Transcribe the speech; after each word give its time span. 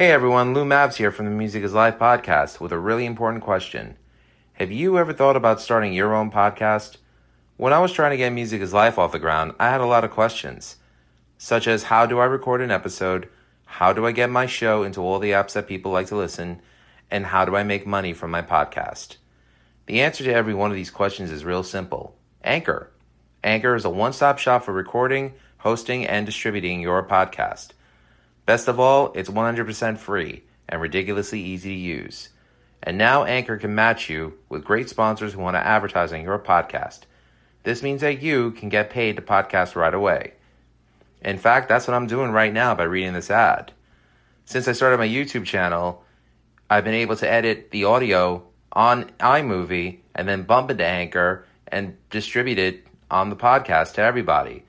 Hey 0.00 0.12
everyone, 0.12 0.54
Lou 0.54 0.64
Mavs 0.64 0.94
here 0.94 1.12
from 1.12 1.26
the 1.26 1.30
Music 1.30 1.62
is 1.62 1.74
Life 1.74 1.98
podcast 1.98 2.58
with 2.58 2.72
a 2.72 2.78
really 2.78 3.04
important 3.04 3.44
question. 3.44 3.98
Have 4.54 4.72
you 4.72 4.96
ever 4.96 5.12
thought 5.12 5.36
about 5.36 5.60
starting 5.60 5.92
your 5.92 6.14
own 6.14 6.30
podcast? 6.30 6.96
When 7.58 7.74
I 7.74 7.80
was 7.80 7.92
trying 7.92 8.12
to 8.12 8.16
get 8.16 8.32
Music 8.32 8.62
is 8.62 8.72
Life 8.72 8.98
off 8.98 9.12
the 9.12 9.18
ground, 9.18 9.52
I 9.60 9.68
had 9.68 9.82
a 9.82 9.86
lot 9.86 10.02
of 10.02 10.10
questions, 10.10 10.76
such 11.36 11.68
as 11.68 11.82
how 11.82 12.06
do 12.06 12.18
I 12.18 12.24
record 12.24 12.62
an 12.62 12.70
episode? 12.70 13.28
How 13.66 13.92
do 13.92 14.06
I 14.06 14.12
get 14.12 14.30
my 14.30 14.46
show 14.46 14.84
into 14.84 15.02
all 15.02 15.18
the 15.18 15.32
apps 15.32 15.52
that 15.52 15.68
people 15.68 15.92
like 15.92 16.06
to 16.06 16.16
listen? 16.16 16.62
And 17.10 17.26
how 17.26 17.44
do 17.44 17.54
I 17.54 17.62
make 17.62 17.86
money 17.86 18.14
from 18.14 18.30
my 18.30 18.40
podcast? 18.40 19.18
The 19.84 20.00
answer 20.00 20.24
to 20.24 20.32
every 20.32 20.54
one 20.54 20.70
of 20.70 20.76
these 20.76 20.90
questions 20.90 21.30
is 21.30 21.44
real 21.44 21.62
simple 21.62 22.16
Anchor. 22.42 22.90
Anchor 23.44 23.74
is 23.74 23.84
a 23.84 23.90
one 23.90 24.14
stop 24.14 24.38
shop 24.38 24.64
for 24.64 24.72
recording, 24.72 25.34
hosting, 25.58 26.06
and 26.06 26.24
distributing 26.24 26.80
your 26.80 27.06
podcast. 27.06 27.72
Best 28.46 28.68
of 28.68 28.80
all, 28.80 29.12
it's 29.14 29.30
100% 29.30 29.98
free 29.98 30.42
and 30.68 30.80
ridiculously 30.80 31.40
easy 31.40 31.70
to 31.70 31.80
use. 31.80 32.30
And 32.82 32.96
now 32.96 33.24
Anchor 33.24 33.58
can 33.58 33.74
match 33.74 34.08
you 34.08 34.34
with 34.48 34.64
great 34.64 34.88
sponsors 34.88 35.34
who 35.34 35.40
want 35.40 35.54
to 35.54 35.66
advertise 35.66 36.12
on 36.12 36.22
your 36.22 36.38
podcast. 36.38 37.00
This 37.62 37.82
means 37.82 38.00
that 38.00 38.22
you 38.22 38.52
can 38.52 38.70
get 38.70 38.90
paid 38.90 39.16
to 39.16 39.22
podcast 39.22 39.76
right 39.76 39.92
away. 39.92 40.32
In 41.22 41.36
fact, 41.36 41.68
that's 41.68 41.86
what 41.86 41.94
I'm 41.94 42.06
doing 42.06 42.30
right 42.30 42.52
now 42.52 42.74
by 42.74 42.84
reading 42.84 43.12
this 43.12 43.30
ad. 43.30 43.72
Since 44.46 44.66
I 44.66 44.72
started 44.72 44.98
my 44.98 45.06
YouTube 45.06 45.44
channel, 45.44 46.02
I've 46.70 46.84
been 46.84 46.94
able 46.94 47.16
to 47.16 47.30
edit 47.30 47.70
the 47.70 47.84
audio 47.84 48.44
on 48.72 49.10
iMovie 49.20 49.98
and 50.14 50.26
then 50.26 50.44
bump 50.44 50.70
it 50.70 50.78
to 50.78 50.86
Anchor 50.86 51.44
and 51.68 51.96
distribute 52.08 52.58
it 52.58 52.86
on 53.10 53.28
the 53.28 53.36
podcast 53.36 53.94
to 53.94 54.02
everybody. 54.02 54.64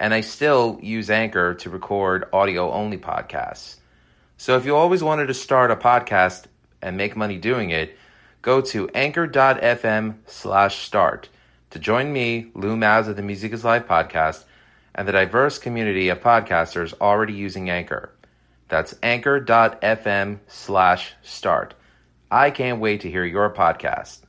And 0.00 0.12
I 0.12 0.22
still 0.22 0.80
use 0.82 1.10
Anchor 1.10 1.54
to 1.54 1.70
record 1.70 2.28
audio 2.32 2.72
only 2.72 2.98
podcasts. 2.98 3.76
So 4.36 4.56
if 4.56 4.64
you 4.64 4.74
always 4.74 5.04
wanted 5.04 5.26
to 5.26 5.34
start 5.34 5.70
a 5.70 5.76
podcast 5.76 6.46
and 6.82 6.96
make 6.96 7.14
money 7.14 7.38
doing 7.38 7.70
it, 7.70 7.96
go 8.42 8.60
to 8.62 8.88
anchor.fm 8.94 10.16
slash 10.26 10.78
start 10.78 11.28
to 11.70 11.78
join 11.78 12.12
me, 12.12 12.50
Lou 12.54 12.76
Mavs 12.76 13.06
of 13.06 13.14
the 13.14 13.22
Music 13.22 13.52
is 13.52 13.64
Life 13.64 13.86
podcast, 13.86 14.44
and 14.92 15.06
the 15.06 15.12
diverse 15.12 15.58
community 15.58 16.08
of 16.08 16.20
podcasters 16.20 16.94
already 17.00 17.32
using 17.32 17.70
Anchor. 17.70 18.10
That's 18.68 18.96
anchor.fm 19.04 20.40
slash 20.48 21.14
start. 21.22 21.74
I 22.28 22.50
can't 22.50 22.80
wait 22.80 23.02
to 23.02 23.10
hear 23.10 23.24
your 23.24 23.54
podcast. 23.54 24.20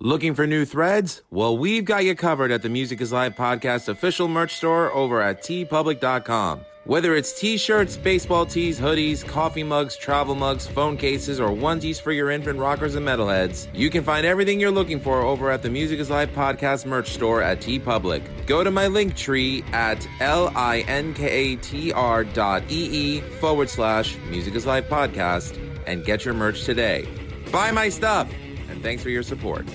Looking 0.00 0.36
for 0.36 0.46
new 0.46 0.64
threads? 0.64 1.22
Well, 1.28 1.58
we've 1.58 1.84
got 1.84 2.04
you 2.04 2.14
covered 2.14 2.52
at 2.52 2.62
the 2.62 2.68
Music 2.68 3.00
is 3.00 3.10
Life 3.10 3.34
podcast 3.34 3.88
official 3.88 4.28
merch 4.28 4.54
store 4.54 4.92
over 4.92 5.20
at 5.20 5.42
TeePublic.com. 5.42 6.60
Whether 6.84 7.16
it's 7.16 7.32
t-shirts, 7.38 7.96
baseball 7.96 8.46
tees, 8.46 8.78
hoodies, 8.78 9.26
coffee 9.26 9.64
mugs, 9.64 9.96
travel 9.96 10.36
mugs, 10.36 10.68
phone 10.68 10.96
cases, 10.96 11.40
or 11.40 11.48
onesies 11.50 12.00
for 12.00 12.12
your 12.12 12.30
infant 12.30 12.60
rockers 12.60 12.94
and 12.94 13.04
metalheads, 13.04 13.66
you 13.74 13.90
can 13.90 14.04
find 14.04 14.24
everything 14.24 14.60
you're 14.60 14.70
looking 14.70 15.00
for 15.00 15.20
over 15.22 15.50
at 15.50 15.62
the 15.62 15.68
Music 15.68 15.98
is 15.98 16.10
Life 16.10 16.32
podcast 16.32 16.86
merch 16.86 17.10
store 17.10 17.42
at 17.42 17.58
TeePublic. 17.58 18.46
Go 18.46 18.62
to 18.62 18.70
my 18.70 18.86
link 18.86 19.16
tree 19.16 19.64
at 19.72 20.06
l-i-n-k-a-t-r 20.20 20.64
dot 22.24 22.62
e-e 22.70 23.20
forward 23.40 23.68
slash 23.68 24.16
Music 24.30 24.54
is 24.54 24.64
Life 24.64 24.88
podcast 24.88 25.58
and 25.88 26.04
get 26.04 26.24
your 26.24 26.34
merch 26.34 26.62
today. 26.62 27.08
Buy 27.50 27.72
my 27.72 27.88
stuff, 27.88 28.32
and 28.68 28.80
thanks 28.80 29.02
for 29.02 29.10
your 29.10 29.24
support. 29.24 29.66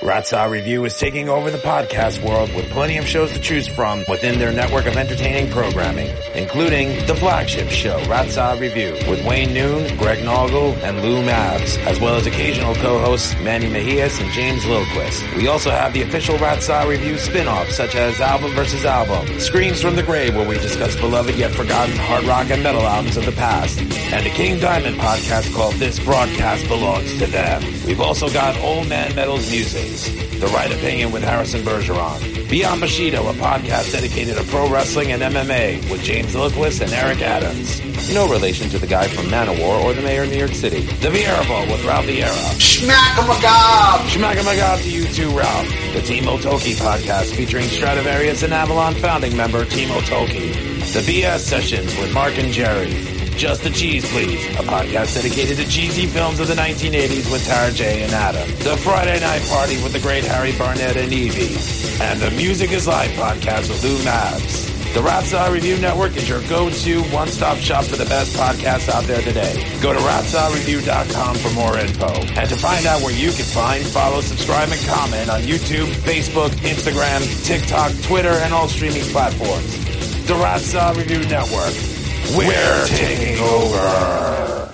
Rat 0.00 0.28
Salad 0.28 0.52
Review 0.52 0.84
is 0.84 0.96
taking 0.96 1.28
over 1.28 1.50
the 1.50 1.58
podcast 1.58 2.22
world 2.22 2.54
with 2.54 2.70
plenty 2.70 2.98
of 2.98 3.04
shows 3.04 3.32
to 3.32 3.40
choose 3.40 3.66
from 3.66 4.04
within 4.08 4.38
their 4.38 4.52
network 4.52 4.86
of 4.86 4.96
entertaining 4.96 5.50
programming, 5.50 6.08
including 6.36 7.04
the 7.06 7.16
flagship 7.16 7.68
show, 7.68 8.00
Rat 8.06 8.30
Salad 8.30 8.60
Review, 8.60 8.92
with 9.10 9.26
Wayne 9.26 9.52
Noon, 9.52 9.96
Greg 9.96 10.20
Noggle, 10.24 10.80
and 10.84 11.02
Lou 11.02 11.24
Mavs, 11.24 11.76
as 11.84 11.98
well 11.98 12.14
as 12.14 12.28
occasional 12.28 12.76
co-hosts 12.76 13.34
Manny 13.42 13.66
Mejias 13.66 14.20
and 14.20 14.30
James 14.30 14.64
Lilquist. 14.66 15.24
We 15.34 15.48
also 15.48 15.70
have 15.70 15.92
the 15.92 16.02
official 16.02 16.38
Rat 16.38 16.62
Salad 16.62 16.90
Review 16.90 17.18
spin-offs 17.18 17.76
such 17.76 17.96
as 17.96 18.20
Album 18.20 18.52
vs. 18.52 18.84
Album, 18.84 19.40
Screams 19.40 19.82
from 19.82 19.96
the 19.96 20.04
Grave 20.04 20.36
where 20.36 20.48
we 20.48 20.58
discuss 20.58 20.94
beloved 20.94 21.34
yet 21.34 21.50
forgotten 21.50 21.96
hard 21.96 22.22
rock 22.22 22.50
and 22.50 22.62
metal 22.62 22.82
albums 22.82 23.16
of 23.16 23.26
the 23.26 23.32
past, 23.32 23.80
and 23.80 24.24
a 24.24 24.30
King 24.30 24.60
Diamond 24.60 24.96
podcast 24.96 25.52
called 25.52 25.74
This 25.74 25.98
Broadcast 25.98 26.68
Belongs 26.68 27.18
to 27.18 27.26
Them. 27.26 27.62
We've 27.84 28.00
also 28.00 28.30
got 28.30 28.56
Old 28.60 28.88
Man 28.88 29.12
Metal's 29.16 29.50
Music, 29.50 29.87
the 29.88 30.46
Right 30.48 30.70
Opinion 30.70 31.12
with 31.12 31.22
Harrison 31.22 31.62
Bergeron. 31.62 32.50
Beyond 32.50 32.80
Bushido, 32.80 33.28
a 33.28 33.32
podcast 33.34 33.92
dedicated 33.92 34.36
to 34.36 34.44
pro 34.44 34.68
wrestling 34.70 35.12
and 35.12 35.22
MMA 35.22 35.90
with 35.90 36.02
James 36.02 36.34
Lilquist 36.34 36.80
and 36.80 36.92
Eric 36.92 37.20
Adams. 37.20 37.80
No 38.12 38.28
relation 38.28 38.68
to 38.70 38.78
the 38.78 38.86
guy 38.86 39.08
from 39.08 39.26
Manowar 39.26 39.84
or 39.84 39.92
the 39.92 40.02
mayor 40.02 40.22
of 40.22 40.30
New 40.30 40.38
York 40.38 40.52
City. 40.52 40.80
The 40.80 41.08
Vieira 41.08 41.70
with 41.70 41.84
Ralph 41.84 42.06
Vieira. 42.06 42.58
Schmack-a-magob! 42.58 44.06
Schmack-a-magob 44.08 44.82
to 44.82 44.90
you 44.90 45.04
too, 45.08 45.30
Ralph. 45.36 45.68
The 45.92 46.00
Timo 46.00 46.38
Tolkki 46.38 46.74
podcast 46.74 47.34
featuring 47.34 47.64
Stratovarius 47.64 48.42
and 48.42 48.52
Avalon 48.52 48.94
founding 48.94 49.36
member 49.36 49.64
Timo 49.64 50.00
Tolkki. 50.02 50.52
The 50.92 51.00
BS 51.00 51.40
Sessions 51.40 51.96
with 51.98 52.12
Mark 52.14 52.38
and 52.38 52.52
Jerry. 52.52 53.17
Just 53.38 53.62
the 53.62 53.70
Cheese 53.70 54.04
Please, 54.10 54.44
a 54.58 54.64
podcast 54.64 55.14
dedicated 55.14 55.58
to 55.58 55.68
cheesy 55.68 56.06
films 56.06 56.40
of 56.40 56.48
the 56.48 56.54
1980s 56.54 57.30
with 57.30 57.46
Tara 57.46 57.70
J. 57.70 58.02
and 58.02 58.12
Adam. 58.12 58.48
The 58.64 58.76
Friday 58.78 59.20
Night 59.20 59.42
Party 59.48 59.80
with 59.80 59.92
the 59.92 60.00
great 60.00 60.24
Harry 60.24 60.50
Barnett 60.58 60.96
and 60.96 61.12
Evie. 61.12 61.54
And 62.02 62.18
the 62.18 62.32
Music 62.32 62.72
is 62.72 62.88
Life 62.88 63.12
podcast 63.12 63.70
with 63.70 63.84
Lou 63.84 63.96
Mavs. 63.98 64.92
The 64.92 65.00
Rat 65.02 65.22
Salad 65.22 65.52
Review 65.52 65.78
Network 65.78 66.16
is 66.16 66.28
your 66.28 66.42
go-to 66.48 67.00
one-stop 67.14 67.58
shop 67.58 67.84
for 67.84 67.94
the 67.94 68.06
best 68.06 68.36
podcasts 68.36 68.88
out 68.88 69.04
there 69.04 69.22
today. 69.22 69.54
Go 69.80 69.92
to 69.92 70.00
ratsaladreview.com 70.00 71.36
for 71.36 71.54
more 71.54 71.78
info. 71.78 72.10
And 72.10 72.50
to 72.50 72.56
find 72.56 72.86
out 72.86 73.02
where 73.02 73.14
you 73.14 73.30
can 73.30 73.44
find, 73.44 73.86
follow, 73.86 74.20
subscribe, 74.20 74.68
and 74.72 74.80
comment 74.86 75.30
on 75.30 75.42
YouTube, 75.42 75.86
Facebook, 76.02 76.50
Instagram, 76.66 77.22
TikTok, 77.46 77.92
Twitter, 78.02 78.34
and 78.42 78.52
all 78.52 78.66
streaming 78.66 79.04
platforms. 79.12 80.26
The 80.26 80.34
Rat 80.34 80.60
Salad 80.60 80.96
Review 80.96 81.20
Network. 81.28 81.97
We're 82.36 82.86
taking 82.86 83.38
over. 83.38 84.72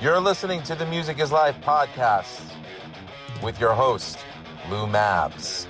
You're 0.00 0.20
listening 0.20 0.62
to 0.64 0.74
the 0.74 0.86
Music 0.86 1.18
is 1.18 1.30
Life 1.30 1.56
podcast 1.60 2.40
with 3.42 3.60
your 3.60 3.74
host, 3.74 4.18
Lou 4.70 4.86
Mavs, 4.86 5.66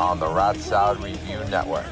on 0.00 0.20
the 0.20 0.28
Rat 0.28 0.56
Salad 0.56 1.02
Review 1.02 1.40
Network. 1.50 1.86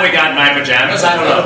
How 0.00 0.06
we 0.06 0.12
got 0.12 0.30
in 0.30 0.36
my 0.36 0.48
pajamas, 0.56 1.04
I 1.04 1.12
don't 1.14 1.28
know. 1.28 1.42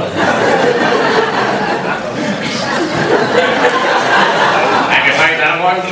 Have 4.95 5.03
you 5.03 5.11
heard 5.19 5.43
that 5.43 5.59
one? 5.59 5.83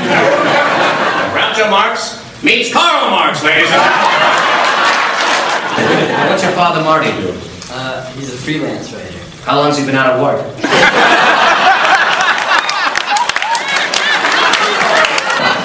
Groucho 1.34 1.66
Marx 1.68 2.22
meets 2.44 2.72
Karl 2.72 3.10
Marx, 3.10 3.42
ladies 3.42 3.66
and 3.66 3.82
gentlemen. 5.74 6.30
What's 6.30 6.44
your 6.44 6.52
father 6.52 6.84
Marty 6.84 7.10
do? 7.10 7.34
Uh, 7.74 8.06
he's 8.12 8.32
a 8.32 8.36
freelance 8.36 8.92
writer. 8.92 9.18
How 9.42 9.58
long's 9.58 9.76
he 9.76 9.84
been 9.84 9.96
out 9.96 10.12
of 10.14 10.22
work? 10.22 10.46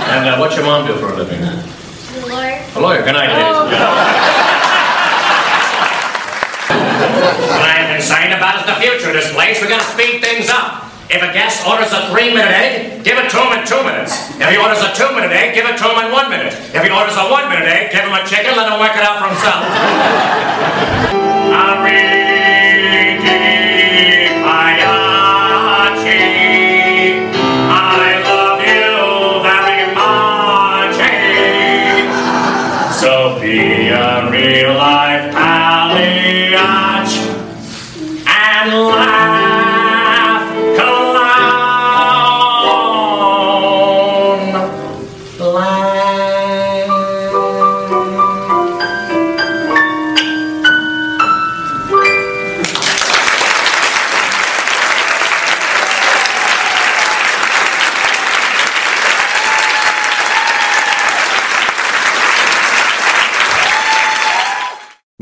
And 0.09 0.25
uh, 0.25 0.37
what's 0.39 0.55
your 0.55 0.65
mom 0.65 0.87
do 0.87 0.95
for 0.97 1.13
a 1.13 1.15
living? 1.15 1.41
Lord. 1.41 1.61
A 2.23 2.25
lawyer. 2.25 2.65
A 2.73 2.79
lawyer. 2.79 3.03
Good 3.03 3.13
night, 3.13 3.29
ladies 3.29 3.55
and 3.55 4.46
saying 8.01 8.33
about 8.33 8.61
is 8.61 8.65
the 8.67 8.77
future 8.81 9.09
of 9.09 9.15
this 9.15 9.31
place. 9.33 9.61
We're 9.61 9.69
going 9.69 9.81
to 9.83 9.93
speed 9.93 10.21
things 10.21 10.49
up. 10.49 10.85
If 11.09 11.23
a 11.23 11.31
guest 11.31 11.63
orders 11.63 11.93
a 11.95 12.11
three-minute 12.11 12.51
egg, 12.51 13.03
give 13.03 13.17
it 13.17 13.31
to 13.31 13.37
him 13.39 13.55
in 13.55 13.63
two 13.63 13.79
minutes. 13.79 14.11
If 14.35 14.49
he 14.49 14.57
orders 14.59 14.83
a 14.83 14.91
two-minute 14.91 15.31
egg, 15.31 15.55
give 15.55 15.65
it 15.65 15.77
to 15.79 15.85
him 15.87 16.03
in 16.03 16.11
one 16.11 16.29
minute. 16.29 16.51
If 16.75 16.83
he 16.83 16.91
orders 16.91 17.15
a 17.15 17.31
one-minute 17.31 17.63
egg, 17.63 17.95
give 17.95 18.03
him 18.03 18.11
a 18.11 18.27
chicken, 18.27 18.59
let 18.59 18.67
him 18.67 18.79
work 18.79 18.91
it 18.91 19.03
out 19.07 19.23
for 19.23 19.31
himself. 19.31 19.63
Arrivederci. 21.57 22.16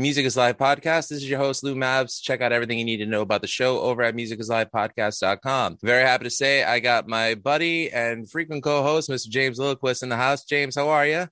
Music 0.06 0.24
is 0.24 0.36
Life 0.36 0.56
podcast. 0.56 1.08
This 1.08 1.18
is 1.18 1.28
your 1.28 1.40
host, 1.40 1.64
Lou 1.64 1.74
Mavs. 1.74 2.22
Check 2.22 2.40
out 2.40 2.52
everything 2.52 2.78
you 2.78 2.84
need 2.84 2.98
to 2.98 3.06
know 3.06 3.22
about 3.22 3.40
the 3.40 3.48
show 3.48 3.80
over 3.80 4.02
at 4.02 4.14
musicisLifepodcast.com. 4.14 5.78
Very 5.82 6.02
happy 6.04 6.22
to 6.22 6.30
say 6.30 6.62
I 6.62 6.78
got 6.78 7.08
my 7.08 7.34
buddy 7.34 7.90
and 7.90 8.30
frequent 8.30 8.62
co 8.62 8.84
host, 8.84 9.10
Mr. 9.10 9.28
James 9.28 9.58
Lilliquist, 9.58 10.04
in 10.04 10.08
the 10.08 10.16
house. 10.16 10.44
James, 10.44 10.76
how 10.76 10.90
are 10.90 11.04
you? 11.04 11.26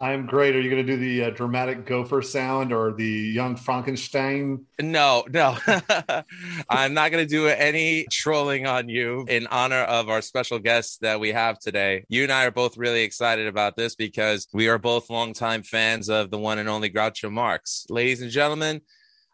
I'm 0.00 0.26
great. 0.26 0.56
Are 0.56 0.60
you 0.60 0.68
going 0.68 0.84
to 0.84 0.92
do 0.92 0.98
the 0.98 1.24
uh, 1.24 1.30
dramatic 1.30 1.86
gopher 1.86 2.20
sound 2.20 2.72
or 2.72 2.92
the 2.92 3.04
young 3.04 3.54
Frankenstein? 3.54 4.66
No, 4.80 5.24
no. 5.30 5.56
I'm 6.68 6.94
not 6.94 7.12
going 7.12 7.24
to 7.24 7.26
do 7.26 7.46
any 7.46 8.06
trolling 8.10 8.66
on 8.66 8.88
you 8.88 9.24
in 9.28 9.46
honor 9.46 9.82
of 9.82 10.08
our 10.08 10.20
special 10.20 10.58
guest 10.58 11.00
that 11.02 11.20
we 11.20 11.30
have 11.30 11.60
today. 11.60 12.04
You 12.08 12.24
and 12.24 12.32
I 12.32 12.44
are 12.44 12.50
both 12.50 12.76
really 12.76 13.02
excited 13.02 13.46
about 13.46 13.76
this 13.76 13.94
because 13.94 14.48
we 14.52 14.68
are 14.68 14.78
both 14.78 15.10
longtime 15.10 15.62
fans 15.62 16.10
of 16.10 16.30
the 16.30 16.38
one 16.38 16.58
and 16.58 16.68
only 16.68 16.90
Groucho 16.90 17.30
Marx. 17.30 17.86
Ladies 17.88 18.20
and 18.20 18.32
gentlemen, 18.32 18.80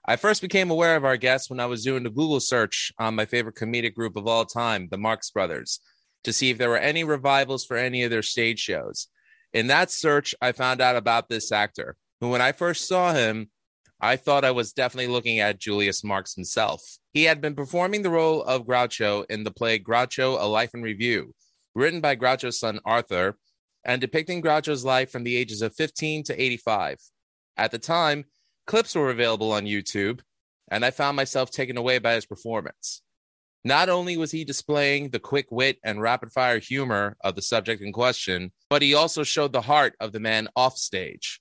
I 0.07 0.17
first 0.17 0.43
became 0.43 0.71
aware 0.71 0.95
of 0.95 1.05
our 1.07 1.17
guest 1.17 1.49
when 1.49 1.61
I 1.61 1.67
was 1.67 1.85
doing 1.85 2.03
the 2.03 2.11
Google 2.11 2.41
search 2.41 2.93
on 2.99 3.15
my 3.17 3.25
favorite 3.25 3.57
comedic 3.57 3.95
group 3.95 4.15
of 4.17 4.27
all 4.27 4.45
time, 4.45 4.89
the 4.91 4.99
Marx 4.99 5.31
Brothers, 5.31 5.81
to 6.25 6.35
see 6.35 6.51
if 6.51 6.59
there 6.59 6.71
were 6.71 6.79
any 6.79 7.03
revivals 7.03 7.65
for 7.65 7.79
any 7.79 8.03
of 8.03 8.11
their 8.11 8.23
stage 8.23 8.59
shows. 8.59 9.09
In 9.53 9.67
that 9.67 9.91
search, 9.91 10.35
I 10.41 10.53
found 10.53 10.81
out 10.81 10.97
about 10.97 11.29
this 11.29 11.51
actor 11.51 11.97
who, 12.21 12.29
when 12.29 12.41
I 12.41 12.53
first 12.53 12.87
saw 12.87 13.13
him, 13.13 13.51
I 14.01 14.17
thought 14.17 14.45
I 14.45 14.53
was 14.53 14.73
definitely 14.73 15.13
looking 15.13 15.41
at 15.41 15.59
Julius 15.59 16.05
Marx 16.05 16.35
himself. 16.35 16.83
He 17.13 17.25
had 17.25 17.41
been 17.41 17.55
performing 17.55 18.03
the 18.03 18.11
role 18.11 18.43
of 18.43 18.67
Groucho 18.67 19.27
in 19.29 19.45
the 19.45 19.51
play 19.51 19.79
Groucho, 19.79 20.41
A 20.41 20.47
Life 20.47 20.71
in 20.73 20.83
Review, 20.83 21.35
written 21.75 22.01
by 22.01 22.17
Groucho's 22.17 22.59
son 22.59 22.81
Arthur, 22.85 23.37
and 23.85 24.01
depicting 24.01 24.41
Groucho's 24.41 24.85
life 24.85 25.11
from 25.11 25.25
the 25.25 25.37
ages 25.37 25.63
of 25.63 25.75
15 25.75 26.25
to 26.25 26.43
85. 26.43 26.99
At 27.57 27.73
the 27.73 27.79
time, 27.79 28.25
clips 28.67 28.95
were 28.95 29.11
available 29.11 29.53
on 29.53 29.65
YouTube, 29.65 30.21
and 30.71 30.85
I 30.85 30.91
found 30.93 31.17
myself 31.17 31.51
taken 31.51 31.77
away 31.77 31.99
by 31.99 32.15
his 32.15 32.27
performance. 32.27 33.03
Not 33.65 33.91
only 33.91 34.17
was 34.17 34.31
he 34.31 34.45
displaying 34.45 35.11
the 35.11 35.19
quick 35.19 35.47
wit 35.51 35.79
and 35.85 36.01
rapid 36.01 36.33
fire 36.33 36.59
humor 36.59 37.17
of 37.21 37.35
the 37.35 37.43
subject 37.43 37.83
in 37.83 37.93
question, 37.93 38.53
but 38.71 38.81
he 38.81 38.95
also 38.95 39.23
showed 39.23 39.53
the 39.53 39.61
heart 39.61 39.95
of 40.01 40.13
the 40.13 40.21
man 40.21 40.49
off 40.57 40.79
stage. 40.79 41.41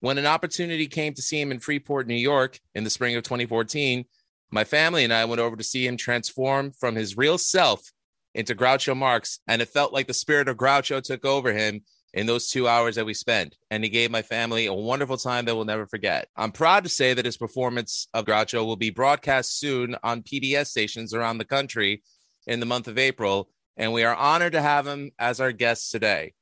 When 0.00 0.18
an 0.18 0.26
opportunity 0.26 0.86
came 0.86 1.14
to 1.14 1.22
see 1.22 1.40
him 1.40 1.50
in 1.50 1.60
Freeport, 1.60 2.06
New 2.06 2.14
York 2.14 2.60
in 2.74 2.84
the 2.84 2.90
spring 2.90 3.16
of 3.16 3.22
2014, 3.22 4.04
my 4.50 4.64
family 4.64 5.04
and 5.04 5.12
I 5.12 5.24
went 5.24 5.40
over 5.40 5.56
to 5.56 5.64
see 5.64 5.86
him 5.86 5.96
transform 5.96 6.72
from 6.72 6.94
his 6.94 7.16
real 7.16 7.38
self 7.38 7.90
into 8.34 8.54
Groucho 8.54 8.94
Marx, 8.94 9.40
and 9.48 9.62
it 9.62 9.68
felt 9.68 9.92
like 9.92 10.06
the 10.06 10.12
spirit 10.12 10.48
of 10.48 10.58
Groucho 10.58 11.02
took 11.02 11.24
over 11.24 11.52
him 11.52 11.82
in 12.14 12.26
those 12.26 12.48
two 12.48 12.66
hours 12.66 12.94
that 12.94 13.04
we 13.04 13.12
spent. 13.12 13.56
And 13.70 13.84
he 13.84 13.90
gave 13.90 14.10
my 14.10 14.22
family 14.22 14.66
a 14.66 14.72
wonderful 14.72 15.18
time 15.18 15.44
that 15.44 15.54
we'll 15.54 15.64
never 15.64 15.86
forget. 15.86 16.28
I'm 16.36 16.52
proud 16.52 16.84
to 16.84 16.88
say 16.88 17.12
that 17.12 17.24
his 17.24 17.36
performance 17.36 18.08
of 18.14 18.24
Groucho 18.24 18.64
will 18.64 18.76
be 18.76 18.90
broadcast 18.90 19.58
soon 19.58 19.96
on 20.02 20.22
PBS 20.22 20.68
stations 20.68 21.12
around 21.12 21.38
the 21.38 21.44
country 21.44 22.02
in 22.46 22.60
the 22.60 22.66
month 22.66 22.88
of 22.88 22.98
April. 22.98 23.50
And 23.76 23.92
we 23.92 24.04
are 24.04 24.14
honored 24.14 24.52
to 24.52 24.62
have 24.62 24.86
him 24.86 25.10
as 25.18 25.40
our 25.40 25.52
guest 25.52 25.90
today. 25.90 26.34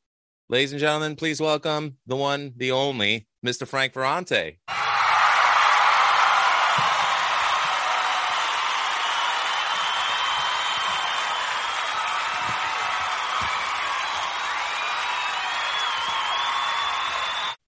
Ladies 0.51 0.73
and 0.73 0.81
gentlemen, 0.81 1.17
please 1.17 1.41
welcome 1.41 1.97
the 2.07 2.17
one, 2.17 2.53
the 2.57 2.73
only, 2.73 3.27
Mr. 3.45 3.67
Frank 3.67 3.95
Ferrante. 3.95 4.59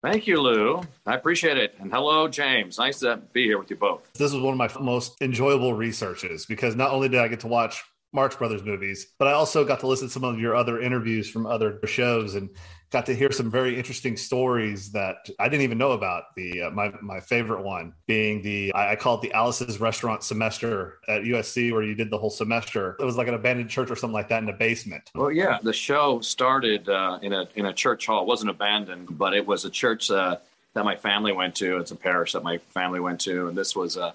Thank 0.05 0.27
you, 0.27 0.39
Lou. 0.39 0.83
I 1.07 1.15
appreciate 1.15 1.57
it. 1.57 1.77
And 1.81 1.91
hello, 1.91 2.29
James. 2.29 2.77
Nice 2.77 2.99
to 2.99 3.23
be 3.33 3.45
here 3.45 3.59
with 3.59 3.71
you 3.71 3.77
both. 3.77 4.13
This 4.13 4.35
was 4.35 4.43
one 4.43 4.53
of 4.53 4.59
my 4.59 4.69
most 4.79 5.17
enjoyable 5.23 5.73
researches 5.73 6.45
because 6.45 6.77
not 6.77 6.91
only 6.91 7.09
did 7.09 7.21
I 7.21 7.29
get 7.29 7.41
to 7.41 7.47
watch 7.47 7.83
Marx 8.13 8.37
Brothers 8.37 8.63
movies, 8.63 9.15
but 9.19 9.29
I 9.29 9.33
also 9.33 9.65
got 9.65 9.81
to 9.81 9.87
listen 9.87 10.09
to 10.09 10.13
some 10.13 10.23
of 10.23 10.39
your 10.39 10.55
other 10.55 10.79
interviews 10.79 11.31
from 11.31 11.47
other 11.47 11.81
shows 11.87 12.35
and 12.35 12.51
got 12.95 13.05
to 13.07 13.15
hear 13.15 13.33
some 13.33 13.51
very 13.51 13.77
interesting 13.77 14.17
stories 14.17 14.93
that 14.93 15.29
I 15.41 15.49
didn't 15.49 15.63
even 15.63 15.79
know 15.79 15.93
about. 15.93 16.33
The 16.37 16.63
uh, 16.63 16.71
my 16.71 16.93
my 17.03 17.19
favorite 17.19 17.65
one 17.65 17.93
being 18.07 18.41
the 18.41 18.73
I, 18.73 18.93
I 18.93 18.97
call 18.97 19.17
it 19.17 19.23
the 19.23 19.33
Alice's 19.33 19.81
Restaurant 19.81 20.23
semester 20.23 21.01
at 21.09 21.23
USC, 21.23 21.73
where 21.73 21.83
you 21.83 21.97
did 21.97 22.09
the 22.09 22.17
whole 22.17 22.31
semester. 22.31 22.97
It 23.01 23.05
was 23.05 23.17
like 23.17 23.27
an 23.27 23.35
abandoned 23.35 23.69
church 23.69 23.91
or 23.91 23.97
something 23.97 24.15
like 24.15 24.29
that 24.29 24.45
in 24.45 24.49
a 24.49 24.53
basement. 24.53 25.11
Well, 25.17 25.33
yeah, 25.33 25.59
the 25.61 25.73
show 25.73 26.21
started 26.21 26.89
uh, 26.89 27.19
in 27.21 27.33
a 27.33 27.49
in 27.57 27.67
a 27.67 27.73
church 27.73 28.07
hall. 28.07 28.23
It 28.23 28.29
wasn't 28.29 28.51
abandoned, 28.51 29.19
but 29.19 29.35
it 29.35 29.45
was 29.45 29.65
a 29.65 29.71
church 29.71 30.09
uh, 30.13 30.37
that 30.75 30.85
my 30.85 30.95
family 30.95 31.33
went 31.33 31.57
to. 31.57 31.79
It's 31.79 31.91
a 31.91 31.97
parish 31.97 32.33
that 32.35 32.45
my 32.45 32.59
family 32.59 33.01
went 33.01 33.21
to, 33.23 33.49
and 33.49 33.59
this 33.59 33.75
was 33.75 33.97
a 33.97 34.15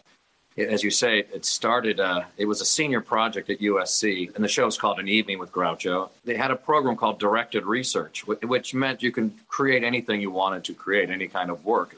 as 0.60 0.84
you 0.84 0.92
say, 0.92 1.20
it 1.20 1.46
started, 1.46 2.00
uh, 2.00 2.24
it 2.38 2.46
was 2.46 2.62
a 2.62 2.66
senior 2.66 3.02
project 3.02 3.50
at 3.50 3.60
USC, 3.60 4.34
and 4.36 4.44
the 4.44 4.48
show 4.48 4.66
was 4.66 4.78
called 4.78 5.00
An 5.00 5.08
Evening 5.08 5.40
with 5.40 5.52
Groucho. 5.52 6.10
They 6.26 6.36
had 6.36 6.52
a 6.52 6.56
program 6.56 6.96
called 6.96 7.20
Directed 7.20 7.66
Research, 7.66 8.26
which 8.26 8.74
meant 8.74 9.04
you 9.04 9.12
can 9.12 9.34
create 9.48 9.84
anything 9.84 10.22
you 10.22 10.32
wanted 10.32 10.64
to 10.66 10.74
create, 10.74 11.10
any 11.10 11.28
kind 11.28 11.50
of 11.50 11.66
work, 11.66 11.96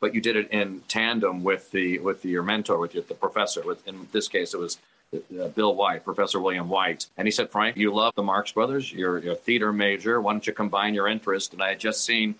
but 0.00 0.14
you 0.14 0.20
did 0.20 0.36
it 0.36 0.50
in 0.50 0.82
tandem 0.88 1.42
with 1.42 1.70
the 1.70 1.98
with 1.98 2.24
your 2.24 2.42
mentor, 2.42 2.78
with 2.78 2.94
your, 2.94 3.02
the 3.04 3.14
professor. 3.14 3.62
With, 3.62 3.86
in 3.88 4.08
this 4.12 4.28
case, 4.28 4.54
it 4.54 4.58
was 4.58 4.78
uh, 5.14 5.48
Bill 5.48 5.74
White, 5.74 6.04
Professor 6.04 6.40
William 6.40 6.68
White. 6.68 7.06
And 7.16 7.26
he 7.26 7.32
said, 7.32 7.50
Frank, 7.50 7.76
you 7.76 7.94
love 7.94 8.12
the 8.16 8.22
Marx 8.22 8.52
Brothers, 8.52 8.92
you're, 8.92 9.18
you're 9.18 9.34
a 9.34 9.36
theater 9.36 9.72
major, 9.72 10.20
why 10.20 10.32
don't 10.32 10.46
you 10.46 10.52
combine 10.52 10.94
your 10.94 11.08
interest? 11.08 11.52
And 11.52 11.62
I 11.62 11.70
had 11.70 11.80
just 11.80 12.04
seen 12.04 12.34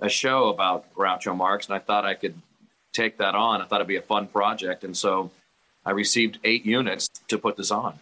a 0.00 0.08
show 0.08 0.48
about 0.48 0.92
Groucho 0.94 1.36
Marx, 1.36 1.66
and 1.66 1.74
I 1.74 1.78
thought 1.78 2.04
I 2.04 2.14
could 2.14 2.34
take 2.92 3.18
that 3.18 3.34
on. 3.34 3.60
I 3.60 3.66
thought 3.66 3.76
it'd 3.76 3.88
be 3.88 3.96
a 3.96 4.02
fun 4.02 4.26
project, 4.26 4.84
and 4.84 4.96
so 4.96 5.30
I 5.84 5.90
received 5.90 6.38
eight 6.44 6.64
units 6.64 7.08
to 7.28 7.38
put 7.38 7.56
this 7.56 7.70
on. 7.70 7.98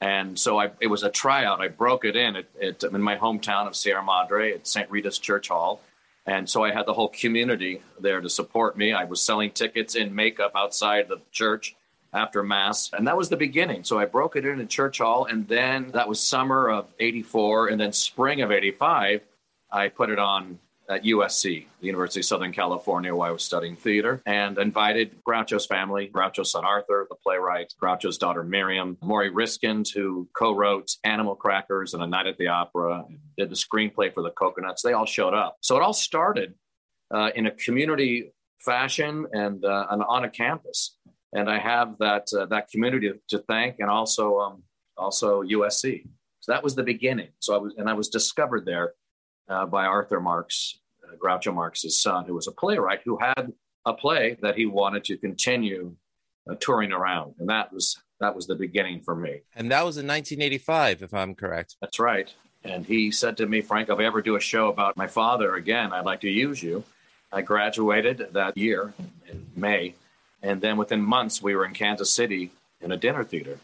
And 0.00 0.38
so 0.38 0.58
I, 0.58 0.70
it 0.80 0.86
was 0.86 1.02
a 1.02 1.10
tryout. 1.10 1.60
I 1.60 1.68
broke 1.68 2.04
it 2.04 2.16
in 2.16 2.36
at, 2.36 2.84
in 2.84 3.02
my 3.02 3.16
hometown 3.16 3.66
of 3.66 3.74
Sierra 3.74 4.02
Madre 4.02 4.52
at 4.52 4.66
St. 4.66 4.90
Rita's 4.90 5.18
Church 5.18 5.48
Hall. 5.48 5.80
And 6.24 6.48
so 6.48 6.62
I 6.62 6.72
had 6.72 6.86
the 6.86 6.92
whole 6.92 7.08
community 7.08 7.82
there 7.98 8.20
to 8.20 8.28
support 8.28 8.76
me. 8.76 8.92
I 8.92 9.04
was 9.04 9.20
selling 9.20 9.50
tickets 9.50 9.94
in 9.94 10.14
makeup 10.14 10.52
outside 10.54 11.08
the 11.08 11.20
church 11.32 11.74
after 12.12 12.42
Mass. 12.42 12.90
And 12.92 13.08
that 13.08 13.16
was 13.16 13.28
the 13.28 13.36
beginning. 13.36 13.82
So 13.82 13.98
I 13.98 14.04
broke 14.04 14.36
it 14.36 14.44
in 14.44 14.60
at 14.60 14.68
Church 14.68 14.98
Hall. 14.98 15.24
And 15.24 15.48
then 15.48 15.90
that 15.92 16.08
was 16.08 16.20
summer 16.20 16.68
of 16.68 16.86
84. 17.00 17.68
And 17.68 17.80
then 17.80 17.92
spring 17.92 18.42
of 18.42 18.52
85, 18.52 19.22
I 19.70 19.88
put 19.88 20.10
it 20.10 20.18
on 20.18 20.58
at 20.88 21.04
USC, 21.04 21.66
the 21.80 21.86
University 21.86 22.20
of 22.20 22.26
Southern 22.26 22.52
California, 22.52 23.14
where 23.14 23.28
I 23.28 23.32
was 23.32 23.42
studying 23.42 23.76
theater, 23.76 24.22
and 24.24 24.56
invited 24.58 25.22
Groucho's 25.22 25.66
family, 25.66 26.08
Groucho's 26.08 26.52
son 26.52 26.64
Arthur, 26.64 27.06
the 27.10 27.16
playwright, 27.16 27.72
Groucho's 27.82 28.16
daughter 28.16 28.42
Miriam, 28.42 28.96
Morrie 29.02 29.30
Ryskind, 29.30 29.92
who 29.92 30.28
co-wrote 30.36 30.90
Animal 31.04 31.34
Crackers 31.34 31.94
and 31.94 32.02
A 32.02 32.06
Night 32.06 32.26
at 32.26 32.38
the 32.38 32.48
Opera, 32.48 33.04
did 33.36 33.50
the 33.50 33.54
screenplay 33.54 34.12
for 34.12 34.22
The 34.22 34.30
Cocoanuts. 34.30 34.82
They 34.82 34.94
all 34.94 35.06
showed 35.06 35.34
up. 35.34 35.58
So 35.60 35.76
it 35.76 35.82
all 35.82 35.92
started 35.92 36.54
uh, 37.12 37.30
in 37.34 37.46
a 37.46 37.50
community 37.50 38.32
fashion 38.58 39.26
and, 39.32 39.64
uh, 39.64 39.86
and 39.90 40.02
on 40.02 40.24
a 40.24 40.30
campus. 40.30 40.96
And 41.34 41.50
I 41.50 41.58
have 41.58 41.98
that 41.98 42.26
uh, 42.32 42.46
that 42.46 42.70
community 42.70 43.12
to 43.28 43.38
thank, 43.40 43.80
and 43.80 43.90
also 43.90 44.38
um, 44.38 44.62
also 44.96 45.42
USC. 45.42 46.04
So 46.40 46.52
that 46.52 46.64
was 46.64 46.74
the 46.74 46.82
beginning. 46.82 47.28
So 47.40 47.54
I 47.54 47.58
was, 47.58 47.74
and 47.76 47.86
I 47.86 47.92
was 47.92 48.08
discovered 48.08 48.64
there 48.64 48.94
uh, 49.48 49.66
by 49.66 49.86
Arthur 49.86 50.20
Marx, 50.20 50.78
uh, 51.04 51.16
Groucho 51.16 51.54
Marx's 51.54 52.00
son, 52.00 52.24
who 52.24 52.34
was 52.34 52.46
a 52.46 52.52
playwright 52.52 53.00
who 53.04 53.18
had 53.18 53.52
a 53.84 53.94
play 53.94 54.36
that 54.42 54.56
he 54.56 54.66
wanted 54.66 55.04
to 55.04 55.16
continue 55.16 55.94
uh, 56.48 56.54
touring 56.60 56.92
around, 56.92 57.34
and 57.38 57.48
that 57.48 57.72
was 57.72 57.98
that 58.20 58.34
was 58.34 58.46
the 58.46 58.54
beginning 58.54 59.00
for 59.00 59.14
me. 59.14 59.42
And 59.54 59.70
that 59.70 59.84
was 59.84 59.96
in 59.96 60.06
1985, 60.06 61.02
if 61.02 61.14
I'm 61.14 61.36
correct. 61.36 61.76
That's 61.80 62.00
right. 62.00 62.32
And 62.64 62.84
he 62.84 63.12
said 63.12 63.36
to 63.36 63.46
me, 63.46 63.60
Frank, 63.60 63.88
if 63.88 63.98
I 63.98 64.04
ever 64.04 64.20
do 64.20 64.34
a 64.34 64.40
show 64.40 64.68
about 64.68 64.96
my 64.96 65.06
father 65.06 65.54
again, 65.54 65.92
I'd 65.92 66.04
like 66.04 66.20
to 66.22 66.30
use 66.30 66.60
you. 66.60 66.82
I 67.32 67.42
graduated 67.42 68.30
that 68.32 68.56
year 68.56 68.92
in 69.28 69.46
May, 69.54 69.94
and 70.42 70.60
then 70.60 70.76
within 70.76 71.00
months 71.00 71.40
we 71.40 71.54
were 71.54 71.64
in 71.64 71.74
Kansas 71.74 72.12
City 72.12 72.50
in 72.80 72.90
a 72.90 72.96
dinner 72.96 73.22
theater. 73.22 73.58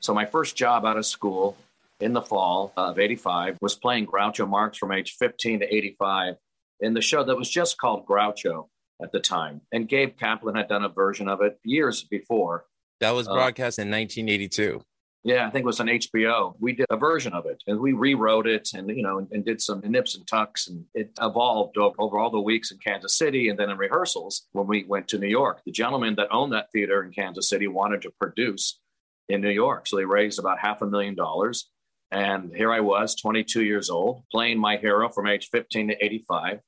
So 0.00 0.14
my 0.14 0.24
first 0.24 0.56
job 0.56 0.84
out 0.84 0.96
of 0.96 1.06
school 1.06 1.56
in 2.00 2.12
the 2.12 2.22
fall 2.22 2.72
of 2.76 2.98
85 2.98 3.58
was 3.60 3.74
playing 3.74 4.06
Groucho 4.06 4.48
Marx 4.48 4.78
from 4.78 4.92
age 4.92 5.16
15 5.18 5.60
to 5.60 5.74
85 5.74 6.34
in 6.80 6.94
the 6.94 7.00
show 7.00 7.22
that 7.24 7.36
was 7.36 7.50
just 7.50 7.78
called 7.78 8.06
Groucho 8.06 8.68
at 9.02 9.12
the 9.12 9.20
time. 9.20 9.60
And 9.72 9.88
Gabe 9.88 10.16
Kaplan 10.16 10.56
had 10.56 10.68
done 10.68 10.84
a 10.84 10.88
version 10.88 11.28
of 11.28 11.40
it 11.42 11.58
years 11.64 12.04
before. 12.04 12.66
That 13.00 13.10
was 13.10 13.28
uh, 13.28 13.34
broadcast 13.34 13.78
uh, 13.78 13.82
in 13.82 13.90
1982. 13.90 14.82
Yeah, 15.22 15.46
I 15.46 15.50
think 15.50 15.64
it 15.64 15.66
was 15.66 15.80
on 15.80 15.86
HBO. 15.88 16.54
We 16.60 16.72
did 16.72 16.86
a 16.88 16.96
version 16.96 17.34
of 17.34 17.44
it 17.44 17.62
and 17.66 17.78
we 17.78 17.92
rewrote 17.92 18.46
it 18.46 18.70
and, 18.74 18.88
you 18.88 19.02
know, 19.02 19.18
and, 19.18 19.28
and 19.32 19.44
did 19.44 19.60
some 19.60 19.80
nips 19.80 20.14
and 20.14 20.26
tucks 20.26 20.66
and 20.66 20.86
it 20.94 21.10
evolved 21.20 21.76
over, 21.76 21.94
over, 21.98 22.18
all 22.18 22.30
the 22.30 22.40
weeks 22.40 22.70
in 22.70 22.78
Kansas 22.78 23.18
City 23.18 23.50
and 23.50 23.58
then 23.58 23.68
in 23.68 23.76
rehearsals 23.76 24.46
when 24.52 24.66
we 24.66 24.84
went 24.84 25.08
to 25.08 25.18
New 25.18 25.28
York. 25.28 25.60
The 25.66 25.72
gentleman 25.72 26.14
that 26.14 26.28
owned 26.30 26.54
that 26.54 26.72
theater 26.72 27.02
in 27.02 27.12
Kansas 27.12 27.50
City 27.50 27.68
wanted 27.68 28.00
to 28.02 28.10
produce 28.18 28.80
in 29.28 29.42
New 29.42 29.50
York. 29.50 29.86
So 29.86 29.96
they 29.96 30.06
raised 30.06 30.38
about 30.38 30.58
half 30.58 30.80
a 30.80 30.86
million 30.86 31.14
dollars 31.14 31.68
and 32.10 32.52
here 32.54 32.72
I 32.72 32.80
was, 32.80 33.14
22 33.14 33.64
years 33.64 33.90
old, 33.90 34.22
playing 34.30 34.58
my 34.58 34.76
hero 34.76 35.08
from 35.08 35.26
age 35.26 35.48
15 35.50 35.88
to 35.88 36.04
85 36.04 36.60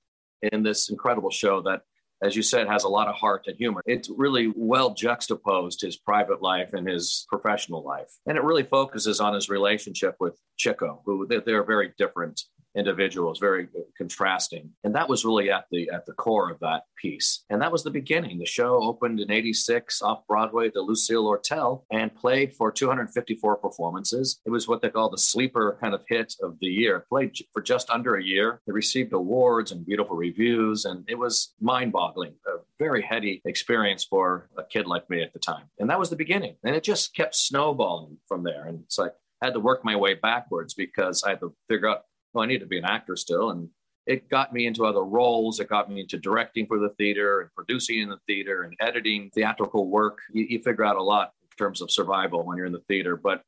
in 0.53 0.63
this 0.63 0.91
incredible 0.91 1.31
show 1.31 1.61
that, 1.63 1.83
as 2.23 2.37
you 2.37 2.43
said, 2.43 2.69
has 2.69 2.85
a 2.85 2.89
lot 2.89 3.09
of 3.09 3.17
heart 3.17 3.47
and 3.49 3.57
humor. 3.57 3.83
It's 3.87 4.09
really 4.09 4.53
well 4.55 4.95
juxtaposed 4.95 5.81
his 5.81 5.97
private 5.97 6.43
life 6.43 6.75
and 6.75 6.89
his 6.89 7.27
professional 7.29 7.85
life. 7.85 8.11
And 8.27 8.37
it 8.37 8.45
really 8.45 8.63
focuses 8.63 9.21
on 9.21 9.35
his 9.35 9.49
relationship 9.49 10.15
with 10.21 10.39
Chico, 10.57 11.03
who 11.05 11.27
they're 11.27 11.65
very 11.65 11.93
different 11.99 12.41
individuals, 12.75 13.39
very 13.39 13.69
contrasting. 13.97 14.71
And 14.85 14.95
that 14.95 15.09
was 15.09 15.25
really 15.25 15.51
at 15.51 15.67
the 15.71 15.91
at 15.91 16.07
the 16.07 16.13
core 16.13 16.51
of 16.51 16.59
that 16.61 16.83
piece. 16.97 17.45
And 17.51 17.61
that 17.63 17.73
was 17.73 17.83
the 17.83 17.91
beginning. 17.91 18.39
The 18.39 18.47
show 18.47 18.83
opened 18.83 19.21
in 19.21 19.31
86 19.31 20.03
off 20.03 20.27
Broadway 20.27 20.71
the 20.73 20.81
Lucille 20.81 21.25
Lortel 21.25 21.83
and 21.91 22.15
played 22.15 22.55
for 22.55 22.73
254 22.73 23.57
performances. 23.57 24.41
It 24.47 24.51
was 24.51 24.69
what 24.69 24.83
they 24.83 24.91
call 24.91 25.11
the 25.11 25.19
sleeper 25.19 25.79
kind 25.81 25.95
of 25.95 26.03
hit 26.09 26.35
of 26.43 26.59
the 26.61 26.67
year. 26.67 26.99
It 26.99 27.09
played 27.09 27.37
for 27.53 27.63
just 27.63 27.91
under 27.91 28.17
a 28.17 28.25
year. 28.25 28.61
It 28.67 28.73
received 28.73 29.13
awards 29.13 29.73
and 29.73 29.87
beautiful 29.87 30.17
reviews 30.17 30.85
and 30.85 31.05
it 31.09 31.19
was 31.19 31.55
mind-boggling. 31.61 32.35
A 32.47 32.59
very 32.79 33.03
heady 33.03 33.43
experience 33.45 34.05
for 34.05 34.49
a 34.57 34.65
kid 34.65 34.87
like 34.87 35.09
me 35.09 35.23
at 35.23 35.33
the 35.33 35.39
time. 35.39 35.65
And 35.79 35.91
that 35.91 35.99
was 35.99 36.11
the 36.11 36.17
beginning. 36.17 36.57
And 36.65 36.75
it 36.75 36.83
just 36.83 37.15
kept 37.15 37.35
snowballing 37.35 38.19
from 38.27 38.43
there. 38.43 38.65
And 38.65 38.81
it's 38.85 38.99
like 38.99 39.13
I 39.43 39.47
had 39.47 39.55
to 39.55 39.61
work 39.61 39.85
my 39.85 39.97
way 39.97 40.15
backwards 40.15 40.73
because 40.73 41.25
I 41.25 41.31
had 41.31 41.41
to 41.41 41.55
figure 41.69 41.89
out 41.89 42.05
well, 42.33 42.45
I 42.45 42.47
need 42.47 42.61
to 42.61 42.67
be 42.67 42.79
an 42.79 42.85
actor 42.85 43.17
still. 43.17 43.51
And 43.51 43.69
it 44.07 44.29
got 44.29 44.53
me 44.53 44.67
into 44.67 44.85
other 44.85 45.05
roles. 45.05 45.61
It 45.61 45.69
got 45.69 45.91
me 45.91 46.01
into 46.01 46.19
directing 46.19 46.67
for 46.67 46.79
the 46.79 46.91
theater 46.91 47.41
and 47.41 47.51
producing 47.55 48.01
in 48.01 48.09
the 48.09 48.19
theater 48.27 48.63
and 48.63 48.75
editing 48.81 49.31
theatrical 49.35 49.89
work. 49.89 50.19
You, 50.33 50.47
you 50.49 50.59
figure 50.61 50.85
out 50.85 50.97
a 50.97 51.03
lot 51.03 51.33
in 51.43 51.57
terms 51.57 51.81
of 51.81 51.91
survival 51.91 52.45
when 52.45 52.57
you're 52.57 52.67
in 52.67 52.73
the 52.73 52.81
theater. 52.89 53.17
But 53.17 53.43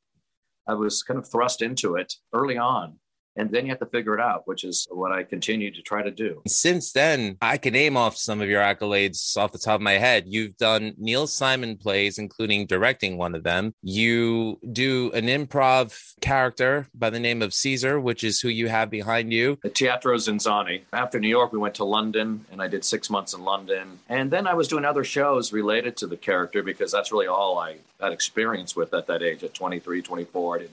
I 0.69 0.75
was 0.75 1.03
kind 1.03 1.19
of 1.19 1.29
thrust 1.29 1.63
into 1.63 1.97
it 1.97 2.15
early 2.33 2.57
on 2.57 2.99
and 3.37 3.51
then 3.51 3.65
you 3.65 3.71
have 3.71 3.81
to 3.81 3.87
figure 3.87 4.15
it 4.15 4.21
out, 4.21 4.47
which 4.47 4.65
is 4.65 4.87
what 4.91 5.13
I 5.13 5.23
continue 5.23 5.71
to 5.71 5.83
try 5.83 6.03
to 6.03 6.11
do. 6.11 6.43
Since 6.47 6.93
then, 6.93 7.37
I 7.41 7.59
can 7.59 7.73
name 7.73 7.97
off 7.97 8.17
some 8.17 8.41
of 8.41 8.49
your 8.49 8.63
accolades 8.63 9.37
off 9.37 9.53
the 9.53 9.59
top 9.59 9.77
of 9.77 9.81
my 9.81 9.93
head. 9.93 10.25
You've 10.27 10.57
done 10.57 10.95
Neil 10.99 11.27
Simon 11.27 11.77
plays, 11.77 12.19
including 12.19 12.67
directing 12.67 13.19
one 13.19 13.35
of 13.35 13.43
them. 13.43 13.75
You 13.83 14.59
do 14.73 15.11
an 15.13 15.27
improv 15.27 16.15
character 16.21 16.89
by 16.95 17.11
the 17.11 17.21
name 17.21 17.43
of 17.43 17.53
Caesar, 17.55 18.01
which 18.01 18.25
is 18.25 18.41
who 18.41 18.49
you 18.49 18.69
have 18.69 18.91
behind 18.91 19.33
you. 19.33 19.59
The 19.63 19.71
Teatro 19.71 20.17
Zinzanni. 20.17 20.83
After 20.93 21.19
New 21.19 21.29
York, 21.29 21.53
we 21.53 21.59
went 21.59 21.75
to 21.77 21.85
London, 21.85 22.45
and 22.51 22.63
I 22.63 22.69
did 22.69 22.85
six 22.85 23.11
months 23.11 23.35
in 23.35 23.45
London. 23.45 23.99
And 24.09 24.31
then 24.31 24.47
I 24.47 24.55
was 24.55 24.69
doing 24.69 24.85
other 24.85 25.05
shows 25.05 25.53
related 25.53 25.97
to 25.99 26.07
the 26.07 26.17
character 26.17 26.63
because 26.63 26.93
that's 26.93 27.13
really 27.13 27.27
all 27.27 27.59
I 27.59 27.77
had 28.01 28.13
experience 28.13 28.77
with 28.77 28.95
at 28.95 29.07
that 29.07 29.23
age, 29.23 29.43
at 29.43 29.55
23, 29.55 30.03
24. 30.03 30.57
I 30.57 30.59
did 30.61 30.71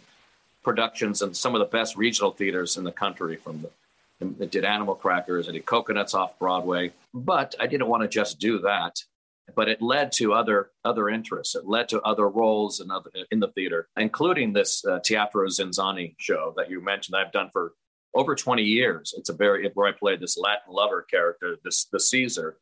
productions 0.63 1.22
and 1.22 1.36
some 1.36 1.56
of 1.56 1.60
the 1.60 1.65
best 1.65 1.96
regional 1.96 2.32
theaters 2.32 2.77
in 2.77 2.84
the 2.84 2.91
country 2.91 3.36
from 3.36 3.62
the 3.62 3.70
I 4.22 4.46
did 4.46 4.65
Animal 4.65 4.96
Crackers, 4.96 5.50
I 5.50 5.53
did 5.53 5.65
Cocoanuts 5.65 6.13
off 6.13 6.38
Broadway, 6.38 6.94
but 7.13 7.56
I 7.60 7.68
didn't 7.68 7.88
want 7.88 8.03
to 8.03 8.08
just 8.08 8.39
do 8.39 8.60
that. 8.60 8.98
But 9.56 9.68
it 9.68 9.82
led 9.82 10.12
to 10.13 10.34
other 10.34 10.70
other 10.86 11.10
interests. 11.10 11.56
It 11.56 11.68
led 11.68 11.89
to 11.89 12.01
other 12.01 12.30
roles 12.30 12.80
in 12.80 12.89
other 12.89 13.10
in 13.32 13.39
the 13.39 13.50
theater, 13.50 13.89
including 13.98 14.53
this 14.53 14.86
uh, 14.86 15.00
Teatro 15.00 15.48
Zinzanni 15.48 16.15
show 16.20 16.53
that 16.56 16.70
you 16.70 16.80
mentioned. 16.80 17.18
I've 17.18 17.34
done 17.34 17.50
for 17.51 17.74
over 18.13 18.36
20 18.36 18.62
years. 18.62 19.13
It's 19.18 19.30
a 19.30 19.34
very 19.34 19.70
where 19.74 19.88
I 19.88 19.91
played 19.91 20.22
this 20.22 20.38
Latin 20.38 20.72
lover 20.72 21.01
character, 21.01 21.58
this 21.65 21.86
the 21.91 22.00
Caesar, 22.00 22.58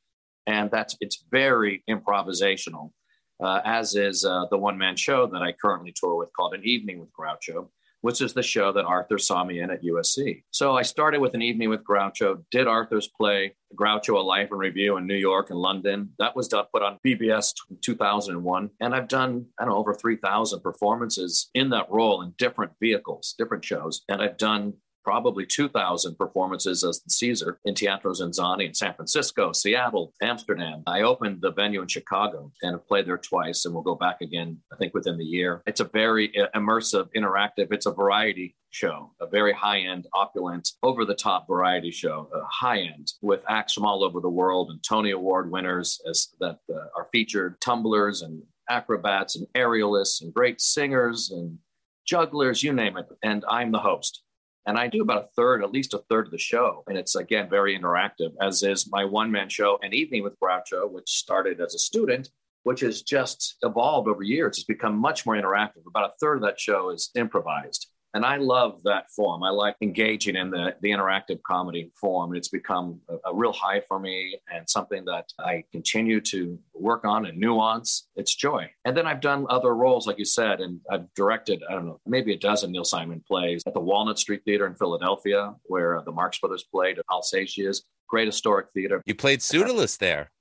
and 0.47 0.71
that's 0.71 0.97
it's 0.99 1.23
very 1.29 1.83
improvisational, 1.87 2.91
uh, 3.39 3.61
as 3.65 3.95
is 3.95 4.25
uh, 4.25 4.45
the 4.49 4.57
one 4.57 4.77
man 4.77 4.95
show 4.95 5.27
that 5.27 5.43
I 5.43 5.51
currently 5.51 5.93
tour 5.95 6.15
with 6.15 6.33
called 6.33 6.55
An 6.55 6.63
Evening 6.63 6.99
with 7.01 7.11
Groucho 7.11 7.67
which 8.01 8.21
is 8.21 8.33
the 8.33 8.43
show 8.43 8.71
that 8.71 8.85
Arthur 8.85 9.17
saw 9.17 9.43
me 9.43 9.59
in 9.59 9.71
at 9.71 9.83
USC. 9.83 10.43
So 10.51 10.75
I 10.75 10.81
started 10.83 11.21
with 11.21 11.33
an 11.33 11.41
evening 11.41 11.69
with 11.69 11.83
Groucho, 11.83 12.43
did 12.51 12.67
Arthur's 12.67 13.07
play, 13.07 13.55
Groucho, 13.75 14.15
A 14.17 14.21
Life 14.21 14.49
in 14.51 14.57
Review 14.57 14.97
in 14.97 15.07
New 15.07 15.15
York 15.15 15.49
and 15.49 15.59
London. 15.59 16.11
That 16.19 16.35
was 16.35 16.47
done, 16.47 16.65
put 16.73 16.83
on 16.83 16.99
PBS 17.05 17.53
2001. 17.81 18.69
And 18.79 18.95
I've 18.95 19.07
done, 19.07 19.45
I 19.59 19.65
don't 19.65 19.73
know, 19.73 19.79
over 19.79 19.93
3,000 19.93 20.61
performances 20.61 21.49
in 21.53 21.69
that 21.69 21.89
role 21.89 22.21
in 22.21 22.33
different 22.37 22.71
vehicles, 22.79 23.35
different 23.37 23.65
shows. 23.65 24.03
And 24.09 24.21
I've 24.21 24.37
done 24.37 24.73
probably 25.09 25.43
2,000 25.43 26.19
performances 26.19 26.83
as 26.83 27.01
the 27.01 27.09
Caesar 27.09 27.57
in 27.65 27.73
Teatro 27.73 28.13
Zinzanni 28.13 28.67
in 28.67 28.75
San 28.75 28.93
Francisco, 28.93 29.51
Seattle, 29.51 30.13
Amsterdam. 30.21 30.83
I 30.85 31.01
opened 31.01 31.41
the 31.41 31.51
venue 31.51 31.81
in 31.81 31.87
Chicago 31.87 32.51
and 32.61 32.73
have 32.73 32.87
played 32.87 33.07
there 33.07 33.17
twice 33.17 33.65
and 33.65 33.73
we'll 33.73 33.81
go 33.81 33.95
back 33.95 34.21
again, 34.21 34.59
I 34.71 34.75
think, 34.75 34.93
within 34.93 35.17
the 35.17 35.25
year. 35.25 35.63
It's 35.65 35.79
a 35.79 35.85
very 35.85 36.31
immersive, 36.53 37.09
interactive, 37.17 37.73
it's 37.73 37.87
a 37.87 37.91
variety 37.91 38.55
show, 38.69 39.11
a 39.19 39.25
very 39.25 39.51
high 39.51 39.79
end, 39.79 40.05
opulent, 40.13 40.73
over 40.83 41.05
the 41.05 41.15
top 41.15 41.47
variety 41.47 41.89
show, 41.89 42.29
high 42.47 42.81
end 42.81 43.13
with 43.23 43.41
acts 43.49 43.73
from 43.73 43.87
all 43.87 44.03
over 44.03 44.19
the 44.19 44.29
world 44.29 44.69
and 44.69 44.79
Tony 44.83 45.09
Award 45.09 45.49
winners 45.49 45.99
as 46.07 46.27
that 46.39 46.59
uh, 46.71 46.85
are 46.95 47.07
featured, 47.11 47.59
tumblers 47.61 48.21
and 48.21 48.43
acrobats 48.69 49.35
and 49.35 49.47
aerialists 49.55 50.21
and 50.21 50.31
great 50.31 50.61
singers 50.61 51.31
and 51.31 51.57
jugglers, 52.05 52.61
you 52.61 52.73
name 52.73 52.95
it. 52.95 53.07
And 53.23 53.43
I'm 53.49 53.71
the 53.71 53.79
host. 53.79 54.21
And 54.69 54.77
I 54.77 54.85
do 54.85 55.01
about 55.01 55.23
a 55.23 55.27
third, 55.35 55.63
at 55.63 55.71
least 55.71 55.95
a 55.95 56.03
third 56.09 56.27
of 56.27 56.31
the 56.31 56.37
show. 56.37 56.83
And 56.85 56.95
it's 56.95 57.15
again 57.15 57.49
very 57.49 57.75
interactive, 57.75 58.33
as 58.39 58.61
is 58.61 58.87
my 58.91 59.03
one 59.03 59.31
man 59.31 59.49
show, 59.49 59.79
An 59.81 59.95
Evening 59.95 60.21
with 60.21 60.39
Groucho, 60.39 60.91
which 60.91 61.09
started 61.09 61.59
as 61.59 61.73
a 61.73 61.79
student, 61.79 62.29
which 62.63 62.81
has 62.81 63.01
just 63.01 63.55
evolved 63.63 64.07
over 64.07 64.21
years. 64.21 64.59
It's 64.59 64.63
become 64.63 64.95
much 64.95 65.25
more 65.25 65.35
interactive. 65.35 65.87
About 65.87 66.11
a 66.11 66.13
third 66.21 66.35
of 66.35 66.41
that 66.43 66.59
show 66.59 66.91
is 66.91 67.09
improvised. 67.15 67.87
And 68.13 68.25
I 68.25 68.37
love 68.37 68.81
that 68.83 69.11
form. 69.11 69.43
I 69.43 69.49
like 69.49 69.75
engaging 69.81 70.35
in 70.35 70.49
the, 70.49 70.75
the 70.81 70.89
interactive 70.89 71.41
comedy 71.43 71.91
form. 71.99 72.35
It's 72.35 72.47
become 72.47 72.99
a, 73.07 73.29
a, 73.29 73.35
real 73.35 73.53
high 73.53 73.81
for 73.87 73.99
me 73.99 74.39
and 74.51 74.67
something 74.67 75.05
that 75.05 75.25
I 75.39 75.63
continue 75.71 76.19
to 76.21 76.57
work 76.73 77.05
on 77.05 77.27
and 77.27 77.37
nuance. 77.37 78.07
It's 78.15 78.33
joy. 78.33 78.69
And 78.85 78.97
then 78.97 79.05
I've 79.05 79.21
done 79.21 79.45
other 79.49 79.75
roles, 79.75 80.07
like 80.07 80.17
you 80.17 80.25
said, 80.25 80.59
and 80.59 80.79
I've 80.91 81.13
directed, 81.13 81.61
I 81.69 81.73
don't 81.73 81.85
know, 81.85 81.99
maybe 82.05 82.33
a 82.33 82.37
dozen 82.37 82.71
Neil 82.71 82.83
Simon 82.83 83.23
plays 83.27 83.61
at 83.67 83.73
the 83.73 83.79
Walnut 83.79 84.17
Street 84.17 84.41
Theater 84.43 84.65
in 84.65 84.75
Philadelphia, 84.75 85.53
where 85.63 86.01
the 86.03 86.11
Marx 86.11 86.39
Brothers 86.39 86.63
played, 86.63 86.97
at 86.99 87.05
Alsatia's 87.11 87.85
great 88.07 88.27
historic 88.27 88.67
theater. 88.73 89.01
You 89.05 89.15
played 89.15 89.41
Pseudolus 89.41 89.97
there. 89.97 90.31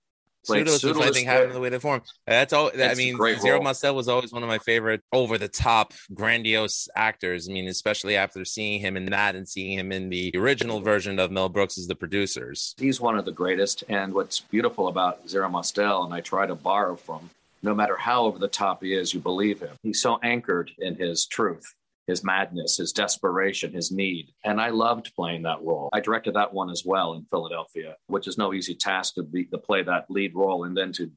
Played 0.48 0.66
Pseudos, 0.66 0.72
which 0.72 0.84
I 0.84 0.88
Pseudolus 0.88 1.14
think 1.14 1.26
there. 1.26 1.36
happened 1.36 1.54
the 1.54 1.60
way 1.60 1.68
they 1.68 1.78
formed. 1.78 2.02
That's 2.26 2.52
all. 2.52 2.70
I 2.74 2.94
mean, 2.94 3.16
Zero 3.38 3.54
role. 3.56 3.62
Mostel 3.62 3.94
was 3.94 4.08
always 4.08 4.32
one 4.32 4.42
of 4.42 4.48
my 4.48 4.58
favorite 4.58 5.02
over 5.12 5.38
the 5.38 5.48
top, 5.48 5.92
grandiose 6.12 6.88
actors. 6.96 7.48
I 7.48 7.52
mean, 7.52 7.68
especially 7.68 8.16
after 8.16 8.44
seeing 8.44 8.80
him 8.80 8.96
in 8.96 9.06
that 9.06 9.36
and 9.36 9.48
seeing 9.48 9.78
him 9.78 9.92
in 9.92 10.08
the 10.08 10.32
original 10.36 10.80
version 10.80 11.18
of 11.18 11.30
Mel 11.30 11.48
Brooks 11.48 11.78
as 11.78 11.86
the 11.86 11.94
producers. 11.94 12.74
He's 12.78 13.00
one 13.00 13.16
of 13.18 13.24
the 13.24 13.32
greatest. 13.32 13.84
And 13.88 14.14
what's 14.14 14.40
beautiful 14.40 14.88
about 14.88 15.28
Zero 15.28 15.48
Mostel, 15.48 16.04
and 16.04 16.12
I 16.12 16.20
try 16.20 16.46
to 16.46 16.54
borrow 16.54 16.96
from, 16.96 17.30
no 17.62 17.74
matter 17.74 17.96
how 17.96 18.24
over 18.24 18.38
the 18.38 18.48
top 18.48 18.82
he 18.82 18.94
is, 18.94 19.12
you 19.12 19.20
believe 19.20 19.60
him. 19.60 19.76
He's 19.82 20.00
so 20.00 20.18
anchored 20.22 20.70
in 20.78 20.94
his 20.96 21.26
truth, 21.26 21.74
his 22.08 22.24
madness, 22.24 22.78
his 22.78 22.90
desperation, 22.90 23.72
his 23.72 23.92
need. 23.92 24.32
And 24.42 24.60
I 24.60 24.70
loved 24.70 25.12
playing 25.14 25.42
that 25.42 25.62
role. 25.62 25.90
I 25.92 26.00
directed 26.00 26.34
that 26.34 26.54
one 26.54 26.70
as 26.70 26.82
well 26.84 27.12
in 27.12 27.26
Philadelphia, 27.26 27.96
which 28.06 28.26
is 28.26 28.38
no 28.38 28.54
easy 28.54 28.74
task 28.74 29.14
to, 29.14 29.22
be, 29.22 29.44
to 29.44 29.58
play 29.58 29.82
that 29.82 30.06
lead 30.10 30.34
role 30.34 30.64
and 30.64 30.74
then 30.74 30.90
to 30.92 31.12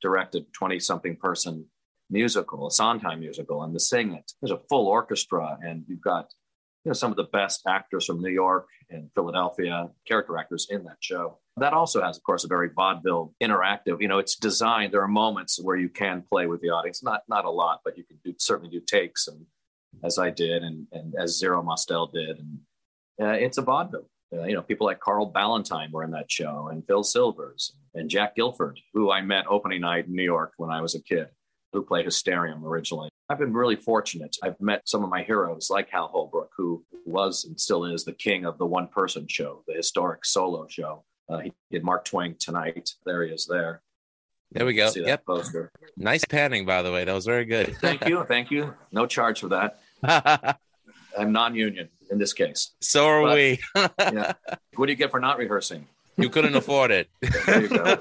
direct 0.00 0.34
a 0.34 0.40
20 0.40 0.80
something 0.80 1.16
person 1.16 1.66
musical, 2.08 2.66
a 2.66 2.70
Sondheim 2.70 3.20
musical, 3.20 3.62
and 3.62 3.74
to 3.74 3.78
sing 3.78 4.14
it. 4.14 4.32
There's 4.40 4.50
a 4.50 4.62
full 4.70 4.88
orchestra, 4.88 5.58
and 5.62 5.84
you've 5.86 6.00
got 6.00 6.32
you 6.84 6.88
know 6.88 6.94
some 6.94 7.10
of 7.10 7.18
the 7.18 7.24
best 7.24 7.60
actors 7.68 8.06
from 8.06 8.22
New 8.22 8.30
York 8.30 8.66
and 8.88 9.10
Philadelphia, 9.14 9.90
character 10.08 10.38
actors 10.38 10.66
in 10.70 10.84
that 10.84 10.96
show. 11.00 11.38
That 11.58 11.74
also 11.74 12.02
has, 12.02 12.16
of 12.16 12.22
course, 12.22 12.44
a 12.44 12.48
very 12.48 12.70
vaudeville 12.74 13.34
interactive. 13.42 14.00
You 14.00 14.08
know, 14.08 14.18
it's 14.18 14.36
designed. 14.36 14.92
There 14.92 15.02
are 15.02 15.08
moments 15.08 15.60
where 15.62 15.76
you 15.76 15.90
can 15.90 16.22
play 16.22 16.46
with 16.46 16.62
the 16.62 16.70
audience, 16.70 17.02
not 17.02 17.22
not 17.28 17.44
a 17.44 17.50
lot, 17.50 17.80
but 17.84 17.98
you 17.98 18.04
can 18.04 18.18
do, 18.24 18.34
certainly 18.38 18.70
do 18.70 18.80
takes, 18.80 19.28
and 19.28 19.44
as 20.02 20.18
I 20.18 20.30
did, 20.30 20.62
and 20.62 20.86
and 20.92 21.14
as 21.18 21.38
Zero 21.38 21.62
Mostel 21.62 22.06
did, 22.06 22.38
and 22.38 22.58
uh, 23.20 23.32
it's 23.32 23.58
a 23.58 23.62
vaudeville. 23.62 24.08
Uh, 24.32 24.44
you 24.44 24.54
know, 24.54 24.62
people 24.62 24.86
like 24.86 25.00
Carl 25.00 25.26
Ballantine 25.26 25.90
were 25.90 26.04
in 26.04 26.12
that 26.12 26.30
show, 26.30 26.68
and 26.70 26.86
Phil 26.86 27.02
Silvers, 27.02 27.74
and 27.94 28.08
Jack 28.08 28.36
Gilford, 28.36 28.78
who 28.94 29.10
I 29.10 29.20
met 29.22 29.46
opening 29.48 29.80
night 29.80 30.06
in 30.06 30.14
New 30.14 30.22
York 30.22 30.52
when 30.56 30.70
I 30.70 30.80
was 30.80 30.94
a 30.94 31.02
kid, 31.02 31.28
who 31.72 31.82
played 31.82 32.04
Hysterium 32.04 32.64
originally. 32.64 33.08
I've 33.28 33.38
been 33.38 33.52
really 33.52 33.76
fortunate. 33.76 34.36
I've 34.42 34.60
met 34.60 34.88
some 34.88 35.04
of 35.04 35.10
my 35.10 35.22
heroes, 35.22 35.68
like 35.70 35.88
Hal 35.90 36.08
Holbrook, 36.08 36.50
who 36.56 36.84
was 37.06 37.44
and 37.44 37.60
still 37.60 37.84
is 37.84 38.04
the 38.04 38.12
king 38.12 38.44
of 38.44 38.58
the 38.58 38.66
one 38.66 38.88
person 38.88 39.26
show, 39.28 39.62
the 39.66 39.74
historic 39.74 40.24
solo 40.24 40.66
show. 40.68 41.04
Uh, 41.28 41.38
he 41.38 41.52
did 41.70 41.84
Mark 41.84 42.04
Twain 42.04 42.34
tonight. 42.38 42.90
There 43.06 43.24
he 43.24 43.32
is 43.32 43.46
there. 43.46 43.82
There 44.52 44.66
we 44.66 44.74
go. 44.74 44.90
Yep. 44.94 45.24
poster. 45.26 45.70
Nice 45.96 46.24
panning, 46.24 46.66
by 46.66 46.82
the 46.82 46.90
way. 46.90 47.04
That 47.04 47.14
was 47.14 47.24
very 47.26 47.44
good. 47.44 47.76
Thank 47.76 48.06
you. 48.08 48.24
Thank 48.28 48.50
you. 48.50 48.74
No 48.92 49.06
charge 49.06 49.40
for 49.40 49.48
that. 49.48 49.80
I'm 51.18 51.32
non 51.32 51.54
union 51.54 51.88
in 52.10 52.18
this 52.18 52.32
case. 52.32 52.70
so 52.80 53.06
are 53.06 53.22
But- 53.22 53.34
we. 53.34 53.60
Yeah. 53.98 54.32
What 54.76 54.86
do 54.86 54.92
you 54.92 54.96
get 54.96 55.10
for 55.10 55.20
not 55.20 55.36
rehearsing? 55.38 55.86
you 56.16 56.30
couldn't 56.30 56.54
afford 56.54 56.90
it. 56.90 57.08
There 57.46 57.62
you 57.62 57.68
go. 57.68 57.96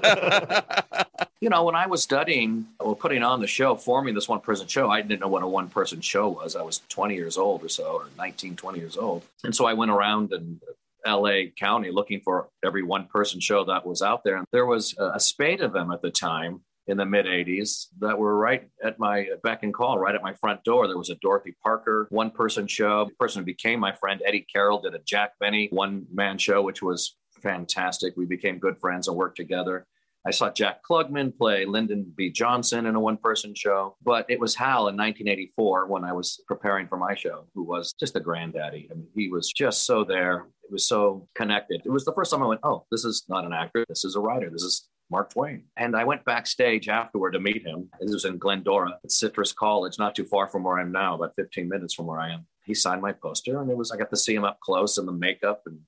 you 1.41 1.49
know, 1.49 1.63
when 1.63 1.75
I 1.75 1.87
was 1.87 2.01
studying 2.03 2.67
or 2.79 2.95
putting 2.95 3.21
on 3.23 3.39
the 3.41 3.47
show, 3.47 3.75
forming 3.75 4.13
this 4.15 4.27
one 4.29 4.39
person 4.41 4.67
show, 4.67 4.89
I 4.89 5.01
didn't 5.01 5.19
know 5.21 5.27
what 5.27 5.43
a 5.43 5.47
one 5.47 5.67
person 5.69 5.99
show 6.01 6.27
was. 6.29 6.55
I 6.55 6.61
was 6.61 6.81
20 6.89 7.15
years 7.15 7.37
old 7.37 7.63
or 7.63 7.69
so, 7.69 7.83
or 7.85 8.05
19, 8.17 8.55
20 8.55 8.79
years 8.79 8.97
old. 8.97 9.23
And 9.43 9.55
so 9.55 9.65
I 9.65 9.73
went 9.73 9.91
around 9.91 10.31
in 10.33 10.59
LA 11.05 11.51
County 11.57 11.91
looking 11.91 12.21
for 12.23 12.49
every 12.63 12.83
one 12.83 13.07
person 13.07 13.39
show 13.39 13.65
that 13.65 13.85
was 13.85 14.01
out 14.01 14.23
there. 14.23 14.37
And 14.37 14.45
there 14.51 14.65
was 14.65 14.95
a 14.97 15.19
spate 15.19 15.61
of 15.61 15.73
them 15.73 15.91
at 15.91 16.01
the 16.01 16.11
time 16.11 16.61
in 16.87 16.97
the 16.97 17.05
mid 17.05 17.27
80s 17.27 17.85
that 17.99 18.17
were 18.17 18.35
right 18.35 18.67
at 18.83 18.97
my 18.97 19.27
beck 19.43 19.61
and 19.63 19.73
call, 19.73 19.99
right 19.99 20.15
at 20.15 20.23
my 20.23 20.33
front 20.33 20.63
door. 20.63 20.87
There 20.87 20.97
was 20.97 21.11
a 21.11 21.15
Dorothy 21.21 21.55
Parker 21.61 22.07
one 22.09 22.31
person 22.31 22.65
show. 22.65 23.05
The 23.05 23.15
person 23.15 23.41
who 23.41 23.45
became 23.45 23.79
my 23.79 23.93
friend, 23.93 24.21
Eddie 24.25 24.47
Carroll, 24.51 24.81
did 24.81 24.95
a 24.95 24.99
Jack 25.05 25.33
Benny 25.39 25.67
one 25.71 26.05
man 26.11 26.37
show, 26.39 26.61
which 26.61 26.81
was 26.81 27.15
fantastic. 27.41 28.15
We 28.17 28.25
became 28.25 28.57
good 28.57 28.79
friends 28.79 29.07
and 29.07 29.15
worked 29.15 29.37
together. 29.37 29.85
I 30.25 30.31
saw 30.31 30.51
Jack 30.51 30.81
Klugman 30.89 31.35
play 31.35 31.65
Lyndon 31.65 32.11
B. 32.15 32.29
Johnson 32.29 32.85
in 32.85 32.95
a 32.95 32.99
one 32.99 33.17
person 33.17 33.55
show, 33.55 33.95
but 34.03 34.25
it 34.29 34.39
was 34.39 34.53
Hal 34.53 34.89
in 34.89 34.97
1984 34.97 35.87
when 35.87 36.03
I 36.03 36.11
was 36.11 36.41
preparing 36.47 36.87
for 36.87 36.97
my 36.97 37.15
show, 37.15 37.45
who 37.53 37.63
was 37.63 37.93
just 37.99 38.15
a 38.15 38.19
granddaddy. 38.19 38.89
I 38.91 38.95
mean, 38.95 39.07
he 39.15 39.29
was 39.29 39.51
just 39.51 39.85
so 39.85 40.03
there. 40.03 40.47
It 40.63 40.71
was 40.71 40.85
so 40.85 41.27
connected. 41.35 41.81
It 41.85 41.89
was 41.89 42.05
the 42.05 42.13
first 42.13 42.31
time 42.31 42.43
I 42.43 42.47
went, 42.47 42.61
oh, 42.63 42.85
this 42.91 43.05
is 43.05 43.23
not 43.29 43.45
an 43.45 43.53
actor. 43.53 43.85
This 43.87 44.03
is 44.03 44.15
a 44.15 44.19
writer. 44.19 44.49
This 44.49 44.63
is 44.63 44.89
Mark 45.09 45.31
Twain. 45.31 45.63
And 45.77 45.95
I 45.95 46.03
went 46.03 46.25
backstage 46.25 46.89
afterward 46.89 47.31
to 47.31 47.39
meet 47.39 47.65
him. 47.65 47.89
This 47.99 48.13
was 48.13 48.25
in 48.25 48.37
Glendora 48.37 48.99
at 49.03 49.11
Citrus 49.11 49.53
College, 49.53 49.97
not 49.97 50.15
too 50.15 50.25
far 50.25 50.47
from 50.47 50.63
where 50.63 50.77
I 50.77 50.81
am 50.81 50.91
now, 50.91 51.15
about 51.15 51.35
15 51.35 51.67
minutes 51.67 51.93
from 51.93 52.07
where 52.07 52.19
I 52.19 52.33
am. 52.33 52.45
He 52.65 52.73
signed 52.75 53.01
my 53.01 53.13
poster, 53.13 53.61
and 53.61 53.71
it 53.71 53.77
was 53.77 53.91
I 53.91 53.97
got 53.97 54.11
to 54.11 54.17
see 54.17 54.35
him 54.35 54.43
up 54.43 54.59
close 54.59 54.97
and 54.97 55.07
the 55.07 55.13
makeup 55.13 55.63
and 55.65 55.79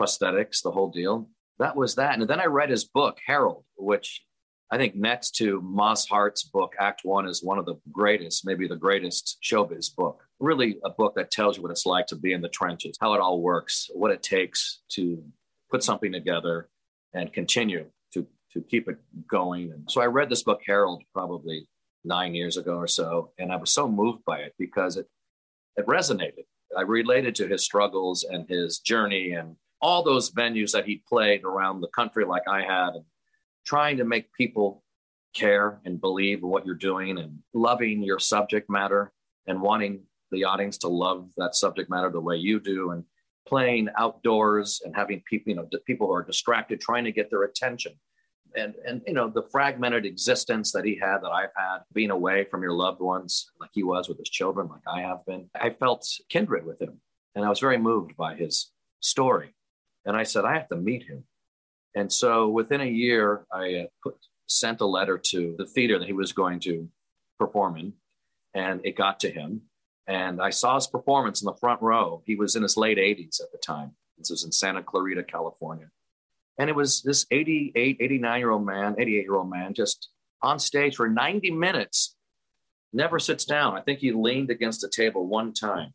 prosthetics, 0.00 0.62
the 0.62 0.70
whole 0.70 0.90
deal. 0.90 1.28
That 1.58 1.76
was 1.76 1.94
that. 1.94 2.18
And 2.18 2.28
then 2.28 2.40
I 2.40 2.46
read 2.46 2.70
his 2.70 2.84
book, 2.84 3.18
Harold, 3.26 3.64
which 3.76 4.22
I 4.70 4.76
think 4.76 4.96
next 4.96 5.36
to 5.36 5.60
Moss 5.62 6.06
Hart's 6.06 6.42
book, 6.42 6.74
Act 6.78 7.02
One, 7.04 7.26
is 7.26 7.42
one 7.42 7.58
of 7.58 7.66
the 7.66 7.76
greatest, 7.92 8.44
maybe 8.44 8.66
the 8.66 8.76
greatest 8.76 9.38
showbiz 9.42 9.94
book. 9.94 10.22
Really, 10.40 10.78
a 10.84 10.90
book 10.90 11.14
that 11.14 11.30
tells 11.30 11.56
you 11.56 11.62
what 11.62 11.70
it's 11.70 11.86
like 11.86 12.06
to 12.08 12.16
be 12.16 12.32
in 12.32 12.40
the 12.40 12.48
trenches, 12.48 12.98
how 13.00 13.14
it 13.14 13.20
all 13.20 13.40
works, 13.40 13.88
what 13.94 14.10
it 14.10 14.22
takes 14.22 14.80
to 14.90 15.22
put 15.70 15.84
something 15.84 16.12
together 16.12 16.68
and 17.14 17.32
continue 17.32 17.86
to, 18.12 18.26
to 18.52 18.60
keep 18.60 18.88
it 18.88 18.98
going. 19.28 19.70
And 19.72 19.90
so 19.90 20.00
I 20.00 20.06
read 20.06 20.28
this 20.28 20.42
book, 20.42 20.60
Harold, 20.66 21.04
probably 21.14 21.68
nine 22.04 22.34
years 22.34 22.56
ago 22.56 22.76
or 22.76 22.88
so, 22.88 23.30
and 23.38 23.52
I 23.52 23.56
was 23.56 23.72
so 23.72 23.88
moved 23.88 24.24
by 24.24 24.38
it 24.38 24.54
because 24.58 24.96
it, 24.96 25.06
it 25.76 25.86
resonated. 25.86 26.44
I 26.76 26.82
related 26.82 27.34
to 27.36 27.48
his 27.48 27.64
struggles 27.64 28.24
and 28.24 28.48
his 28.48 28.78
journey 28.80 29.32
and 29.32 29.56
all 29.80 30.02
those 30.02 30.30
venues 30.32 30.72
that 30.72 30.86
he 30.86 31.02
played 31.08 31.44
around 31.44 31.80
the 31.80 31.88
country, 31.88 32.24
like 32.24 32.48
I 32.48 32.62
had, 32.62 32.94
and 32.94 33.04
trying 33.64 33.98
to 33.98 34.04
make 34.04 34.32
people 34.32 34.82
care 35.34 35.80
and 35.84 36.00
believe 36.00 36.38
in 36.38 36.48
what 36.48 36.64
you're 36.64 36.74
doing 36.74 37.18
and 37.18 37.38
loving 37.52 38.02
your 38.02 38.18
subject 38.18 38.70
matter 38.70 39.12
and 39.46 39.60
wanting 39.60 40.00
the 40.30 40.44
audience 40.44 40.78
to 40.78 40.88
love 40.88 41.30
that 41.36 41.54
subject 41.54 41.90
matter 41.90 42.10
the 42.10 42.20
way 42.20 42.36
you 42.36 42.58
do 42.58 42.90
and 42.90 43.04
playing 43.46 43.88
outdoors 43.96 44.80
and 44.84 44.96
having 44.96 45.22
people, 45.28 45.50
you 45.50 45.56
know, 45.56 45.68
people 45.86 46.06
who 46.06 46.12
are 46.12 46.22
distracted, 46.22 46.80
trying 46.80 47.04
to 47.04 47.12
get 47.12 47.30
their 47.30 47.44
attention. 47.44 47.92
And, 48.56 48.74
and 48.86 49.02
you 49.06 49.12
know 49.12 49.28
the 49.28 49.42
fragmented 49.42 50.06
existence 50.06 50.72
that 50.72 50.86
he 50.86 50.94
had 50.94 51.18
that 51.18 51.30
I've 51.30 51.50
had 51.54 51.80
being 51.92 52.10
away 52.10 52.44
from 52.44 52.62
your 52.62 52.72
loved 52.72 53.00
ones 53.00 53.50
like 53.60 53.68
he 53.74 53.82
was 53.82 54.08
with 54.08 54.16
his 54.16 54.30
children 54.30 54.68
like 54.68 54.80
I 54.86 55.02
have 55.02 55.26
been 55.26 55.50
I 55.54 55.70
felt 55.70 56.08
kindred 56.30 56.64
with 56.64 56.80
him 56.80 57.00
and 57.34 57.44
I 57.44 57.50
was 57.50 57.60
very 57.60 57.76
moved 57.76 58.16
by 58.16 58.34
his 58.34 58.72
story 59.00 59.55
and 60.06 60.16
I 60.16 60.22
said 60.22 60.44
I 60.44 60.54
have 60.54 60.68
to 60.68 60.76
meet 60.76 61.02
him 61.02 61.24
and 61.96 62.12
so 62.12 62.48
within 62.48 62.82
a 62.82 62.84
year, 62.84 63.46
I 63.50 63.74
uh, 63.74 63.86
put, 64.02 64.16
sent 64.46 64.82
a 64.82 64.86
letter 64.86 65.18
to 65.30 65.54
the 65.58 65.64
theater 65.64 65.98
that 65.98 66.06
he 66.06 66.12
was 66.12 66.32
going 66.32 66.60
to 66.60 66.88
perform 67.38 67.78
in, 67.78 67.94
and 68.54 68.82
it 68.84 68.96
got 68.96 69.18
to 69.20 69.30
him. 69.30 69.62
And 70.06 70.40
I 70.40 70.50
saw 70.50 70.74
his 70.74 70.86
performance 70.86 71.40
in 71.40 71.46
the 71.46 71.54
front 71.54 71.80
row. 71.80 72.22
He 72.26 72.36
was 72.36 72.54
in 72.54 72.62
his 72.62 72.76
late 72.76 72.98
80s 72.98 73.40
at 73.40 73.50
the 73.50 73.58
time. 73.58 73.92
This 74.18 74.30
was 74.30 74.44
in 74.44 74.52
Santa 74.52 74.82
Clarita, 74.82 75.24
California. 75.24 75.90
And 76.58 76.68
it 76.68 76.76
was 76.76 77.02
this 77.02 77.26
88, 77.30 77.96
89 77.98 78.38
year 78.38 78.50
old 78.50 78.64
man, 78.64 78.96
88 78.98 79.22
year 79.22 79.34
old 79.34 79.50
man, 79.50 79.72
just 79.72 80.10
on 80.42 80.58
stage 80.58 80.96
for 80.96 81.08
90 81.08 81.50
minutes, 81.50 82.14
never 82.92 83.18
sits 83.18 83.46
down. 83.46 83.74
I 83.74 83.80
think 83.80 84.00
he 84.00 84.12
leaned 84.12 84.50
against 84.50 84.84
a 84.84 84.88
table 84.88 85.26
one 85.26 85.54
time. 85.54 85.94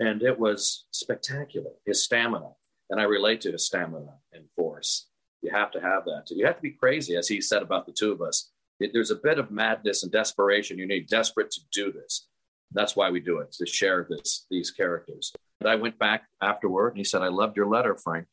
And 0.00 0.20
it 0.22 0.38
was 0.38 0.84
spectacular, 0.90 1.70
his 1.86 2.04
stamina. 2.04 2.50
And 2.92 3.00
I 3.00 3.04
relate 3.04 3.40
to 3.40 3.50
his 3.50 3.64
stamina 3.64 4.18
and 4.34 4.44
force. 4.54 5.06
You 5.40 5.50
have 5.50 5.70
to 5.72 5.80
have 5.80 6.04
that. 6.04 6.26
You 6.28 6.44
have 6.44 6.56
to 6.56 6.62
be 6.62 6.72
crazy, 6.72 7.16
as 7.16 7.26
he 7.26 7.40
said 7.40 7.62
about 7.62 7.86
the 7.86 7.92
two 7.92 8.12
of 8.12 8.20
us. 8.20 8.50
There's 8.78 9.10
a 9.10 9.16
bit 9.16 9.38
of 9.38 9.50
madness 9.50 10.02
and 10.02 10.12
desperation. 10.12 10.76
You 10.76 10.86
need 10.86 11.08
desperate 11.08 11.50
to 11.52 11.60
do 11.72 11.90
this. 11.90 12.28
That's 12.70 12.94
why 12.94 13.10
we 13.10 13.20
do 13.20 13.38
it 13.38 13.52
to 13.52 13.66
share 13.66 14.06
this 14.08 14.46
these 14.50 14.70
characters. 14.70 15.32
And 15.60 15.70
I 15.70 15.76
went 15.76 15.98
back 15.98 16.24
afterward, 16.42 16.88
and 16.88 16.98
he 16.98 17.04
said, 17.04 17.22
"I 17.22 17.28
loved 17.28 17.56
your 17.56 17.66
letter, 17.66 17.96
Frank, 17.96 18.28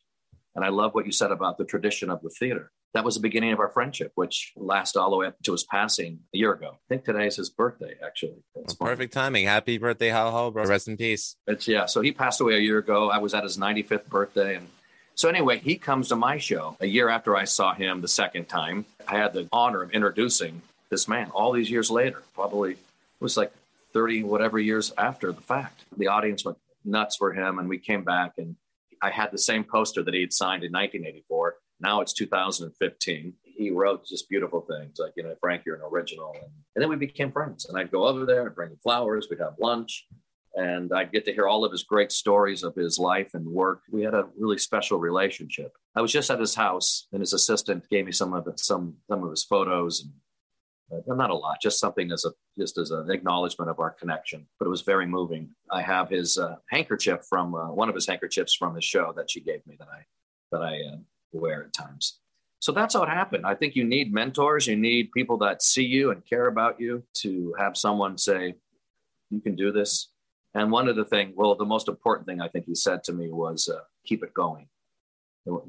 and 0.55 0.65
I 0.65 0.69
love 0.69 0.93
what 0.93 1.05
you 1.05 1.13
said 1.13 1.31
about 1.31 1.57
the 1.57 1.65
tradition 1.65 2.09
of 2.09 2.21
the 2.21 2.29
theater." 2.29 2.71
That 2.93 3.03
was 3.03 3.15
the 3.15 3.21
beginning 3.21 3.51
of 3.51 3.59
our 3.59 3.69
friendship, 3.69 4.11
which 4.15 4.51
lasted 4.55 4.99
all 4.99 5.11
the 5.11 5.17
way 5.17 5.27
up 5.27 5.35
to 5.43 5.51
his 5.51 5.63
passing 5.63 6.21
a 6.33 6.37
year 6.37 6.53
ago. 6.53 6.71
I 6.73 6.87
think 6.89 7.05
today 7.05 7.27
is 7.27 7.35
his 7.35 7.49
birthday, 7.49 7.93
actually. 8.03 8.37
That's 8.55 8.73
funny. 8.73 8.91
Perfect 8.91 9.13
timing. 9.13 9.45
Happy 9.45 9.77
birthday, 9.77 10.07
Hal 10.07 10.31
Holbrook. 10.31 10.67
Rest 10.67 10.87
in 10.87 10.97
peace. 10.97 11.35
It's 11.45 11.67
yeah. 11.67 11.85
So 11.85 12.01
he 12.01 12.11
passed 12.11 12.41
away 12.41 12.55
a 12.55 12.59
year 12.59 12.79
ago. 12.79 13.11
I 13.11 13.19
was 13.19 13.33
at 13.35 13.43
his 13.43 13.57
95th 13.57 14.07
birthday, 14.07 14.55
and 14.55 14.67
so 15.13 15.29
anyway, 15.29 15.59
he 15.59 15.75
comes 15.75 16.07
to 16.07 16.15
my 16.15 16.37
show 16.37 16.77
a 16.79 16.87
year 16.87 17.09
after 17.09 17.35
I 17.35 17.43
saw 17.43 17.73
him 17.73 18.01
the 18.01 18.07
second 18.07 18.49
time. 18.49 18.85
I 19.07 19.17
had 19.17 19.33
the 19.33 19.47
honor 19.51 19.83
of 19.83 19.91
introducing 19.91 20.61
this 20.89 21.07
man 21.07 21.29
all 21.31 21.51
these 21.51 21.69
years 21.69 21.91
later. 21.91 22.23
Probably 22.33 22.71
it 22.71 22.77
was 23.19 23.37
like 23.37 23.51
30 23.93 24.23
whatever 24.23 24.57
years 24.57 24.91
after 24.97 25.31
the 25.31 25.41
fact. 25.41 25.83
The 25.95 26.07
audience 26.07 26.43
went 26.43 26.57
nuts 26.85 27.17
for 27.17 27.33
him, 27.33 27.59
and 27.59 27.69
we 27.69 27.77
came 27.77 28.03
back, 28.03 28.33
and 28.37 28.55
I 29.01 29.09
had 29.11 29.31
the 29.31 29.37
same 29.37 29.63
poster 29.63 30.03
that 30.03 30.13
he 30.13 30.21
had 30.21 30.33
signed 30.33 30.63
in 30.63 30.71
1984. 30.71 31.55
Now 31.81 32.01
it's 32.01 32.13
2015. 32.13 33.33
He 33.43 33.71
wrote 33.71 34.05
just 34.05 34.29
beautiful 34.29 34.61
things 34.61 34.97
like, 34.99 35.13
you 35.17 35.23
know, 35.23 35.35
Frank, 35.39 35.63
you're 35.65 35.75
an 35.75 35.81
original. 35.91 36.33
And, 36.33 36.51
and 36.75 36.81
then 36.81 36.89
we 36.89 36.95
became 36.95 37.31
friends. 37.31 37.65
And 37.65 37.77
I'd 37.77 37.91
go 37.91 38.07
over 38.07 38.25
there 38.25 38.45
and 38.45 38.55
bring 38.55 38.71
him 38.71 38.77
flowers. 38.81 39.27
We'd 39.29 39.39
have 39.39 39.55
lunch 39.59 40.07
and 40.55 40.91
I'd 40.93 41.11
get 41.11 41.25
to 41.25 41.33
hear 41.33 41.47
all 41.47 41.63
of 41.63 41.71
his 41.71 41.83
great 41.83 42.11
stories 42.11 42.63
of 42.63 42.75
his 42.75 42.97
life 42.97 43.33
and 43.33 43.45
work. 43.45 43.81
We 43.91 44.03
had 44.03 44.13
a 44.13 44.27
really 44.37 44.57
special 44.57 44.99
relationship. 44.99 45.73
I 45.95 46.01
was 46.01 46.11
just 46.11 46.31
at 46.31 46.39
his 46.39 46.55
house, 46.55 47.07
and 47.11 47.21
his 47.21 47.33
assistant 47.33 47.87
gave 47.89 48.05
me 48.05 48.11
some 48.11 48.33
of 48.33 48.45
the, 48.45 48.53
some 48.57 48.95
some 49.09 49.23
of 49.23 49.29
his 49.29 49.43
photos, 49.43 50.03
and 50.91 51.03
uh, 51.09 51.15
not 51.15 51.29
a 51.29 51.35
lot, 51.35 51.61
just 51.61 51.79
something 51.79 52.11
as 52.11 52.25
a 52.25 52.31
just 52.57 52.77
as 52.77 52.91
an 52.91 53.11
acknowledgement 53.11 53.69
of 53.69 53.79
our 53.79 53.91
connection. 53.91 54.47
But 54.57 54.65
it 54.65 54.69
was 54.69 54.81
very 54.81 55.05
moving. 55.05 55.49
I 55.71 55.81
have 55.81 56.09
his 56.09 56.37
uh, 56.37 56.55
handkerchief 56.69 57.21
from 57.29 57.53
uh, 57.53 57.71
one 57.71 57.89
of 57.89 57.95
his 57.95 58.07
handkerchiefs 58.07 58.55
from 58.55 58.75
his 58.75 58.85
show 58.85 59.13
that 59.15 59.29
she 59.29 59.41
gave 59.41 59.65
me 59.67 59.75
that 59.79 59.87
I 59.87 60.05
that 60.51 60.61
I 60.61 60.81
wear 61.31 61.63
at 61.63 61.73
times. 61.73 62.19
So 62.59 62.71
that's 62.71 62.93
how 62.93 63.03
it 63.03 63.09
happened. 63.09 63.45
I 63.45 63.55
think 63.55 63.75
you 63.75 63.85
need 63.85 64.13
mentors. 64.13 64.67
You 64.67 64.75
need 64.75 65.11
people 65.11 65.37
that 65.39 65.61
see 65.61 65.85
you 65.85 66.11
and 66.11 66.25
care 66.25 66.47
about 66.47 66.79
you 66.79 67.03
to 67.19 67.55
have 67.57 67.77
someone 67.77 68.17
say, 68.17 68.55
"You 69.29 69.39
can 69.39 69.55
do 69.55 69.71
this." 69.71 70.09
And 70.53 70.71
one 70.71 70.87
of 70.87 70.95
the 70.95 71.05
thing, 71.05 71.33
well, 71.35 71.55
the 71.55 71.65
most 71.65 71.87
important 71.87 72.27
thing 72.27 72.41
I 72.41 72.49
think 72.49 72.65
he 72.65 72.75
said 72.75 73.03
to 73.05 73.13
me 73.13 73.29
was, 73.29 73.69
uh, 73.69 73.81
"Keep 74.05 74.23
it 74.23 74.33
going." 74.33 74.67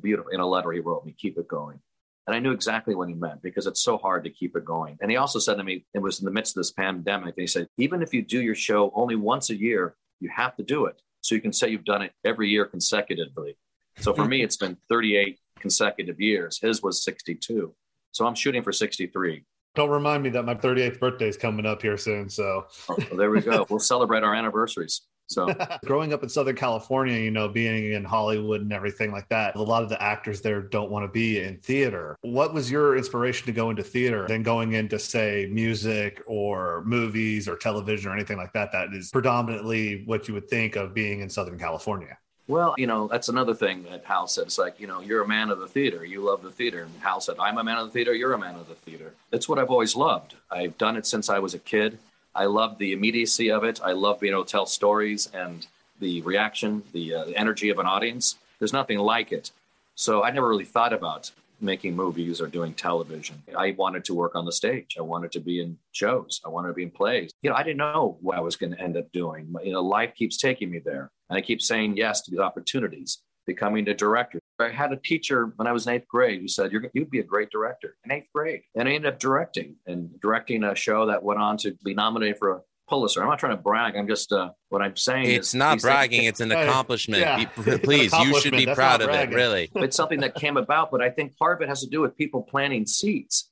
Beautiful 0.01 0.33
in 0.33 0.41
a 0.41 0.49
letter 0.49 0.73
he 0.73 0.81
wrote 0.81 1.05
me, 1.05 1.13
"Keep 1.13 1.39
it 1.39 1.47
going." 1.47 1.81
And 2.27 2.37
I 2.37 2.39
knew 2.39 2.53
exactly 2.53 2.95
what 2.95 3.09
he 3.09 3.15
meant 3.15 3.43
because 3.43 3.67
it's 3.67 3.83
so 3.83 3.99
hard 3.99 4.25
to 4.25 4.31
keep 4.31 4.55
it 4.55 4.65
going. 4.65 4.99
And 5.01 5.11
he 5.11 5.17
also 5.17 5.39
said 5.39 5.57
to 5.57 5.65
me, 5.65 5.85
it 5.95 5.99
was 6.01 6.21
in 6.21 6.27
the 6.27 6.31
midst 6.31 6.57
of 6.57 6.61
this 6.61 6.71
pandemic, 6.71 7.35
and 7.37 7.43
he 7.43 7.47
said, 7.47 7.67
even 7.77 8.03
if 8.03 8.15
you 8.15 8.23
do 8.23 8.41
your 8.41 8.55
show 8.55 8.93
only 8.95 9.17
once 9.17 9.51
a 9.51 9.57
year, 9.57 9.97
you 10.21 10.29
have 10.29 10.55
to 10.57 10.63
do 10.63 10.85
it. 10.85 11.01
So 11.23 11.35
you 11.35 11.41
can 11.41 11.53
say 11.53 11.71
you've 11.71 11.85
done 11.85 12.03
it 12.03 12.13
every 12.25 12.49
year 12.49 12.67
consecutively. 12.67 13.57
So 13.99 14.15
for 14.15 14.25
me, 14.25 14.43
it's 14.43 14.57
been 14.57 14.77
38 14.89 15.41
consecutive 15.61 16.21
years. 16.21 16.59
His 16.61 16.83
was 16.83 17.05
62. 17.05 17.75
So 18.13 18.27
I'm 18.27 18.35
shooting 18.35 18.63
for 18.63 18.73
63. 18.73 19.45
Don't 19.77 19.91
remind 19.91 20.23
me 20.25 20.31
that 20.31 20.45
my 20.45 20.55
38th 20.55 20.99
birthday 20.99 21.29
is 21.29 21.37
coming 21.37 21.65
up 21.65 21.81
here 21.81 21.97
soon. 21.97 22.29
So 22.29 22.67
oh, 22.89 22.97
well, 22.99 23.17
there 23.17 23.31
we 23.31 23.41
go. 23.41 23.67
we'll 23.71 23.79
celebrate 23.79 24.25
our 24.25 24.35
anniversaries. 24.35 25.03
So 25.31 25.55
growing 25.85 26.13
up 26.13 26.25
in 26.25 26.29
Southern 26.29 26.57
California, 26.57 27.17
you 27.17 27.31
know, 27.31 27.49
being 27.49 27.93
in 27.93 28.05
Hollywood 28.05 28.63
and 28.63 28.73
everything 28.73 29.13
like 29.13 29.29
that, 29.29 29.55
a 29.55 29.63
lot 29.63 29.85
of 29.85 29.89
the 29.89 30.03
actors 30.03 30.41
there 30.41 30.61
don't 30.61 30.91
want 30.91 31.05
to 31.05 31.09
be 31.09 31.41
in 31.41 31.59
theater. 31.59 32.17
What 32.23 32.53
was 32.53 32.69
your 32.69 32.97
inspiration 32.97 33.47
to 33.47 33.53
go 33.53 33.71
into 33.71 33.85
theater 33.85 34.27
than 34.27 34.43
going 34.43 34.73
into 34.73 34.99
say 34.99 35.49
music 35.51 36.21
or 36.27 36.83
movies 36.85 37.49
or 37.49 37.57
television 37.57 38.11
or 38.11 38.15
anything 38.15 38.39
like 38.39 38.53
that? 38.55 38.73
That 38.73 38.93
is 38.93 39.11
predominantly 39.11 40.03
what 40.05 40.27
you 40.27 40.35
would 40.35 40.49
think 40.49 40.75
of 40.75 40.95
being 40.95 41.21
in 41.21 41.31
Southern 41.31 41.59
California. 41.59 42.19
Well, 42.51 42.75
you 42.77 42.89
know, 42.89 43.07
that's 43.07 43.29
another 43.29 43.55
thing 43.55 43.85
that 43.85 44.05
Hal 44.05 44.27
said. 44.27 44.47
It's 44.47 44.59
like, 44.59 44.81
you 44.81 44.89
know, 44.89 45.01
you're 45.01 45.23
a 45.23 45.29
man 45.29 45.51
of 45.51 45.61
the 45.61 45.69
theater. 45.69 46.05
You 46.05 46.21
love 46.21 46.43
the 46.43 46.51
theater. 46.51 46.83
And 46.83 46.91
Hal 47.01 47.21
said, 47.21 47.37
I'm 47.39 47.59
a 47.59 47.63
man 47.63 47.79
of 47.79 47.87
the 47.87 47.93
theater. 47.93 48.13
You're 48.13 48.33
a 48.33 48.39
man 48.39 48.57
of 48.57 48.69
the 48.69 48.75
theater. 48.75 49.15
It's 49.31 49.49
what 49.49 49.61
I've 49.61 49.71
always 49.71 49.95
loved. 49.95 50.35
I've 50.51 50.77
done 50.77 50.97
it 50.97 51.07
since 51.07 51.31
I 51.31 51.39
was 51.39 51.55
a 51.55 51.61
kid. 51.61 52.01
I 52.35 52.47
love 52.47 52.79
the 52.79 52.93
immediacy 52.93 53.53
of 53.53 53.63
it. 53.63 53.81
I 53.85 53.93
love 53.93 54.19
being 54.19 54.33
able 54.33 54.45
to 54.45 54.51
tell 54.51 54.67
stories 54.67 55.29
and 55.33 55.65
the 56.01 56.23
reaction, 56.23 56.83
the, 56.93 57.15
uh, 57.15 57.25
the 57.27 57.37
energy 57.37 57.69
of 57.69 57.79
an 57.79 57.87
audience. 57.87 58.37
There's 58.59 58.73
nothing 58.73 58.99
like 58.99 59.31
it. 59.31 59.53
So 59.95 60.25
I 60.25 60.33
never 60.33 60.49
really 60.49 60.65
thought 60.65 60.93
about 60.93 61.31
making 61.61 61.97
movies 61.97 62.41
or 62.41 62.47
doing 62.47 62.75
television. 62.75 63.43
I 63.57 63.73
wanted 63.73 64.05
to 64.07 64.15
work 64.15 64.35
on 64.35 64.45
the 64.45 64.53
stage. 64.53 64.97
I 64.99 65.03
wanted 65.03 65.33
to 65.33 65.41
be 65.41 65.61
in 65.61 65.79
shows. 65.93 66.41
I 66.45 66.49
wanted 66.49 66.69
to 66.69 66.75
be 66.75 66.83
in 66.83 66.91
plays. 66.91 67.31
You 67.43 67.51
know, 67.51 67.57
I 67.57 67.63
didn't 67.63 67.79
know 67.79 68.19
what 68.21 68.37
I 68.37 68.41
was 68.41 68.57
going 68.57 68.73
to 68.73 68.81
end 68.81 68.97
up 68.97 69.11
doing. 69.13 69.53
You 69.63 69.73
know, 69.73 69.83
life 69.83 70.15
keeps 70.15 70.37
taking 70.37 70.71
me 70.71 70.81
there. 70.85 71.11
And 71.29 71.37
I 71.37 71.41
keep 71.41 71.63
saying 71.63 71.97
yes 71.97 72.23
to 72.23 72.31
these 72.31 72.41
opportunities, 72.41 73.23
becoming 73.47 73.89
a 73.89 73.95
director. 73.95 74.41
I 74.59 74.69
had 74.69 74.93
a 74.93 74.97
teacher 74.97 75.53
when 75.57 75.67
I 75.67 75.73
was 75.73 75.87
in 75.87 75.95
eighth 75.95 76.09
grade 76.09 76.41
who 76.41 76.49
said, 76.49 76.73
You're, 76.73 76.85
You'd 76.93 77.11
be 77.11 77.21
a 77.21 77.25
great 77.25 77.51
director 77.51 77.97
in 78.05 78.13
eighth 78.13 78.29
grade. 78.35 78.63
And 78.75 78.89
I 78.89 78.93
ended 78.93 79.13
up 79.13 79.19
directing 79.19 79.77
and 79.87 80.21
directing 80.21 80.65
a 80.65 80.75
show 80.75 81.07
that 81.07 81.23
went 81.23 81.41
on 81.41 81.57
to 81.59 81.77
be 81.85 81.95
nominated 81.95 82.39
for 82.39 82.51
a 82.53 82.61
Pulitzer. 82.91 83.23
I'm 83.23 83.29
not 83.29 83.39
trying 83.39 83.57
to 83.57 83.63
brag. 83.63 83.97
I'm 83.97 84.09
just 84.09 84.33
uh, 84.33 84.51
what 84.69 84.83
I'm 84.83 84.97
saying. 84.97 85.31
It's 85.31 85.55
not 85.55 85.81
bragging. 85.81 86.23
Things, 86.23 86.31
it's 86.31 86.41
an 86.41 86.51
accomplishment. 86.51 87.23
Yeah. 87.23 87.45
Please, 87.85 88.13
you 88.13 88.39
should 88.41 88.53
be 88.53 88.67
That's 88.67 88.77
proud 88.77 89.01
of 89.01 89.11
it. 89.11 89.31
Really, 89.31 89.71
it's 89.77 89.97
something 89.97 90.21
that 90.21 90.35
came 90.35 90.57
about. 90.57 90.91
But 90.91 91.01
I 91.01 91.09
think 91.09 91.37
part 91.37 91.57
of 91.57 91.63
it 91.63 91.69
has 91.69 91.81
to 91.83 91.87
do 91.87 92.01
with 92.01 92.17
people 92.17 92.43
planting 92.43 92.85
seeds. 92.87 93.47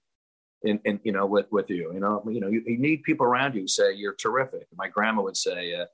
In, 0.64 0.80
in 0.84 0.98
you 1.04 1.12
know, 1.12 1.24
with 1.24 1.46
with 1.52 1.70
you, 1.70 1.92
you 1.94 2.00
know, 2.00 2.20
you 2.28 2.40
know, 2.40 2.48
you, 2.48 2.64
you 2.66 2.78
need 2.78 3.04
people 3.04 3.24
around 3.24 3.54
you 3.54 3.60
who 3.60 3.68
say 3.68 3.94
you're 3.94 4.16
terrific. 4.16 4.66
My 4.76 4.88
grandma 4.88 5.22
would 5.22 5.36
say, 5.36 5.72
uh, 5.72 5.86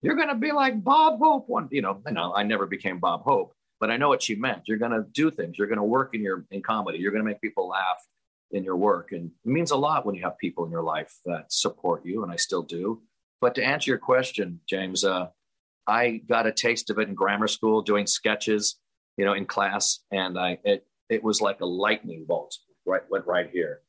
"You're 0.00 0.14
going 0.14 0.28
to 0.28 0.36
be 0.36 0.52
like 0.52 0.84
Bob 0.84 1.18
Hope." 1.18 1.48
One, 1.48 1.66
you 1.72 1.82
know, 1.82 2.00
you 2.06 2.12
know, 2.12 2.32
I 2.32 2.44
never 2.44 2.66
became 2.66 3.00
Bob 3.00 3.24
Hope, 3.24 3.52
but 3.80 3.90
I 3.90 3.96
know 3.96 4.08
what 4.08 4.22
she 4.22 4.36
meant. 4.36 4.62
You're 4.66 4.78
going 4.78 4.92
to 4.92 5.04
do 5.12 5.32
things. 5.32 5.58
You're 5.58 5.66
going 5.66 5.78
to 5.78 5.82
work 5.82 6.14
in 6.14 6.22
your 6.22 6.44
in 6.52 6.62
comedy. 6.62 6.98
You're 6.98 7.10
going 7.10 7.24
to 7.24 7.28
make 7.28 7.40
people 7.40 7.66
laugh 7.66 7.98
in 8.52 8.64
your 8.64 8.76
work, 8.76 9.12
and 9.12 9.30
it 9.44 9.50
means 9.50 9.70
a 9.70 9.76
lot 9.76 10.04
when 10.04 10.14
you 10.14 10.22
have 10.22 10.38
people 10.38 10.64
in 10.64 10.70
your 10.70 10.82
life 10.82 11.18
that 11.24 11.52
support 11.52 12.04
you, 12.04 12.22
and 12.22 12.30
I 12.30 12.36
still 12.36 12.62
do. 12.62 13.02
But 13.40 13.54
to 13.56 13.64
answer 13.64 13.90
your 13.90 13.98
question, 13.98 14.60
James, 14.68 15.04
uh, 15.04 15.28
I 15.86 16.20
got 16.28 16.46
a 16.46 16.52
taste 16.52 16.90
of 16.90 16.98
it 16.98 17.08
in 17.08 17.14
grammar 17.14 17.48
school 17.48 17.82
doing 17.82 18.06
sketches, 18.06 18.78
you 19.16 19.24
know, 19.24 19.32
in 19.32 19.46
class, 19.46 20.00
and 20.10 20.38
I 20.38 20.58
it 20.64 20.86
it 21.08 21.24
was 21.24 21.40
like 21.40 21.60
a 21.60 21.66
lightning 21.66 22.24
bolt. 22.26 22.56
Right, 22.84 23.02
went 23.10 23.26
right 23.26 23.48
here. 23.50 23.80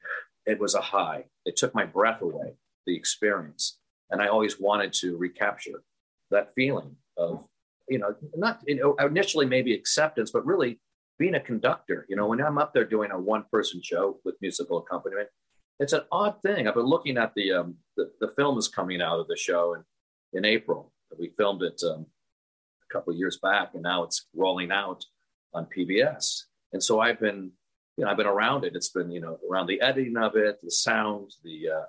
It 0.45 0.60
was 0.60 0.76
a 0.76 0.82
high. 0.82 1.26
It 1.45 1.56
took 1.56 1.73
my 1.73 1.86
breath 1.86 2.21
away. 2.21 2.56
The 2.86 2.95
experience, 2.95 3.80
and 4.10 4.21
I 4.21 4.28
always 4.28 4.60
wanted 4.60 4.91
to 4.93 5.17
recapture 5.17 5.84
that 6.32 6.54
feeling 6.54 6.97
of, 7.17 7.47
you 7.88 7.97
know, 7.97 8.15
not 8.36 8.62
you 8.67 8.76
know 8.76 8.95
initially 9.06 9.45
maybe 9.45 9.73
acceptance, 9.73 10.32
but 10.32 10.45
really 10.45 10.80
being 11.24 11.36
a 11.36 11.40
conductor. 11.40 12.06
You 12.10 12.18
know, 12.18 12.28
when 12.28 12.42
I'm 12.42 12.58
up 12.58 12.74
there 12.74 12.84
doing 12.84 13.12
a 13.12 13.18
one 13.18 13.46
person 13.50 13.82
show 13.82 14.20
with 14.26 14.36
musical 14.42 14.80
accompaniment, 14.80 15.30
it's 15.80 15.94
an 15.94 16.02
odd 16.12 16.42
thing. 16.42 16.68
I've 16.68 16.74
been 16.74 16.84
looking 16.84 17.18
at 17.18 17.34
the 17.34 17.54
um, 17.54 17.76
the, 17.96 18.12
the 18.20 18.28
film 18.36 18.58
is 18.58 18.68
coming 18.68 19.02
out 19.02 19.22
of 19.22 19.30
the 19.30 19.38
show 19.38 19.74
in, 19.74 19.84
in 20.38 20.44
April. 20.44 20.92
We 21.18 21.30
filmed 21.38 21.64
it 21.64 21.82
um, 21.90 22.08
a 22.84 22.94
couple 22.94 23.16
years 23.16 23.40
back, 23.42 23.70
and 23.74 23.84
now 23.84 24.04
it's 24.04 24.28
rolling 24.36 24.70
out 24.70 25.06
on 25.54 25.66
PBS. 25.74 26.42
And 26.74 26.84
so 26.84 27.00
I've 27.00 27.22
been, 27.22 27.52
you 27.96 28.04
know, 28.04 28.12
I've 28.12 28.18
been 28.18 28.28
around 28.28 28.66
it. 28.66 28.76
It's 28.76 28.90
been, 28.90 29.10
you 29.10 29.22
know, 29.22 29.40
around 29.50 29.68
the 29.68 29.80
editing 29.80 30.18
of 30.18 30.36
it, 30.36 30.60
the 30.62 30.72
sound, 30.72 31.32
the, 31.46 31.70
uh, 31.70 31.86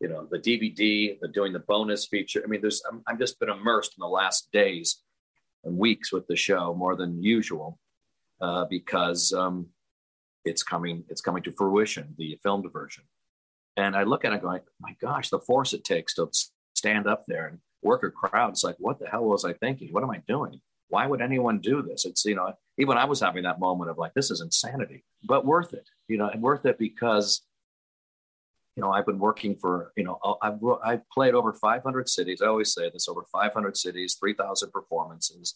you 0.00 0.08
know, 0.08 0.26
the 0.30 0.38
DVD, 0.38 1.20
the 1.20 1.28
doing 1.28 1.52
the 1.52 1.58
bonus 1.58 2.06
feature. 2.06 2.40
I 2.42 2.48
mean, 2.48 2.62
there's, 2.62 2.80
I'm, 2.90 3.02
I've 3.06 3.18
just 3.18 3.38
been 3.38 3.50
immersed 3.50 3.92
in 3.98 4.00
the 4.00 4.08
last 4.08 4.48
days 4.50 5.02
and 5.62 5.76
weeks 5.76 6.10
with 6.10 6.26
the 6.26 6.36
show 6.36 6.72
more 6.74 6.96
than 6.96 7.22
usual 7.22 7.78
uh, 8.42 8.64
because 8.64 9.32
um, 9.32 9.68
it's 10.44 10.62
coming, 10.62 11.04
it's 11.08 11.20
coming 11.20 11.42
to 11.44 11.52
fruition, 11.52 12.14
the 12.18 12.38
filmed 12.42 12.70
version. 12.72 13.04
And 13.76 13.96
I 13.96 14.02
look 14.02 14.24
at 14.24 14.32
it 14.32 14.42
going, 14.42 14.60
my 14.80 14.94
gosh, 15.00 15.30
the 15.30 15.38
force 15.38 15.72
it 15.72 15.84
takes 15.84 16.14
to 16.14 16.28
stand 16.74 17.06
up 17.06 17.24
there 17.26 17.46
and 17.46 17.58
work 17.82 18.02
a 18.02 18.10
crowd. 18.10 18.50
It's 18.50 18.64
like, 18.64 18.76
what 18.78 18.98
the 18.98 19.08
hell 19.08 19.24
was 19.24 19.44
I 19.44 19.52
thinking? 19.54 19.92
What 19.92 20.02
am 20.02 20.10
I 20.10 20.22
doing? 20.26 20.60
Why 20.88 21.06
would 21.06 21.22
anyone 21.22 21.60
do 21.60 21.80
this? 21.82 22.04
It's, 22.04 22.24
you 22.24 22.34
know, 22.34 22.52
even 22.76 22.98
I 22.98 23.06
was 23.06 23.20
having 23.20 23.44
that 23.44 23.60
moment 23.60 23.90
of 23.90 23.96
like, 23.96 24.12
this 24.14 24.30
is 24.30 24.40
insanity, 24.42 25.04
but 25.24 25.46
worth 25.46 25.72
it, 25.72 25.88
you 26.08 26.18
know, 26.18 26.28
and 26.28 26.42
worth 26.42 26.66
it 26.66 26.78
because, 26.78 27.42
you 28.76 28.82
know, 28.82 28.90
I've 28.90 29.06
been 29.06 29.18
working 29.18 29.56
for, 29.56 29.92
you 29.96 30.04
know, 30.04 30.18
I've, 30.42 30.58
I've 30.84 31.08
played 31.10 31.34
over 31.34 31.52
500 31.54 32.08
cities. 32.08 32.42
I 32.42 32.46
always 32.46 32.74
say 32.74 32.90
this 32.90 33.08
over 33.08 33.24
500 33.32 33.76
cities, 33.76 34.16
3,000 34.20 34.70
performances, 34.70 35.54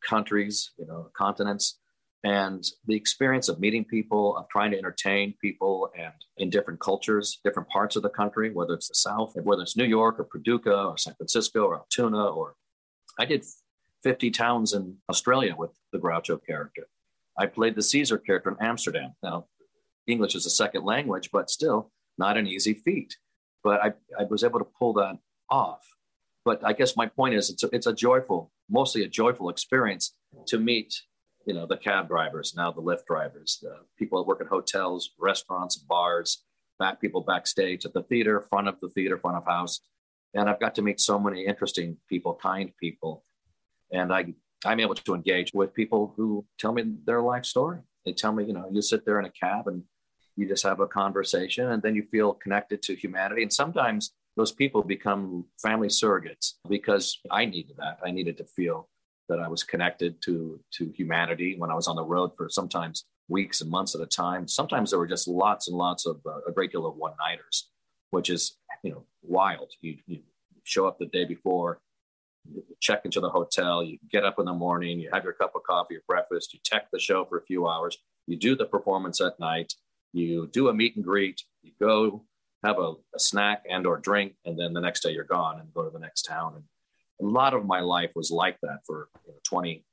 countries, 0.00 0.72
you 0.78 0.86
know, 0.86 1.10
continents 1.16 1.78
and 2.24 2.64
the 2.86 2.96
experience 2.96 3.48
of 3.48 3.60
meeting 3.60 3.84
people 3.84 4.36
of 4.36 4.48
trying 4.48 4.72
to 4.72 4.78
entertain 4.78 5.34
people 5.40 5.88
and 5.96 6.12
in 6.38 6.50
different 6.50 6.80
cultures 6.80 7.38
different 7.44 7.68
parts 7.68 7.94
of 7.94 8.02
the 8.02 8.08
country 8.08 8.50
whether 8.52 8.74
it's 8.74 8.88
the 8.88 8.94
south 8.94 9.34
whether 9.42 9.62
it's 9.62 9.76
new 9.76 9.84
york 9.84 10.18
or 10.18 10.24
paducah 10.24 10.84
or 10.84 10.98
san 10.98 11.14
francisco 11.14 11.64
or 11.64 11.76
altoona 11.76 12.26
or 12.26 12.54
i 13.18 13.24
did 13.24 13.44
50 14.02 14.30
towns 14.30 14.72
in 14.72 14.96
australia 15.08 15.54
with 15.56 15.70
the 15.92 15.98
groucho 15.98 16.38
character. 16.44 16.86
I 17.36 17.46
played 17.46 17.76
the 17.76 17.82
caesar 17.82 18.18
character 18.18 18.50
in 18.50 18.56
amsterdam. 18.64 19.14
Now 19.22 19.46
english 20.06 20.34
is 20.34 20.46
a 20.46 20.50
second 20.50 20.84
language 20.84 21.30
but 21.32 21.50
still 21.50 21.92
not 22.16 22.36
an 22.36 22.48
easy 22.48 22.74
feat. 22.74 23.16
But 23.62 23.82
i, 23.82 23.92
I 24.18 24.24
was 24.24 24.42
able 24.42 24.58
to 24.58 24.66
pull 24.78 24.94
that 24.94 25.18
off. 25.50 25.86
But 26.44 26.64
i 26.64 26.72
guess 26.72 26.96
my 26.96 27.06
point 27.06 27.34
is 27.34 27.48
it's 27.50 27.62
a, 27.62 27.68
it's 27.72 27.86
a 27.86 27.92
joyful 27.92 28.50
mostly 28.68 29.02
a 29.02 29.08
joyful 29.08 29.48
experience 29.50 30.14
to 30.46 30.58
meet 30.58 30.94
you 31.48 31.54
know, 31.54 31.64
the 31.64 31.78
cab 31.78 32.08
drivers, 32.08 32.52
now 32.54 32.70
the 32.70 32.82
Lyft 32.82 33.06
drivers, 33.06 33.58
the 33.62 33.76
people 33.98 34.18
that 34.18 34.28
work 34.28 34.42
at 34.42 34.48
hotels, 34.48 35.12
restaurants, 35.18 35.76
bars, 35.76 36.44
back 36.78 37.00
people 37.00 37.22
backstage 37.22 37.86
at 37.86 37.94
the 37.94 38.02
theater, 38.02 38.44
front 38.50 38.68
of 38.68 38.78
the 38.82 38.90
theater, 38.90 39.16
front 39.16 39.38
of 39.38 39.46
house. 39.46 39.80
And 40.34 40.46
I've 40.46 40.60
got 40.60 40.74
to 40.74 40.82
meet 40.82 41.00
so 41.00 41.18
many 41.18 41.46
interesting 41.46 41.96
people, 42.06 42.34
kind 42.34 42.70
people. 42.78 43.24
And 43.90 44.12
I, 44.12 44.34
I'm 44.66 44.78
able 44.78 44.94
to 44.94 45.14
engage 45.14 45.52
with 45.54 45.72
people 45.72 46.12
who 46.18 46.44
tell 46.58 46.72
me 46.72 46.84
their 47.06 47.22
life 47.22 47.46
story. 47.46 47.78
They 48.04 48.12
tell 48.12 48.32
me, 48.32 48.44
you 48.44 48.52
know, 48.52 48.68
you 48.70 48.82
sit 48.82 49.06
there 49.06 49.18
in 49.18 49.24
a 49.24 49.30
cab 49.30 49.68
and 49.68 49.84
you 50.36 50.46
just 50.46 50.64
have 50.64 50.80
a 50.80 50.86
conversation 50.86 51.72
and 51.72 51.82
then 51.82 51.94
you 51.94 52.02
feel 52.02 52.34
connected 52.34 52.82
to 52.82 52.94
humanity. 52.94 53.42
And 53.42 53.52
sometimes 53.52 54.12
those 54.36 54.52
people 54.52 54.82
become 54.82 55.46
family 55.62 55.88
surrogates 55.88 56.56
because 56.68 57.18
I 57.30 57.46
needed 57.46 57.76
that. 57.78 58.00
I 58.04 58.10
needed 58.10 58.36
to 58.36 58.44
feel 58.44 58.90
that 59.28 59.40
I 59.40 59.48
was 59.48 59.62
connected 59.64 60.20
to 60.22 60.60
to 60.72 60.90
humanity 60.90 61.56
when 61.58 61.70
I 61.70 61.74
was 61.74 61.88
on 61.88 61.96
the 61.96 62.04
road 62.04 62.32
for 62.36 62.48
sometimes 62.48 63.04
weeks 63.28 63.60
and 63.60 63.70
months 63.70 63.94
at 63.94 64.00
a 64.00 64.06
time. 64.06 64.48
Sometimes 64.48 64.90
there 64.90 64.98
were 64.98 65.06
just 65.06 65.28
lots 65.28 65.68
and 65.68 65.76
lots 65.76 66.06
of 66.06 66.20
uh, 66.26 66.40
a 66.46 66.52
great 66.52 66.72
deal 66.72 66.86
of 66.86 66.96
one 66.96 67.12
nighters, 67.18 67.68
which 68.10 68.30
is 68.30 68.56
you 68.82 68.90
know 68.90 69.04
wild. 69.22 69.70
You, 69.80 69.98
you 70.06 70.20
show 70.64 70.86
up 70.86 70.98
the 70.98 71.06
day 71.06 71.24
before, 71.24 71.80
check 72.80 73.02
into 73.04 73.20
the 73.20 73.30
hotel, 73.30 73.82
you 73.82 73.98
get 74.10 74.24
up 74.24 74.38
in 74.38 74.46
the 74.46 74.52
morning, 74.52 75.00
you 75.00 75.10
have 75.12 75.24
your 75.24 75.32
cup 75.32 75.54
of 75.54 75.62
coffee 75.62 75.96
or 75.96 76.02
breakfast, 76.06 76.52
you 76.54 76.60
tech 76.64 76.90
the 76.90 76.98
show 76.98 77.24
for 77.24 77.38
a 77.38 77.44
few 77.44 77.68
hours, 77.68 77.98
you 78.26 78.36
do 78.36 78.54
the 78.56 78.66
performance 78.66 79.20
at 79.20 79.38
night, 79.40 79.74
you 80.12 80.48
do 80.52 80.68
a 80.68 80.74
meet 80.74 80.96
and 80.96 81.04
greet, 81.04 81.42
you 81.62 81.72
go 81.80 82.24
have 82.64 82.78
a, 82.78 82.94
a 83.14 83.18
snack 83.18 83.62
and 83.70 83.86
or 83.86 83.98
drink, 83.98 84.34
and 84.44 84.58
then 84.58 84.72
the 84.72 84.80
next 84.80 85.02
day 85.02 85.12
you're 85.12 85.24
gone 85.24 85.60
and 85.60 85.72
go 85.72 85.84
to 85.84 85.90
the 85.90 85.98
next 85.98 86.22
town. 86.22 86.54
And 86.56 86.64
a 87.20 87.24
lot 87.24 87.54
of 87.54 87.66
my 87.66 87.80
life 87.80 88.10
was 88.14 88.30
like 88.30 88.58
that 88.62 88.80
for 88.86 89.08
you 89.26 89.32
know, 89.32 89.38
20 89.44 89.84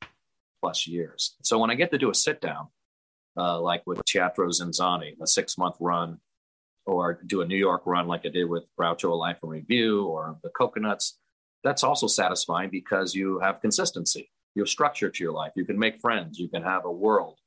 plus 0.61 0.87
years. 0.87 1.35
So 1.43 1.59
when 1.59 1.69
I 1.69 1.75
get 1.75 1.91
to 1.91 1.97
do 1.97 2.09
a 2.09 2.15
sit 2.15 2.41
down, 2.41 2.67
uh, 3.37 3.59
like 3.59 3.83
with 3.85 4.03
Teatro 4.05 4.49
ZinZanni, 4.49 5.15
a 5.21 5.27
six 5.27 5.57
month 5.57 5.75
run, 5.79 6.19
or 6.85 7.19
do 7.25 7.41
a 7.41 7.45
New 7.45 7.57
York 7.57 7.81
run 7.85 8.07
like 8.07 8.21
I 8.25 8.29
did 8.29 8.45
with 8.45 8.63
Groucho 8.79 9.11
A 9.11 9.15
Life 9.15 9.37
in 9.43 9.49
Review 9.49 10.05
or 10.05 10.37
the 10.43 10.49
Cocoanuts, 10.49 11.17
that's 11.63 11.83
also 11.83 12.07
satisfying 12.07 12.69
because 12.69 13.15
you 13.15 13.39
have 13.39 13.61
consistency. 13.61 14.29
You 14.53 14.61
have 14.61 14.69
structure 14.69 15.09
to 15.09 15.23
your 15.23 15.33
life. 15.33 15.51
You 15.55 15.65
can 15.65 15.79
make 15.79 15.99
friends. 15.99 16.39
You 16.39 16.47
can 16.47 16.61
have 16.61 16.85
a 16.85 16.91
world. 16.91 17.39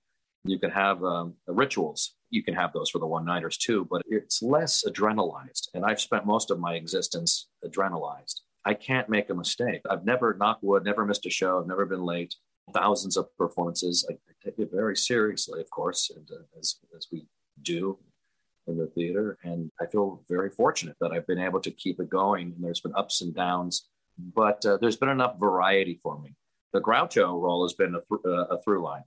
You 0.45 0.59
can 0.59 0.71
have 0.71 1.03
um, 1.05 1.35
rituals. 1.47 2.15
You 2.31 2.43
can 2.43 2.55
have 2.55 2.73
those 2.73 2.91
for 2.91 2.99
the 2.99 3.07
one 3.07 3.25
nighters 3.25 3.57
too, 3.57 3.87
but 3.91 4.03
it's 4.07 4.43
less 4.43 4.85
adrenalized. 4.87 5.69
And 5.75 5.85
I've 5.85 6.01
spent 6.01 6.27
most 6.27 6.51
of 6.51 6.59
my 6.59 6.75
existence 6.75 7.49
adrenalized. 7.65 8.41
I 8.69 8.75
can't 8.75 9.09
make 9.09 9.31
a 9.31 9.35
mistake. 9.35 9.81
I've 9.89 10.05
never, 10.05 10.35
knock 10.35 10.59
wood, 10.61 10.85
never 10.85 11.07
missed 11.07 11.25
a 11.25 11.31
show. 11.31 11.59
I've 11.59 11.67
never 11.67 11.87
been 11.87 12.05
late. 12.05 12.35
Thousands 12.75 13.17
of 13.17 13.35
performances. 13.39 14.07
I, 14.11 14.13
I 14.13 14.33
take 14.45 14.59
it 14.59 14.69
very 14.71 14.95
seriously, 14.95 15.63
of 15.63 15.71
course, 15.71 16.11
and, 16.15 16.29
uh, 16.31 16.45
as, 16.59 16.77
as 16.95 17.07
we 17.11 17.27
do 17.63 17.99
in 18.67 18.77
the 18.77 18.87
theater. 18.89 19.39
And 19.43 19.71
I 19.81 19.87
feel 19.87 20.23
very 20.29 20.51
fortunate 20.51 20.97
that 21.01 21.13
I've 21.13 21.27
been 21.27 21.39
able 21.39 21.61
to 21.61 21.71
keep 21.71 21.99
it 21.99 22.11
going. 22.11 22.53
And 22.55 22.63
there's 22.63 22.81
been 22.81 22.93
ups 22.95 23.23
and 23.23 23.35
downs, 23.35 23.89
but 24.19 24.63
uh, 24.67 24.77
there's 24.77 24.99
been 24.99 25.09
enough 25.09 25.41
variety 25.41 25.99
for 26.03 26.21
me. 26.21 26.35
The 26.75 26.83
Groucho 26.83 27.41
role 27.41 27.65
has 27.65 27.73
been 27.73 27.95
a, 27.95 28.01
th- 28.01 28.21
uh, 28.27 28.55
a 28.55 28.61
through 28.61 28.83
line 28.83 29.05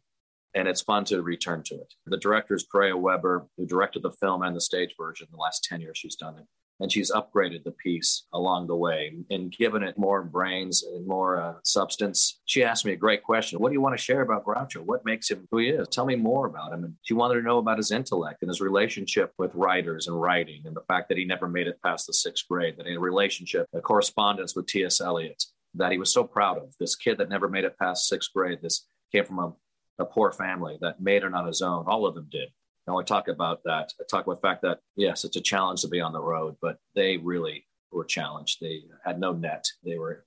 and 0.56 0.68
it's 0.68 0.82
fun 0.82 1.06
to 1.06 1.22
return 1.22 1.62
to 1.66 1.76
it. 1.76 1.94
The 2.08 2.18
director 2.18 2.56
is 2.56 2.66
Dreya 2.74 3.00
Weber, 3.00 3.48
who 3.58 3.68
directed 3.68 4.02
the 4.02 4.12
film 4.12 4.42
and 4.42 4.56
the 4.56 4.62
stage 4.62 4.96
version. 5.00 5.28
The 5.32 5.38
last 5.38 5.64
10 5.66 5.82
years 5.82 6.00
she's 6.00 6.16
done 6.16 6.40
it. 6.40 6.46
And 6.82 6.92
she's 6.92 7.12
upgraded 7.12 7.64
the 7.64 7.72
piece 7.72 8.24
along 8.34 8.68
the 8.68 8.76
way 8.76 9.14
and 9.30 9.52
given 9.52 9.84
it 9.84 9.98
more 9.98 10.24
brains 10.24 10.84
and 10.84 11.08
more 11.08 11.40
uh, 11.40 11.54
substance. 11.64 12.42
She 12.46 12.64
asked 12.64 12.86
me 12.86 12.92
a 12.92 12.98
great 12.98 13.24
question. 13.24 13.60
What 13.60 13.70
do 13.70 13.74
you 13.74 13.82
want 13.82 13.96
to 13.98 14.04
share 14.04 14.22
about 14.22 14.44
Groucho? 14.44 14.82
What 14.82 15.06
makes 15.06 15.30
him 15.30 15.48
who 15.52 15.60
he 15.60 15.70
is? 15.70 15.88
Tell 15.88 16.06
me 16.06 16.16
more 16.16 16.48
about 16.48 16.74
him. 16.74 16.84
And 16.84 16.96
she 17.04 17.14
wanted 17.14 17.36
to 17.36 17.44
know 17.44 17.60
about 17.60 17.78
his 17.78 17.92
intellect 17.92 18.42
and 18.42 18.50
his 18.50 18.60
relationship 18.62 19.32
with 19.38 19.56
writers 19.56 20.08
and 20.08 20.20
writing 20.20 20.64
and 20.66 20.76
the 20.76 20.82
fact 20.82 21.08
that 21.10 21.18
he 21.18 21.26
never 21.26 21.48
made 21.48 21.68
it 21.68 21.82
past 21.82 22.08
the 22.08 22.14
sixth 22.14 22.48
grade, 22.50 22.76
that 22.78 22.86
he 22.86 22.94
had 22.94 22.98
a 22.98 23.02
relationship, 23.02 23.68
a 23.74 23.82
correspondence 23.82 24.56
with 24.56 24.66
T.S. 24.68 25.00
Eliot 25.00 25.44
that 25.76 25.92
he 25.92 25.98
was 25.98 26.12
so 26.12 26.24
proud 26.24 26.58
of. 26.58 26.74
This 26.80 26.96
kid 26.96 27.20
that 27.20 27.30
never 27.30 27.48
made 27.48 27.64
it 27.64 27.78
past 27.80 28.10
sixth 28.10 28.34
grade, 28.34 28.60
this 28.62 28.86
came 29.12 29.24
from 29.24 29.40
a 29.40 29.54
a 30.02 30.06
poor 30.06 30.32
family 30.32 30.78
that 30.82 31.02
made 31.02 31.24
it 31.24 31.34
on 31.34 31.48
his 31.48 31.62
own. 31.62 31.86
All 31.88 32.06
of 32.06 32.16
them 32.16 32.28
did. 32.30 32.50
I 32.88 33.04
talk 33.04 33.28
about 33.28 33.64
that. 33.64 33.94
I 34.00 34.04
talk 34.10 34.26
about 34.26 34.42
the 34.42 34.48
fact 34.48 34.62
that, 34.64 34.80
yes, 34.96 35.24
it's 35.24 35.38
a 35.38 35.42
challenge 35.42 35.82
to 35.82 35.88
be 35.88 36.02
on 36.02 36.14
the 36.14 36.22
road, 36.22 36.58
but 36.62 36.78
they 36.96 37.18
really 37.18 37.66
were 37.92 38.06
challenged. 38.06 38.60
They 38.62 38.84
had 39.04 39.20
no 39.20 39.34
net. 39.34 39.66
They 39.84 39.98
were 39.98 40.26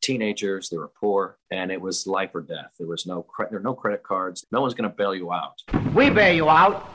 teenagers. 0.00 0.68
They 0.68 0.76
were 0.76 0.88
poor, 1.00 1.38
and 1.50 1.70
it 1.70 1.80
was 1.80 2.06
life 2.06 2.30
or 2.34 2.42
death. 2.42 2.72
There 2.78 2.88
was 2.88 3.06
no 3.06 3.22
cre- 3.22 3.44
there 3.50 3.58
were 3.58 3.64
no 3.64 3.74
credit 3.74 4.02
cards. 4.02 4.46
No 4.52 4.60
one's 4.60 4.74
going 4.74 4.90
to 4.90 4.96
bail 4.96 5.14
you 5.14 5.32
out. 5.32 5.62
We 5.94 6.10
bail 6.10 6.34
you 6.34 6.48
out. 6.48 6.88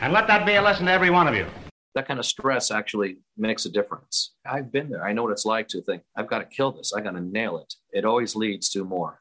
And 0.00 0.12
let 0.12 0.26
that 0.26 0.44
be 0.44 0.54
a 0.54 0.62
lesson 0.62 0.86
to 0.86 0.92
every 0.92 1.10
one 1.10 1.28
of 1.28 1.34
you 1.34 1.46
that 1.94 2.08
kind 2.08 2.18
of 2.18 2.26
stress 2.26 2.70
actually 2.70 3.18
makes 3.36 3.66
a 3.66 3.70
difference. 3.70 4.34
I've 4.46 4.72
been 4.72 4.88
there. 4.88 5.04
I 5.04 5.12
know 5.12 5.22
what 5.22 5.32
it's 5.32 5.44
like 5.44 5.68
to 5.68 5.82
think, 5.82 6.02
I've 6.16 6.28
got 6.28 6.38
to 6.38 6.44
kill 6.44 6.72
this. 6.72 6.92
I 6.92 7.00
got 7.00 7.12
to 7.12 7.20
nail 7.20 7.58
it. 7.58 7.74
It 7.92 8.04
always 8.04 8.34
leads 8.34 8.70
to 8.70 8.84
more. 8.84 9.20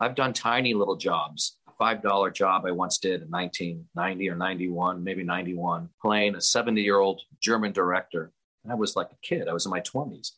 I've 0.00 0.14
done 0.14 0.32
tiny 0.32 0.74
little 0.74 0.96
jobs. 0.96 1.58
A 1.68 1.82
$5 1.82 2.34
job 2.34 2.64
I 2.66 2.72
once 2.72 2.98
did 2.98 3.22
in 3.22 3.28
1990 3.28 4.30
or 4.30 4.36
91, 4.36 5.02
maybe 5.02 5.24
91, 5.24 5.88
playing 6.00 6.34
a 6.34 6.40
70 6.40 6.80
year 6.80 6.98
old 6.98 7.22
German 7.40 7.72
director. 7.72 8.32
And 8.64 8.72
I 8.72 8.76
was 8.76 8.96
like 8.96 9.10
a 9.12 9.16
kid. 9.22 9.48
I 9.48 9.52
was 9.52 9.64
in 9.64 9.70
my 9.70 9.80
20s 9.80 10.32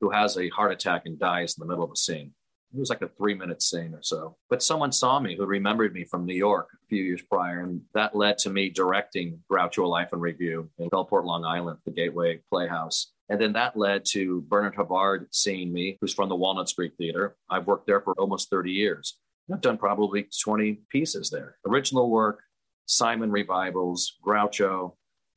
who 0.00 0.10
has 0.10 0.36
a 0.36 0.48
heart 0.50 0.72
attack 0.72 1.02
and 1.06 1.18
dies 1.18 1.56
in 1.56 1.60
the 1.60 1.66
middle 1.68 1.84
of 1.84 1.90
a 1.90 1.96
scene. 1.96 2.32
It 2.74 2.78
was 2.78 2.90
like 2.90 3.02
a 3.02 3.08
three 3.08 3.34
minute 3.34 3.62
scene 3.62 3.94
or 3.94 4.02
so. 4.02 4.36
But 4.50 4.62
someone 4.62 4.92
saw 4.92 5.18
me 5.20 5.36
who 5.36 5.46
remembered 5.46 5.94
me 5.94 6.04
from 6.04 6.26
New 6.26 6.34
York 6.34 6.68
a 6.74 6.86
few 6.88 7.02
years 7.02 7.22
prior. 7.22 7.60
And 7.60 7.80
that 7.94 8.14
led 8.14 8.38
to 8.38 8.50
me 8.50 8.68
directing 8.68 9.40
Groucho 9.50 9.88
Life 9.88 10.12
in 10.12 10.20
Review 10.20 10.68
in 10.78 10.90
Bellport, 10.90 11.24
Long 11.24 11.44
Island, 11.44 11.78
the 11.84 11.92
Gateway 11.92 12.40
Playhouse. 12.50 13.12
And 13.30 13.40
then 13.40 13.52
that 13.54 13.76
led 13.76 14.04
to 14.10 14.42
Bernard 14.48 14.74
Havard 14.74 15.28
seeing 15.30 15.72
me, 15.72 15.98
who's 16.00 16.14
from 16.14 16.28
the 16.28 16.36
Walnut 16.36 16.68
Street 16.68 16.92
Theater. 16.96 17.36
I've 17.50 17.66
worked 17.66 17.86
there 17.86 18.00
for 18.00 18.14
almost 18.18 18.50
30 18.50 18.70
years. 18.72 19.18
I've 19.52 19.60
done 19.60 19.78
probably 19.78 20.28
20 20.42 20.80
pieces 20.90 21.30
there. 21.30 21.56
Original 21.66 22.10
work, 22.10 22.42
Simon 22.86 23.30
revivals, 23.30 24.16
Groucho, 24.26 24.94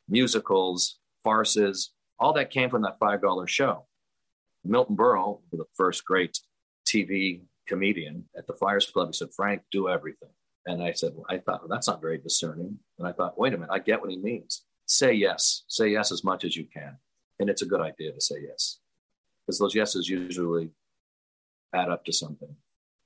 musicals, 0.07 0.99
farces, 1.23 1.91
all 2.19 2.33
that 2.33 2.49
came 2.49 2.69
from 2.69 2.83
that 2.83 2.99
$5 2.99 3.47
show. 3.47 3.87
Milton 4.63 4.95
Berle, 4.95 5.41
the 5.51 5.65
first 5.75 6.05
great 6.05 6.37
TV 6.91 7.41
comedian 7.67 8.25
at 8.37 8.47
the 8.47 8.53
Friars 8.53 8.85
Club. 8.85 9.09
He 9.09 9.13
said, 9.13 9.29
Frank, 9.35 9.61
do 9.71 9.87
everything. 9.87 10.29
And 10.65 10.83
I 10.83 10.91
said, 10.91 11.13
well, 11.15 11.25
I 11.29 11.37
thought, 11.37 11.61
well, 11.61 11.69
that's 11.69 11.87
not 11.87 12.01
very 12.01 12.17
discerning. 12.17 12.77
And 12.99 13.07
I 13.07 13.11
thought, 13.11 13.39
wait 13.39 13.53
a 13.53 13.57
minute, 13.57 13.71
I 13.71 13.79
get 13.79 14.01
what 14.01 14.11
he 14.11 14.17
means. 14.17 14.63
Say 14.85 15.13
yes. 15.13 15.63
Say 15.67 15.89
yes 15.89 16.11
as 16.11 16.23
much 16.23 16.43
as 16.43 16.55
you 16.55 16.65
can. 16.65 16.97
And 17.39 17.49
it's 17.49 17.61
a 17.61 17.67
good 17.67 17.81
idea 17.81 18.11
to 18.11 18.21
say 18.21 18.35
yes 18.47 18.79
because 19.45 19.57
those 19.57 19.75
yeses 19.75 20.07
usually 20.07 20.69
add 21.73 21.89
up 21.89 22.05
to 22.05 22.13
something. 22.13 22.55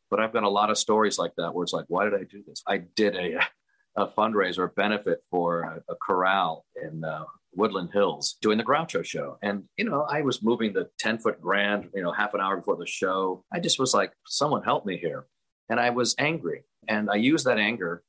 But 0.10 0.20
I've 0.20 0.34
got 0.34 0.44
a 0.44 0.50
lot 0.50 0.70
of 0.70 0.78
stories 0.78 1.18
like 1.18 1.34
that 1.38 1.54
where 1.54 1.64
it's 1.64 1.74
like, 1.74 1.86
why 1.88 2.04
did 2.04 2.14
I 2.14 2.24
do 2.24 2.44
this? 2.46 2.62
I 2.68 2.78
did 2.78 3.16
a, 3.16 3.40
a 3.96 4.08
fundraiser, 4.08 4.66
a 4.66 4.70
benefit 4.70 5.24
for 5.32 5.62
a, 5.62 5.94
a 5.94 5.96
corral 6.06 6.66
in 6.76 7.04
uh, 7.04 7.24
Woodland 7.56 7.90
Hills 7.94 8.38
doing 8.42 8.58
the 8.58 8.64
Groucho 8.64 9.04
show. 9.04 9.38
And, 9.42 9.64
you 9.78 9.86
know, 9.86 10.04
I 10.10 10.22
was 10.22 10.44
moving 10.44 10.74
the 10.74 10.90
10 11.00 11.20
foot 11.20 11.42
grand, 11.42 11.90
you 11.94 12.04
know, 12.04 12.12
half 12.12 12.34
an 12.34 12.42
hour 12.42 12.58
before 12.58 12.78
the 12.78 12.86
show. 12.86 13.44
I 13.52 13.60
just 13.60 13.80
was 13.80 13.94
like, 13.94 14.12
someone 14.26 14.64
help 14.64 14.86
me 14.86 14.98
here. 14.98 15.28
And 15.70 15.80
I 15.80 15.90
was 15.90 16.16
angry. 16.20 16.64
And 16.88 17.10
I 17.10 17.16
used 17.16 17.46
that 17.46 17.58
anger 17.58 18.04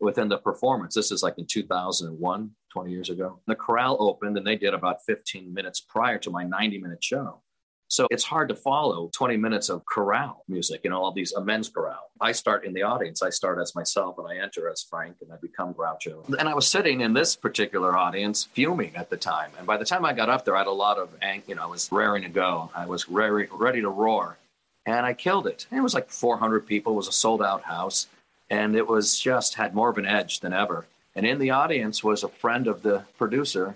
within 0.00 0.28
the 0.28 0.38
performance. 0.38 0.94
This 0.94 1.10
is 1.10 1.22
like 1.22 1.34
in 1.38 1.46
2001, 1.46 2.50
20 2.72 2.90
years 2.90 3.10
ago. 3.10 3.40
The 3.46 3.54
corral 3.54 3.96
opened 4.00 4.36
and 4.36 4.46
they 4.46 4.56
did 4.56 4.74
about 4.74 5.04
15 5.06 5.52
minutes 5.52 5.80
prior 5.80 6.18
to 6.18 6.30
my 6.30 6.44
90 6.44 6.78
minute 6.78 7.02
show. 7.02 7.42
So 7.90 8.06
it's 8.12 8.22
hard 8.22 8.48
to 8.50 8.54
follow 8.54 9.10
20 9.12 9.36
minutes 9.36 9.68
of 9.68 9.84
chorale 9.84 10.44
music, 10.46 10.82
you 10.84 10.90
know, 10.90 11.02
all 11.02 11.10
these 11.10 11.32
amends 11.32 11.68
chorale. 11.68 12.10
I 12.20 12.30
start 12.30 12.64
in 12.64 12.72
the 12.72 12.82
audience. 12.82 13.20
I 13.20 13.30
start 13.30 13.58
as 13.60 13.74
myself 13.74 14.16
and 14.16 14.28
I 14.28 14.36
enter 14.36 14.70
as 14.70 14.80
Frank 14.80 15.16
and 15.20 15.32
I 15.32 15.36
become 15.42 15.74
Groucho. 15.74 16.24
And 16.38 16.48
I 16.48 16.54
was 16.54 16.68
sitting 16.68 17.00
in 17.00 17.14
this 17.14 17.34
particular 17.34 17.98
audience 17.98 18.44
fuming 18.44 18.94
at 18.94 19.10
the 19.10 19.16
time. 19.16 19.50
And 19.58 19.66
by 19.66 19.76
the 19.76 19.84
time 19.84 20.04
I 20.04 20.12
got 20.12 20.28
up 20.28 20.44
there, 20.44 20.54
I 20.54 20.58
had 20.58 20.68
a 20.68 20.70
lot 20.70 20.98
of, 20.98 21.08
ang- 21.20 21.42
you 21.48 21.56
know, 21.56 21.64
I 21.64 21.66
was 21.66 21.90
raring 21.90 22.22
to 22.22 22.28
go. 22.28 22.70
I 22.76 22.86
was 22.86 23.08
ready, 23.08 23.48
ready 23.50 23.80
to 23.80 23.88
roar. 23.88 24.38
And 24.86 25.04
I 25.04 25.12
killed 25.12 25.48
it. 25.48 25.66
It 25.72 25.80
was 25.80 25.92
like 25.92 26.10
400 26.10 26.64
people. 26.68 26.92
It 26.92 26.96
was 26.96 27.08
a 27.08 27.12
sold 27.12 27.42
out 27.42 27.64
house. 27.64 28.06
And 28.48 28.76
it 28.76 28.86
was 28.86 29.18
just 29.18 29.56
had 29.56 29.74
more 29.74 29.90
of 29.90 29.98
an 29.98 30.06
edge 30.06 30.38
than 30.38 30.52
ever. 30.52 30.86
And 31.16 31.26
in 31.26 31.40
the 31.40 31.50
audience 31.50 32.04
was 32.04 32.22
a 32.22 32.28
friend 32.28 32.68
of 32.68 32.82
the 32.82 33.02
producer 33.18 33.74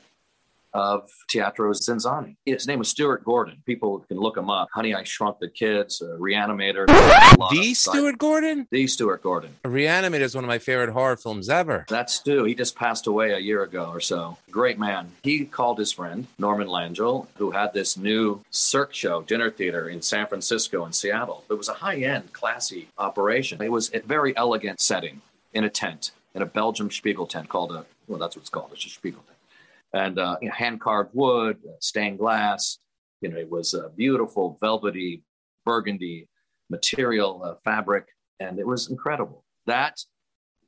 of 0.75 1.09
Teatro 1.29 1.73
ZinZanni. 1.73 2.37
His 2.45 2.67
name 2.67 2.81
was 2.81 2.89
Stuart 2.89 3.25
Gordon. 3.25 3.63
People 3.65 4.01
can 4.01 4.19
look 4.19 4.37
him 4.37 4.51
up. 4.51 4.69
Honey, 4.73 4.95
I 4.95 5.05
Shrunk 5.05 5.39
the 5.39 5.49
Kids, 5.49 6.03
uh, 6.03 6.17
Reanimator. 6.19 6.87
The 6.87 7.75
Stuart 7.75 8.19
Gordon? 8.19 8.67
The 8.71 8.87
Stuart 8.87 9.23
Gordon. 9.23 9.57
Reanimator 9.65 10.21
is 10.21 10.35
one 10.35 10.45
of 10.45 10.49
my 10.49 10.59
favorite 10.59 10.91
horror 10.91 11.17
films 11.17 11.49
ever. 11.49 11.87
That's 11.89 12.15
Stu. 12.15 12.45
He 12.45 12.55
just 12.55 12.75
passed 12.75 13.07
away 13.07 13.33
a 13.33 13.39
year 13.39 13.63
ago 13.63 13.91
or 13.93 14.01
so. 14.01 14.37
Great 14.51 14.79
man. 14.79 15.13
He 15.23 15.45
called 15.45 15.79
his 15.79 15.93
friend, 15.93 16.27
Norman 16.39 16.69
Langill, 16.69 17.29
who 17.37 17.53
had 17.53 17.73
this 17.73 17.97
new 17.97 18.43
Cirque 18.51 18.95
show, 18.95 19.23
dinner 19.23 19.51
theater 19.51 19.89
in 19.89 20.03
San 20.03 20.27
Francisco 20.27 20.85
and 20.85 20.95
Seattle. 20.95 21.45
It 21.49 21.55
was 21.55 21.69
a 21.69 21.75
high 21.75 21.97
end, 21.97 22.33
classy 22.33 22.89
operation. 22.99 23.63
It 23.63 23.71
was 23.71 23.91
a 23.95 24.01
very 24.01 24.37
elegant 24.37 24.81
setting 24.81 25.23
in 25.53 25.63
a 25.63 25.71
tent, 25.71 26.11
in 26.35 26.43
a 26.43 26.47
Belgium 26.47 26.91
Spiegel 26.91 27.27
tent 27.27 27.49
called 27.49 27.71
a, 27.71 27.87
well, 28.09 28.19
that's 28.19 28.35
what 28.37 28.43
it's 28.43 28.51
called. 28.51 28.71
It's 28.73 28.85
a 28.87 28.89
Spiegel 28.89 29.23
tent 29.23 29.34
and 29.95 30.19
uh, 30.19 30.37
you 30.43 30.49
know, 30.49 30.55
hand 30.55 30.81
carved 30.81 31.11
wood, 31.15 31.57
uh, 31.67 31.73
stained 31.81 32.19
glass. 32.19 32.79
You 33.21 33.31
know, 33.31 33.39
it 33.39 33.51
was 33.51 33.73
a 33.73 33.89
beautiful 33.97 34.59
velvety 34.61 35.23
burgundy 35.65 36.29
material 36.69 37.43
uh, 37.43 37.55
fabric, 37.65 38.09
and 38.41 38.59
it 38.59 38.67
was 38.67 38.91
incredible. 38.91 39.45
That 39.67 39.99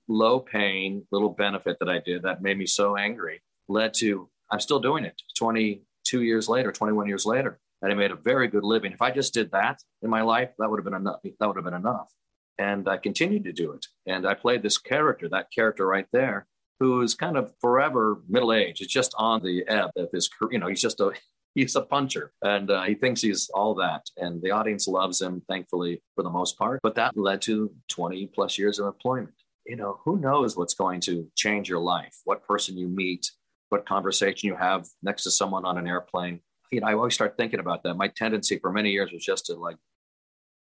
low 0.09 0.39
paying 0.39 1.07
little 1.11 1.29
benefit 1.29 1.79
that 1.81 1.89
I 1.89 1.99
did 1.99 2.23
that 2.23 2.41
made 2.41 2.57
me 2.57 2.67
so 2.67 2.97
angry 2.97 3.43
led 3.69 3.93
to 3.95 4.31
I'm 4.51 4.61
still 4.61 4.79
doing 4.79 5.05
it 5.05 5.21
22 5.37 6.23
years 6.23 6.49
later, 6.49 6.71
21 6.71 7.09
years 7.09 7.27
later, 7.27 7.59
and 7.83 7.91
I 7.91 7.97
made 7.97 8.13
a 8.13 8.17
very 8.17 8.47
good 8.47 8.63
living. 8.63 8.93
If 8.93 9.03
I 9.03 9.11
just 9.11 9.35
did 9.35 9.51
that 9.51 9.83
in 10.03 10.09
my 10.09 10.23
life, 10.23 10.51
that 10.59 10.71
would 10.71 10.79
have 10.79 10.85
been 10.85 10.95
enough. 10.95 11.21
That 11.25 11.47
would 11.47 11.57
have 11.57 11.65
been 11.65 11.75
enough. 11.75 12.13
And 12.59 12.89
I 12.89 12.97
continued 12.97 13.45
to 13.45 13.53
do 13.53 13.73
it. 13.73 13.87
And 14.07 14.27
I 14.27 14.35
played 14.35 14.63
this 14.63 14.79
character, 14.79 15.29
that 15.29 15.51
character 15.51 15.87
right 15.87 16.07
there 16.13 16.47
who's 16.81 17.15
kind 17.15 17.37
of 17.37 17.53
forever 17.61 18.21
middle 18.29 18.53
aged. 18.53 18.83
It's 18.83 18.93
just 18.93 19.15
on 19.19 19.43
the 19.43 19.67
ebb 19.67 19.91
of 19.97 20.11
his 20.13 20.29
career. 20.29 20.53
You 20.53 20.59
know, 20.59 20.69
he's 20.69 20.81
just 20.81 21.01
a 21.01 21.13
he's 21.57 21.75
a 21.75 21.81
puncher 21.81 22.33
and 22.43 22.71
uh, 22.71 22.83
he 22.83 22.95
thinks 22.95 23.23
he's 23.23 23.49
all 23.55 23.75
that 23.75 24.03
and 24.19 24.43
the 24.43 24.51
audience 24.51 24.87
loves 24.87 25.23
him 25.23 25.43
thankfully 25.49 26.03
for 26.15 26.23
the 26.23 26.29
most 26.29 26.59
part 26.59 26.79
but 26.83 26.95
that 26.95 27.17
led 27.17 27.41
to 27.41 27.73
20 27.89 28.27
plus 28.35 28.59
years 28.59 28.79
of 28.79 28.87
employment 28.87 29.35
you 29.65 29.75
know 29.75 29.99
who 30.05 30.19
knows 30.19 30.55
what's 30.55 30.75
going 30.75 31.01
to 31.01 31.27
change 31.35 31.67
your 31.67 31.81
life 31.81 32.15
what 32.25 32.47
person 32.47 32.77
you 32.77 32.87
meet 32.87 33.31
what 33.71 33.87
conversation 33.87 34.47
you 34.47 34.55
have 34.55 34.87
next 35.03 35.23
to 35.23 35.31
someone 35.31 35.65
on 35.65 35.79
an 35.79 35.89
airplane 35.89 36.41
you 36.71 36.81
know 36.81 36.87
i 36.87 36.93
always 36.93 37.15
start 37.15 37.39
thinking 37.39 37.59
about 37.59 37.83
that 37.83 37.95
my 37.95 38.09
tendency 38.09 38.59
for 38.59 38.71
many 38.71 38.91
years 38.91 39.11
was 39.11 39.25
just 39.25 39.47
to 39.47 39.55
like 39.55 39.79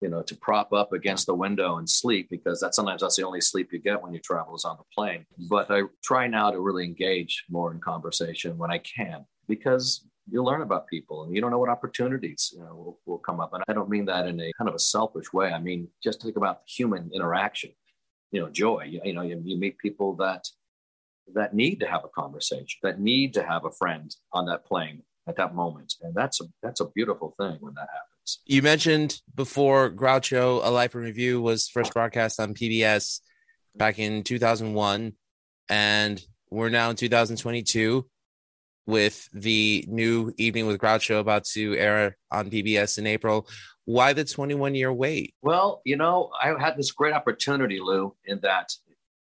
you 0.03 0.09
know 0.09 0.23
to 0.23 0.37
prop 0.37 0.73
up 0.73 0.93
against 0.93 1.27
the 1.27 1.35
window 1.35 1.79
and 1.79 1.89
sleep 1.89 2.29
because 2.31 2.61
that 2.61 2.75
sometimes 2.75 3.01
that's 3.01 3.17
the 3.17 3.25
only 3.25 3.41
sleep 3.41 3.73
you 3.73 3.79
get 3.79 4.03
when 4.03 4.13
you 4.13 4.19
travel 4.19 4.55
is 4.55 4.65
on 4.65 4.77
the 4.77 4.85
plane. 4.95 5.25
But 5.49 5.71
i 5.71 5.83
try 6.03 6.27
now 6.27 6.51
to 6.51 6.61
really 6.61 6.85
engage 6.85 7.45
more 7.49 7.73
in 7.73 7.81
conversation 7.81 8.59
when 8.59 8.71
i 8.71 8.79
can 8.79 9.25
because 9.49 10.07
you 10.31 10.43
learn 10.43 10.63
about 10.63 10.87
people 10.87 11.25
and 11.25 11.35
you 11.35 11.41
don't 11.41 11.51
know 11.51 11.59
what 11.59 11.69
opportunities 11.69 12.53
you 12.55 12.61
know 12.61 12.75
will, 12.75 12.99
will 13.07 13.19
come 13.19 13.41
up. 13.41 13.55
And 13.55 13.63
i 13.69 13.73
don't 13.73 13.89
mean 13.89 14.07
that 14.07 14.27
in 14.27 14.41
a 14.41 14.53
kind 14.59 14.69
of 14.69 14.75
a 14.75 14.81
selfish 14.81 15.33
way. 15.33 15.53
I 15.53 15.61
mean 15.61 15.89
just 16.03 16.21
think 16.21 16.37
about 16.37 16.61
human 16.67 17.11
interaction 17.15 17.71
you 18.33 18.41
know 18.41 18.51
joy. 18.51 18.85
You, 18.89 19.01
you 19.05 19.15
know 19.15 19.23
you, 19.23 19.41
you 19.45 19.57
meet 19.57 19.79
people 19.79 20.17
that 20.17 20.49
that 21.35 21.55
need 21.55 21.79
to 21.81 21.87
have 21.87 22.05
a 22.05 22.09
conversation 22.09 22.79
that 22.83 23.01
need 23.01 23.33
to 23.35 23.45
have 23.45 23.65
a 23.65 23.71
friend 23.71 24.15
on 24.33 24.47
that 24.47 24.67
plane 24.67 25.03
at 25.29 25.37
that 25.37 25.55
moment. 25.55 25.95
And 26.03 26.15
that's 26.15 26.41
a 26.41 26.45
that's 26.63 26.81
a 26.81 26.91
beautiful 26.91 27.35
thing 27.39 27.59
when 27.61 27.75
that 27.75 27.89
happens 27.93 28.12
you 28.47 28.63
mentioned 28.63 29.21
before 29.35 29.91
groucho 29.91 30.61
a 30.65 30.71
life 30.71 30.95
in 30.95 31.01
review 31.01 31.41
was 31.41 31.69
first 31.69 31.93
broadcast 31.93 32.39
on 32.41 32.55
pbs 32.55 33.21
back 33.77 33.99
in 33.99 34.23
2001 34.23 35.13
and 35.69 36.23
we're 36.51 36.69
now 36.69 36.91
in 36.91 36.97
2022 36.97 38.07
with 38.87 39.29
the 39.33 39.85
new 39.89 40.33
Evening 40.39 40.67
with 40.67 40.79
Groucho 40.79 41.21
about 41.21 41.45
to 41.45 41.77
air 41.77 42.17
on 42.31 42.51
PBS 42.51 42.99
in 42.99 43.07
April. 43.07 43.49
Why 43.85 44.13
the 44.13 44.25
21 44.25 44.75
year 44.75 44.93
wait? 44.93 45.35
Well, 45.43 45.81
you 45.85 45.97
know, 45.97 46.31
I 46.41 46.55
had 46.59 46.77
this 46.77 46.93
great 46.93 47.15
opportunity, 47.15 47.81
Lou, 47.81 48.15
in 48.25 48.41
that 48.41 48.73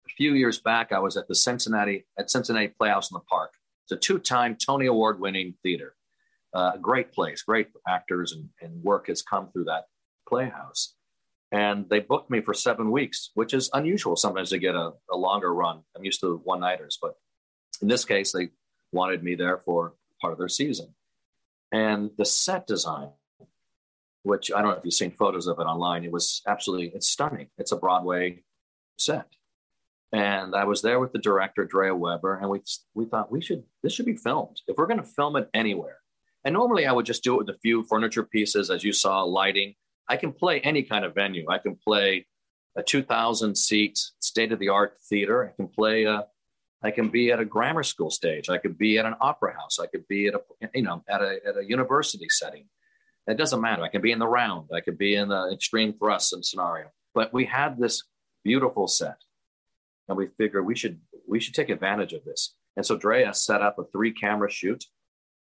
a 0.06 0.12
few 0.16 0.34
years 0.34 0.60
back 0.60 0.92
I 0.92 0.98
was 0.98 1.16
at 1.16 1.28
the 1.28 1.34
Cincinnati 1.34 2.06
at 2.18 2.30
Cincinnati 2.30 2.68
Playhouse 2.68 3.10
in 3.10 3.14
the 3.14 3.20
Park. 3.20 3.52
It's 3.84 3.92
a 3.92 3.96
two 3.96 4.18
time 4.18 4.56
Tony 4.56 4.86
Award 4.86 5.20
winning 5.20 5.54
theater. 5.62 5.94
Uh, 6.52 6.76
great 6.76 7.12
place, 7.12 7.42
great 7.42 7.68
actors 7.86 8.32
and, 8.32 8.48
and 8.60 8.82
work 8.82 9.06
has 9.06 9.22
come 9.22 9.50
through 9.50 9.64
that 9.64 9.84
playhouse. 10.28 10.94
And 11.52 11.88
they 11.88 12.00
booked 12.00 12.30
me 12.30 12.40
for 12.40 12.54
seven 12.54 12.90
weeks, 12.90 13.30
which 13.34 13.54
is 13.54 13.70
unusual 13.72 14.16
sometimes 14.16 14.50
to 14.50 14.58
get 14.58 14.74
a, 14.74 14.92
a 15.10 15.16
longer 15.16 15.52
run. 15.52 15.80
I'm 15.96 16.04
used 16.04 16.20
to 16.20 16.40
one 16.44 16.60
nighters, 16.60 16.98
but 17.00 17.14
in 17.82 17.88
this 17.88 18.04
case, 18.04 18.32
they 18.32 18.50
wanted 18.92 19.22
me 19.22 19.34
there 19.34 19.58
for 19.58 19.94
part 20.20 20.32
of 20.32 20.38
their 20.38 20.48
season. 20.48 20.94
And 21.72 22.10
the 22.18 22.24
set 22.24 22.66
design, 22.66 23.10
which 24.22 24.50
I 24.52 24.60
don't 24.60 24.72
know 24.72 24.76
if 24.76 24.84
you've 24.84 24.94
seen 24.94 25.12
photos 25.12 25.46
of 25.46 25.58
it 25.58 25.64
online, 25.64 26.04
it 26.04 26.12
was 26.12 26.42
absolutely 26.46 26.92
it's 26.94 27.08
stunning. 27.08 27.48
It's 27.58 27.72
a 27.72 27.76
Broadway 27.76 28.42
set. 28.98 29.26
And 30.12 30.56
I 30.56 30.64
was 30.64 30.82
there 30.82 30.98
with 30.98 31.12
the 31.12 31.20
director, 31.20 31.66
Dreya 31.66 31.96
Weber, 31.96 32.34
and 32.36 32.50
we 32.50 32.60
we 32.94 33.06
thought 33.06 33.30
we 33.30 33.40
should 33.40 33.62
this 33.82 33.92
should 33.92 34.06
be 34.06 34.16
filmed. 34.16 34.60
If 34.66 34.76
we're 34.76 34.86
going 34.86 35.00
to 35.00 35.06
film 35.06 35.36
it 35.36 35.48
anywhere, 35.54 35.99
and 36.44 36.52
normally 36.52 36.86
I 36.86 36.92
would 36.92 37.06
just 37.06 37.22
do 37.22 37.34
it 37.34 37.46
with 37.46 37.56
a 37.56 37.58
few 37.58 37.82
furniture 37.84 38.24
pieces, 38.24 38.70
as 38.70 38.84
you 38.84 38.92
saw, 38.92 39.22
lighting. 39.22 39.74
I 40.08 40.16
can 40.16 40.32
play 40.32 40.60
any 40.60 40.82
kind 40.82 41.04
of 41.04 41.14
venue. 41.14 41.46
I 41.48 41.58
can 41.58 41.76
play 41.76 42.26
a 42.76 42.82
2,000 42.82 43.56
seat 43.56 43.98
state 44.20 44.52
of 44.52 44.58
the 44.58 44.68
art 44.68 44.96
theater. 45.08 45.48
I 45.48 45.56
can 45.56 45.68
play 45.68 46.04
a 46.04 46.26
I 46.82 46.90
can 46.90 47.08
be 47.08 47.30
at 47.30 47.40
a 47.40 47.44
grammar 47.44 47.82
school 47.82 48.10
stage. 48.10 48.48
I 48.48 48.58
could 48.58 48.78
be 48.78 48.98
at 48.98 49.04
an 49.04 49.14
opera 49.20 49.54
house. 49.54 49.78
I 49.78 49.86
could 49.86 50.08
be 50.08 50.28
at 50.28 50.34
a, 50.34 50.40
you 50.74 50.82
know, 50.82 51.04
at 51.08 51.20
a, 51.20 51.38
at 51.46 51.58
a 51.58 51.64
university 51.68 52.26
setting. 52.30 52.64
It 53.26 53.36
doesn't 53.36 53.60
matter. 53.60 53.82
I 53.82 53.88
can 53.88 54.00
be 54.00 54.12
in 54.12 54.18
the 54.18 54.26
round. 54.26 54.70
I 54.74 54.80
could 54.80 54.96
be 54.96 55.14
in 55.14 55.28
the 55.28 55.50
extreme 55.52 55.92
thrust 55.92 56.32
and 56.32 56.44
scenario. 56.44 56.86
But 57.14 57.34
we 57.34 57.44
had 57.44 57.78
this 57.78 58.04
beautiful 58.44 58.88
set, 58.88 59.16
and 60.08 60.16
we 60.16 60.28
figured 60.38 60.64
we 60.64 60.74
should 60.74 61.00
we 61.28 61.38
should 61.38 61.54
take 61.54 61.68
advantage 61.68 62.12
of 62.12 62.24
this. 62.24 62.54
And 62.76 62.86
so 62.86 62.98
Dreya 62.98 63.34
set 63.34 63.62
up 63.62 63.78
a 63.78 63.84
three 63.92 64.12
camera 64.12 64.50
shoot, 64.50 64.84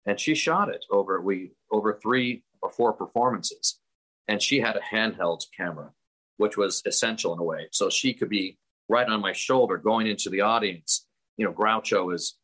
and 0.10 0.20
she 0.20 0.36
shot 0.36 0.70
it 0.70 0.86
over 0.90 1.22
we 1.22 1.52
over 1.72 2.00
three 2.02 2.44
or 2.62 2.72
four 2.72 2.92
performances. 2.94 3.80
And 4.28 4.42
she 4.42 4.60
had 4.60 4.76
a 4.76 4.96
handheld 4.96 5.42
camera, 5.56 5.92
which 6.38 6.56
was 6.56 6.84
essential 6.86 7.34
in 7.34 7.40
a 7.40 7.44
way. 7.44 7.68
So 7.72 7.90
she 7.90 8.14
could 8.14 8.30
be 8.30 8.58
right 8.88 9.08
on 9.08 9.22
my 9.22 9.34
shoulder 9.34 9.78
going 9.78 10.08
into 10.08 10.30
the 10.30 10.42
audience 10.42 11.08
you 11.40 11.46
know, 11.46 11.54
Groucho 11.54 12.14
is 12.14 12.38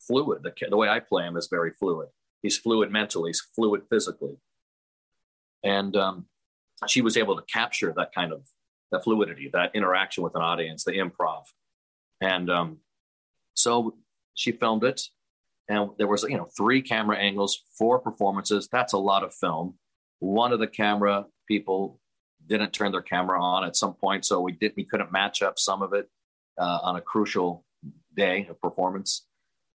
fluid. 0.00 0.42
The, 0.42 0.52
the 0.68 0.76
way 0.76 0.88
I 0.88 0.98
play 0.98 1.22
him 1.22 1.36
is 1.36 1.46
very 1.48 1.70
fluid. 1.70 2.08
He's 2.42 2.58
fluid 2.58 2.90
mentally, 2.90 3.30
he's 3.30 3.40
fluid 3.54 3.82
physically. 3.88 4.36
And 5.62 5.96
um, 5.96 6.26
she 6.88 7.02
was 7.02 7.16
able 7.16 7.36
to 7.36 7.42
capture 7.42 7.94
that 7.96 8.12
kind 8.12 8.32
of 8.32 8.42
that 8.90 9.04
fluidity, 9.04 9.48
that 9.52 9.74
interaction 9.74 10.22
with 10.22 10.34
an 10.34 10.42
audience, 10.42 10.84
the 10.84 10.92
improv. 10.92 11.44
And 12.20 12.50
um, 12.50 12.78
so 13.54 13.94
she 14.34 14.52
filmed 14.52 14.84
it. 14.84 15.02
And 15.68 15.90
there 15.98 16.06
was, 16.06 16.22
you 16.22 16.36
know, 16.36 16.48
three 16.56 16.80
camera 16.80 17.16
angles, 17.16 17.64
four 17.76 17.98
performances. 17.98 18.68
That's 18.70 18.92
a 18.92 18.98
lot 18.98 19.24
of 19.24 19.34
film. 19.34 19.74
One 20.20 20.52
of 20.52 20.60
the 20.60 20.68
camera 20.68 21.26
people 21.48 22.00
didn't 22.46 22.72
turn 22.72 22.92
their 22.92 23.02
camera 23.02 23.42
on 23.42 23.64
at 23.64 23.76
some 23.76 23.94
point, 23.94 24.24
so 24.24 24.40
we 24.40 24.52
did 24.52 24.72
we 24.76 24.84
couldn't 24.84 25.12
match 25.12 25.42
up 25.42 25.58
some 25.58 25.82
of 25.82 25.92
it 25.92 26.08
uh, 26.58 26.78
on 26.82 26.96
a 26.96 27.00
crucial 27.00 27.64
day 28.16 28.46
of 28.48 28.60
performance. 28.60 29.26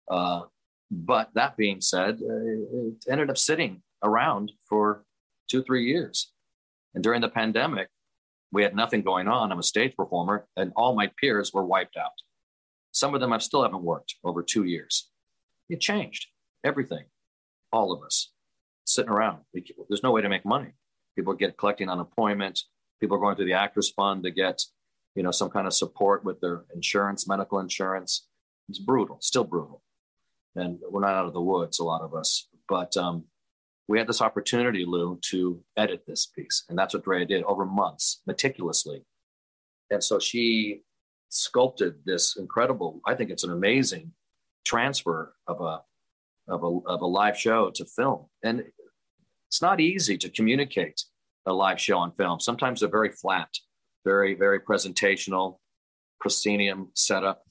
Uh, 0.09 0.43
but 0.91 1.31
that 1.35 1.57
being 1.57 1.81
said, 1.81 2.21
uh, 2.23 2.89
it 2.89 3.05
ended 3.09 3.31
up 3.31 3.39
sitting 3.39 3.83
around 4.03 4.53
for 4.69 5.05
two, 5.49 5.63
three 5.63 5.87
years. 5.87 6.33
And 6.95 7.05
during 7.05 7.21
the 7.21 7.29
pandemic, 7.29 7.89
we 8.53 8.63
had 8.63 8.75
nothing 8.75 9.03
going 9.03 9.29
on. 9.29 9.53
I'm 9.53 9.59
a 9.59 9.65
stage 9.65 9.95
performer, 9.97 10.47
and 10.57 10.73
all 10.75 10.95
my 10.95 11.11
peers 11.21 11.53
were 11.53 11.65
wiped 11.65 11.97
out. 11.97 12.13
Some 12.93 13.15
of 13.15 13.21
them 13.21 13.33
I 13.33 13.39
still 13.39 13.63
haven't 13.63 13.83
worked 13.83 14.17
over 14.25 14.43
two 14.43 14.65
years. 14.65 15.10
It 15.71 15.81
changed 15.81 16.27
everything, 16.65 17.05
all 17.73 17.93
of 17.93 18.03
us 18.03 18.33
sitting 18.85 19.11
around. 19.11 19.39
There's 19.89 20.03
no 20.03 20.11
way 20.11 20.21
to 20.21 20.29
make 20.29 20.45
money. 20.45 20.73
People 21.17 21.35
get 21.35 21.57
collecting 21.57 21.89
unemployment. 21.89 22.61
People 23.01 23.17
are 23.17 23.21
going 23.21 23.37
through 23.37 23.47
the 23.47 23.55
Actors 23.55 23.91
Fund 23.91 24.25
to 24.25 24.31
get, 24.31 24.61
you 25.15 25.23
know, 25.23 25.31
some 25.31 25.49
kind 25.49 25.67
of 25.67 25.73
support 25.73 26.25
with 26.25 26.41
their 26.41 26.65
insurance, 26.75 27.29
medical 27.29 27.61
insurance. 27.61 28.27
It's 28.69 28.79
brutal, 28.79 29.19
still 29.21 29.45
brutal. 29.45 29.83
And 30.57 30.79
we're 30.91 31.01
not 31.01 31.15
out 31.15 31.27
of 31.27 31.33
the 31.33 31.41
woods, 31.41 31.79
a 31.79 31.85
lot 31.85 32.03
of 32.03 32.15
us. 32.15 32.49
But 32.69 32.97
um, 32.97 33.25
we 33.89 33.99
had 33.99 34.09
this 34.09 34.21
opportunity, 34.21 34.85
Lou, 34.85 35.19
to 35.31 35.63
edit 35.77 36.05
this 36.07 36.27
piece. 36.27 36.65
And 36.69 36.77
that's 36.77 36.95
what 36.95 37.05
Dreya 37.05 37.29
did 37.29 37.45
over 37.45 37.65
months, 37.65 38.23
meticulously. 38.27 39.05
And 39.91 40.03
so 40.03 40.19
she 40.19 40.83
sculpted 41.29 41.95
this 42.05 42.37
incredible, 42.37 43.01
I 43.07 43.15
think 43.15 43.31
it's 43.31 43.45
an 43.45 43.53
amazing 43.53 44.13
transfer 44.65 45.35
of 45.47 45.61
a, 45.61 45.83
of 46.49 46.63
a, 46.63 46.89
of 46.89 47.01
a 47.03 47.07
live 47.07 47.39
show 47.39 47.71
to 47.71 47.85
film. 47.85 48.27
And 48.43 48.65
it's 49.49 49.63
not 49.63 49.81
easy 49.81 50.17
to 50.19 50.29
communicate 50.31 51.03
a 51.47 51.53
live 51.53 51.81
show 51.81 51.99
on 51.99 52.13
film. 52.13 52.41
Sometimes 52.41 52.81
they're 52.81 52.89
very 52.89 53.11
flat, 53.11 53.49
very, 54.05 54.35
very 54.35 54.61
presentational, 54.61 55.59
proscenium 56.21 56.91
setup. 56.95 57.43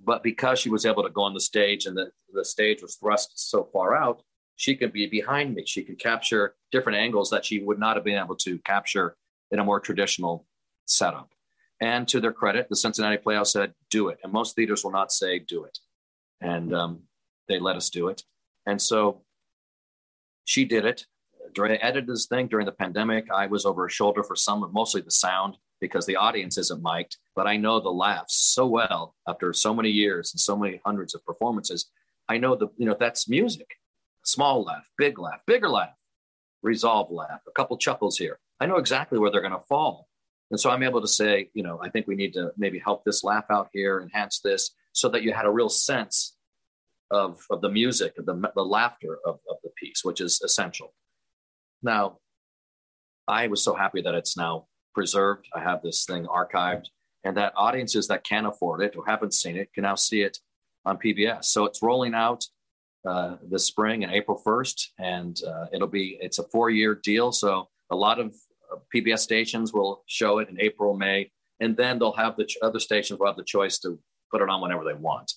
But 0.00 0.22
because 0.22 0.60
she 0.60 0.70
was 0.70 0.86
able 0.86 1.02
to 1.02 1.10
go 1.10 1.22
on 1.22 1.34
the 1.34 1.40
stage 1.40 1.86
and 1.86 1.96
the, 1.96 2.10
the 2.32 2.44
stage 2.44 2.82
was 2.82 2.96
thrust 2.96 3.32
so 3.34 3.68
far 3.72 3.96
out, 3.96 4.22
she 4.56 4.76
could 4.76 4.92
be 4.92 5.06
behind 5.06 5.54
me. 5.54 5.64
She 5.66 5.82
could 5.82 5.98
capture 5.98 6.54
different 6.70 6.98
angles 6.98 7.30
that 7.30 7.44
she 7.44 7.60
would 7.60 7.78
not 7.78 7.96
have 7.96 8.04
been 8.04 8.18
able 8.18 8.36
to 8.36 8.58
capture 8.58 9.16
in 9.50 9.58
a 9.58 9.64
more 9.64 9.80
traditional 9.80 10.46
setup. 10.86 11.30
And 11.80 12.06
to 12.08 12.20
their 12.20 12.32
credit, 12.32 12.68
the 12.68 12.76
Cincinnati 12.76 13.18
Playhouse 13.18 13.52
said, 13.52 13.72
do 13.90 14.08
it. 14.08 14.18
And 14.22 14.32
most 14.32 14.56
theaters 14.56 14.82
will 14.82 14.90
not 14.90 15.12
say, 15.12 15.38
do 15.38 15.64
it. 15.64 15.78
And 16.40 16.74
um, 16.74 17.02
they 17.48 17.58
let 17.58 17.76
us 17.76 17.90
do 17.90 18.08
it. 18.08 18.22
And 18.66 18.80
so 18.80 19.22
she 20.44 20.64
did 20.64 20.84
it. 20.84 21.06
Dreya 21.52 21.78
edited 21.80 22.08
this 22.08 22.26
thing 22.26 22.46
during 22.46 22.66
the 22.66 22.72
pandemic. 22.72 23.30
I 23.30 23.46
was 23.46 23.64
over 23.64 23.82
her 23.82 23.88
shoulder 23.88 24.22
for 24.22 24.36
some 24.36 24.62
of 24.62 24.72
mostly 24.72 25.00
the 25.00 25.10
sound 25.10 25.56
because 25.80 26.06
the 26.06 26.16
audience 26.16 26.58
isn't 26.58 26.82
mic'd, 26.82 27.16
but 27.34 27.46
I 27.46 27.56
know 27.56 27.80
the 27.80 27.90
laughs 27.90 28.34
so 28.34 28.66
well 28.66 29.14
after 29.26 29.52
so 29.52 29.72
many 29.72 29.90
years 29.90 30.32
and 30.32 30.40
so 30.40 30.56
many 30.56 30.80
hundreds 30.84 31.14
of 31.14 31.24
performances. 31.24 31.90
I 32.28 32.38
know 32.38 32.56
the, 32.56 32.68
you 32.76 32.86
know, 32.86 32.96
that's 32.98 33.28
music. 33.28 33.76
Small 34.24 34.64
laugh, 34.64 34.84
big 34.98 35.18
laugh, 35.18 35.40
bigger 35.46 35.68
laugh, 35.68 35.94
resolve 36.62 37.10
laugh, 37.10 37.40
a 37.48 37.52
couple 37.52 37.78
chuckles 37.78 38.18
here. 38.18 38.38
I 38.60 38.66
know 38.66 38.76
exactly 38.76 39.18
where 39.18 39.30
they're 39.30 39.40
going 39.40 39.52
to 39.52 39.60
fall. 39.60 40.08
And 40.50 40.58
so 40.58 40.70
I'm 40.70 40.82
able 40.82 41.00
to 41.00 41.08
say, 41.08 41.50
you 41.54 41.62
know, 41.62 41.78
I 41.82 41.90
think 41.90 42.06
we 42.06 42.16
need 42.16 42.32
to 42.34 42.52
maybe 42.56 42.78
help 42.78 43.04
this 43.04 43.22
laugh 43.22 43.44
out 43.50 43.68
here, 43.72 44.00
enhance 44.00 44.40
this, 44.40 44.70
so 44.98 45.08
that 45.08 45.22
you 45.22 45.32
had 45.32 45.46
a 45.46 45.50
real 45.50 45.68
sense 45.68 46.36
of, 47.12 47.38
of 47.50 47.60
the 47.60 47.68
music, 47.68 48.18
of 48.18 48.26
the, 48.26 48.50
the 48.56 48.64
laughter 48.64 49.18
of, 49.24 49.38
of 49.48 49.56
the 49.62 49.70
piece, 49.76 50.00
which 50.02 50.20
is 50.20 50.40
essential. 50.42 50.92
Now, 51.82 52.18
I 53.28 53.46
was 53.46 53.62
so 53.62 53.74
happy 53.76 54.02
that 54.02 54.14
it's 54.14 54.36
now 54.36 54.66
preserved. 54.94 55.46
I 55.54 55.60
have 55.60 55.82
this 55.82 56.04
thing 56.04 56.26
archived, 56.26 56.86
and 57.22 57.36
that 57.36 57.52
audiences 57.56 58.08
that 58.08 58.24
can't 58.24 58.48
afford 58.48 58.82
it 58.82 58.96
or 58.96 59.04
haven't 59.06 59.34
seen 59.34 59.56
it 59.56 59.72
can 59.72 59.84
now 59.84 59.94
see 59.94 60.22
it 60.22 60.38
on 60.84 60.98
PBS. 60.98 61.44
So 61.44 61.64
it's 61.64 61.80
rolling 61.80 62.14
out 62.14 62.44
uh, 63.06 63.36
this 63.48 63.66
spring 63.66 64.02
and 64.02 64.12
April 64.12 64.42
1st, 64.44 64.86
and 64.98 65.40
uh, 65.46 65.66
it'll 65.72 65.86
be 65.86 66.18
it's 66.20 66.40
a 66.40 66.48
four 66.48 66.70
year 66.70 66.96
deal. 66.96 67.30
So 67.30 67.68
a 67.90 67.96
lot 67.96 68.18
of 68.18 68.34
uh, 68.72 68.78
PBS 68.92 69.20
stations 69.20 69.72
will 69.72 70.02
show 70.06 70.40
it 70.40 70.48
in 70.48 70.60
April, 70.60 70.96
May, 70.96 71.30
and 71.60 71.76
then 71.76 72.00
they'll 72.00 72.12
have 72.12 72.36
the 72.36 72.46
ch- 72.46 72.56
other 72.62 72.80
stations 72.80 73.20
will 73.20 73.28
have 73.28 73.36
the 73.36 73.44
choice 73.44 73.78
to 73.80 74.00
put 74.30 74.42
it 74.42 74.48
on 74.48 74.60
whenever 74.60 74.84
they 74.84 74.94
want. 74.94 75.32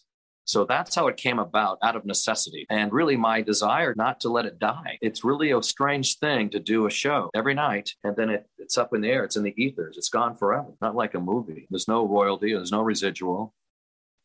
So 0.46 0.66
that's 0.66 0.96
how 0.96 1.08
it 1.08 1.18
came 1.18 1.40
about 1.40 1.78
out 1.84 1.96
of 1.96 2.06
necessity. 2.06 2.66
And 2.70 2.92
really, 2.92 3.16
my 3.16 3.42
desire 3.42 3.94
not 3.96 4.20
to 4.22 4.30
let 4.30 4.46
it 4.46 4.60
die. 4.60 4.98
It's 5.02 5.24
really 5.24 5.52
a 5.52 5.62
strange 5.62 6.18
thing 6.18 6.50
to 6.50 6.60
do 6.60 6.88
a 6.88 6.90
show 6.90 7.30
every 7.36 7.54
night 7.54 7.92
and 8.04 8.16
then 8.16 8.30
it, 8.30 8.48
it's 8.58 8.78
up 8.78 8.94
in 8.94 9.02
the 9.02 9.10
air, 9.10 9.24
it's 9.24 9.38
in 9.38 9.44
the 9.44 9.54
ethers, 9.56 9.98
it's 9.98 10.10
gone 10.10 10.36
forever. 10.36 10.74
Not 10.82 10.96
like 10.96 11.14
a 11.14 11.20
movie. 11.20 11.68
There's 11.70 11.88
no 11.88 12.08
royalty, 12.08 12.54
there's 12.54 12.72
no 12.72 12.82
residual. 12.82 13.54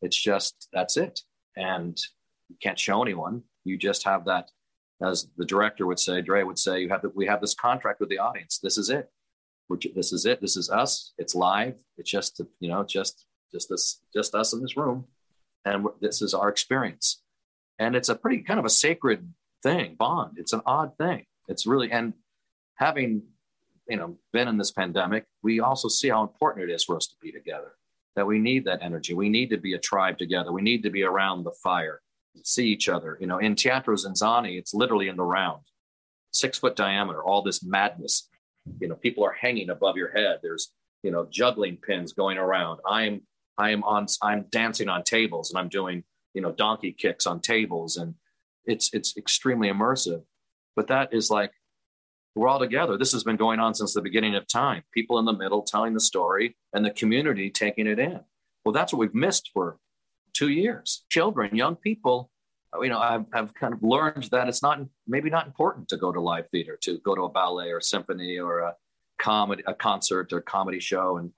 It's 0.01 0.17
just 0.17 0.67
that's 0.73 0.97
it. 0.97 1.21
And 1.55 1.97
you 2.49 2.55
can't 2.61 2.79
show 2.79 3.01
anyone. 3.01 3.43
You 3.63 3.77
just 3.77 4.03
have 4.03 4.25
that, 4.25 4.49
as 5.01 5.27
the 5.37 5.45
director 5.45 5.85
would 5.85 5.99
say, 5.99 6.21
Dre 6.21 6.43
would 6.43 6.59
say, 6.59 6.81
you 6.81 6.89
have 6.89 7.03
that 7.03 7.15
we 7.15 7.27
have 7.27 7.41
this 7.41 7.55
contract 7.55 7.99
with 7.99 8.09
the 8.09 8.19
audience. 8.19 8.59
This 8.61 8.77
is 8.77 8.89
it. 8.89 9.09
We're, 9.69 9.77
this 9.95 10.13
is 10.13 10.25
it. 10.25 10.41
This 10.41 10.57
is 10.57 10.69
us. 10.69 11.13
It's 11.17 11.35
live. 11.35 11.75
It's 11.97 12.09
just 12.09 12.41
you 12.59 12.69
know 12.69 12.83
just 12.83 13.26
just 13.51 13.69
this 13.69 14.01
just 14.13 14.35
us 14.35 14.53
in 14.53 14.61
this 14.61 14.77
room, 14.77 15.05
and 15.65 15.85
this 16.01 16.21
is 16.21 16.33
our 16.33 16.49
experience. 16.49 17.21
And 17.79 17.95
it's 17.95 18.09
a 18.09 18.15
pretty 18.15 18.39
kind 18.39 18.59
of 18.59 18.65
a 18.65 18.69
sacred 18.69 19.33
thing, 19.63 19.95
bond. 19.95 20.37
It's 20.37 20.53
an 20.53 20.61
odd 20.65 20.97
thing. 20.97 21.25
It's 21.47 21.65
really 21.65 21.91
and 21.91 22.13
having 22.75 23.23
you 23.87 23.97
know 23.97 24.17
been 24.33 24.47
in 24.47 24.57
this 24.57 24.71
pandemic, 24.71 25.25
we 25.43 25.59
also 25.59 25.87
see 25.87 26.09
how 26.09 26.23
important 26.23 26.69
it 26.69 26.73
is 26.73 26.83
for 26.83 26.95
us 26.95 27.07
to 27.07 27.15
be 27.21 27.31
together. 27.31 27.73
That 28.15 28.27
we 28.27 28.39
need 28.39 28.65
that 28.65 28.81
energy. 28.81 29.13
We 29.13 29.29
need 29.29 29.51
to 29.51 29.57
be 29.57 29.73
a 29.73 29.79
tribe 29.79 30.17
together. 30.17 30.51
We 30.51 30.63
need 30.63 30.83
to 30.83 30.89
be 30.89 31.03
around 31.03 31.43
the 31.43 31.51
fire 31.51 32.01
see 32.43 32.67
each 32.67 32.89
other. 32.89 33.17
You 33.19 33.27
know, 33.27 33.37
in 33.37 33.55
Teatro 33.55 33.95
ZinZanni, 33.95 34.57
it's 34.57 34.73
literally 34.73 35.07
in 35.07 35.17
the 35.17 35.23
round, 35.23 35.61
six 36.31 36.57
foot 36.57 36.75
diameter, 36.75 37.23
all 37.23 37.41
this 37.41 37.63
madness. 37.63 38.29
You 38.79 38.87
know, 38.87 38.95
people 38.95 39.23
are 39.23 39.33
hanging 39.33 39.69
above 39.69 39.97
your 39.97 40.11
head. 40.11 40.39
There's, 40.41 40.71
you 41.03 41.11
know, 41.11 41.27
juggling 41.29 41.77
pins 41.77 42.13
going 42.13 42.37
around. 42.37 42.79
I'm, 42.85 43.21
I'm 43.57 43.83
on, 43.83 44.07
I'm 44.21 44.45
dancing 44.51 44.89
on 44.89 45.03
tables 45.03 45.51
and 45.51 45.59
I'm 45.59 45.69
doing, 45.69 46.03
you 46.33 46.41
know, 46.41 46.51
donkey 46.51 46.91
kicks 46.91 47.25
on 47.25 47.39
tables. 47.39 47.97
And 47.97 48.15
it's, 48.65 48.89
it's 48.93 49.17
extremely 49.17 49.69
immersive. 49.69 50.23
But 50.75 50.87
that 50.87 51.13
is 51.13 51.29
like, 51.29 51.51
we're 52.35 52.47
all 52.47 52.59
together. 52.59 52.97
This 52.97 53.13
has 53.13 53.23
been 53.23 53.35
going 53.35 53.59
on 53.59 53.73
since 53.73 53.93
the 53.93 54.01
beginning 54.01 54.35
of 54.35 54.47
time. 54.47 54.83
People 54.93 55.17
in 55.17 55.25
the 55.25 55.33
middle 55.33 55.63
telling 55.63 55.93
the 55.93 55.99
story 55.99 56.55
and 56.73 56.85
the 56.85 56.91
community 56.91 57.49
taking 57.49 57.87
it 57.87 57.97
in. 57.97 58.19
Well, 58.63 58.73
that's 58.73 58.93
what 58.93 58.99
we've 58.99 59.15
missed 59.15 59.49
for 59.53 59.77
two 60.33 60.49
years. 60.49 61.03
Children, 61.09 61.55
young 61.55 61.75
people, 61.75 62.29
you 62.79 62.89
know, 62.89 62.99
I've, 62.99 63.25
I've 63.33 63.53
kind 63.55 63.73
of 63.73 63.81
learned 63.81 64.25
that 64.25 64.47
it's 64.47 64.61
not 64.61 64.79
maybe 65.07 65.31
not 65.31 65.47
important 65.47 65.87
to 65.89 65.97
go 65.97 66.11
to 66.11 66.21
live 66.21 66.47
theater, 66.49 66.77
to 66.83 66.99
go 66.99 67.15
to 67.15 67.23
a 67.23 67.29
ballet 67.29 67.71
or 67.71 67.81
symphony 67.81 68.37
or 68.37 68.59
a 68.59 68.75
comedy, 69.17 69.63
a 69.65 69.73
concert 69.73 70.31
or 70.31 70.41
comedy 70.41 70.79
show, 70.79 71.17
and 71.17 71.31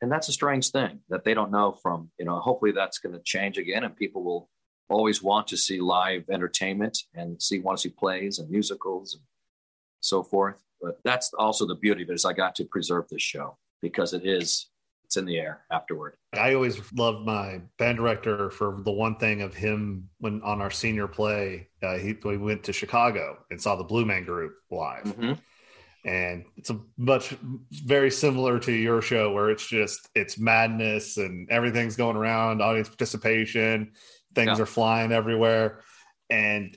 and 0.00 0.10
that's 0.10 0.28
a 0.28 0.32
strange 0.32 0.70
thing 0.70 1.00
that 1.08 1.24
they 1.24 1.34
don't 1.34 1.50
know 1.50 1.72
from. 1.72 2.10
You 2.18 2.24
know, 2.24 2.38
hopefully 2.38 2.72
that's 2.72 2.98
going 2.98 3.14
to 3.14 3.22
change 3.22 3.58
again, 3.58 3.84
and 3.84 3.96
people 3.96 4.22
will 4.22 4.48
always 4.88 5.22
want 5.22 5.46
to 5.48 5.56
see 5.56 5.80
live 5.80 6.24
entertainment 6.30 6.98
and 7.14 7.40
see 7.42 7.58
want 7.58 7.78
to 7.78 7.82
see 7.82 7.94
plays 7.94 8.38
and 8.38 8.50
musicals 8.50 9.14
and 9.14 9.22
so 10.00 10.22
forth. 10.22 10.62
But 10.80 10.98
that's 11.04 11.32
also 11.38 11.66
the 11.66 11.74
beauty 11.74 12.02
of 12.04 12.10
it 12.10 12.14
is 12.14 12.24
I 12.24 12.32
got 12.32 12.54
to 12.56 12.64
preserve 12.64 13.06
this 13.10 13.22
show 13.22 13.58
because 13.82 14.14
it 14.14 14.24
is 14.24 14.70
it's 15.04 15.16
in 15.16 15.24
the 15.24 15.38
air 15.38 15.64
afterward. 15.72 16.16
I 16.34 16.52
always 16.52 16.80
loved 16.92 17.24
my 17.24 17.62
band 17.78 17.96
director 17.96 18.50
for 18.50 18.82
the 18.84 18.92
one 18.92 19.16
thing 19.16 19.40
of 19.40 19.54
him 19.54 20.10
when 20.18 20.42
on 20.42 20.60
our 20.60 20.70
senior 20.70 21.08
play, 21.08 21.68
uh, 21.82 21.96
he 21.96 22.14
we 22.24 22.36
went 22.36 22.64
to 22.64 22.74
Chicago 22.74 23.38
and 23.50 23.60
saw 23.60 23.74
the 23.74 23.84
Blue 23.84 24.04
Man 24.04 24.24
Group 24.24 24.52
live. 24.70 25.04
Mm-hmm. 25.04 25.32
And 26.04 26.44
it's 26.56 26.70
a 26.70 26.80
much 26.96 27.34
very 27.70 28.10
similar 28.10 28.58
to 28.60 28.72
your 28.72 29.02
show 29.02 29.32
where 29.32 29.50
it's 29.50 29.66
just 29.66 30.08
it's 30.14 30.38
madness 30.38 31.16
and 31.16 31.50
everything's 31.50 31.96
going 31.96 32.16
around, 32.16 32.62
audience 32.62 32.88
participation, 32.88 33.92
things 34.34 34.58
yeah. 34.58 34.62
are 34.62 34.66
flying 34.66 35.12
everywhere. 35.12 35.80
And 36.30 36.76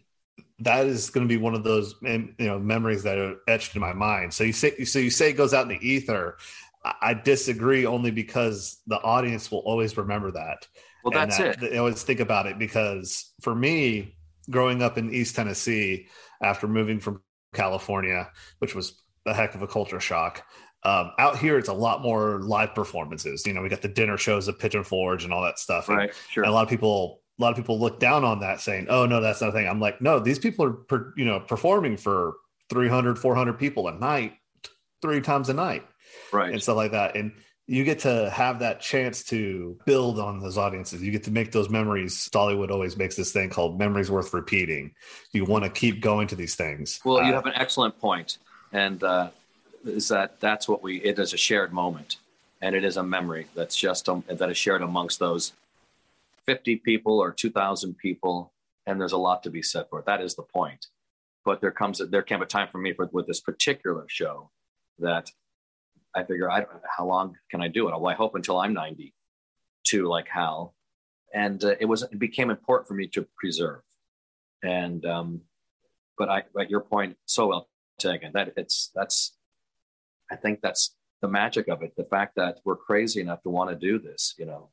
that 0.60 0.86
is 0.86 1.10
going 1.10 1.28
to 1.28 1.34
be 1.34 1.42
one 1.42 1.56
of 1.56 1.64
those 1.64 1.96
you 2.02 2.34
know 2.40 2.60
memories 2.60 3.04
that 3.04 3.18
are 3.18 3.36
etched 3.48 3.76
in 3.76 3.82
my 3.82 3.94
mind. 3.94 4.34
So 4.34 4.44
you 4.44 4.54
say 4.54 4.84
so 4.86 5.00
you 5.00 5.10
say 5.10 5.30
it 5.30 5.34
goes 5.34 5.54
out 5.54 5.64
in 5.64 5.78
the 5.78 5.88
ether. 5.88 6.38
I 6.84 7.14
disagree 7.14 7.86
only 7.86 8.10
because 8.10 8.82
the 8.88 9.00
audience 9.02 9.52
will 9.52 9.60
always 9.60 9.96
remember 9.98 10.32
that. 10.32 10.68
Well, 11.04 11.12
that's 11.12 11.38
that, 11.38 11.62
it. 11.62 11.74
I 11.74 11.78
always 11.78 12.02
think 12.02 12.20
about 12.20 12.48
it 12.48 12.58
because 12.58 13.34
for 13.42 13.54
me, 13.54 14.16
growing 14.50 14.82
up 14.82 14.98
in 14.98 15.14
East 15.14 15.36
Tennessee 15.36 16.08
after 16.42 16.68
moving 16.68 17.00
from 17.00 17.22
California, 17.54 18.30
which 18.60 18.74
was 18.74 19.02
a 19.26 19.34
heck 19.34 19.56
of 19.56 19.62
a 19.62 19.68
culture 19.68 20.00
shock. 20.00 20.46
Um, 20.84 21.12
out 21.20 21.38
here, 21.38 21.58
it's 21.58 21.70
a 21.70 21.74
lot 21.74 22.02
more 22.02 22.40
live 22.42 22.74
performances. 22.74 23.46
You 23.46 23.54
know, 23.54 23.62
we 23.62 23.70
got 23.70 23.82
the 23.82 23.88
dinner 23.88 24.18
shows 24.18 24.48
of 24.48 24.58
Pigeon 24.58 24.84
Forge 24.84 25.24
and 25.24 25.32
all 25.32 25.44
that 25.44 25.60
stuff. 25.60 25.88
Right. 25.88 26.10
And, 26.10 26.18
sure. 26.30 26.44
And 26.44 26.52
a 26.52 26.54
lot 26.54 26.64
of 26.64 26.70
people, 26.70 27.22
a 27.40 27.42
lot 27.42 27.52
of 27.52 27.58
people 27.58 27.80
look 27.80 28.00
down 28.00 28.24
on 28.24 28.40
that, 28.40 28.62
saying, 28.62 28.88
"Oh 28.90 29.06
no, 29.06 29.22
that's 29.22 29.42
not 29.42 29.50
a 29.50 29.54
thing." 29.54 29.68
I'm 29.68 29.80
like, 29.80 30.02
no, 30.02 30.20
these 30.20 30.40
people 30.40 30.66
are, 30.66 30.72
per, 30.74 31.14
you 31.16 31.26
know, 31.26 31.40
performing 31.40 31.98
for 31.98 32.34
300, 32.70 33.20
400 33.20 33.60
people 33.60 33.88
a 33.88 33.94
night, 33.94 34.34
three 35.02 35.22
times 35.22 35.50
a 35.50 35.54
night 35.54 35.84
right 36.32 36.52
and 36.52 36.62
stuff 36.62 36.76
like 36.76 36.92
that 36.92 37.16
and 37.16 37.32
you 37.68 37.86
get 37.86 38.00
to 38.00 38.30
have 38.30 38.60
that 38.60 38.82
chance 38.82 39.24
to 39.24 39.78
build 39.86 40.20
on 40.20 40.42
those 40.42 40.58
audiences. 40.58 41.02
You 41.02 41.10
get 41.10 41.24
to 41.24 41.32
make 41.32 41.54
those 41.54 41.70
memories. 41.70 42.28
Dollywood 42.34 42.70
always 42.70 42.98
makes 42.98 43.16
this 43.16 43.32
thing 43.32 43.50
called 43.50 43.80
memories 43.80 44.12
worth 44.12 44.34
repeating. 44.34 44.94
You 45.32 45.46
want 45.46 45.64
to 45.64 45.70
keep 45.70 46.02
going 46.02 46.28
to 46.28 46.36
these 46.36 46.56
things. 46.56 47.00
Well, 47.06 47.20
uh, 47.20 47.28
you 47.28 47.34
have 47.34 47.46
an 47.46 47.54
excellent 47.56 47.98
point, 47.98 48.40
and 48.72 49.04
uh, 49.04 49.30
is 49.84 50.08
that 50.10 50.40
that's 50.40 50.68
what 50.68 50.84
we. 50.84 50.98
It 50.98 51.20
is 51.20 51.34
a 51.34 51.38
shared 51.38 51.74
moment, 51.74 52.18
and 52.62 52.76
it 52.76 52.84
is 52.84 52.98
a 52.98 53.04
memory 53.04 53.48
that's 53.56 53.76
just 53.76 54.08
um, 54.10 54.24
that 54.28 54.50
is 54.50 54.58
shared 54.58 54.82
amongst 54.82 55.20
those 55.20 55.54
fifty 56.46 56.76
people 56.76 57.20
or 57.20 57.32
two 57.32 57.50
thousand 57.50 57.98
people, 57.98 58.54
and 58.86 59.00
there's 59.00 59.12
a 59.12 59.18
lot 59.18 59.44
to 59.44 59.50
be 59.50 59.62
said 59.62 59.86
for 59.90 60.00
it. 60.00 60.06
That 60.06 60.22
is 60.22 60.36
the 60.36 60.44
point. 60.44 60.88
But 61.44 61.62
there 61.62 61.72
comes 61.72 62.02
there 62.10 62.22
came 62.22 62.42
a 62.42 62.46
time 62.46 62.68
for 62.72 62.78
me 62.78 62.94
for, 62.94 63.10
with 63.12 63.28
this 63.28 63.42
particular 63.42 64.06
show 64.08 64.52
that 65.00 65.32
I 66.16 66.24
figure 66.24 66.50
I 66.50 66.60
don't 66.60 66.70
how 66.98 67.06
long 67.06 67.36
can 67.50 67.62
I 67.62 67.68
do 67.68 67.88
it. 67.88 67.92
Well, 67.92 68.08
I 68.08 68.16
hope 68.16 68.36
until 68.36 68.60
I'm 68.60 68.74
90 68.74 69.14
to 69.86 70.08
like 70.08 70.28
Hal. 70.28 70.74
And 71.34 71.64
uh, 71.64 71.76
it 71.80 71.86
was, 71.86 72.04
it 72.04 72.20
became 72.20 72.50
important 72.50 72.88
for 72.88 72.94
me 72.94 73.08
to 73.08 73.26
preserve. 73.38 73.82
And, 74.64 75.06
um, 75.06 75.42
but 76.18 76.30
I, 76.30 76.44
at 76.60 76.70
your 76.70 76.82
point, 76.82 77.18
so 77.26 77.48
well 77.48 77.68
taken 78.02 78.32
that 78.34 78.54
it's, 78.58 78.92
that's, 78.96 79.36
I 80.32 80.36
think 80.36 80.62
that's 80.62 80.96
the 81.22 81.28
magic 81.28 81.68
of 81.68 81.84
it. 81.84 81.94
The 81.96 82.04
fact 82.04 82.36
that 82.36 82.60
we're 82.66 82.76
crazy 82.76 83.22
enough 83.22 83.42
to 83.44 83.50
want 83.50 83.70
to 83.70 83.76
do 83.76 84.00
this, 84.00 84.34
you 84.38 84.46
know, 84.46 84.70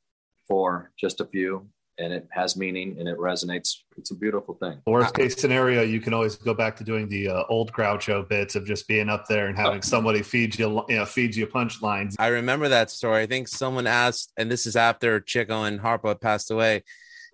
for 0.46 0.92
just 0.98 1.20
a 1.20 1.26
few 1.26 1.68
and 1.98 2.12
it 2.12 2.28
has 2.30 2.56
meaning 2.56 2.96
and 2.98 3.08
it 3.08 3.18
resonates. 3.18 3.78
It's 3.96 4.10
a 4.10 4.14
beautiful 4.14 4.54
thing. 4.54 4.80
Worst 4.86 5.14
case 5.14 5.36
scenario, 5.36 5.82
you 5.82 6.00
can 6.00 6.14
always 6.14 6.36
go 6.36 6.54
back 6.54 6.76
to 6.76 6.84
doing 6.84 7.08
the 7.08 7.28
uh, 7.28 7.42
old 7.48 7.72
Groucho 7.72 8.26
bits 8.28 8.54
of 8.54 8.64
just 8.64 8.86
being 8.86 9.08
up 9.08 9.26
there 9.26 9.48
and 9.48 9.58
having 9.58 9.82
somebody 9.82 10.22
feed 10.22 10.58
you, 10.58 10.84
you 10.88 10.96
know, 10.96 11.04
feed 11.04 11.34
you 11.34 11.46
punchlines. 11.46 12.14
I 12.18 12.28
remember 12.28 12.68
that 12.68 12.90
story. 12.90 13.22
I 13.22 13.26
think 13.26 13.48
someone 13.48 13.86
asked, 13.86 14.32
and 14.36 14.50
this 14.50 14.66
is 14.66 14.76
after 14.76 15.20
Chico 15.20 15.64
and 15.64 15.80
Harpo 15.80 16.18
passed 16.18 16.50
away. 16.50 16.84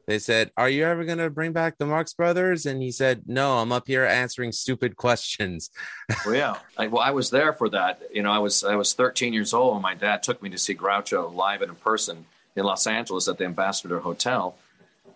They 0.06 0.18
said, 0.18 0.50
"Are 0.56 0.68
you 0.68 0.84
ever 0.84 1.04
going 1.04 1.18
to 1.18 1.30
bring 1.30 1.52
back 1.52 1.78
the 1.78 1.86
Marx 1.86 2.12
Brothers?" 2.12 2.66
And 2.66 2.82
he 2.82 2.90
said, 2.90 3.22
"No, 3.26 3.58
I'm 3.58 3.72
up 3.72 3.86
here 3.86 4.04
answering 4.04 4.52
stupid 4.52 4.96
questions." 4.96 5.70
well, 6.26 6.34
yeah. 6.34 6.56
I, 6.76 6.88
well, 6.88 7.02
I 7.02 7.10
was 7.10 7.30
there 7.30 7.52
for 7.52 7.68
that. 7.70 8.02
You 8.12 8.22
know, 8.22 8.30
I 8.30 8.38
was 8.38 8.64
I 8.64 8.76
was 8.76 8.92
13 8.92 9.32
years 9.32 9.54
old, 9.54 9.74
and 9.74 9.82
my 9.82 9.94
dad 9.94 10.22
took 10.22 10.42
me 10.42 10.50
to 10.50 10.58
see 10.58 10.74
Groucho 10.74 11.34
live 11.34 11.62
and 11.62 11.70
in 11.70 11.76
person 11.76 12.26
in 12.56 12.64
Los 12.64 12.86
Angeles 12.86 13.28
at 13.28 13.38
the 13.38 13.44
Ambassador 13.44 14.00
Hotel. 14.00 14.56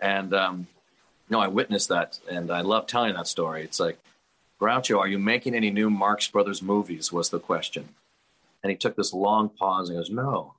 And, 0.00 0.34
um, 0.34 0.66
I 1.30 1.48
witnessed 1.48 1.88
that 1.90 2.18
and 2.30 2.50
I 2.50 2.62
love 2.62 2.86
telling 2.86 3.14
that 3.14 3.28
story. 3.28 3.62
It's 3.62 3.78
like, 3.78 3.98
Groucho, 4.60 4.98
are 4.98 5.06
you 5.06 5.18
making 5.18 5.54
any 5.54 5.70
new 5.70 5.90
Marx 5.90 6.26
Brothers 6.26 6.62
movies? 6.62 7.12
Was 7.12 7.30
the 7.30 7.38
question. 7.38 7.90
And 8.62 8.70
he 8.70 8.76
took 8.76 8.96
this 8.96 9.12
long 9.12 9.48
pause 9.48 9.88
and 9.88 9.98
goes, 9.98 10.10
No, 10.10 10.54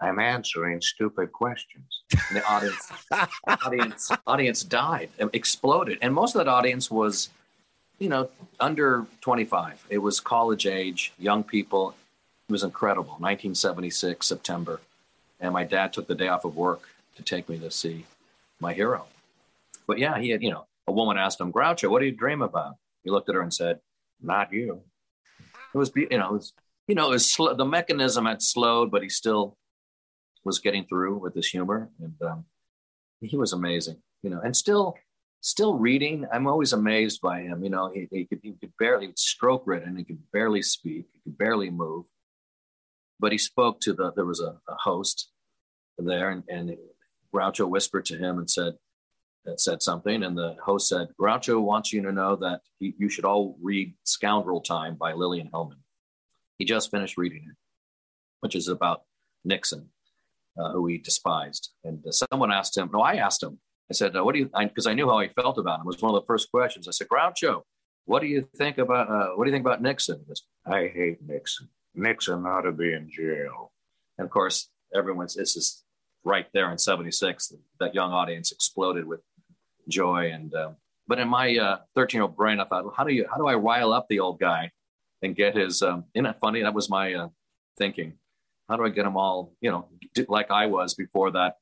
I'm 0.00 0.18
answering 0.18 0.80
stupid 0.80 1.32
questions. 1.32 2.02
And 2.28 2.36
the 2.36 2.46
audience, 2.46 2.92
audience, 3.64 4.10
audience 4.26 4.62
died, 4.62 5.08
exploded. 5.32 5.98
And 6.02 6.12
most 6.12 6.34
of 6.34 6.44
that 6.44 6.50
audience 6.50 6.90
was, 6.90 7.30
you 7.98 8.08
know, 8.08 8.28
under 8.60 9.06
25. 9.22 9.86
It 9.88 9.98
was 9.98 10.20
college 10.20 10.66
age, 10.66 11.12
young 11.18 11.42
people. 11.42 11.94
It 12.48 12.52
was 12.52 12.62
incredible. 12.62 13.12
1976, 13.12 14.26
September 14.26 14.80
and 15.40 15.52
my 15.52 15.64
dad 15.64 15.92
took 15.92 16.06
the 16.06 16.14
day 16.14 16.28
off 16.28 16.44
of 16.44 16.56
work 16.56 16.88
to 17.16 17.22
take 17.22 17.48
me 17.48 17.58
to 17.58 17.70
see 17.70 18.06
my 18.60 18.72
hero. 18.72 19.06
But 19.86 19.98
yeah, 19.98 20.18
he 20.18 20.30
had, 20.30 20.42
you 20.42 20.50
know, 20.50 20.66
a 20.86 20.92
woman 20.92 21.18
asked 21.18 21.40
him, 21.40 21.52
Groucho, 21.52 21.90
what 21.90 22.00
do 22.00 22.06
you 22.06 22.12
dream 22.12 22.42
about? 22.42 22.74
He 23.04 23.10
looked 23.10 23.28
at 23.28 23.34
her 23.34 23.40
and 23.40 23.52
said, 23.52 23.80
Not 24.20 24.52
you. 24.52 24.82
It 25.74 25.78
was, 25.78 25.92
you 25.94 26.08
know, 26.18 26.28
it 26.28 26.32
was, 26.32 26.52
you 26.88 26.94
know, 26.94 27.08
it 27.08 27.10
was 27.10 27.30
sl- 27.30 27.54
the 27.54 27.64
mechanism 27.64 28.26
had 28.26 28.42
slowed, 28.42 28.90
but 28.90 29.02
he 29.02 29.08
still 29.08 29.56
was 30.46 30.60
getting 30.60 30.86
through 30.86 31.18
with 31.18 31.34
his 31.34 31.48
humor. 31.48 31.90
And 32.00 32.14
um, 32.22 32.44
he 33.20 33.36
was 33.36 33.52
amazing, 33.52 33.98
you 34.22 34.30
know, 34.30 34.40
and 34.42 34.56
still, 34.56 34.94
still 35.40 35.74
reading. 35.74 36.26
I'm 36.32 36.46
always 36.46 36.72
amazed 36.72 37.20
by 37.20 37.40
him. 37.42 37.62
You 37.64 37.70
know, 37.70 37.90
he, 37.92 38.08
he 38.10 38.24
could, 38.24 38.40
he 38.42 38.52
could 38.52 38.72
barely 38.78 39.12
stroke 39.16 39.64
written. 39.66 39.96
He 39.96 40.04
could 40.04 40.22
barely 40.32 40.62
speak. 40.62 41.06
He 41.12 41.20
could 41.24 41.36
barely 41.36 41.70
move. 41.70 42.04
But 43.20 43.32
he 43.32 43.38
spoke 43.38 43.80
to 43.80 43.92
the. 43.92 44.12
There 44.12 44.24
was 44.24 44.40
a, 44.40 44.52
a 44.68 44.76
host 44.88 45.30
there, 45.98 46.30
and, 46.30 46.44
and 46.48 46.76
Groucho 47.34 47.68
whispered 47.68 48.04
to 48.06 48.16
him 48.16 48.38
and 48.38 48.50
said, 48.50 48.74
that 49.46 49.60
said 49.60 49.80
something, 49.80 50.24
and 50.24 50.36
the 50.36 50.56
host 50.62 50.88
said, 50.88 51.08
Groucho 51.18 51.62
wants 51.62 51.92
you 51.92 52.02
to 52.02 52.12
know 52.12 52.36
that 52.36 52.60
he, 52.80 52.94
you 52.98 53.08
should 53.08 53.24
all 53.24 53.56
read 53.62 53.94
Scoundrel 54.04 54.60
Time 54.60 54.96
by 54.96 55.12
Lillian 55.12 55.50
Hellman. 55.54 55.78
He 56.58 56.64
just 56.64 56.90
finished 56.90 57.16
reading 57.16 57.46
it, 57.48 57.56
which 58.40 58.56
is 58.56 58.68
about 58.68 59.02
Nixon, 59.44 59.88
uh, 60.58 60.72
who 60.72 60.86
he 60.86 60.98
despised. 60.98 61.72
And 61.84 62.04
uh, 62.06 62.12
someone 62.12 62.52
asked 62.52 62.76
him, 62.76 62.90
no, 62.92 63.00
I 63.00 63.14
asked 63.14 63.42
him, 63.42 63.58
I 63.90 63.94
said, 63.94 64.14
what 64.14 64.34
do 64.34 64.40
you, 64.40 64.50
because 64.58 64.86
I, 64.86 64.92
I, 64.92 64.94
knew 64.94 65.08
how 65.08 65.20
he 65.20 65.28
felt 65.28 65.58
about 65.58 65.80
him. 65.80 65.82
It 65.82 65.86
was 65.86 66.02
one 66.02 66.14
of 66.14 66.20
the 66.20 66.26
first 66.26 66.50
questions. 66.50 66.88
I 66.88 66.90
said, 66.90 67.08
Groucho, 67.08 67.62
what 68.04 68.20
do 68.20 68.26
you 68.26 68.48
think 68.56 68.78
about, 68.78 69.08
uh, 69.08 69.28
what 69.34 69.44
do 69.44 69.50
you 69.50 69.54
think 69.54 69.64
about 69.64 69.82
Nixon? 69.82 70.18
He 70.20 70.24
goes, 70.26 70.42
I 70.66 70.88
hate 70.92 71.18
Nixon. 71.24 71.68
Nixon 71.94 72.46
ought 72.46 72.62
to 72.62 72.72
be 72.72 72.92
in 72.92 73.08
jail. 73.10 73.72
And 74.18 74.24
of 74.26 74.30
course, 74.30 74.68
everyone's, 74.94 75.34
this 75.34 75.56
is 75.56 75.84
right 76.24 76.46
there 76.52 76.70
in 76.70 76.78
76, 76.78 77.52
that 77.80 77.94
young 77.94 78.12
audience 78.12 78.52
exploded 78.52 79.06
with 79.06 79.20
joy. 79.88 80.30
And 80.32 80.54
uh, 80.54 80.70
but 81.06 81.18
in 81.18 81.28
my 81.28 81.54
13 81.54 81.60
uh, 81.64 81.78
year 82.12 82.22
old 82.22 82.36
brain, 82.36 82.60
I 82.60 82.64
thought, 82.64 82.84
well, 82.84 82.94
how 82.96 83.04
do 83.04 83.14
you 83.14 83.26
how 83.30 83.36
do 83.36 83.46
I 83.46 83.54
rile 83.54 83.92
up 83.92 84.06
the 84.08 84.20
old 84.20 84.40
guy 84.40 84.70
and 85.22 85.34
get 85.34 85.56
his? 85.56 85.82
Um, 85.82 86.04
isn't 86.14 86.24
that 86.24 86.40
funny? 86.40 86.62
That 86.62 86.74
was 86.74 86.90
my 86.90 87.14
uh, 87.14 87.28
thinking. 87.78 88.14
How 88.68 88.76
do 88.76 88.84
I 88.84 88.88
get 88.88 89.04
them 89.04 89.16
all 89.16 89.52
you 89.60 89.70
know 89.70 89.88
like 90.28 90.50
I 90.50 90.66
was 90.66 90.94
before 90.94 91.30
that 91.32 91.56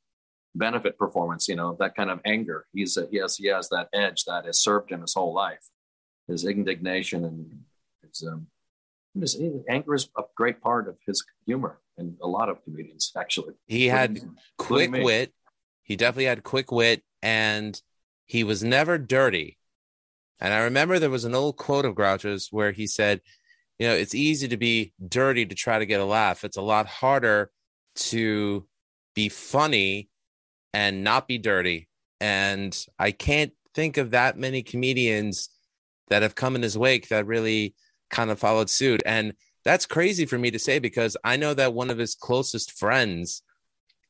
benefit 0.55 0.99
performance? 0.99 1.49
You 1.49 1.57
know 1.57 1.77
that 1.81 1.95
kind 1.95 2.11
of 2.11 2.21
anger. 2.25 2.67
He's 2.73 2.97
uh, 2.97 3.07
he 3.11 3.19
has 3.19 3.37
he 3.37 3.49
has 3.49 3.69
that 3.71 3.89
edge 3.93 4.25
that 4.25 4.45
has 4.47 4.61
served 4.61 4.91
him 4.91 5.01
his 5.01 5.15
whole 5.15 5.35
life. 5.35 5.69
His 6.29 6.45
indignation 6.47 7.25
and 7.25 7.65
his, 8.03 8.27
um, 8.27 8.47
his 9.19 9.39
anger 9.69 9.95
is 9.95 10.09
a 10.17 10.23
great 10.37 10.61
part 10.61 10.89
of 10.89 10.97
his 11.07 11.23
humor 11.47 11.81
and 11.99 12.17
a 12.23 12.27
lot 12.27 12.49
of 12.49 12.63
comedians 12.65 13.13
actually. 13.17 13.55
He 13.67 13.87
had 13.87 14.21
quick 14.59 14.91
wit. 14.93 15.33
He 15.83 15.97
definitely 15.97 16.25
had 16.25 16.43
quick 16.43 16.73
wit 16.73 17.03
and 17.23 17.81
he 18.27 18.45
was 18.45 18.65
never 18.65 18.99
dirty. 18.99 19.59
And 20.41 20.53
I 20.53 20.59
remember 20.65 20.99
there 20.99 21.11
was 21.11 21.25
an 21.25 21.35
old 21.35 21.57
quote 21.57 21.85
of 21.85 21.95
Groucho's 21.95 22.49
where 22.51 22.73
he 22.73 22.87
said, 22.87 23.21
you 23.79 23.89
know, 23.89 23.95
it's 23.95 24.15
easy 24.15 24.49
to 24.49 24.57
be 24.57 24.93
dirty 25.07 25.47
to 25.47 25.55
try 25.55 25.79
to 25.79 25.87
get 25.87 26.01
a 26.01 26.05
laugh. 26.05 26.45
It's 26.45 26.57
a 26.57 26.63
lot 26.63 26.87
harder 26.87 27.51
to 27.97 28.67
be 29.15 29.29
funny 29.29 30.09
and 30.73 31.05
not 31.05 31.29
be 31.29 31.39
dirty. 31.39 31.89
And 32.21 32.77
I 32.99 33.11
can't 33.11 33.53
think 33.75 33.97
of 33.97 34.11
that 34.11 34.39
many 34.39 34.63
comedians 34.63 35.49
that 36.09 36.23
have 36.23 36.35
come 36.35 36.55
in 36.55 36.63
his 36.63 36.79
wake 36.79 37.09
that 37.09 37.27
really 37.27 37.75
kind 38.11 38.31
of 38.31 38.39
followed 38.39 38.71
suit. 38.71 39.03
And 39.05 39.35
that's 39.65 39.87
crazy 39.87 40.27
for 40.27 40.39
me 40.39 40.51
to 40.51 40.59
say 40.59 40.79
because 40.79 41.17
I 41.25 41.37
know 41.37 41.55
that 41.55 41.75
one 41.75 41.91
of 41.91 41.99
his 41.99 42.15
closest 42.15 42.79
friends 42.79 43.43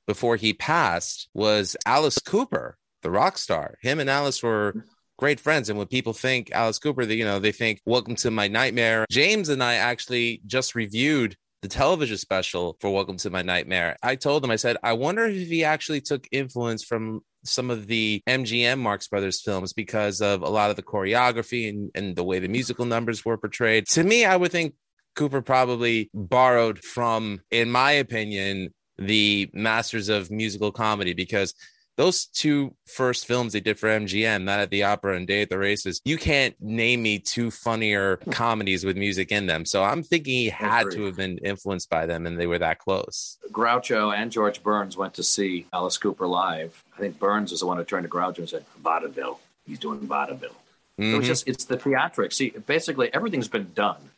before 0.06 0.36
he 0.36 0.52
passed 0.52 1.28
was 1.32 1.76
Alice 1.86 2.18
Cooper 2.18 2.76
the 3.04 3.10
rock 3.10 3.38
star. 3.38 3.76
Him 3.82 4.00
and 4.00 4.10
Alice 4.10 4.42
were 4.42 4.84
great 5.18 5.40
friends. 5.40 5.68
And 5.68 5.78
when 5.78 5.86
people 5.86 6.12
think 6.12 6.50
Alice 6.52 6.78
Cooper, 6.78 7.06
they, 7.06 7.14
you 7.14 7.24
know, 7.24 7.38
they 7.38 7.52
think 7.52 7.80
Welcome 7.86 8.16
to 8.16 8.30
My 8.30 8.48
Nightmare. 8.48 9.06
James 9.10 9.48
and 9.48 9.62
I 9.62 9.74
actually 9.74 10.40
just 10.46 10.74
reviewed 10.74 11.36
the 11.62 11.68
television 11.68 12.18
special 12.18 12.76
for 12.80 12.90
Welcome 12.90 13.16
to 13.18 13.30
My 13.30 13.42
Nightmare. 13.42 13.96
I 14.02 14.16
told 14.16 14.44
him, 14.44 14.50
I 14.50 14.56
said, 14.56 14.76
I 14.82 14.92
wonder 14.92 15.24
if 15.26 15.48
he 15.48 15.64
actually 15.64 16.00
took 16.00 16.26
influence 16.32 16.84
from 16.84 17.20
some 17.44 17.70
of 17.70 17.86
the 17.86 18.22
MGM 18.26 18.78
Marx 18.78 19.08
Brothers 19.08 19.40
films 19.40 19.72
because 19.72 20.20
of 20.20 20.42
a 20.42 20.48
lot 20.48 20.70
of 20.70 20.76
the 20.76 20.82
choreography 20.82 21.68
and, 21.68 21.90
and 21.94 22.16
the 22.16 22.24
way 22.24 22.38
the 22.38 22.48
musical 22.48 22.84
numbers 22.84 23.24
were 23.24 23.38
portrayed. 23.38 23.86
To 23.88 24.02
me, 24.02 24.24
I 24.24 24.36
would 24.36 24.50
think 24.50 24.74
Cooper 25.14 25.42
probably 25.42 26.10
borrowed 26.12 26.78
from, 26.78 27.40
in 27.50 27.70
my 27.70 27.92
opinion, 27.92 28.74
the 28.98 29.50
masters 29.52 30.08
of 30.08 30.30
musical 30.30 30.72
comedy 30.72 31.14
because 31.14 31.54
those 31.96 32.26
two 32.26 32.74
first 32.86 33.26
films 33.26 33.52
they 33.52 33.60
did 33.60 33.78
for 33.78 33.88
MGM, 33.88 34.42
Night 34.42 34.60
at 34.60 34.70
the 34.70 34.82
Opera 34.82 35.16
and 35.16 35.26
Day 35.26 35.42
at 35.42 35.48
the 35.48 35.58
Races, 35.58 36.00
you 36.04 36.18
can't 36.18 36.54
name 36.60 37.02
me 37.02 37.18
two 37.18 37.50
funnier 37.50 38.16
comedies 38.30 38.84
with 38.84 38.96
music 38.96 39.30
in 39.30 39.46
them. 39.46 39.64
So 39.64 39.84
I'm 39.84 40.02
thinking 40.02 40.34
he 40.34 40.48
had 40.48 40.90
to 40.90 41.04
have 41.04 41.16
been 41.16 41.38
influenced 41.38 41.88
by 41.90 42.06
them 42.06 42.26
and 42.26 42.38
they 42.38 42.46
were 42.46 42.58
that 42.58 42.78
close. 42.78 43.38
Groucho 43.50 44.16
and 44.16 44.32
George 44.32 44.62
Burns 44.62 44.96
went 44.96 45.14
to 45.14 45.22
see 45.22 45.66
Alice 45.72 45.98
Cooper 45.98 46.26
live. 46.26 46.82
I 46.96 47.00
think 47.00 47.18
Burns 47.18 47.52
was 47.52 47.60
the 47.60 47.66
one 47.66 47.76
who 47.76 47.84
turned 47.84 48.04
to 48.04 48.10
Groucho 48.10 48.38
and 48.38 48.48
said, 48.48 48.64
Vaudeville. 48.82 49.40
He's 49.64 49.78
doing 49.78 50.00
vaudeville. 50.00 50.50
Mm-hmm. 50.98 51.02
It 51.02 51.16
was 51.16 51.22
mm-hmm. 51.22 51.26
just, 51.26 51.48
it's 51.48 51.64
the 51.64 51.76
theatrics. 51.76 52.34
See, 52.34 52.50
basically 52.50 53.12
everything's 53.14 53.48
been 53.48 53.72
done. 53.74 54.10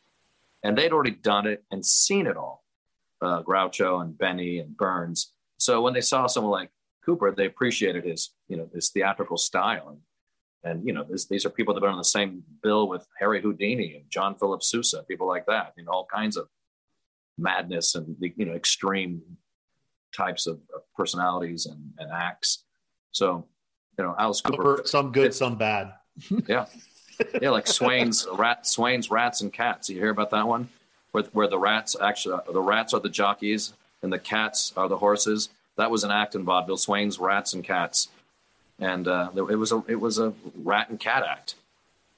And 0.63 0.77
they'd 0.77 0.93
already 0.93 1.13
done 1.13 1.47
it 1.47 1.63
and 1.71 1.85
seen 1.85 2.27
it 2.27 2.37
all. 2.37 2.65
Uh, 3.21 3.43
Groucho 3.43 4.03
and 4.03 4.17
Benny 4.17 4.59
and 4.59 4.77
Burns. 4.77 5.33
So 5.59 5.81
when 5.81 5.95
they 5.95 6.01
saw 6.01 6.27
someone 6.27 6.53
like 6.53 6.71
Cooper, 7.07 7.33
they 7.33 7.47
appreciated 7.47 8.05
his, 8.05 8.31
you 8.49 8.57
know, 8.57 8.69
his 8.75 8.91
theatrical 8.91 9.39
style. 9.39 9.89
And, 9.89 10.01
and 10.65 10.87
you 10.87 10.93
know, 10.93 11.05
this, 11.09 11.27
these 11.27 11.47
are 11.47 11.51
people 11.51 11.73
that 11.73 11.79
have 11.79 11.87
been 11.87 11.93
on 11.93 11.99
the 11.99 12.05
same 12.05 12.43
bill 12.63 12.89
with 12.89 13.07
Harry 13.19 13.41
Houdini 13.41 13.95
and 13.95 14.11
John 14.11 14.35
Philip 14.35 14.63
Sousa, 14.63 15.05
people 15.05 15.29
like 15.29 15.47
that, 15.47 15.73
you 15.77 15.85
know, 15.85 15.93
all 15.93 16.09
kinds 16.13 16.37
of 16.37 16.49
madness 17.39 17.95
and, 17.95 18.17
you 18.21 18.45
know, 18.45 18.55
extreme 18.55 19.23
types 20.15 20.47
of, 20.47 20.57
of 20.75 20.83
personalities 20.97 21.67
and, 21.67 21.93
and, 21.99 22.11
acts. 22.11 22.65
So, 23.13 23.47
you 23.99 24.05
know, 24.05 24.15
Alice 24.19 24.41
Cooper. 24.41 24.83
Some 24.85 25.13
good, 25.13 25.27
it, 25.27 25.35
some 25.35 25.57
bad. 25.57 25.93
yeah. 26.49 26.67
Yeah, 27.41 27.51
like 27.51 27.67
Swain's 27.67 28.27
rat, 28.33 28.67
Swain's 28.67 29.11
rats 29.11 29.41
and 29.41 29.53
cats. 29.53 29.89
You 29.89 29.97
hear 29.97 30.11
about 30.11 30.31
that 30.33 30.47
one, 30.47 30.69
where 31.13 31.25
where 31.33 31.49
the 31.49 31.59
rats 31.59 31.97
actually 31.99 32.39
the 32.53 32.61
rats 32.61 32.93
are 32.93 33.01
the 33.01 33.09
jockeys 33.09 33.73
and 34.03 34.13
the 34.13 34.19
cats 34.19 34.73
are 34.77 34.89
the 34.89 34.99
horses, 34.99 35.49
that 35.77 35.91
was 35.91 36.05
an 36.05 36.11
act 36.11 36.35
in 36.35 36.45
vaudeville, 36.45 36.77
Swain's 36.77 37.19
Rats 37.19 37.55
and 37.55 37.63
Cats, 37.63 38.09
and 38.79 39.07
uh, 39.09 39.31
it 39.35 39.59
was 39.59 39.73
a 39.73 39.83
it 39.89 40.01
was 40.01 40.19
a 40.19 40.33
rat 40.63 40.89
and 40.89 40.99
cat 40.99 41.25
act. 41.29 41.55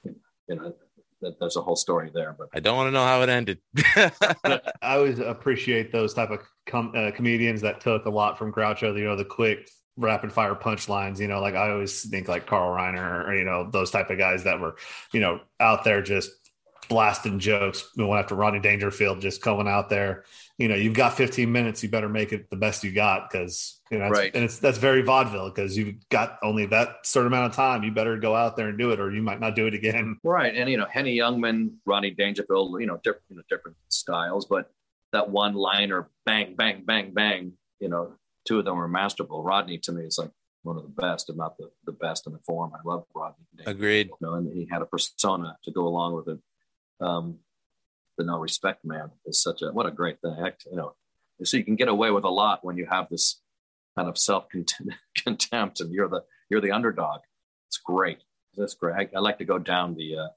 You 0.03 0.55
know, 0.55 0.73
there's 1.39 1.55
a 1.55 1.61
whole 1.61 1.75
story 1.75 2.09
there, 2.13 2.35
but 2.37 2.49
I 2.53 2.59
don't 2.59 2.75
want 2.75 2.87
to 2.87 2.91
know 2.91 3.05
how 3.05 3.21
it 3.21 3.29
ended. 3.29 3.59
I 3.95 4.61
always 4.81 5.19
appreciate 5.19 5.91
those 5.91 6.13
type 6.13 6.31
of 6.31 6.39
com- 6.65 6.93
uh, 6.95 7.11
comedians 7.11 7.61
that 7.61 7.81
took 7.81 8.05
a 8.05 8.09
lot 8.09 8.37
from 8.37 8.51
Groucho. 8.51 8.97
You 8.97 9.05
know, 9.05 9.15
the 9.15 9.25
quick 9.25 9.69
rapid 9.97 10.31
fire 10.31 10.55
punchlines. 10.55 11.19
You 11.19 11.27
know, 11.27 11.41
like 11.41 11.55
I 11.55 11.71
always 11.71 12.09
think 12.09 12.27
like 12.27 12.47
Carl 12.47 12.75
Reiner 12.75 13.27
or 13.27 13.35
you 13.35 13.43
know 13.43 13.69
those 13.69 13.91
type 13.91 14.09
of 14.09 14.17
guys 14.17 14.43
that 14.45 14.59
were 14.59 14.77
you 15.13 15.19
know 15.19 15.41
out 15.59 15.83
there 15.83 16.01
just 16.01 16.31
blasting 16.87 17.39
jokes. 17.39 17.89
We 17.95 18.05
went 18.05 18.21
after 18.21 18.35
Rodney 18.35 18.59
Dangerfield 18.59 19.21
just 19.21 19.41
coming 19.41 19.67
out 19.67 19.89
there 19.89 20.23
you 20.59 20.67
know, 20.67 20.75
you've 20.75 20.93
got 20.93 21.15
15 21.15 21.49
minutes, 21.49 21.81
you 21.81 21.89
better 21.89 22.09
make 22.09 22.33
it 22.33 22.49
the 22.49 22.57
best 22.57 22.83
you 22.83 22.91
got 22.91 23.31
because 23.31 23.79
you 23.89 23.97
know, 23.97 24.09
right. 24.09 24.29
and 24.35 24.43
it's 24.43 24.59
that's 24.59 24.77
very 24.77 25.01
vaudeville 25.01 25.49
because 25.49 25.77
you've 25.77 25.95
got 26.09 26.37
only 26.43 26.65
that 26.65 26.97
certain 27.05 27.27
amount 27.27 27.49
of 27.49 27.55
time. 27.55 27.81
You 27.83 27.91
better 27.91 28.17
go 28.17 28.35
out 28.35 28.57
there 28.57 28.67
and 28.67 28.77
do 28.77 28.91
it, 28.91 28.99
or 28.99 29.09
you 29.09 29.21
might 29.21 29.39
not 29.39 29.55
do 29.55 29.65
it 29.67 29.73
again. 29.73 30.17
Right, 30.23 30.53
and 30.53 30.69
you 30.69 30.77
know, 30.77 30.85
Henny 30.85 31.17
Youngman, 31.17 31.71
Rodney 31.85 32.11
Dangerfield, 32.11 32.79
you 32.81 32.87
know, 32.87 32.99
different, 33.03 33.23
you 33.29 33.37
know, 33.37 33.41
different 33.49 33.77
styles, 33.87 34.45
but 34.45 34.69
that 35.13 35.29
one 35.29 35.53
liner, 35.53 36.09
bang, 36.25 36.55
bang, 36.55 36.83
bang, 36.85 37.13
bang, 37.13 37.53
you 37.79 37.87
know, 37.87 38.13
two 38.45 38.59
of 38.59 38.65
them 38.65 38.75
were 38.75 38.87
masterful. 38.89 39.41
Rodney 39.41 39.77
to 39.79 39.93
me 39.93 40.03
is 40.03 40.17
like 40.17 40.31
one 40.63 40.75
of 40.75 40.83
the 40.83 40.89
best, 40.89 41.29
if 41.29 41.37
not 41.37 41.57
the, 41.57 41.71
the 41.85 41.93
best 41.93 42.27
in 42.27 42.33
the 42.33 42.39
form. 42.39 42.73
I 42.75 42.79
love 42.85 43.05
Rodney. 43.15 43.45
Agreed. 43.65 44.07
You 44.07 44.27
know, 44.27 44.33
and 44.33 44.51
he 44.53 44.67
had 44.69 44.81
a 44.81 44.85
persona 44.85 45.57
to 45.63 45.71
go 45.71 45.87
along 45.87 46.15
with 46.15 46.27
it. 46.27 46.39
Um, 46.99 47.39
the 48.19 48.25
no 48.25 48.37
respect 48.37 48.83
man 48.83 49.09
is 49.25 49.41
such 49.41 49.61
a 49.63 49.71
what 49.71 49.87
a 49.87 49.91
great 49.91 50.19
thing. 50.21 50.35
You 50.69 50.75
know, 50.75 50.93
so 51.43 51.57
you 51.57 51.63
can 51.63 51.77
get 51.77 51.87
away 51.87 52.11
with 52.11 52.25
a 52.25 52.29
lot 52.29 52.63
when 52.63 52.77
you 52.77 52.85
have 52.85 53.07
this 53.09 53.41
kind 53.97 54.09
of 54.09 54.17
self 54.17 54.45
contempt 55.23 55.79
and 55.79 55.91
you're 55.91 56.09
the 56.09 56.23
you're 56.49 56.61
the 56.61 56.71
underdog. 56.71 57.21
It's 57.67 57.77
great. 57.77 58.19
That's 58.55 58.73
great. 58.75 58.95
I, 58.95 59.17
I 59.17 59.19
like 59.19 59.37
to 59.37 59.45
go 59.45 59.57
down 59.57 59.95
the 59.95 60.17
uh, 60.17 60.27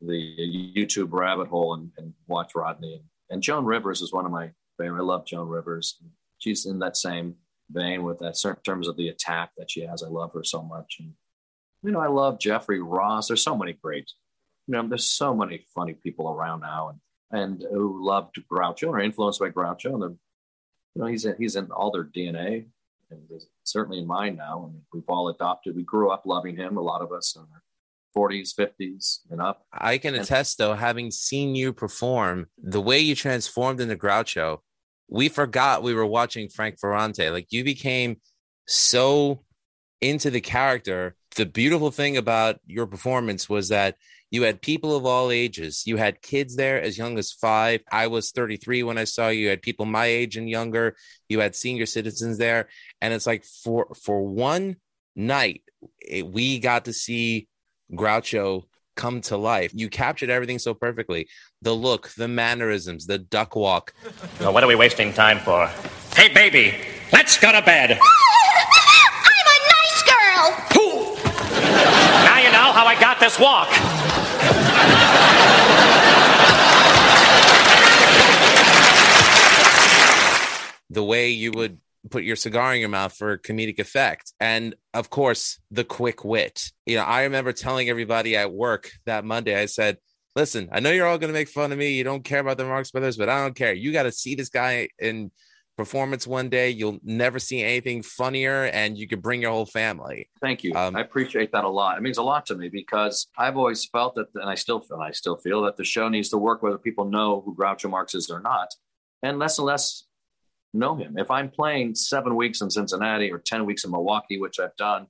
the 0.00 0.72
YouTube 0.74 1.12
rabbit 1.12 1.48
hole 1.48 1.74
and, 1.74 1.92
and 1.98 2.14
watch 2.26 2.52
Rodney 2.56 2.94
and, 2.94 3.04
and, 3.30 3.42
Joan 3.42 3.64
Rivers 3.64 4.00
is 4.00 4.12
one 4.12 4.26
of 4.26 4.32
my 4.32 4.50
favorite. 4.78 5.00
I 5.00 5.04
love 5.04 5.26
Joan 5.26 5.48
Rivers. 5.48 6.00
She's 6.38 6.66
in 6.66 6.80
that 6.80 6.96
same 6.96 7.36
vein 7.70 8.02
with 8.02 8.18
that 8.18 8.36
certain 8.36 8.62
terms 8.64 8.88
of 8.88 8.96
the 8.96 9.08
attack 9.08 9.50
that 9.58 9.70
she 9.70 9.82
has. 9.82 10.02
I 10.02 10.08
love 10.08 10.32
her 10.32 10.42
so 10.42 10.62
much. 10.62 10.96
And 10.98 11.12
you 11.84 11.92
know, 11.92 12.00
I 12.00 12.08
love 12.08 12.40
Jeffrey 12.40 12.80
Ross. 12.80 13.28
There's 13.28 13.44
so 13.44 13.56
many 13.56 13.74
great 13.74 14.10
you 14.66 14.72
know, 14.72 14.86
there's 14.88 15.06
so 15.06 15.34
many 15.34 15.64
funny 15.74 15.94
people 15.94 16.28
around 16.30 16.60
now 16.60 16.90
and 16.90 17.00
and 17.32 17.64
who 17.70 18.04
loved 18.06 18.38
Groucho 18.50 18.88
or 18.88 18.98
are 18.98 19.00
influenced 19.00 19.40
by 19.40 19.50
Groucho. 19.50 19.94
And 19.94 20.02
they're, 20.02 20.10
you 20.94 21.02
know, 21.02 21.06
he's 21.06 21.24
in, 21.24 21.34
he's 21.38 21.56
in 21.56 21.70
all 21.70 21.90
their 21.90 22.04
DNA 22.04 22.66
and 23.10 23.20
certainly 23.64 23.98
in 23.98 24.06
mine 24.06 24.36
now. 24.36 24.64
And 24.66 24.82
we've 24.92 25.08
all 25.08 25.28
adopted, 25.28 25.74
we 25.74 25.82
grew 25.82 26.10
up 26.10 26.24
loving 26.26 26.56
him, 26.56 26.76
a 26.76 26.82
lot 26.82 27.00
of 27.00 27.10
us 27.10 27.34
in 27.34 27.42
our 27.42 27.62
40s, 28.14 28.54
50s, 28.54 29.20
and 29.30 29.40
up. 29.40 29.64
I 29.72 29.96
can 29.96 30.14
and, 30.14 30.22
attest, 30.22 30.58
though, 30.58 30.74
having 30.74 31.10
seen 31.10 31.54
you 31.54 31.72
perform, 31.72 32.46
the 32.58 32.80
way 32.80 32.98
you 32.98 33.14
transformed 33.14 33.80
into 33.80 33.96
Groucho, 33.96 34.58
we 35.08 35.30
forgot 35.30 35.82
we 35.82 35.94
were 35.94 36.06
watching 36.06 36.48
Frank 36.50 36.78
Ferrante. 36.78 37.30
Like 37.30 37.46
you 37.50 37.64
became 37.64 38.20
so 38.66 39.42
into 40.02 40.30
the 40.30 40.40
character. 40.40 41.16
The 41.36 41.46
beautiful 41.46 41.90
thing 41.90 42.18
about 42.18 42.60
your 42.66 42.86
performance 42.86 43.48
was 43.48 43.70
that 43.70 43.96
you 44.32 44.42
had 44.44 44.62
people 44.62 44.96
of 44.96 45.04
all 45.04 45.30
ages. 45.30 45.86
You 45.86 45.98
had 45.98 46.22
kids 46.22 46.56
there 46.56 46.80
as 46.80 46.96
young 46.96 47.18
as 47.18 47.32
five. 47.32 47.82
I 47.92 48.06
was 48.06 48.30
33 48.30 48.82
when 48.82 48.96
I 48.96 49.04
saw 49.04 49.28
you. 49.28 49.42
You 49.42 49.48
had 49.50 49.60
people 49.60 49.84
my 49.84 50.06
age 50.06 50.38
and 50.38 50.48
younger. 50.48 50.96
You 51.28 51.40
had 51.40 51.54
senior 51.54 51.84
citizens 51.84 52.38
there. 52.38 52.68
And 53.02 53.12
it's 53.12 53.26
like 53.26 53.44
for 53.44 53.94
for 53.94 54.22
one 54.26 54.76
night, 55.14 55.62
it, 56.00 56.26
we 56.26 56.58
got 56.60 56.86
to 56.86 56.94
see 56.94 57.46
Groucho 57.92 58.62
come 58.96 59.20
to 59.22 59.36
life. 59.36 59.72
You 59.74 59.90
captured 59.90 60.30
everything 60.30 60.58
so 60.58 60.72
perfectly. 60.72 61.28
The 61.60 61.74
look, 61.74 62.08
the 62.16 62.28
mannerisms, 62.28 63.06
the 63.06 63.18
duck 63.18 63.54
walk. 63.54 63.92
Well, 64.40 64.54
what 64.54 64.64
are 64.64 64.66
we 64.66 64.76
wasting 64.76 65.12
time 65.12 65.40
for? 65.40 65.66
Hey, 66.16 66.32
baby, 66.32 66.74
let's 67.12 67.38
go 67.38 67.52
to 67.52 67.60
bed. 67.60 68.00
this 73.22 73.38
walk. 73.38 73.68
the 80.90 81.04
way 81.04 81.30
you 81.30 81.52
would 81.52 81.78
put 82.10 82.24
your 82.24 82.34
cigar 82.34 82.74
in 82.74 82.80
your 82.80 82.88
mouth 82.88 83.14
for 83.16 83.38
comedic 83.38 83.78
effect. 83.78 84.32
And 84.40 84.74
of 84.92 85.08
course, 85.08 85.60
the 85.70 85.84
quick 85.84 86.24
wit. 86.24 86.72
You 86.84 86.96
know, 86.96 87.04
I 87.04 87.22
remember 87.22 87.52
telling 87.52 87.88
everybody 87.88 88.36
at 88.36 88.52
work 88.52 88.90
that 89.06 89.24
Monday, 89.24 89.56
I 89.56 89.66
said, 89.66 89.98
listen, 90.34 90.68
I 90.72 90.80
know 90.80 90.90
you're 90.90 91.06
all 91.06 91.16
going 91.16 91.32
to 91.32 91.38
make 91.38 91.48
fun 91.48 91.70
of 91.70 91.78
me. 91.78 91.92
You 91.92 92.02
don't 92.02 92.24
care 92.24 92.40
about 92.40 92.56
the 92.56 92.64
Marx 92.64 92.90
Brothers, 92.90 93.16
but 93.16 93.28
I 93.28 93.40
don't 93.40 93.54
care. 93.54 93.72
You 93.72 93.92
got 93.92 94.02
to 94.02 94.12
see 94.12 94.34
this 94.34 94.48
guy 94.48 94.88
in 94.98 95.30
performance 95.76 96.26
one 96.26 96.48
day. 96.48 96.70
You'll 96.70 96.98
never 97.02 97.38
see 97.38 97.62
anything 97.62 98.02
funnier, 98.02 98.64
and 98.64 98.96
you 98.96 99.08
could 99.08 99.22
bring 99.22 99.42
your 99.42 99.50
whole 99.50 99.66
family. 99.66 100.28
Thank 100.40 100.64
you. 100.64 100.74
Um, 100.74 100.96
I 100.96 101.00
appreciate 101.00 101.52
that 101.52 101.64
a 101.64 101.68
lot. 101.68 101.96
It 101.98 102.02
means 102.02 102.18
a 102.18 102.22
lot 102.22 102.46
to 102.46 102.54
me 102.54 102.68
because 102.68 103.26
I've 103.38 103.56
always 103.56 103.84
felt 103.86 104.14
that, 104.16 104.26
and 104.34 104.48
I 104.48 104.54
still 104.54 104.80
feel, 104.80 104.98
I 104.98 105.12
still 105.12 105.36
feel 105.36 105.62
that 105.62 105.76
the 105.76 105.84
show 105.84 106.08
needs 106.08 106.28
to 106.30 106.38
work 106.38 106.62
whether 106.62 106.78
people 106.78 107.04
know 107.04 107.42
who 107.44 107.54
Groucho 107.54 107.90
Marx 107.90 108.14
is 108.14 108.30
or 108.30 108.40
not, 108.40 108.68
and 109.22 109.38
less 109.38 109.58
and 109.58 109.66
less 109.66 110.04
know 110.74 110.96
him. 110.96 111.16
If 111.18 111.30
I'm 111.30 111.50
playing 111.50 111.94
seven 111.94 112.36
weeks 112.36 112.60
in 112.60 112.70
Cincinnati 112.70 113.30
or 113.30 113.38
ten 113.38 113.66
weeks 113.66 113.84
in 113.84 113.90
Milwaukee, 113.90 114.38
which 114.38 114.58
I've 114.60 114.76
done, 114.76 115.06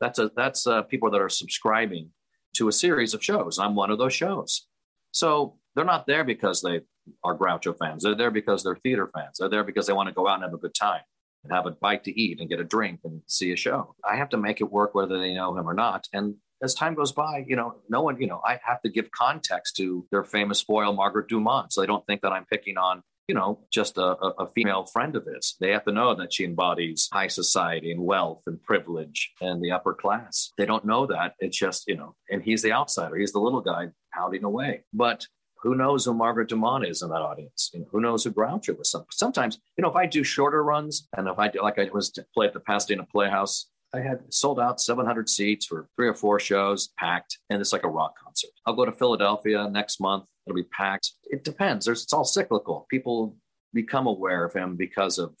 that's 0.00 0.18
a 0.18 0.30
that's 0.36 0.66
uh, 0.66 0.82
people 0.82 1.10
that 1.10 1.20
are 1.20 1.28
subscribing 1.28 2.10
to 2.56 2.68
a 2.68 2.72
series 2.72 3.14
of 3.14 3.22
shows. 3.22 3.58
I'm 3.58 3.74
one 3.74 3.90
of 3.90 3.98
those 3.98 4.14
shows, 4.14 4.66
so 5.10 5.56
they're 5.74 5.84
not 5.84 6.06
there 6.06 6.24
because 6.24 6.62
they 6.62 6.80
are 7.24 7.36
Groucho 7.36 7.76
fans. 7.78 8.02
They're 8.02 8.14
there 8.14 8.30
because 8.30 8.62
they're 8.62 8.76
theater 8.76 9.10
fans. 9.14 9.38
They're 9.38 9.48
there 9.48 9.64
because 9.64 9.86
they 9.86 9.92
want 9.92 10.08
to 10.08 10.14
go 10.14 10.28
out 10.28 10.34
and 10.34 10.44
have 10.44 10.54
a 10.54 10.58
good 10.58 10.74
time 10.74 11.02
and 11.44 11.52
have 11.52 11.66
a 11.66 11.70
bite 11.70 12.04
to 12.04 12.20
eat 12.20 12.40
and 12.40 12.48
get 12.48 12.60
a 12.60 12.64
drink 12.64 13.00
and 13.04 13.22
see 13.26 13.52
a 13.52 13.56
show. 13.56 13.94
I 14.08 14.16
have 14.16 14.30
to 14.30 14.36
make 14.36 14.60
it 14.60 14.70
work 14.70 14.94
whether 14.94 15.18
they 15.18 15.34
know 15.34 15.56
him 15.56 15.68
or 15.68 15.74
not. 15.74 16.08
And 16.12 16.36
as 16.62 16.74
time 16.74 16.94
goes 16.94 17.12
by, 17.12 17.44
you 17.46 17.56
know, 17.56 17.76
no 17.88 18.02
one, 18.02 18.20
you 18.20 18.26
know, 18.26 18.40
I 18.44 18.58
have 18.64 18.82
to 18.82 18.88
give 18.88 19.10
context 19.10 19.76
to 19.76 20.06
their 20.10 20.24
famous 20.24 20.60
foil, 20.60 20.92
Margaret 20.92 21.28
Dumont. 21.28 21.72
So 21.72 21.80
they 21.80 21.86
don't 21.86 22.04
think 22.06 22.22
that 22.22 22.32
I'm 22.32 22.46
picking 22.46 22.76
on, 22.76 23.02
you 23.28 23.34
know, 23.34 23.60
just 23.70 23.98
a, 23.98 24.16
a 24.16 24.48
female 24.48 24.86
friend 24.86 25.14
of 25.14 25.24
his. 25.26 25.54
They 25.60 25.70
have 25.70 25.84
to 25.84 25.92
know 25.92 26.14
that 26.16 26.32
she 26.32 26.44
embodies 26.44 27.08
high 27.12 27.28
society 27.28 27.92
and 27.92 28.00
wealth 28.00 28.42
and 28.46 28.60
privilege 28.62 29.32
and 29.40 29.62
the 29.62 29.70
upper 29.70 29.94
class. 29.94 30.50
They 30.58 30.66
don't 30.66 30.84
know 30.84 31.06
that. 31.06 31.34
It's 31.38 31.56
just, 31.56 31.84
you 31.86 31.96
know, 31.96 32.16
and 32.30 32.42
he's 32.42 32.62
the 32.62 32.72
outsider. 32.72 33.16
He's 33.16 33.32
the 33.32 33.40
little 33.40 33.60
guy 33.60 33.88
pouting 34.12 34.44
away. 34.44 34.84
But 34.92 35.26
who 35.62 35.74
knows 35.74 36.04
who 36.04 36.14
Margaret 36.14 36.48
Dumont 36.48 36.86
is 36.86 37.02
in 37.02 37.08
that 37.10 37.22
audience? 37.22 37.70
Know, 37.74 37.86
who 37.90 38.00
knows 38.00 38.24
who 38.24 38.32
Groucho 38.32 38.80
is? 38.80 38.94
Sometimes, 39.10 39.58
you 39.76 39.82
know, 39.82 39.90
if 39.90 39.96
I 39.96 40.06
do 40.06 40.22
shorter 40.22 40.62
runs 40.62 41.08
and 41.16 41.28
if 41.28 41.38
I 41.38 41.48
do, 41.48 41.62
like 41.62 41.78
I 41.78 41.88
was 41.92 42.10
to 42.12 42.24
play 42.34 42.46
at 42.46 42.52
the 42.52 42.60
Pasadena 42.60 43.04
Playhouse, 43.10 43.66
I 43.94 44.00
had 44.00 44.32
sold 44.32 44.60
out 44.60 44.80
700 44.80 45.28
seats 45.28 45.66
for 45.66 45.88
three 45.96 46.08
or 46.08 46.14
four 46.14 46.38
shows, 46.38 46.90
packed, 46.98 47.38
and 47.48 47.60
it's 47.60 47.72
like 47.72 47.84
a 47.84 47.88
rock 47.88 48.14
concert. 48.22 48.50
I'll 48.66 48.74
go 48.74 48.84
to 48.84 48.92
Philadelphia 48.92 49.68
next 49.70 49.98
month; 49.98 50.24
it'll 50.46 50.56
be 50.56 50.64
packed. 50.64 51.12
It 51.24 51.42
depends. 51.42 51.86
There's, 51.86 52.02
it's 52.02 52.12
all 52.12 52.24
cyclical. 52.24 52.86
People 52.90 53.36
become 53.72 54.06
aware 54.06 54.44
of 54.44 54.52
him 54.52 54.76
because 54.76 55.18
of 55.18 55.34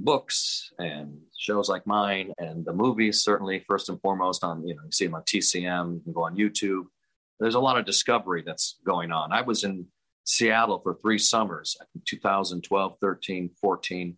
books 0.00 0.72
and 0.80 1.16
shows 1.38 1.68
like 1.68 1.86
mine, 1.86 2.32
and 2.38 2.64
the 2.64 2.72
movies. 2.72 3.22
Certainly, 3.22 3.64
first 3.68 3.88
and 3.88 4.00
foremost, 4.00 4.42
on 4.42 4.66
you 4.66 4.74
know, 4.74 4.82
you 4.84 4.92
see 4.92 5.04
him 5.04 5.14
on 5.14 5.22
TCM. 5.22 5.94
You 5.94 6.00
can 6.00 6.12
go 6.12 6.24
on 6.24 6.36
YouTube 6.36 6.86
there's 7.42 7.54
a 7.54 7.60
lot 7.60 7.78
of 7.78 7.84
discovery 7.84 8.42
that's 8.44 8.78
going 8.84 9.10
on. 9.10 9.32
I 9.32 9.42
was 9.42 9.64
in 9.64 9.86
Seattle 10.24 10.80
for 10.80 10.94
three 11.02 11.18
summers, 11.18 11.76
2012, 12.06 12.96
13, 13.00 13.50
14. 13.60 14.16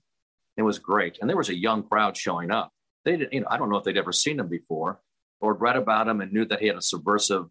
It 0.56 0.62
was 0.62 0.78
great. 0.78 1.18
And 1.20 1.28
there 1.28 1.36
was 1.36 1.48
a 1.48 1.54
young 1.54 1.82
crowd 1.82 2.16
showing 2.16 2.50
up. 2.50 2.70
They 3.04 3.16
didn't, 3.16 3.32
you 3.32 3.40
know, 3.40 3.46
I 3.50 3.56
don't 3.56 3.70
know 3.70 3.76
if 3.76 3.84
they'd 3.84 3.96
ever 3.96 4.12
seen 4.12 4.40
him 4.40 4.48
before 4.48 5.00
or 5.40 5.54
read 5.54 5.76
about 5.76 6.08
him 6.08 6.20
and 6.20 6.32
knew 6.32 6.44
that 6.44 6.60
he 6.60 6.66
had 6.66 6.76
a 6.76 6.82
subversive 6.82 7.46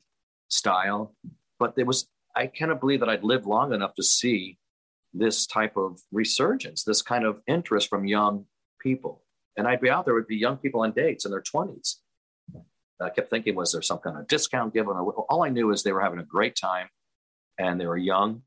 style. 0.47 1.15
But 1.59 1.75
there 1.75 1.85
was, 1.85 2.07
I 2.35 2.47
cannot 2.47 2.79
believe 2.79 3.01
that 3.01 3.09
I'd 3.09 3.23
lived 3.23 3.45
long 3.45 3.73
enough 3.73 3.93
to 3.95 4.03
see 4.03 4.57
this 5.13 5.45
type 5.45 5.77
of 5.77 5.99
resurgence, 6.11 6.83
this 6.83 7.01
kind 7.01 7.25
of 7.25 7.41
interest 7.47 7.89
from 7.89 8.05
young 8.05 8.45
people. 8.79 9.23
And 9.57 9.67
I'd 9.67 9.81
be 9.81 9.89
out 9.89 10.05
there, 10.05 10.13
would 10.15 10.27
be 10.27 10.37
young 10.37 10.57
people 10.57 10.81
on 10.81 10.91
dates 10.91 11.25
in 11.25 11.31
their 11.31 11.43
20s 11.43 11.97
I 13.01 13.09
kept 13.09 13.29
thinking, 13.29 13.55
was 13.55 13.71
there 13.71 13.81
some 13.81 13.99
kind 13.99 14.17
of 14.17 14.27
discount 14.27 14.73
given? 14.73 14.93
All 14.95 15.43
I 15.43 15.49
knew 15.49 15.71
is 15.71 15.83
they 15.83 15.91
were 15.91 16.01
having 16.01 16.19
a 16.19 16.23
great 16.23 16.55
time 16.55 16.87
and 17.57 17.79
they 17.79 17.85
were 17.85 17.97
young. 17.97 18.43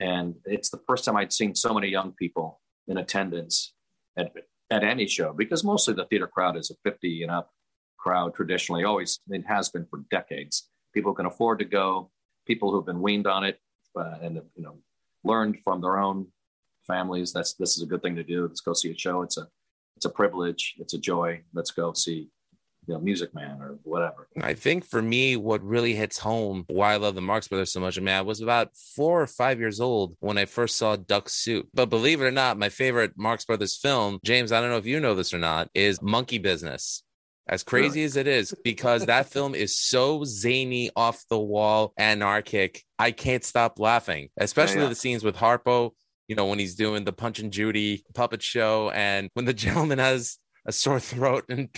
And 0.00 0.36
it's 0.44 0.70
the 0.70 0.80
first 0.86 1.04
time 1.04 1.16
I'd 1.16 1.32
seen 1.32 1.54
so 1.54 1.72
many 1.72 1.88
young 1.88 2.12
people 2.12 2.60
in 2.88 2.98
attendance 2.98 3.72
at, 4.16 4.32
at 4.70 4.82
any 4.82 5.06
show 5.06 5.32
because 5.32 5.62
mostly 5.62 5.94
the 5.94 6.06
theater 6.06 6.26
crowd 6.26 6.56
is 6.56 6.70
a 6.70 6.74
50 6.88 7.22
and 7.22 7.30
up 7.30 7.50
crowd 7.98 8.34
traditionally, 8.34 8.84
always, 8.84 9.20
it 9.28 9.44
has 9.46 9.68
been 9.68 9.86
for 9.86 10.00
decades. 10.10 10.68
People 10.92 11.14
can 11.14 11.26
afford 11.26 11.60
to 11.60 11.64
go, 11.64 12.10
people 12.46 12.72
who've 12.72 12.84
been 12.84 13.00
weaned 13.00 13.28
on 13.28 13.44
it 13.44 13.60
uh, 13.96 14.16
and, 14.20 14.36
you 14.56 14.62
know, 14.62 14.78
learned 15.22 15.58
from 15.62 15.80
their 15.80 15.98
own 15.98 16.26
families. 16.84 17.32
That's, 17.32 17.54
this 17.54 17.76
is 17.76 17.82
a 17.84 17.86
good 17.86 18.02
thing 18.02 18.16
to 18.16 18.24
do. 18.24 18.46
Let's 18.46 18.60
go 18.60 18.72
see 18.72 18.90
a 18.90 18.98
show. 18.98 19.22
It's 19.22 19.38
a, 19.38 19.46
it's 19.96 20.06
a 20.06 20.10
privilege. 20.10 20.74
It's 20.78 20.94
a 20.94 20.98
joy. 20.98 21.42
Let's 21.54 21.70
go 21.70 21.92
see 21.92 22.28
you 22.86 22.94
know, 22.94 23.00
Music 23.00 23.34
Man 23.34 23.60
or 23.60 23.78
whatever. 23.84 24.28
I 24.40 24.54
think 24.54 24.84
for 24.84 25.00
me, 25.00 25.36
what 25.36 25.62
really 25.62 25.94
hits 25.94 26.18
home 26.18 26.64
why 26.68 26.92
I 26.92 26.96
love 26.96 27.14
the 27.14 27.20
Marx 27.20 27.48
Brothers 27.48 27.72
so 27.72 27.80
much, 27.80 27.98
I 27.98 28.00
mean, 28.00 28.14
I 28.14 28.22
was 28.22 28.40
about 28.40 28.76
four 28.96 29.22
or 29.22 29.26
five 29.26 29.60
years 29.60 29.80
old 29.80 30.16
when 30.20 30.38
I 30.38 30.44
first 30.44 30.76
saw 30.76 30.96
Duck 30.96 31.28
Soup. 31.28 31.68
But 31.74 31.90
believe 31.90 32.20
it 32.20 32.26
or 32.26 32.30
not, 32.30 32.58
my 32.58 32.68
favorite 32.68 33.12
Marx 33.16 33.44
Brothers 33.44 33.76
film, 33.76 34.18
James, 34.24 34.52
I 34.52 34.60
don't 34.60 34.70
know 34.70 34.78
if 34.78 34.86
you 34.86 35.00
know 35.00 35.14
this 35.14 35.34
or 35.34 35.38
not, 35.38 35.68
is 35.74 36.02
Monkey 36.02 36.38
Business. 36.38 37.02
As 37.48 37.64
crazy 37.64 38.00
really? 38.00 38.04
as 38.04 38.16
it 38.16 38.28
is, 38.28 38.54
because 38.62 39.06
that 39.06 39.26
film 39.28 39.56
is 39.56 39.76
so 39.76 40.22
zany, 40.24 40.90
off 40.94 41.24
the 41.28 41.38
wall, 41.38 41.92
anarchic. 41.98 42.84
I 43.00 43.10
can't 43.10 43.44
stop 43.44 43.80
laughing, 43.80 44.28
especially 44.36 44.76
yeah, 44.76 44.82
yeah. 44.82 44.88
the 44.90 44.94
scenes 44.94 45.24
with 45.24 45.36
Harpo 45.36 45.90
you 46.28 46.36
know, 46.36 46.46
when 46.46 46.58
he's 46.58 46.74
doing 46.74 47.04
the 47.04 47.12
Punch 47.12 47.40
and 47.40 47.52
Judy 47.52 48.04
puppet 48.14 48.42
show, 48.42 48.90
and 48.90 49.28
when 49.34 49.44
the 49.44 49.52
gentleman 49.64 49.98
has 49.98 50.38
a 50.64 50.72
sore 50.72 51.00
throat 51.00 51.44
and 51.48 51.68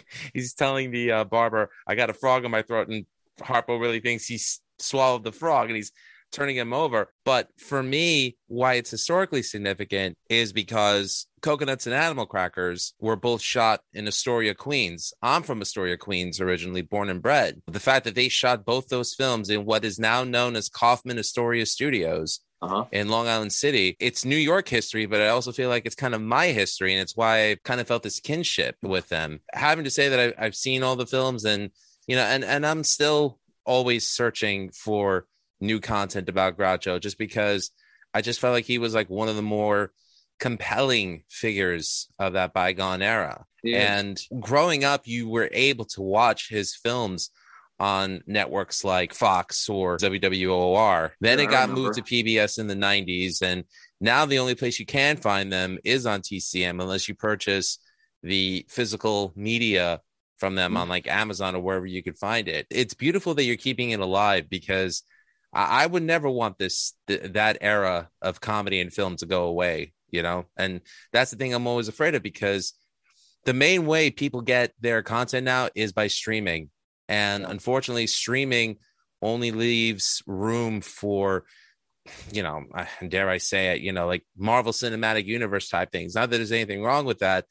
he's 0.34 0.54
telling 0.54 0.90
the 0.90 1.12
uh, 1.12 1.24
barber, 1.24 1.70
"I 1.86 1.94
got 1.94 2.10
a 2.10 2.14
frog 2.14 2.44
in 2.44 2.50
my 2.50 2.62
throat," 2.62 2.88
and 2.88 3.06
Harpo 3.40 3.80
really 3.80 4.00
thinks 4.00 4.26
he's 4.26 4.60
swallowed 4.78 5.24
the 5.24 5.32
frog, 5.32 5.68
and 5.68 5.76
he's 5.76 5.92
turning 6.32 6.56
him 6.56 6.72
over. 6.72 7.12
But 7.24 7.48
for 7.58 7.82
me, 7.82 8.36
why 8.48 8.74
it's 8.74 8.90
historically 8.90 9.42
significant 9.42 10.16
is 10.28 10.52
because 10.52 11.26
Cocoanuts 11.42 11.86
and 11.86 11.94
Animal 11.94 12.26
Crackers 12.26 12.94
were 12.98 13.16
both 13.16 13.42
shot 13.42 13.80
in 13.92 14.08
Astoria, 14.08 14.54
Queens. 14.54 15.12
I'm 15.22 15.42
from 15.42 15.60
Astoria, 15.60 15.96
Queens, 15.96 16.40
originally 16.40 16.82
born 16.82 17.10
and 17.10 17.22
bred. 17.22 17.62
The 17.66 17.80
fact 17.80 18.04
that 18.06 18.14
they 18.14 18.28
shot 18.28 18.64
both 18.64 18.88
those 18.88 19.14
films 19.14 19.50
in 19.50 19.64
what 19.64 19.84
is 19.84 19.98
now 19.98 20.24
known 20.24 20.56
as 20.56 20.68
Kaufman 20.68 21.18
Astoria 21.18 21.66
Studios 21.66 22.40
uh-huh. 22.62 22.84
in 22.92 23.08
Long 23.08 23.28
Island 23.28 23.52
City. 23.52 23.96
It's 23.98 24.24
New 24.24 24.36
York 24.36 24.68
history, 24.68 25.06
but 25.06 25.20
I 25.20 25.28
also 25.28 25.52
feel 25.52 25.68
like 25.68 25.84
it's 25.84 25.94
kind 25.94 26.14
of 26.14 26.22
my 26.22 26.46
history, 26.48 26.92
and 26.92 27.02
it's 27.02 27.16
why 27.16 27.50
I 27.50 27.56
kind 27.64 27.80
of 27.80 27.88
felt 27.88 28.02
this 28.02 28.20
kinship 28.20 28.76
with 28.82 29.08
them. 29.08 29.40
Having 29.52 29.84
to 29.84 29.90
say 29.90 30.08
that 30.08 30.34
I, 30.38 30.46
I've 30.46 30.54
seen 30.54 30.82
all 30.82 30.96
the 30.96 31.06
films, 31.06 31.44
and 31.44 31.70
you 32.06 32.16
know, 32.16 32.22
and 32.22 32.44
and 32.44 32.64
I'm 32.64 32.84
still 32.84 33.38
always 33.64 34.06
searching 34.06 34.70
for 34.70 35.26
new 35.60 35.80
content 35.80 36.28
about 36.28 36.56
Groucho, 36.56 37.00
just 37.00 37.18
because 37.18 37.70
I 38.14 38.20
just 38.20 38.40
felt 38.40 38.54
like 38.54 38.64
he 38.64 38.78
was 38.78 38.94
like 38.94 39.10
one 39.10 39.28
of 39.28 39.36
the 39.36 39.42
more 39.42 39.92
compelling 40.38 41.24
figures 41.28 42.08
of 42.18 42.34
that 42.34 42.52
bygone 42.52 43.02
era. 43.02 43.44
Yeah. 43.62 43.98
And 43.98 44.20
growing 44.40 44.82
up, 44.82 45.06
you 45.06 45.28
were 45.28 45.48
able 45.52 45.84
to 45.86 46.02
watch 46.02 46.48
his 46.48 46.74
films 46.74 47.30
on 47.82 48.22
networks 48.28 48.84
like 48.84 49.12
Fox 49.12 49.68
or 49.68 49.96
WWOR. 49.96 51.10
Then 51.20 51.38
yeah, 51.38 51.44
it 51.44 51.50
got 51.50 51.68
moved 51.68 51.96
to 51.96 52.02
PBS 52.02 52.60
in 52.60 52.68
the 52.68 52.76
90s. 52.76 53.42
And 53.42 53.64
now 54.00 54.24
the 54.24 54.38
only 54.38 54.54
place 54.54 54.78
you 54.78 54.86
can 54.86 55.16
find 55.16 55.52
them 55.52 55.80
is 55.84 56.06
on 56.06 56.20
TCM 56.20 56.80
unless 56.80 57.08
you 57.08 57.16
purchase 57.16 57.80
the 58.22 58.64
physical 58.68 59.32
media 59.34 60.00
from 60.38 60.54
them 60.54 60.70
mm-hmm. 60.72 60.82
on 60.82 60.88
like 60.88 61.08
Amazon 61.08 61.56
or 61.56 61.60
wherever 61.60 61.84
you 61.84 62.04
could 62.04 62.16
find 62.16 62.46
it. 62.46 62.68
It's 62.70 62.94
beautiful 62.94 63.34
that 63.34 63.42
you're 63.42 63.56
keeping 63.56 63.90
it 63.90 63.98
alive 63.98 64.48
because 64.48 65.02
I, 65.52 65.82
I 65.82 65.86
would 65.86 66.04
never 66.04 66.30
want 66.30 66.58
this 66.58 66.94
th- 67.08 67.32
that 67.32 67.58
era 67.60 68.10
of 68.22 68.40
comedy 68.40 68.80
and 68.80 68.92
film 68.92 69.16
to 69.16 69.26
go 69.26 69.46
away, 69.46 69.92
you 70.08 70.22
know? 70.22 70.46
And 70.56 70.82
that's 71.12 71.32
the 71.32 71.36
thing 71.36 71.52
I'm 71.52 71.66
always 71.66 71.88
afraid 71.88 72.14
of 72.14 72.22
because 72.22 72.74
the 73.44 73.54
main 73.54 73.86
way 73.86 74.10
people 74.10 74.40
get 74.40 74.72
their 74.80 75.02
content 75.02 75.46
now 75.46 75.68
is 75.74 75.92
by 75.92 76.06
streaming. 76.06 76.70
And 77.08 77.44
unfortunately, 77.44 78.06
streaming 78.06 78.78
only 79.20 79.50
leaves 79.52 80.22
room 80.26 80.80
for, 80.80 81.44
you 82.32 82.42
know, 82.42 82.64
dare 83.06 83.28
I 83.28 83.38
say 83.38 83.74
it, 83.74 83.80
you 83.80 83.92
know, 83.92 84.06
like 84.06 84.24
Marvel 84.36 84.72
Cinematic 84.72 85.26
Universe 85.26 85.68
type 85.68 85.92
things. 85.92 86.14
Not 86.14 86.30
that 86.30 86.36
there's 86.36 86.52
anything 86.52 86.82
wrong 86.82 87.04
with 87.04 87.20
that, 87.20 87.46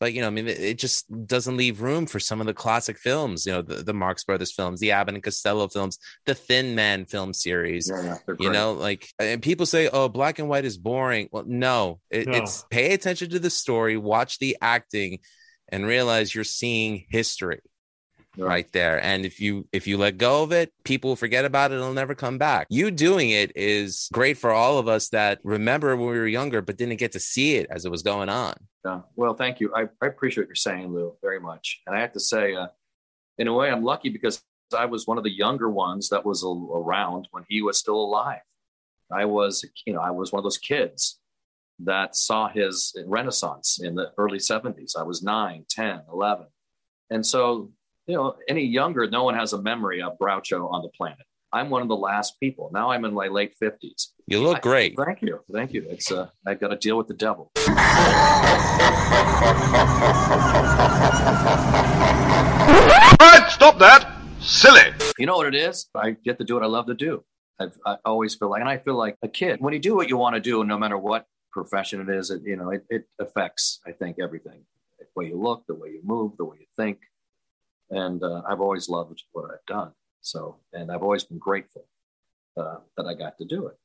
but 0.00 0.12
you 0.12 0.20
know, 0.20 0.28
I 0.28 0.30
mean, 0.30 0.46
it 0.46 0.78
just 0.78 1.06
doesn't 1.26 1.56
leave 1.56 1.80
room 1.80 2.06
for 2.06 2.20
some 2.20 2.40
of 2.40 2.46
the 2.46 2.54
classic 2.54 2.98
films. 2.98 3.46
You 3.46 3.52
know, 3.52 3.62
the, 3.62 3.82
the 3.82 3.92
Marx 3.92 4.22
Brothers 4.22 4.52
films, 4.52 4.78
the 4.78 4.92
Abbott 4.92 5.14
and 5.14 5.24
Costello 5.24 5.66
films, 5.68 5.98
the 6.24 6.34
Thin 6.34 6.76
Man 6.76 7.04
film 7.04 7.32
series. 7.32 7.90
Yeah, 7.92 8.18
yeah, 8.28 8.34
you 8.38 8.50
know, 8.50 8.72
like, 8.74 9.08
and 9.18 9.42
people 9.42 9.66
say, 9.66 9.88
"Oh, 9.88 10.08
black 10.08 10.38
and 10.38 10.48
white 10.48 10.64
is 10.64 10.78
boring." 10.78 11.28
Well, 11.32 11.44
no, 11.46 11.98
it, 12.10 12.28
No. 12.28 12.36
it's 12.36 12.64
pay 12.70 12.94
attention 12.94 13.30
to 13.30 13.40
the 13.40 13.50
story, 13.50 13.96
watch 13.96 14.38
the 14.38 14.56
acting, 14.62 15.18
and 15.68 15.84
realize 15.84 16.32
you're 16.32 16.44
seeing 16.44 17.06
history 17.10 17.60
right 18.46 18.70
there 18.72 19.02
and 19.02 19.24
if 19.26 19.40
you 19.40 19.66
if 19.72 19.86
you 19.86 19.96
let 19.98 20.16
go 20.18 20.42
of 20.42 20.52
it 20.52 20.72
people 20.84 21.10
will 21.10 21.16
forget 21.16 21.44
about 21.44 21.72
it 21.72 21.76
it'll 21.76 21.92
never 21.92 22.14
come 22.14 22.38
back 22.38 22.66
you 22.70 22.90
doing 22.90 23.30
it 23.30 23.50
is 23.56 24.08
great 24.12 24.38
for 24.38 24.52
all 24.52 24.78
of 24.78 24.86
us 24.86 25.08
that 25.08 25.40
remember 25.42 25.96
when 25.96 26.10
we 26.10 26.18
were 26.18 26.26
younger 26.26 26.62
but 26.62 26.76
didn't 26.76 26.96
get 26.96 27.12
to 27.12 27.20
see 27.20 27.56
it 27.56 27.66
as 27.70 27.84
it 27.84 27.90
was 27.90 28.02
going 28.02 28.28
on 28.28 28.54
Yeah. 28.84 29.00
Well, 29.16 29.34
thank 29.34 29.60
you. 29.60 29.72
I, 29.74 29.88
I 30.00 30.06
appreciate 30.06 30.44
what 30.44 30.48
you're 30.48 30.54
saying, 30.54 30.94
Lou, 30.94 31.14
very 31.20 31.40
much. 31.40 31.80
And 31.86 31.96
I 31.96 32.00
have 32.00 32.12
to 32.12 32.20
say, 32.20 32.54
uh, 32.54 32.68
in 33.38 33.48
a 33.48 33.52
way, 33.52 33.70
I'm 33.70 33.82
lucky 33.84 34.08
because 34.08 34.42
I 34.76 34.86
was 34.86 35.06
one 35.06 35.18
of 35.18 35.24
the 35.24 35.36
younger 35.36 35.68
ones 35.68 36.08
that 36.10 36.24
was 36.24 36.42
a- 36.44 36.48
around 36.80 37.28
when 37.32 37.44
he 37.48 37.60
was 37.60 37.78
still 37.78 37.96
alive. 38.00 38.40
I 39.10 39.24
was, 39.24 39.64
you 39.86 39.92
know, 39.94 40.00
I 40.00 40.10
was 40.10 40.32
one 40.32 40.38
of 40.40 40.44
those 40.44 40.58
kids 40.58 41.18
that 41.80 42.16
saw 42.16 42.48
his 42.48 42.94
renaissance 43.06 43.80
in 43.82 43.94
the 43.94 44.12
early 44.16 44.38
70s. 44.38 44.96
I 44.96 45.02
was 45.02 45.22
9, 45.22 45.64
10, 45.68 46.02
11. 46.12 46.46
And 47.10 47.24
so, 47.24 47.72
you 48.08 48.16
know, 48.16 48.34
any 48.48 48.64
younger, 48.64 49.08
no 49.08 49.22
one 49.22 49.34
has 49.34 49.52
a 49.52 49.60
memory 49.60 50.00
of 50.02 50.18
Groucho 50.18 50.72
on 50.72 50.82
the 50.82 50.88
planet. 50.96 51.18
I'm 51.52 51.68
one 51.70 51.82
of 51.82 51.88
the 51.88 51.96
last 51.96 52.40
people. 52.40 52.70
Now 52.72 52.90
I'm 52.90 53.04
in 53.04 53.12
my 53.14 53.28
late 53.28 53.52
50s. 53.62 54.08
you 54.26 54.42
look 54.42 54.62
great 54.62 54.94
Thank 54.96 55.22
you. 55.22 55.40
Thank 55.52 55.72
you. 55.72 55.86
It's 55.88 56.10
uh, 56.10 56.28
I've 56.46 56.58
got 56.58 56.68
to 56.68 56.76
deal 56.76 56.96
with 56.98 57.06
the 57.06 57.14
devil. 57.14 57.52
Right, 63.20 63.46
stop 63.50 63.78
that. 63.78 64.10
Silly. 64.40 64.92
You 65.18 65.26
know 65.26 65.36
what 65.36 65.46
it 65.46 65.54
is? 65.54 65.88
I 65.94 66.12
get 66.12 66.38
to 66.38 66.44
do 66.44 66.54
what 66.54 66.62
I 66.62 66.66
love 66.66 66.86
to 66.86 66.94
do. 66.94 67.24
I've, 67.60 67.76
I 67.84 67.96
always 68.04 68.34
feel 68.34 68.50
like, 68.50 68.60
and 68.60 68.68
I 68.68 68.78
feel 68.78 68.94
like 68.94 69.16
a 69.22 69.28
kid. 69.28 69.60
When 69.60 69.74
you 69.74 69.80
do 69.80 69.94
what 69.94 70.08
you 70.08 70.16
want 70.16 70.34
to 70.34 70.40
do, 70.40 70.64
no 70.64 70.78
matter 70.78 70.96
what 70.96 71.26
profession 71.52 72.00
it 72.00 72.08
is, 72.08 72.30
it 72.30 72.42
you 72.44 72.56
know 72.56 72.70
it, 72.70 72.84
it 72.88 73.04
affects. 73.18 73.80
I 73.86 73.92
think 73.92 74.16
everything, 74.22 74.64
the 74.98 75.06
way 75.14 75.26
you 75.26 75.40
look, 75.40 75.64
the 75.66 75.74
way 75.74 75.88
you 75.88 76.00
move, 76.04 76.32
the 76.38 76.44
way 76.44 76.58
you 76.60 76.66
think, 76.76 77.00
and 77.90 78.22
uh, 78.22 78.42
I've 78.48 78.60
always 78.60 78.88
loved 78.88 79.22
what 79.32 79.50
I've 79.50 79.66
done. 79.66 79.92
So, 80.20 80.56
and 80.72 80.90
I've 80.90 81.02
always 81.02 81.24
been 81.24 81.38
grateful 81.38 81.86
uh, 82.56 82.76
that 82.96 83.06
I 83.06 83.14
got 83.14 83.38
to 83.38 83.44
do 83.44 83.66
it. 83.66 83.76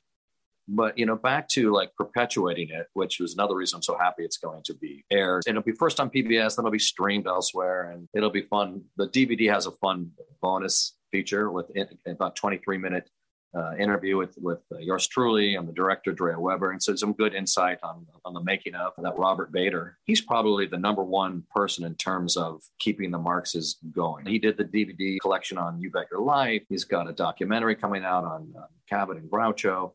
But 0.68 0.97
you 0.97 1.06
know, 1.06 1.16
back 1.16 1.49
to 1.49 1.74
like 1.74 1.93
perpetuating 1.95 2.70
it, 2.70 2.88
which 2.93 3.20
was 3.20 3.34
another 3.34 3.56
reason 3.56 3.78
I'm 3.78 3.84
so 3.84 3.97
happy 3.97 4.24
it's 4.24 4.38
going 4.38 4.64
to 4.64 4.74
be 4.74 5.04
aired. 5.12 5.43
It'll 5.45 5.62
be 5.62 5.74
first 5.74 5.99
on 5.99 6.10
PBS, 6.10 6.56
then 6.56 6.64
it'll 6.64 6.72
be 6.72 6.80
streamed 6.80 7.28
elsewhere, 7.28 7.91
and 7.91 8.08
it'll 8.14 8.30
be 8.30 8.43
fun. 8.43 8.84
The 8.95 9.10
DVD 9.10 9.51
has 9.51 9.66
a 9.66 9.72
fun 9.72 10.12
bonus 10.41 10.95
feature 11.12 11.51
with 11.51 11.70
about 12.08 12.36
23 12.36 12.78
minute 12.78 13.10
uh, 13.56 13.76
interview 13.78 14.18
with 14.18 14.36
with 14.38 14.60
uh, 14.72 14.78
yours 14.80 15.08
truly 15.08 15.56
and 15.56 15.68
the 15.68 15.74
director 15.74 16.12
Dreya 16.12 16.38
Weber, 16.38 16.72
and 16.72 16.82
so 16.82 16.95
some 16.95 17.14
good 17.14 17.36
insight 17.36 17.78
on 17.84 18.06
on 18.26 18.34
the 18.34 18.41
making 18.41 18.76
of 18.76 18.93
that 18.97 19.18
Robert 19.18 19.51
Bader. 19.51 19.97
He's 20.06 20.22
probably 20.22 20.66
the 20.66 20.78
number 20.78 21.04
one 21.04 21.43
person 21.54 21.86
in 21.86 21.95
terms 21.95 22.36
of 22.36 22.62
keeping 22.80 23.12
the 23.12 23.20
Marxes 23.20 23.78
going. 23.91 24.26
He 24.26 24.39
did 24.39 24.58
the 24.58 24.66
DVD 24.66 25.20
collection 25.20 25.58
on 25.58 25.80
You 25.80 25.91
Bet 25.91 26.08
Your 26.12 26.22
Life. 26.22 26.64
He's 26.68 26.84
got 26.84 27.10
a 27.10 27.14
documentary 27.14 27.76
coming 27.76 28.04
out 28.04 28.24
on 28.24 28.54
uh, 28.58 28.66
Cavett 28.91 29.18
and 29.18 29.30
Groucho. 29.30 29.93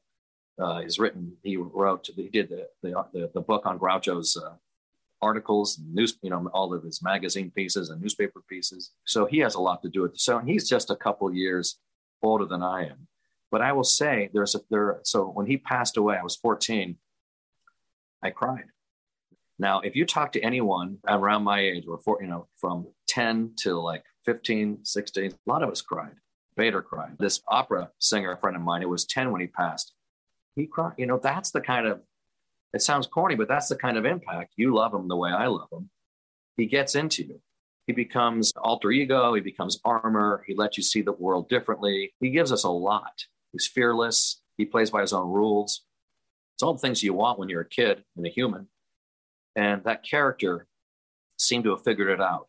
Uh, 0.58 0.80
he's 0.80 0.98
written, 0.98 1.36
he 1.44 1.56
wrote, 1.56 2.08
he 2.14 2.28
did 2.28 2.48
the 2.48 2.68
the, 2.82 3.04
the, 3.12 3.30
the 3.34 3.40
book 3.40 3.64
on 3.64 3.78
Groucho's 3.78 4.36
uh, 4.36 4.54
articles, 5.20 5.80
news, 5.92 6.16
you 6.22 6.30
know, 6.30 6.48
all 6.52 6.72
of 6.72 6.82
his 6.82 7.02
magazine 7.02 7.50
pieces 7.50 7.90
and 7.90 8.00
newspaper 8.00 8.42
pieces. 8.48 8.92
So 9.04 9.26
he 9.26 9.38
has 9.38 9.54
a 9.54 9.60
lot 9.60 9.82
to 9.82 9.88
do 9.88 10.02
with 10.02 10.12
it. 10.12 10.20
So 10.20 10.38
he's 10.38 10.68
just 10.68 10.90
a 10.90 10.96
couple 10.96 11.32
years 11.32 11.78
older 12.22 12.44
than 12.44 12.62
I 12.62 12.86
am. 12.86 13.08
But 13.50 13.62
I 13.62 13.72
will 13.72 13.84
say 13.84 14.30
there's 14.32 14.54
a 14.54 14.60
there. 14.70 15.00
So 15.04 15.26
when 15.26 15.46
he 15.46 15.56
passed 15.56 15.96
away, 15.96 16.16
I 16.16 16.22
was 16.22 16.36
14. 16.36 16.96
I 18.22 18.30
cried. 18.30 18.64
Now, 19.58 19.80
if 19.80 19.96
you 19.96 20.04
talk 20.06 20.32
to 20.32 20.40
anyone 20.40 20.98
around 21.06 21.42
my 21.44 21.60
age, 21.60 21.84
or 21.88 21.98
for, 21.98 22.18
you 22.22 22.28
know, 22.28 22.46
from 22.60 22.86
10 23.08 23.54
to 23.60 23.78
like 23.80 24.04
15, 24.24 24.84
16, 24.84 25.32
a 25.32 25.50
lot 25.50 25.62
of 25.62 25.70
us 25.70 25.82
cried. 25.82 26.12
Bader 26.56 26.82
cried. 26.82 27.16
This 27.18 27.40
opera 27.48 27.90
singer, 27.98 28.32
a 28.32 28.36
friend 28.36 28.56
of 28.56 28.62
mine, 28.62 28.82
it 28.82 28.88
was 28.88 29.04
10 29.04 29.32
when 29.32 29.40
he 29.40 29.46
passed, 29.46 29.92
he 30.54 30.66
cried. 30.66 30.94
You 30.96 31.06
know, 31.06 31.18
that's 31.22 31.50
the 31.50 31.60
kind 31.60 31.86
of, 31.86 32.02
it 32.72 32.82
sounds 32.82 33.06
corny, 33.06 33.36
but 33.36 33.48
that's 33.48 33.68
the 33.68 33.76
kind 33.76 33.96
of 33.96 34.04
impact. 34.04 34.54
You 34.56 34.74
love 34.74 34.92
him 34.92 35.08
the 35.08 35.16
way 35.16 35.30
I 35.30 35.46
love 35.46 35.68
him. 35.72 35.88
He 36.56 36.66
gets 36.66 36.94
into 36.94 37.24
you. 37.24 37.40
He 37.86 37.92
becomes 37.92 38.52
alter 38.56 38.90
ego. 38.90 39.34
He 39.34 39.40
becomes 39.40 39.80
armor. 39.84 40.44
He 40.46 40.54
lets 40.54 40.76
you 40.76 40.82
see 40.82 41.00
the 41.00 41.12
world 41.12 41.48
differently. 41.48 42.12
He 42.20 42.30
gives 42.30 42.52
us 42.52 42.64
a 42.64 42.70
lot. 42.70 43.24
He's 43.52 43.66
fearless. 43.66 44.40
He 44.56 44.64
plays 44.64 44.90
by 44.90 45.00
his 45.00 45.12
own 45.12 45.30
rules. 45.30 45.84
It's 46.56 46.62
all 46.62 46.74
the 46.74 46.80
things 46.80 47.02
you 47.02 47.14
want 47.14 47.38
when 47.38 47.48
you're 47.48 47.60
a 47.60 47.68
kid 47.68 48.04
and 48.16 48.26
a 48.26 48.30
human. 48.30 48.68
And 49.54 49.84
that 49.84 50.02
character 50.02 50.66
seemed 51.38 51.64
to 51.64 51.70
have 51.70 51.84
figured 51.84 52.08
it 52.08 52.20
out 52.20 52.48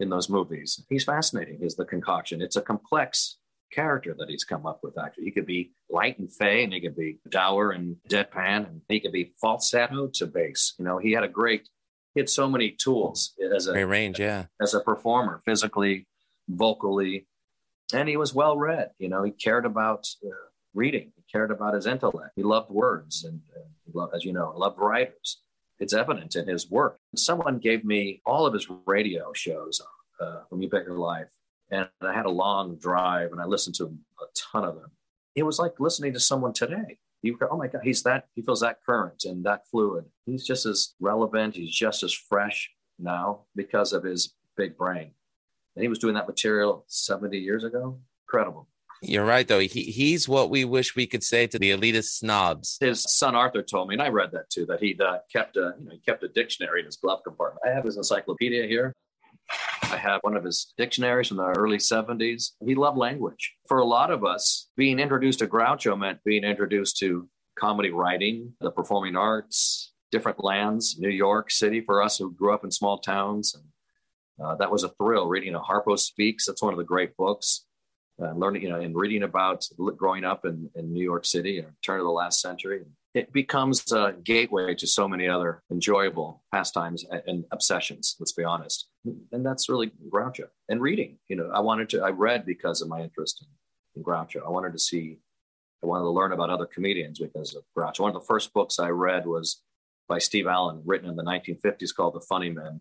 in 0.00 0.10
those 0.10 0.28
movies. 0.28 0.82
He's 0.88 1.04
fascinating, 1.04 1.58
is 1.62 1.76
the 1.76 1.84
concoction. 1.84 2.40
It's 2.40 2.56
a 2.56 2.62
complex 2.62 3.38
character 3.72 4.14
that 4.18 4.28
he's 4.28 4.44
come 4.44 4.66
up 4.66 4.80
with, 4.82 4.98
actually. 4.98 5.24
He 5.24 5.30
could 5.30 5.46
be 5.46 5.72
light 5.90 6.18
and 6.18 6.32
fey, 6.32 6.64
and 6.64 6.72
he 6.72 6.80
could 6.80 6.96
be 6.96 7.18
dour 7.28 7.70
and 7.70 7.96
deadpan, 8.08 8.68
and 8.68 8.80
he 8.88 9.00
could 9.00 9.12
be 9.12 9.32
falsetto 9.40 10.08
to 10.14 10.26
bass. 10.26 10.74
You 10.78 10.84
know, 10.84 10.98
he 10.98 11.12
had 11.12 11.24
a 11.24 11.28
great, 11.28 11.68
he 12.14 12.20
had 12.20 12.30
so 12.30 12.48
many 12.48 12.70
tools 12.70 13.34
as 13.54 13.66
a 13.66 13.72
great 13.72 13.84
range 13.84 14.20
yeah 14.20 14.46
as 14.60 14.74
a 14.74 14.80
performer, 14.80 15.42
physically, 15.44 16.06
vocally, 16.48 17.26
and 17.92 18.08
he 18.08 18.16
was 18.16 18.34
well 18.34 18.56
read. 18.56 18.90
You 18.98 19.08
know, 19.08 19.22
he 19.22 19.30
cared 19.30 19.66
about 19.66 20.06
uh, 20.24 20.30
reading. 20.74 21.12
He 21.16 21.22
cared 21.30 21.50
about 21.50 21.74
his 21.74 21.86
intellect. 21.86 22.32
He 22.36 22.42
loved 22.42 22.70
words, 22.70 23.24
and 23.24 23.40
uh, 23.56 23.60
he 23.84 23.92
loved, 23.94 24.14
as 24.14 24.24
you 24.24 24.32
know, 24.32 24.52
loved 24.56 24.78
writers. 24.78 25.40
It's 25.78 25.92
evident 25.92 26.36
in 26.36 26.48
his 26.48 26.70
work. 26.70 26.98
Someone 27.14 27.58
gave 27.58 27.84
me 27.84 28.22
all 28.24 28.46
of 28.46 28.54
his 28.54 28.66
radio 28.86 29.32
shows 29.34 29.80
uh, 30.20 30.40
from 30.48 30.62
You 30.62 30.68
Bet 30.68 30.84
Your 30.84 30.98
Life, 30.98 31.28
and 31.70 31.88
I 32.00 32.14
had 32.14 32.26
a 32.26 32.30
long 32.30 32.76
drive, 32.76 33.32
and 33.32 33.40
I 33.40 33.44
listened 33.44 33.76
to 33.76 33.84
a 33.84 34.24
ton 34.52 34.64
of 34.64 34.76
them. 34.76 34.90
It 35.34 35.42
was 35.42 35.58
like 35.58 35.78
listening 35.78 36.14
to 36.14 36.20
someone 36.20 36.52
today. 36.52 36.98
You 37.22 37.36
go, 37.36 37.48
oh 37.50 37.56
my 37.56 37.66
God, 37.66 37.82
he's 37.82 38.02
that, 38.04 38.26
he 38.34 38.42
feels 38.42 38.60
that 38.60 38.78
current 38.84 39.24
and 39.24 39.44
that 39.44 39.66
fluid. 39.70 40.04
He's 40.26 40.46
just 40.46 40.64
as 40.64 40.94
relevant. 41.00 41.56
He's 41.56 41.74
just 41.74 42.02
as 42.02 42.12
fresh 42.12 42.70
now 42.98 43.40
because 43.54 43.92
of 43.92 44.04
his 44.04 44.34
big 44.56 44.76
brain. 44.76 45.10
And 45.76 45.82
he 45.82 45.88
was 45.88 45.98
doing 45.98 46.14
that 46.14 46.26
material 46.26 46.84
70 46.88 47.38
years 47.38 47.64
ago. 47.64 48.00
Incredible. 48.24 48.68
You're 49.02 49.26
right, 49.26 49.46
though. 49.46 49.60
He, 49.60 49.82
he's 49.82 50.28
what 50.28 50.48
we 50.48 50.64
wish 50.64 50.96
we 50.96 51.06
could 51.06 51.22
say 51.22 51.46
to 51.46 51.58
the 51.58 51.70
elitist 51.70 52.18
snobs. 52.18 52.78
His 52.80 53.04
son 53.06 53.34
Arthur 53.34 53.62
told 53.62 53.88
me, 53.88 53.94
and 53.94 54.02
I 54.02 54.08
read 54.08 54.32
that 54.32 54.48
too, 54.48 54.64
that 54.66 54.80
he'd 54.80 55.00
uh, 55.00 55.18
kept 55.30 55.56
a 55.56 55.74
you 55.78 55.84
know 55.84 55.92
he 55.92 55.98
kept 55.98 56.22
a 56.22 56.28
dictionary 56.28 56.80
in 56.80 56.86
his 56.86 56.96
glove 56.96 57.20
compartment. 57.22 57.62
I 57.66 57.74
have 57.74 57.84
his 57.84 57.98
encyclopedia 57.98 58.66
here. 58.66 58.94
I 59.82 59.96
have 59.96 60.20
one 60.22 60.36
of 60.36 60.44
his 60.44 60.72
dictionaries 60.76 61.28
from 61.28 61.36
the 61.36 61.44
early 61.44 61.76
70s. 61.76 62.52
He 62.64 62.74
loved 62.74 62.98
language. 62.98 63.54
For 63.68 63.78
a 63.78 63.84
lot 63.84 64.10
of 64.10 64.24
us, 64.24 64.68
being 64.76 64.98
introduced 64.98 65.38
to 65.38 65.46
Groucho 65.46 65.96
meant 65.96 66.24
being 66.24 66.42
introduced 66.42 66.96
to 66.98 67.28
comedy 67.56 67.90
writing, 67.90 68.54
the 68.60 68.70
performing 68.70 69.14
arts, 69.14 69.92
different 70.10 70.42
lands, 70.42 70.96
New 70.98 71.10
York 71.10 71.50
City 71.50 71.80
for 71.80 72.02
us 72.02 72.18
who 72.18 72.32
grew 72.32 72.52
up 72.52 72.64
in 72.64 72.70
small 72.70 72.98
towns. 72.98 73.54
And 73.54 73.64
uh, 74.42 74.54
that 74.56 74.70
was 74.70 74.84
a 74.84 74.90
thrill 74.90 75.28
reading 75.28 75.54
a 75.54 75.60
Harpo 75.60 75.98
Speaks. 75.98 76.46
That's 76.46 76.62
one 76.62 76.72
of 76.72 76.78
the 76.78 76.84
great 76.84 77.16
books. 77.16 77.64
Uh, 78.20 78.32
learning, 78.32 78.62
you 78.62 78.70
know, 78.70 78.80
and 78.80 78.96
reading 78.96 79.24
about 79.24 79.66
growing 79.96 80.24
up 80.24 80.46
in, 80.46 80.70
in 80.74 80.90
New 80.90 81.04
York 81.04 81.26
City 81.26 81.58
and 81.58 81.68
turn 81.82 82.00
of 82.00 82.06
the 82.06 82.10
last 82.10 82.40
century. 82.40 82.82
It 83.12 83.30
becomes 83.30 83.92
a 83.92 84.14
gateway 84.24 84.74
to 84.74 84.86
so 84.86 85.06
many 85.06 85.28
other 85.28 85.62
enjoyable 85.70 86.42
pastimes 86.50 87.04
and 87.26 87.44
obsessions, 87.50 88.16
let's 88.18 88.32
be 88.32 88.44
honest. 88.44 88.88
And 89.32 89.44
that's 89.44 89.68
really 89.68 89.92
Groucho. 90.10 90.46
And 90.70 90.80
reading, 90.80 91.18
you 91.28 91.36
know, 91.36 91.50
I 91.52 91.60
wanted 91.60 91.90
to, 91.90 92.02
I 92.02 92.08
read 92.08 92.46
because 92.46 92.80
of 92.80 92.88
my 92.88 93.02
interest 93.02 93.42
in, 93.42 94.00
in 94.00 94.02
Groucho. 94.02 94.46
I 94.46 94.50
wanted 94.50 94.72
to 94.72 94.78
see, 94.78 95.18
I 95.82 95.86
wanted 95.86 96.04
to 96.04 96.10
learn 96.10 96.32
about 96.32 96.48
other 96.48 96.66
comedians 96.66 97.18
because 97.18 97.54
of 97.54 97.64
Groucho. 97.76 98.00
One 98.00 98.16
of 98.16 98.20
the 98.20 98.26
first 98.26 98.54
books 98.54 98.78
I 98.78 98.88
read 98.88 99.26
was 99.26 99.62
by 100.08 100.18
Steve 100.18 100.46
Allen, 100.46 100.80
written 100.86 101.08
in 101.08 101.16
the 101.16 101.24
1950s 101.24 101.94
called 101.94 102.14
The 102.14 102.20
Funny 102.20 102.48
Men 102.48 102.80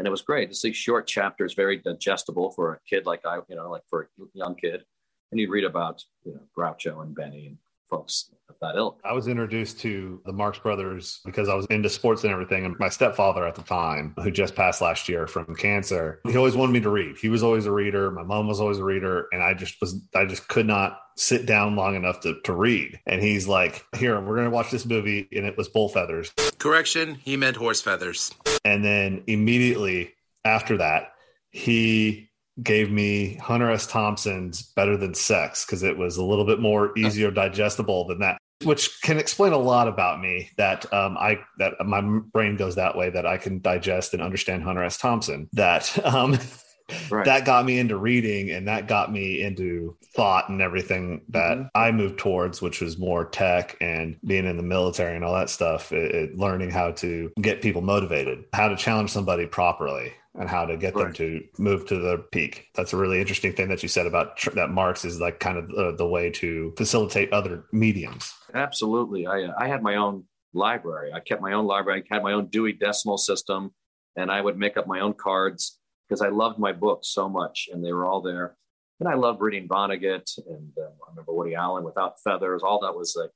and 0.00 0.06
it 0.06 0.10
was 0.10 0.22
great 0.22 0.48
to 0.48 0.56
see 0.56 0.72
short 0.72 1.06
chapters, 1.06 1.52
very 1.52 1.76
digestible 1.76 2.52
for 2.52 2.72
a 2.72 2.78
kid 2.88 3.04
like 3.04 3.20
I, 3.26 3.40
you 3.48 3.54
know, 3.54 3.70
like 3.70 3.82
for 3.90 4.08
a 4.18 4.24
young 4.32 4.54
kid. 4.54 4.82
And 5.30 5.38
you'd 5.38 5.50
read 5.50 5.64
about 5.64 6.02
you 6.24 6.32
know 6.32 6.40
Groucho 6.56 7.02
and 7.02 7.14
Benny 7.14 7.48
and 7.48 7.58
folks 7.90 8.30
of 8.48 8.54
that 8.62 8.76
ilk. 8.76 8.98
I 9.04 9.12
was 9.12 9.28
introduced 9.28 9.78
to 9.80 10.22
the 10.24 10.32
Marx 10.32 10.58
Brothers 10.58 11.20
because 11.26 11.50
I 11.50 11.54
was 11.54 11.66
into 11.66 11.90
sports 11.90 12.24
and 12.24 12.32
everything. 12.32 12.64
And 12.64 12.78
my 12.78 12.88
stepfather 12.88 13.46
at 13.46 13.56
the 13.56 13.62
time, 13.62 14.14
who 14.22 14.30
just 14.30 14.54
passed 14.54 14.80
last 14.80 15.06
year 15.06 15.26
from 15.26 15.54
cancer, 15.54 16.20
he 16.26 16.34
always 16.34 16.56
wanted 16.56 16.72
me 16.72 16.80
to 16.80 16.90
read. 16.90 17.18
He 17.18 17.28
was 17.28 17.42
always 17.42 17.66
a 17.66 17.72
reader. 17.72 18.10
My 18.10 18.22
mom 18.22 18.48
was 18.48 18.58
always 18.58 18.78
a 18.78 18.84
reader. 18.84 19.26
And 19.32 19.42
I 19.42 19.52
just 19.52 19.82
was, 19.82 20.00
I 20.14 20.24
just 20.24 20.48
could 20.48 20.66
not 20.66 20.98
sit 21.16 21.44
down 21.44 21.76
long 21.76 21.94
enough 21.94 22.20
to, 22.20 22.40
to 22.44 22.54
read. 22.54 22.98
And 23.06 23.20
he's 23.20 23.46
like, 23.46 23.84
Here, 23.96 24.18
we're 24.18 24.36
going 24.36 24.48
to 24.48 24.50
watch 24.50 24.70
this 24.70 24.86
movie. 24.86 25.28
And 25.30 25.44
it 25.44 25.58
was 25.58 25.68
Bull 25.68 25.90
Feathers. 25.90 26.32
Correction, 26.58 27.16
he 27.16 27.36
meant 27.36 27.56
horse 27.56 27.82
feathers. 27.82 28.32
And 28.64 28.84
then 28.84 29.24
immediately 29.26 30.14
after 30.44 30.78
that, 30.78 31.12
he 31.50 32.30
gave 32.62 32.90
me 32.90 33.34
Hunter 33.36 33.70
S. 33.70 33.86
Thompson's 33.86 34.62
Better 34.62 34.96
Than 34.96 35.14
Sex 35.14 35.64
because 35.64 35.82
it 35.82 35.96
was 35.96 36.16
a 36.16 36.24
little 36.24 36.44
bit 36.44 36.60
more 36.60 36.96
easier 36.98 37.30
digestible 37.30 38.06
than 38.06 38.20
that, 38.20 38.38
which 38.64 39.00
can 39.02 39.18
explain 39.18 39.52
a 39.52 39.58
lot 39.58 39.88
about 39.88 40.20
me. 40.20 40.50
That 40.56 40.90
um, 40.92 41.16
I 41.18 41.40
that 41.58 41.74
my 41.84 42.00
brain 42.00 42.56
goes 42.56 42.74
that 42.76 42.96
way 42.96 43.10
that 43.10 43.26
I 43.26 43.38
can 43.38 43.60
digest 43.60 44.14
and 44.14 44.22
understand 44.22 44.62
Hunter 44.62 44.84
S. 44.84 44.98
Thompson. 44.98 45.48
That 45.52 46.04
um, 46.04 46.38
right. 47.10 47.24
that 47.24 47.44
got 47.44 47.64
me 47.64 47.78
into 47.78 47.96
reading 47.96 48.50
and 48.50 48.68
that 48.68 48.88
got 48.88 49.12
me 49.12 49.42
into 49.42 49.96
thought 50.14 50.48
and 50.48 50.60
everything 50.60 51.22
that 51.28 51.58
mm-hmm. 51.58 51.66
I 51.74 51.92
moved 51.92 52.18
towards, 52.18 52.60
which 52.60 52.80
was 52.80 52.98
more 52.98 53.24
tech 53.24 53.76
and 53.80 54.16
being 54.24 54.46
in 54.46 54.56
the 54.56 54.62
military 54.62 55.16
and 55.16 55.24
all 55.24 55.34
that 55.34 55.50
stuff. 55.50 55.92
It, 55.92 56.14
it, 56.14 56.38
learning 56.38 56.70
how 56.70 56.92
to 56.92 57.30
get 57.40 57.62
people 57.62 57.82
motivated, 57.82 58.44
how 58.52 58.68
to 58.68 58.76
challenge 58.76 59.10
somebody 59.10 59.46
properly 59.46 60.12
and 60.38 60.48
how 60.48 60.64
to 60.64 60.76
get 60.76 60.94
right. 60.94 61.04
them 61.04 61.12
to 61.14 61.42
move 61.58 61.86
to 61.86 61.96
the 61.96 62.18
peak. 62.30 62.68
That's 62.74 62.92
a 62.92 62.96
really 62.96 63.20
interesting 63.20 63.52
thing 63.52 63.68
that 63.68 63.82
you 63.82 63.88
said 63.88 64.06
about 64.06 64.36
tr- 64.36 64.50
that 64.50 64.70
Marx 64.70 65.04
is 65.04 65.20
like 65.20 65.40
kind 65.40 65.58
of 65.58 65.70
uh, 65.70 65.96
the 65.96 66.06
way 66.06 66.30
to 66.30 66.72
facilitate 66.76 67.32
other 67.32 67.64
mediums. 67.72 68.32
Absolutely. 68.54 69.26
I, 69.26 69.44
uh, 69.44 69.54
I 69.58 69.68
had 69.68 69.82
my 69.82 69.96
own 69.96 70.24
library. 70.52 71.12
I 71.12 71.20
kept 71.20 71.42
my 71.42 71.52
own 71.52 71.66
library. 71.66 72.04
I 72.10 72.14
had 72.14 72.22
my 72.22 72.32
own 72.32 72.46
Dewey 72.46 72.72
Decimal 72.72 73.18
System, 73.18 73.72
and 74.16 74.30
I 74.30 74.40
would 74.40 74.56
make 74.56 74.76
up 74.76 74.86
my 74.86 75.00
own 75.00 75.14
cards 75.14 75.79
because 76.10 76.22
I 76.22 76.28
loved 76.28 76.58
my 76.58 76.72
books 76.72 77.08
so 77.08 77.28
much, 77.28 77.68
and 77.72 77.84
they 77.84 77.92
were 77.92 78.06
all 78.06 78.20
there. 78.20 78.56
And 78.98 79.08
I 79.08 79.14
loved 79.14 79.40
reading 79.40 79.68
Vonnegut, 79.68 80.38
and 80.46 80.72
uh, 80.76 80.90
I 81.06 81.10
remember 81.10 81.32
Woody 81.32 81.54
Allen, 81.54 81.84
Without 81.84 82.20
Feathers. 82.22 82.62
All 82.62 82.80
that 82.80 82.96
was 82.96 83.16
like 83.18 83.30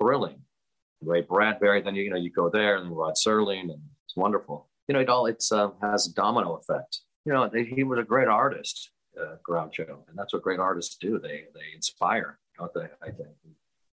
thrilling. 0.00 0.40
Ray 1.02 1.20
Bradbury. 1.20 1.82
Then 1.82 1.94
you, 1.94 2.10
know 2.10 2.16
you 2.16 2.30
go 2.30 2.48
there, 2.48 2.76
and 2.76 2.90
Rod 2.96 3.14
Serling, 3.14 3.70
and 3.70 3.82
it's 4.06 4.16
wonderful 4.16 4.68
you 4.88 4.92
know, 4.92 5.00
it 5.00 5.08
all 5.08 5.26
it's 5.26 5.52
uh, 5.52 5.70
has 5.82 6.06
a 6.06 6.14
domino 6.14 6.54
effect. 6.54 7.00
You 7.24 7.32
know, 7.32 7.48
they, 7.48 7.64
he 7.64 7.82
was 7.82 7.98
a 7.98 8.04
great 8.04 8.28
artist, 8.28 8.90
uh, 9.20 9.36
Groucho, 9.48 10.06
and 10.08 10.16
that's 10.16 10.32
what 10.32 10.42
great 10.42 10.60
artists 10.60 10.96
do. 10.96 11.18
They 11.18 11.44
they 11.54 11.74
inspire. 11.74 12.38
Don't 12.58 12.72
they? 12.74 12.88
I 13.02 13.10
think 13.10 13.28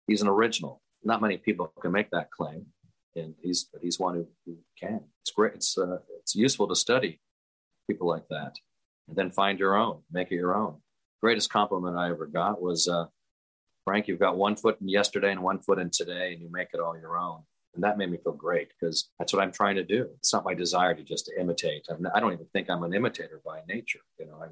he's 0.07 0.23
an 0.23 0.29
original. 0.29 0.81
Not 1.03 1.21
many 1.21 1.37
people 1.37 1.73
can 1.81 1.93
make 1.93 2.11
that 2.11 2.31
claim, 2.31 2.67
and 3.17 3.35
he's 3.43 3.65
but 3.65 3.83
he's 3.83 3.99
one 3.99 4.15
who, 4.15 4.27
who 4.45 4.57
can. 4.79 5.01
It's 5.23 5.33
great. 5.33 5.55
It's 5.55 5.77
uh, 5.77 5.99
it's 6.21 6.35
useful 6.35 6.69
to 6.69 6.77
study 6.77 7.21
people 7.87 8.09
like 8.09 8.29
that, 8.29 8.57
and 9.09 9.17
then 9.17 9.31
find 9.31 9.59
your 9.59 9.77
own, 9.77 10.01
make 10.11 10.31
it 10.31 10.37
your 10.37 10.55
own. 10.55 10.77
Greatest 11.23 11.51
compliment 11.51 11.97
I 11.97 12.11
ever 12.11 12.27
got 12.27 12.61
was, 12.61 12.89
uh, 12.89 13.07
Frank, 13.85 14.09
you've 14.09 14.21
got 14.21 14.37
one 14.37 14.57
foot 14.57 14.79
in 14.81 14.89
yesterday 14.89 15.33
and 15.33 15.43
one 15.43 15.61
foot 15.61 15.79
in 15.79 15.91
today, 15.91 16.33
and 16.33 16.43
you 16.43 16.51
make 16.51 16.69
it 16.75 16.81
all 16.81 16.99
your 16.99 17.17
own. 17.17 17.43
And 17.75 17.85
that 17.85 17.99
made 17.99 18.11
me 18.11 18.19
feel 18.19 18.33
great 18.33 18.69
because 18.69 19.11
that's 19.19 19.33
what 19.33 19.43
I'm 19.43 19.53
trying 19.53 19.77
to 19.77 19.85
do. 19.85 20.09
It's 20.19 20.33
not 20.33 20.45
my 20.45 20.55
desire 20.55 20.95
to 20.95 21.03
just 21.03 21.27
to 21.27 21.39
imitate. 21.39 21.85
I'm 21.91 22.07
I 22.15 22.21
don't 22.21 22.33
even 22.33 22.47
think 22.53 22.71
I'm 22.71 22.83
an 22.83 22.95
imitator 22.95 23.41
by 23.45 23.61
nature. 23.69 24.01
You 24.19 24.27
know, 24.27 24.41
I'm, 24.43 24.51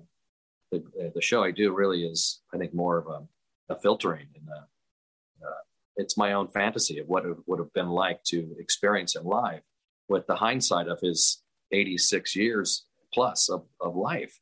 the, 0.71 1.13
the 1.15 1.23
show 1.23 1.43
I 1.43 1.51
do 1.51 1.75
really 1.75 2.05
is, 2.05 2.43
I 2.53 2.59
think, 2.59 2.75
more 2.75 2.99
of 2.99 3.07
a, 3.07 3.73
a 3.73 3.81
filtering 3.81 4.27
and 4.35 4.49
a, 4.49 5.47
uh, 5.47 5.55
it's 5.97 6.17
my 6.17 6.33
own 6.33 6.49
fantasy 6.49 6.99
of 6.99 7.07
what 7.07 7.25
it 7.25 7.37
would 7.47 7.59
have 7.59 7.73
been 7.73 7.89
like 7.89 8.23
to 8.25 8.55
experience 8.59 9.17
him 9.17 9.25
live 9.25 9.61
with 10.09 10.27
the 10.27 10.37
hindsight 10.37 10.89
of 10.89 11.01
his 11.01 11.43
86 11.73 12.37
years 12.37 12.85
plus 13.15 13.49
of, 13.49 13.65
of 13.81 13.95
life. 13.95 14.39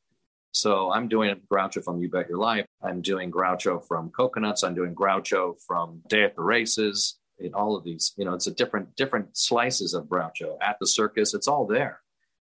So 0.53 0.91
I'm 0.91 1.09
doing 1.09 1.35
Groucho 1.51 1.85
from 1.85 2.01
You 2.01 2.11
Bet 2.11 2.29
Your 2.29 2.39
Life. 2.39 2.67
I'm 2.83 3.01
doing 3.01 3.31
Groucho 3.31 3.87
from 3.87 4.11
Cocoanuts. 4.11 4.65
I'm 4.65 4.75
doing 4.75 4.95
Groucho 4.95 5.55
from 5.67 6.03
Day 6.09 6.25
at 6.25 6.35
the 6.35 6.43
Races 6.43 7.19
in 7.39 7.55
all 7.55 7.77
of 7.77 7.85
these. 7.85 8.13
You 8.17 8.25
know, 8.25 8.35
it's 8.35 8.47
a 8.47 8.55
different 8.55 8.95
different 8.97 9.37
slices 9.37 9.95
of 9.95 10.05
Groucho 10.05 10.57
at 10.61 10.77
the 10.81 10.87
circus. 10.87 11.35
It's 11.35 11.49
all 11.49 11.67
there, 11.67 12.01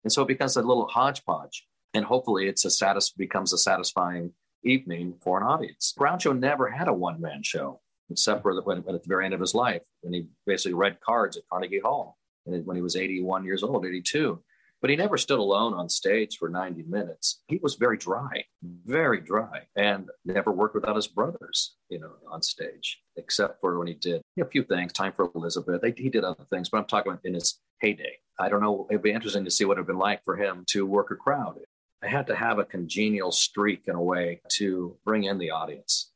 and 0.05 0.13
so 0.13 0.23
it 0.23 0.29
becomes 0.29 0.57
a 0.57 0.63
little 0.63 0.87
hodgepodge. 0.87 1.67
And 1.93 2.05
hopefully, 2.05 2.47
it's 2.49 2.65
a 2.65 2.71
satis- 2.71 3.11
becomes 3.11 3.53
a 3.53 3.59
satisfying 3.59 4.33
evening 4.65 5.15
for 5.21 5.41
an 5.41 5.47
audience. 5.47 5.93
Groucho 5.99 6.39
never 6.39 6.71
had 6.71 6.89
a 6.89 6.95
one 6.95 7.21
man 7.21 7.43
show 7.43 7.81
except 8.11 8.43
for 8.43 8.55
the, 8.55 8.63
when, 8.63 8.79
when, 8.83 8.95
at 8.95 9.03
the 9.03 9.09
very 9.09 9.25
end 9.25 9.35
of 9.35 9.41
his 9.41 9.55
life 9.55 9.83
when 10.03 10.13
he 10.13 10.27
basically 10.47 10.75
read 10.75 11.01
cards 11.01 11.37
at 11.37 11.45
Carnegie 11.51 11.81
Hall 11.81 12.19
and 12.47 12.67
when 12.67 12.77
he 12.77 12.83
was 12.83 12.97
81 12.97 13.45
years 13.45 13.63
old, 13.63 13.87
82 13.87 14.43
but 14.81 14.91
he 14.91 14.97
never 14.97 15.19
stood 15.19 15.39
alone 15.39 15.75
on 15.75 15.89
stage 15.89 16.39
for 16.39 16.49
90 16.49 16.85
minutes. 16.85 17.43
He 17.49 17.59
was 17.63 17.75
very 17.75 17.99
dry, 17.99 18.45
very 18.63 19.21
dry, 19.21 19.67
and 19.77 20.09
never 20.25 20.51
worked 20.51 20.75
without 20.75 20.97
his 20.97 21.07
brothers, 21.07 21.77
you 21.89 21.99
know, 21.99 22.13
on 22.31 22.43
stage, 22.43 23.01
except 23.17 23.61
for 23.61 23.79
when 23.79 23.89
he 23.89 23.95
did 23.95 24.23
a 24.41 24.45
few 24.47 24.63
things, 24.63 24.93
Time 24.93 25.13
for 25.13 25.31
Elizabeth. 25.35 25.83
He 25.97 26.09
did 26.09 26.25
other 26.25 26.45
things, 26.51 26.71
but 26.71 26.79
I'm 26.79 26.87
talking 26.87 27.13
about 27.13 27.25
in 27.25 27.35
his 27.35 27.61
heyday. 27.81 28.19
I 28.39 28.49
don't 28.49 28.63
know. 28.63 28.87
It'd 28.91 29.03
be 29.03 29.13
interesting 29.13 29.45
to 29.45 29.51
see 29.51 29.65
what 29.65 29.73
it 29.73 29.81
would 29.81 29.83
have 29.83 29.87
been 29.87 29.99
like 29.99 30.25
for 30.25 30.37
him 30.37 30.65
to 30.69 30.87
work 30.87 31.11
a 31.11 31.17
crowd. 31.17 31.59
I 32.03 32.09
had 32.09 32.27
to 32.29 32.35
have 32.37 32.59
a 32.59 32.65
congenial 32.65 33.31
streak 33.33 33.83
in 33.87 33.95
a 33.95 34.03
way 34.03 34.41
to 34.53 34.97
bring 35.05 35.25
in 35.25 35.39
the 35.39 35.51
audience. 35.51 36.11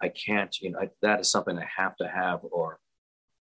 I 0.00 0.08
can't, 0.08 0.56
you 0.60 0.70
know, 0.70 0.78
I, 0.78 0.90
that 1.02 1.20
is 1.20 1.30
something 1.30 1.58
I 1.58 1.66
have 1.76 1.96
to 1.96 2.06
have, 2.06 2.40
or 2.44 2.78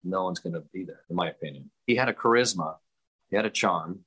no 0.03 0.23
one's 0.23 0.39
going 0.39 0.53
to 0.53 0.63
be 0.73 0.85
there, 0.85 1.01
in 1.09 1.17
my 1.17 1.29
opinion. 1.29 1.71
He 1.85 1.95
had 1.95 2.07
a 2.07 2.13
charisma, 2.13 2.75
he 3.29 3.35
had 3.35 3.45
a 3.45 3.49
charm, 3.49 4.05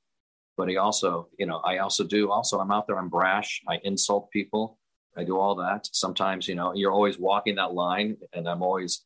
but 0.58 0.68
he 0.68 0.76
also, 0.76 1.28
you 1.38 1.46
know, 1.46 1.58
I 1.58 1.78
also 1.78 2.04
do 2.04 2.30
also, 2.30 2.58
I'm 2.58 2.72
out 2.72 2.88
there, 2.88 2.98
I'm 2.98 3.08
brash, 3.08 3.62
I 3.68 3.80
insult 3.84 4.30
people, 4.32 4.76
I 5.16 5.22
do 5.22 5.38
all 5.38 5.54
that. 5.54 5.88
Sometimes, 5.92 6.48
you 6.48 6.56
know, 6.56 6.74
you're 6.74 6.92
always 6.92 7.18
walking 7.18 7.54
that 7.54 7.72
line, 7.72 8.16
and 8.34 8.48
I'm 8.48 8.62
always 8.62 9.04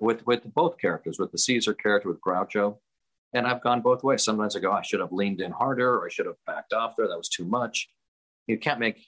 with 0.00 0.26
with 0.26 0.42
both 0.52 0.76
characters, 0.76 1.18
with 1.18 1.32
the 1.32 1.38
Caesar 1.38 1.72
character, 1.72 2.08
with 2.08 2.20
Groucho, 2.20 2.78
and 3.32 3.46
I've 3.46 3.62
gone 3.62 3.80
both 3.80 4.02
ways. 4.02 4.24
Sometimes 4.24 4.56
I 4.56 4.60
go, 4.60 4.72
I 4.72 4.82
should 4.82 5.00
have 5.00 5.12
leaned 5.12 5.40
in 5.40 5.52
harder, 5.52 5.94
or 5.94 6.06
I 6.06 6.10
should 6.10 6.26
have 6.26 6.36
backed 6.46 6.72
off 6.72 6.94
there. 6.96 7.08
That 7.08 7.16
was 7.16 7.28
too 7.28 7.44
much. 7.44 7.88
You 8.48 8.58
can't 8.58 8.80
make 8.80 9.06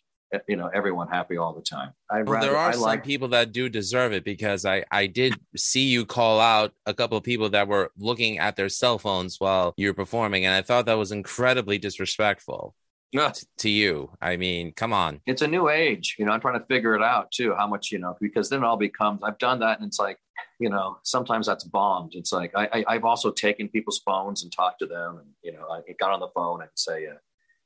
you 0.49 0.57
know 0.57 0.71
everyone 0.75 1.09
happy 1.09 1.37
all 1.37 1.53
the 1.53 1.63
time. 1.63 1.93
I 2.11 2.23
well, 2.23 2.35
rather, 2.35 2.47
there 2.49 2.57
are 2.57 2.71
I 2.71 2.73
some 2.73 2.83
like, 2.83 3.05
people 3.05 3.29
that 3.29 3.53
do 3.53 3.69
deserve 3.69 4.13
it 4.13 4.25
because 4.25 4.65
I 4.65 4.85
I 4.91 5.07
did 5.07 5.35
see 5.57 5.89
you 5.89 6.07
call 6.07 6.41
out 6.41 6.73
a 6.87 6.95
couple 6.95 7.19
of 7.19 7.25
people 7.25 7.49
that 7.51 7.69
were 7.69 7.91
looking 7.99 8.39
at 8.39 8.57
their 8.57 8.69
cell 8.69 8.99
phones 8.99 9.37
while 9.39 9.75
you 9.77 9.89
were 9.89 9.95
performing, 9.95 10.47
and 10.47 10.55
I 10.55 10.63
thought 10.63 10.87
that 10.87 10.95
was 10.95 11.13
incredibly 11.13 11.79
disrespectful. 11.79 12.75
No. 13.13 13.33
to 13.59 13.69
you. 13.69 14.11
I 14.21 14.37
mean, 14.37 14.73
come 14.73 14.93
on. 14.93 15.21
It's 15.27 15.43
a 15.43 15.47
new 15.49 15.69
age. 15.69 16.17
You 16.19 16.25
know, 16.25 16.33
I'm 16.33 16.41
trying 16.41 16.61
to 16.61 16.67
figure 16.67 16.95
it 16.95 17.03
out 17.03 17.33
too, 17.33 17.55
how 17.59 17.67
much, 17.67 17.91
you 17.91 17.99
know, 17.99 18.17
because 18.21 18.49
then 18.49 18.63
it 18.63 18.67
all 18.67 18.77
becomes, 18.77 19.21
I've 19.23 19.39
done 19.39 19.59
that 19.61 19.79
and 19.81 19.87
it's 19.89 19.99
like, 19.99 20.19
you 20.61 20.71
know, 20.71 20.99
sometimes 21.03 21.47
that's 21.47 21.65
bombed. 21.65 22.13
It's 22.15 22.33
like, 22.33 22.53
I, 22.55 22.85
I, 22.87 22.95
have 22.95 23.05
also 23.05 23.33
taken 23.33 23.69
people's 23.69 24.01
phones 24.05 24.43
and 24.43 24.53
talked 24.53 24.79
to 24.81 24.87
them 24.87 25.19
and, 25.19 25.29
you 25.43 25.53
know, 25.53 25.67
I 25.69 25.81
got 25.99 26.13
on 26.13 26.21
the 26.21 26.29
phone 26.29 26.61
and 26.63 26.71
say, 26.75 27.07
uh, 27.07 27.15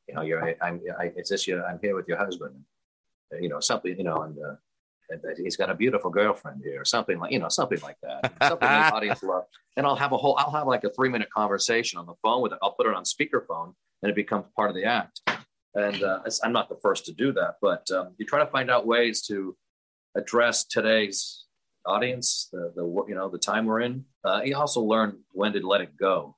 you 0.09 0.14
know, 0.14 0.22
you're, 0.22 0.55
I'm, 0.62 0.80
I, 0.98 1.12
is 1.16 1.28
this 1.28 1.46
your, 1.46 1.64
I'm 1.66 1.78
here 1.82 1.96
with 1.96 2.09
your 2.09 2.18
husband, 2.18 2.55
uh, 3.32 3.38
you 3.38 3.48
know, 3.48 3.61
something, 3.61 3.96
you 3.96 4.05
know, 4.05 4.22
and, 4.22 4.38
uh, 4.38 4.57
and 5.11 5.20
he's 5.36 5.57
got 5.57 5.70
a 5.70 5.74
beautiful 5.74 6.11
girlfriend 6.11 6.62
here, 6.64 6.80
or 6.80 6.84
something 6.84 7.18
like, 7.18 7.30
you 7.30 7.38
know, 7.38 7.48
something 7.48 7.80
like 7.80 7.96
that. 8.02 8.32
Something 8.42 8.68
the 8.68 8.74
audience 8.94 9.22
love. 9.22 9.44
And 9.76 9.86
I'll 9.86 9.96
have 9.96 10.12
a 10.12 10.16
whole, 10.16 10.36
I'll 10.38 10.52
have 10.52 10.66
like 10.66 10.84
a 10.84 10.90
three 10.90 11.11
minute 11.11 11.28
conversation 11.30 11.98
on 11.98 12.07
the 12.07 12.14
phone 12.22 12.42
with 12.42 12.52
it. 12.52 12.59
I'll 12.62 12.72
put 12.72 12.86
it 12.86 12.94
on 12.94 13.05
speakerphone 13.05 13.74
and 14.02 14.11
it 14.11 14.14
becomes 14.14 14.46
part 14.57 14.70
of 14.70 14.76
the 14.76 14.84
act. 14.84 15.20
And 15.74 16.02
uh, 16.02 16.20
I'm 16.42 16.52
not 16.52 16.68
the 16.68 16.78
first 16.82 17.05
to 17.07 17.12
do 17.12 17.32
that, 17.32 17.57
but 17.61 17.90
um, 17.90 18.14
you 18.18 18.26
try 18.26 18.38
to 18.38 18.46
find 18.46 18.70
out 18.70 18.86
ways 18.86 19.22
to 19.26 19.57
address 20.14 20.64
today's 20.64 21.44
audience, 21.86 22.48
the, 22.52 22.72
the 22.76 22.84
you 23.09 23.14
know 23.14 23.28
the 23.28 23.38
time 23.38 23.66
we're 23.66 23.80
in. 23.80 24.05
Uh, 24.24 24.40
you 24.44 24.57
also 24.57 24.80
learn 24.80 25.18
when 25.32 25.52
to 25.52 25.66
let 25.66 25.80
it 25.80 25.96
go. 25.96 26.36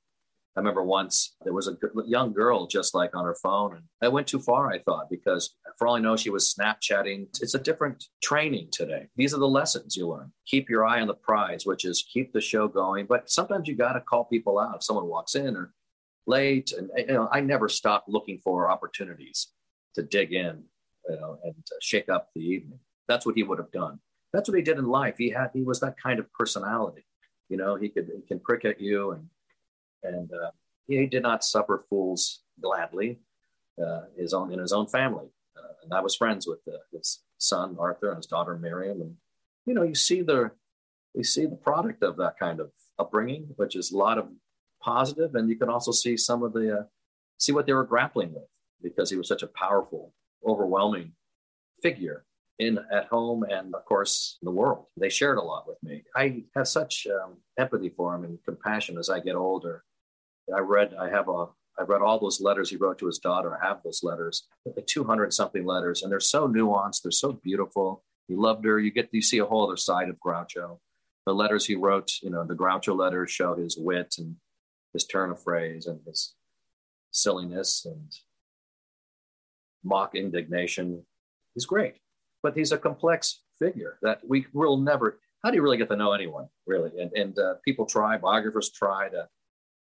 I 0.56 0.60
remember 0.60 0.82
once 0.82 1.36
there 1.44 1.52
was 1.52 1.68
a 1.68 1.76
young 2.06 2.32
girl 2.32 2.66
just 2.66 2.94
like 2.94 3.14
on 3.14 3.26
her 3.26 3.36
phone, 3.42 3.74
and 3.74 3.84
I 4.00 4.08
went 4.08 4.26
too 4.26 4.38
far. 4.38 4.72
I 4.72 4.78
thought 4.78 5.10
because 5.10 5.54
for 5.76 5.86
all 5.86 5.96
I 5.96 6.00
know, 6.00 6.16
she 6.16 6.30
was 6.30 6.54
Snapchatting. 6.58 7.28
It's 7.42 7.54
a 7.54 7.58
different 7.58 8.06
training 8.22 8.68
today. 8.72 9.08
These 9.16 9.34
are 9.34 9.38
the 9.38 9.46
lessons 9.46 9.96
you 9.96 10.08
learn. 10.08 10.32
Keep 10.46 10.70
your 10.70 10.86
eye 10.86 11.02
on 11.02 11.08
the 11.08 11.14
prize, 11.14 11.66
which 11.66 11.84
is 11.84 12.08
keep 12.10 12.32
the 12.32 12.40
show 12.40 12.68
going. 12.68 13.04
But 13.04 13.28
sometimes 13.28 13.68
you 13.68 13.76
got 13.76 13.92
to 13.92 14.00
call 14.00 14.24
people 14.24 14.58
out 14.58 14.76
if 14.76 14.82
someone 14.82 15.08
walks 15.08 15.34
in 15.34 15.56
or 15.56 15.74
late, 16.26 16.72
and 16.72 16.90
you 16.96 17.12
know 17.12 17.28
I 17.30 17.40
never 17.40 17.68
stop 17.68 18.06
looking 18.08 18.38
for 18.38 18.70
opportunities 18.70 19.48
to 19.94 20.02
dig 20.02 20.32
in, 20.32 20.64
you 21.08 21.16
know, 21.16 21.38
and 21.44 21.54
shake 21.82 22.08
up 22.08 22.30
the 22.34 22.40
evening. 22.40 22.78
That's 23.08 23.26
what 23.26 23.36
he 23.36 23.42
would 23.42 23.58
have 23.58 23.72
done. 23.72 23.98
That's 24.32 24.48
what 24.48 24.56
he 24.56 24.62
did 24.62 24.78
in 24.78 24.86
life. 24.86 25.16
He 25.18 25.28
had 25.28 25.50
he 25.52 25.62
was 25.62 25.80
that 25.80 26.00
kind 26.02 26.18
of 26.18 26.32
personality. 26.32 27.04
You 27.50 27.58
know, 27.58 27.76
he 27.76 27.90
could 27.90 28.10
he 28.14 28.26
can 28.26 28.40
prick 28.40 28.64
at 28.64 28.80
you 28.80 29.10
and 29.10 29.28
and 30.06 30.30
uh, 30.32 30.50
he 30.86 31.06
did 31.06 31.22
not 31.22 31.44
suffer 31.44 31.84
fools 31.88 32.42
gladly. 32.60 33.20
Uh, 33.84 34.02
his 34.16 34.32
own 34.32 34.52
in 34.52 34.58
his 34.58 34.72
own 34.72 34.86
family, 34.86 35.26
uh, 35.56 35.72
and 35.82 35.92
I 35.92 36.00
was 36.00 36.16
friends 36.16 36.46
with 36.46 36.60
uh, 36.66 36.78
his 36.92 37.20
son 37.36 37.76
Arthur 37.78 38.08
and 38.08 38.16
his 38.16 38.26
daughter 38.26 38.56
Miriam, 38.56 39.02
and 39.02 39.16
you 39.66 39.74
know 39.74 39.82
you 39.82 39.94
see 39.94 40.22
the 40.22 40.50
we 41.14 41.22
see 41.22 41.44
the 41.44 41.56
product 41.56 42.02
of 42.02 42.16
that 42.16 42.38
kind 42.38 42.60
of 42.60 42.70
upbringing, 42.98 43.48
which 43.56 43.76
is 43.76 43.90
a 43.90 43.96
lot 43.96 44.18
of 44.18 44.28
positive. 44.80 45.30
positive, 45.32 45.34
and 45.34 45.50
you 45.50 45.56
can 45.56 45.68
also 45.68 45.92
see 45.92 46.16
some 46.16 46.42
of 46.42 46.54
the 46.54 46.78
uh, 46.78 46.82
see 47.38 47.52
what 47.52 47.66
they 47.66 47.74
were 47.74 47.84
grappling 47.84 48.32
with 48.32 48.48
because 48.82 49.10
he 49.10 49.16
was 49.16 49.28
such 49.28 49.42
a 49.42 49.48
powerful, 49.48 50.14
overwhelming 50.46 51.12
figure 51.82 52.24
in 52.58 52.78
at 52.90 53.06
home 53.06 53.42
and 53.42 53.74
of 53.74 53.84
course 53.84 54.38
the 54.42 54.50
world. 54.50 54.86
They 54.96 55.10
shared 55.10 55.38
a 55.38 55.42
lot 55.42 55.68
with 55.68 55.76
me. 55.82 56.04
I 56.14 56.44
have 56.54 56.68
such 56.68 57.06
um, 57.06 57.36
empathy 57.58 57.90
for 57.90 58.14
him 58.14 58.24
and 58.24 58.38
compassion 58.44 58.96
as 58.98 59.10
I 59.10 59.20
get 59.20 59.34
older. 59.34 59.84
I 60.54 60.60
read 60.60 60.94
I 60.94 61.08
have 61.10 61.28
a 61.28 61.46
I 61.78 61.82
read 61.82 62.00
all 62.00 62.18
those 62.18 62.40
letters 62.40 62.70
he 62.70 62.76
wrote 62.76 62.98
to 62.98 63.06
his 63.06 63.18
daughter. 63.18 63.54
I 63.54 63.66
have 63.66 63.82
those 63.82 64.02
letters, 64.02 64.46
like 64.64 64.86
200 64.86 65.32
something 65.32 65.66
letters, 65.66 66.02
and 66.02 66.10
they're 66.10 66.20
so 66.20 66.48
nuanced. 66.48 67.02
They're 67.02 67.10
so 67.10 67.32
beautiful. 67.32 68.02
He 68.28 68.34
loved 68.34 68.64
her. 68.64 68.78
You 68.78 68.90
get 68.90 69.10
you 69.12 69.22
see 69.22 69.38
a 69.38 69.44
whole 69.44 69.64
other 69.64 69.76
side 69.76 70.08
of 70.08 70.18
Groucho. 70.18 70.78
The 71.26 71.34
letters 71.34 71.66
he 71.66 71.74
wrote, 71.74 72.12
you 72.22 72.30
know, 72.30 72.44
the 72.44 72.54
Groucho 72.54 72.96
letters 72.96 73.30
show 73.30 73.54
his 73.54 73.76
wit 73.76 74.14
and 74.18 74.36
his 74.92 75.04
turn 75.04 75.30
of 75.30 75.42
phrase 75.42 75.86
and 75.86 76.00
his 76.06 76.34
silliness 77.10 77.84
and 77.84 78.12
mock 79.84 80.14
indignation. 80.14 81.04
He's 81.54 81.66
great, 81.66 81.96
but 82.42 82.56
he's 82.56 82.72
a 82.72 82.78
complex 82.78 83.42
figure 83.58 83.98
that 84.02 84.20
we 84.26 84.46
will 84.52 84.76
never. 84.76 85.18
How 85.44 85.50
do 85.50 85.56
you 85.56 85.62
really 85.62 85.76
get 85.76 85.88
to 85.90 85.96
know 85.96 86.12
anyone, 86.12 86.48
really? 86.66 86.90
And, 87.00 87.12
and 87.12 87.38
uh, 87.38 87.54
people 87.64 87.86
try, 87.86 88.16
biographers 88.16 88.70
try 88.70 89.08
to 89.10 89.28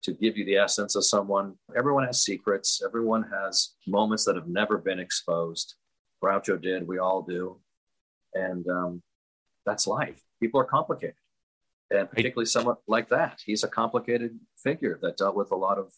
to 0.02 0.12
give 0.12 0.36
you 0.36 0.44
the 0.44 0.56
essence 0.56 0.94
of 0.94 1.04
someone. 1.04 1.54
Everyone 1.76 2.04
has 2.04 2.22
secrets. 2.22 2.82
Everyone 2.84 3.24
has 3.24 3.74
moments 3.86 4.24
that 4.24 4.36
have 4.36 4.48
never 4.48 4.78
been 4.78 4.98
exposed. 4.98 5.74
Groucho 6.22 6.60
did. 6.60 6.86
We 6.86 6.98
all 6.98 7.22
do, 7.22 7.60
and 8.34 8.66
um, 8.68 9.02
that's 9.64 9.86
life. 9.86 10.20
People 10.40 10.60
are 10.60 10.64
complicated, 10.64 11.16
and 11.90 12.08
particularly 12.10 12.46
someone 12.46 12.76
like 12.86 13.08
that. 13.10 13.40
He's 13.44 13.64
a 13.64 13.68
complicated 13.68 14.38
figure 14.56 14.98
that 15.02 15.16
dealt 15.16 15.36
with 15.36 15.52
a 15.52 15.56
lot 15.56 15.78
of 15.78 15.92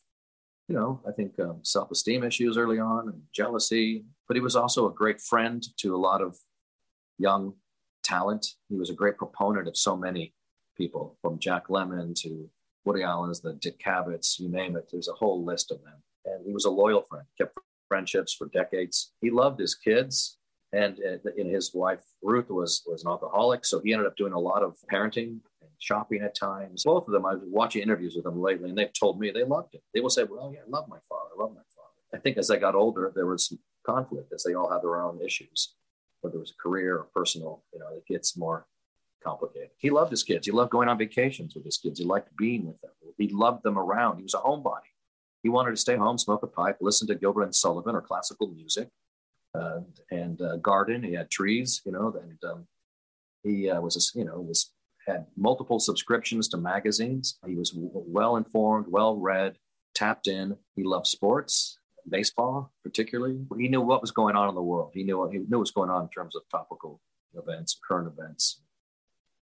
you 0.70 0.76
know, 0.76 1.00
I 1.04 1.10
think 1.10 1.36
um, 1.40 1.58
self 1.62 1.90
esteem 1.90 2.22
issues 2.22 2.56
early 2.56 2.78
on 2.78 3.08
and 3.08 3.22
jealousy, 3.34 4.04
but 4.28 4.36
he 4.36 4.40
was 4.40 4.54
also 4.54 4.88
a 4.88 4.94
great 4.94 5.20
friend 5.20 5.60
to 5.78 5.96
a 5.96 5.98
lot 5.98 6.22
of 6.22 6.38
young 7.18 7.54
talent. 8.04 8.46
He 8.68 8.76
was 8.76 8.88
a 8.88 8.94
great 8.94 9.16
proponent 9.16 9.66
of 9.66 9.76
so 9.76 9.96
many 9.96 10.32
people, 10.76 11.18
from 11.20 11.40
Jack 11.40 11.66
Lemmon 11.66 12.14
to 12.22 12.48
Woody 12.84 13.02
Allen's, 13.02 13.40
the 13.40 13.54
Dick 13.54 13.78
Cavetts, 13.78 14.38
you 14.38 14.48
name 14.48 14.76
it. 14.76 14.88
There's 14.90 15.08
a 15.08 15.12
whole 15.12 15.44
list 15.44 15.70
of 15.70 15.82
them. 15.82 16.02
And 16.24 16.44
he 16.46 16.52
was 16.52 16.64
a 16.64 16.70
loyal 16.70 17.02
friend, 17.02 17.26
kept 17.38 17.58
friendships 17.88 18.34
for 18.34 18.48
decades. 18.48 19.12
He 19.20 19.30
loved 19.30 19.58
his 19.60 19.74
kids. 19.74 20.38
And, 20.72 20.98
and 20.98 21.20
his 21.50 21.74
wife, 21.74 21.98
Ruth, 22.22 22.48
was, 22.48 22.82
was 22.86 23.02
an 23.02 23.10
alcoholic. 23.10 23.64
So 23.64 23.80
he 23.80 23.92
ended 23.92 24.06
up 24.06 24.16
doing 24.16 24.32
a 24.32 24.38
lot 24.38 24.62
of 24.62 24.76
parenting 24.92 25.40
and 25.60 25.70
shopping 25.80 26.22
at 26.22 26.36
times. 26.36 26.84
Both 26.84 27.08
of 27.08 27.12
them, 27.12 27.26
I 27.26 27.34
was 27.34 27.42
watching 27.44 27.82
interviews 27.82 28.14
with 28.14 28.24
them 28.24 28.40
lately, 28.40 28.68
and 28.68 28.78
they've 28.78 28.92
told 28.92 29.18
me 29.18 29.32
they 29.32 29.42
loved 29.42 29.74
it. 29.74 29.82
They 29.92 30.00
will 30.00 30.10
say, 30.10 30.22
"Well, 30.22 30.52
yeah, 30.54 30.60
I 30.60 30.70
love 30.70 30.86
my 30.88 30.98
father. 31.08 31.30
I 31.36 31.42
love 31.42 31.50
my 31.50 31.62
father." 31.74 31.88
I 32.14 32.18
think 32.18 32.38
as 32.38 32.52
I 32.52 32.56
got 32.56 32.76
older, 32.76 33.10
there 33.12 33.26
was 33.26 33.52
conflict 33.84 34.32
as 34.32 34.44
they 34.44 34.54
all 34.54 34.70
have 34.70 34.82
their 34.82 35.00
own 35.02 35.20
issues, 35.20 35.74
whether 36.20 36.36
it 36.36 36.40
was 36.40 36.52
a 36.56 36.62
career 36.62 36.98
or 36.98 37.08
personal. 37.12 37.64
You 37.72 37.80
know, 37.80 37.88
it 37.96 38.06
gets 38.06 38.36
more 38.36 38.66
complicated. 39.22 39.70
He 39.78 39.90
loved 39.90 40.10
his 40.10 40.22
kids. 40.22 40.46
He 40.46 40.52
loved 40.52 40.70
going 40.70 40.88
on 40.88 40.98
vacations 40.98 41.54
with 41.54 41.64
his 41.64 41.78
kids. 41.78 41.98
He 41.98 42.04
liked 42.04 42.36
being 42.36 42.66
with 42.66 42.80
them. 42.80 42.90
He 43.18 43.28
loved 43.28 43.62
them 43.62 43.78
around. 43.78 44.16
He 44.16 44.22
was 44.22 44.34
a 44.34 44.38
homebody. 44.38 44.90
He 45.42 45.48
wanted 45.48 45.70
to 45.70 45.76
stay 45.76 45.96
home, 45.96 46.18
smoke 46.18 46.42
a 46.42 46.46
pipe, 46.46 46.78
listen 46.80 47.06
to 47.08 47.14
Gilbert 47.14 47.44
and 47.44 47.54
Sullivan 47.54 47.94
or 47.94 48.02
classical 48.02 48.48
music, 48.48 48.88
uh, 49.54 49.80
and 50.10 50.40
uh, 50.40 50.56
garden. 50.56 51.02
He 51.02 51.14
had 51.14 51.30
trees, 51.30 51.80
you 51.84 51.92
know, 51.92 52.14
and 52.22 52.38
um, 52.50 52.66
he 53.42 53.70
uh, 53.70 53.80
was, 53.80 54.12
you 54.14 54.24
know, 54.24 54.40
was 54.40 54.72
had 55.06 55.26
multiple 55.36 55.80
subscriptions 55.80 56.48
to 56.48 56.56
magazines. 56.56 57.38
He 57.46 57.56
was 57.56 57.72
well 57.74 58.36
informed, 58.36 58.86
well 58.88 59.16
read, 59.16 59.56
tapped 59.94 60.26
in. 60.26 60.56
He 60.76 60.84
loved 60.84 61.06
sports, 61.06 61.78
baseball 62.08 62.72
particularly. 62.82 63.40
He 63.58 63.68
knew 63.68 63.80
what 63.80 64.02
was 64.02 64.10
going 64.10 64.36
on 64.36 64.48
in 64.48 64.54
the 64.54 64.62
world. 64.62 64.92
He 64.94 65.04
knew 65.04 65.28
he 65.30 65.38
knew 65.38 65.46
what 65.50 65.60
was 65.60 65.70
going 65.70 65.90
on 65.90 66.02
in 66.02 66.08
terms 66.08 66.36
of 66.36 66.42
topical 66.50 67.00
events, 67.34 67.78
current 67.86 68.12
events. 68.12 68.60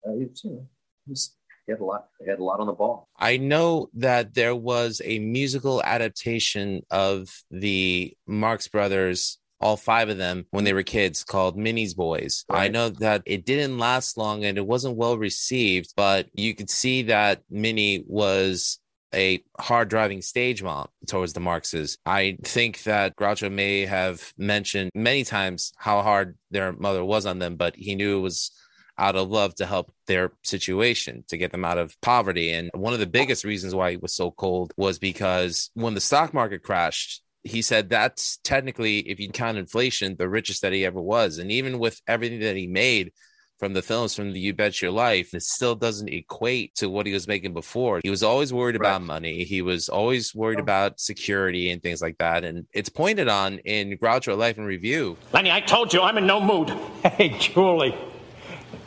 Uh, 0.06 0.12
was, 0.12 0.44
you 0.44 0.50
know, 0.50 0.66
was, 1.06 1.34
he 1.66 1.72
had 1.72 1.80
a 1.80 1.84
lot. 1.84 2.06
He 2.20 2.30
had 2.30 2.38
a 2.38 2.44
lot 2.44 2.60
on 2.60 2.66
the 2.66 2.72
ball. 2.72 3.08
I 3.18 3.36
know 3.38 3.88
that 3.94 4.34
there 4.34 4.54
was 4.54 5.02
a 5.04 5.18
musical 5.18 5.82
adaptation 5.82 6.82
of 6.90 7.28
the 7.50 8.16
Marx 8.26 8.68
Brothers 8.68 9.38
all 9.60 9.76
five 9.76 10.08
of 10.08 10.18
them 10.18 10.46
when 10.50 10.64
they 10.64 10.72
were 10.72 10.82
kids 10.82 11.24
called 11.24 11.56
Minnie's 11.56 11.94
Boys. 11.94 12.44
Right. 12.50 12.64
I 12.64 12.68
know 12.68 12.90
that 12.90 13.22
it 13.24 13.44
didn't 13.44 13.78
last 13.78 14.18
long 14.18 14.44
and 14.44 14.58
it 14.58 14.66
wasn't 14.66 14.96
well 14.96 15.16
received, 15.16 15.92
but 15.96 16.28
you 16.34 16.54
could 16.54 16.70
see 16.70 17.02
that 17.04 17.42
Minnie 17.50 18.04
was 18.06 18.78
a 19.14 19.42
hard 19.58 19.88
driving 19.88 20.20
stage 20.20 20.62
mom 20.62 20.88
towards 21.06 21.32
the 21.32 21.40
Marxes. 21.40 21.96
I 22.04 22.36
think 22.42 22.82
that 22.82 23.16
Groucho 23.16 23.50
may 23.50 23.86
have 23.86 24.32
mentioned 24.36 24.90
many 24.94 25.24
times 25.24 25.72
how 25.76 26.02
hard 26.02 26.36
their 26.50 26.72
mother 26.72 27.04
was 27.04 27.24
on 27.24 27.38
them, 27.38 27.56
but 27.56 27.74
he 27.76 27.94
knew 27.94 28.18
it 28.18 28.22
was 28.22 28.50
out 28.98 29.16
of 29.16 29.28
love 29.28 29.54
to 29.56 29.66
help 29.66 29.92
their 30.06 30.32
situation 30.42 31.24
to 31.28 31.36
get 31.36 31.52
them 31.52 31.64
out 31.64 31.78
of 31.78 31.98
poverty. 32.00 32.52
And 32.52 32.70
one 32.74 32.92
of 32.92 32.98
the 33.00 33.06
biggest 33.06 33.44
reasons 33.44 33.74
why 33.74 33.90
he 33.90 33.96
was 33.96 34.14
so 34.14 34.30
cold 34.30 34.72
was 34.76 34.98
because 34.98 35.70
when 35.74 35.94
the 35.94 36.00
stock 36.00 36.32
market 36.32 36.62
crashed, 36.62 37.22
he 37.42 37.62
said 37.62 37.88
that's 37.88 38.38
technically, 38.38 38.98
if 39.00 39.20
you 39.20 39.28
count 39.28 39.58
inflation, 39.58 40.16
the 40.18 40.28
richest 40.28 40.62
that 40.62 40.72
he 40.72 40.84
ever 40.84 41.00
was. 41.00 41.38
And 41.38 41.52
even 41.52 41.78
with 41.78 42.00
everything 42.06 42.40
that 42.40 42.56
he 42.56 42.66
made 42.66 43.12
from 43.58 43.72
the 43.72 43.82
films 43.82 44.14
from 44.14 44.32
the 44.32 44.40
You 44.40 44.52
Bet 44.52 44.82
Your 44.82 44.90
Life, 44.90 45.32
it 45.32 45.42
still 45.42 45.74
doesn't 45.74 46.08
equate 46.08 46.74
to 46.76 46.90
what 46.90 47.06
he 47.06 47.12
was 47.12 47.26
making 47.26 47.54
before. 47.54 48.00
He 48.02 48.10
was 48.10 48.22
always 48.22 48.52
worried 48.52 48.78
right. 48.80 48.88
about 48.88 49.02
money. 49.02 49.44
He 49.44 49.62
was 49.62 49.88
always 49.88 50.34
worried 50.34 50.58
about 50.58 51.00
security 51.00 51.70
and 51.70 51.82
things 51.82 52.02
like 52.02 52.18
that. 52.18 52.44
And 52.44 52.66
it's 52.74 52.88
pointed 52.88 53.28
on 53.28 53.58
in 53.58 53.96
Groucho 53.96 54.36
Life 54.36 54.58
in 54.58 54.64
Review. 54.64 55.16
Lenny, 55.32 55.50
I 55.50 55.60
told 55.60 55.94
you 55.94 56.02
I'm 56.02 56.18
in 56.18 56.26
no 56.26 56.40
mood. 56.40 56.70
Hey, 57.02 57.30
Julie, 57.38 57.96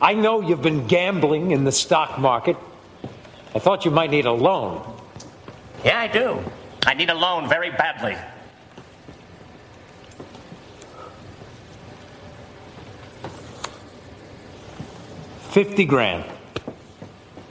I 0.02 0.14
know 0.14 0.40
you've 0.40 0.62
been 0.62 0.86
gambling 0.86 1.50
in 1.50 1.64
the 1.64 1.72
stock 1.72 2.18
market. 2.18 2.56
I 3.54 3.58
thought 3.58 3.84
you 3.84 3.90
might 3.90 4.10
need 4.10 4.26
a 4.26 4.32
loan. 4.32 4.82
Yeah, 5.84 6.00
I 6.00 6.08
do. 6.08 6.42
I 6.86 6.94
need 6.94 7.10
a 7.10 7.14
loan 7.14 7.48
very 7.48 7.70
badly. 7.70 8.16
50 15.50 15.84
grand. 15.84 16.24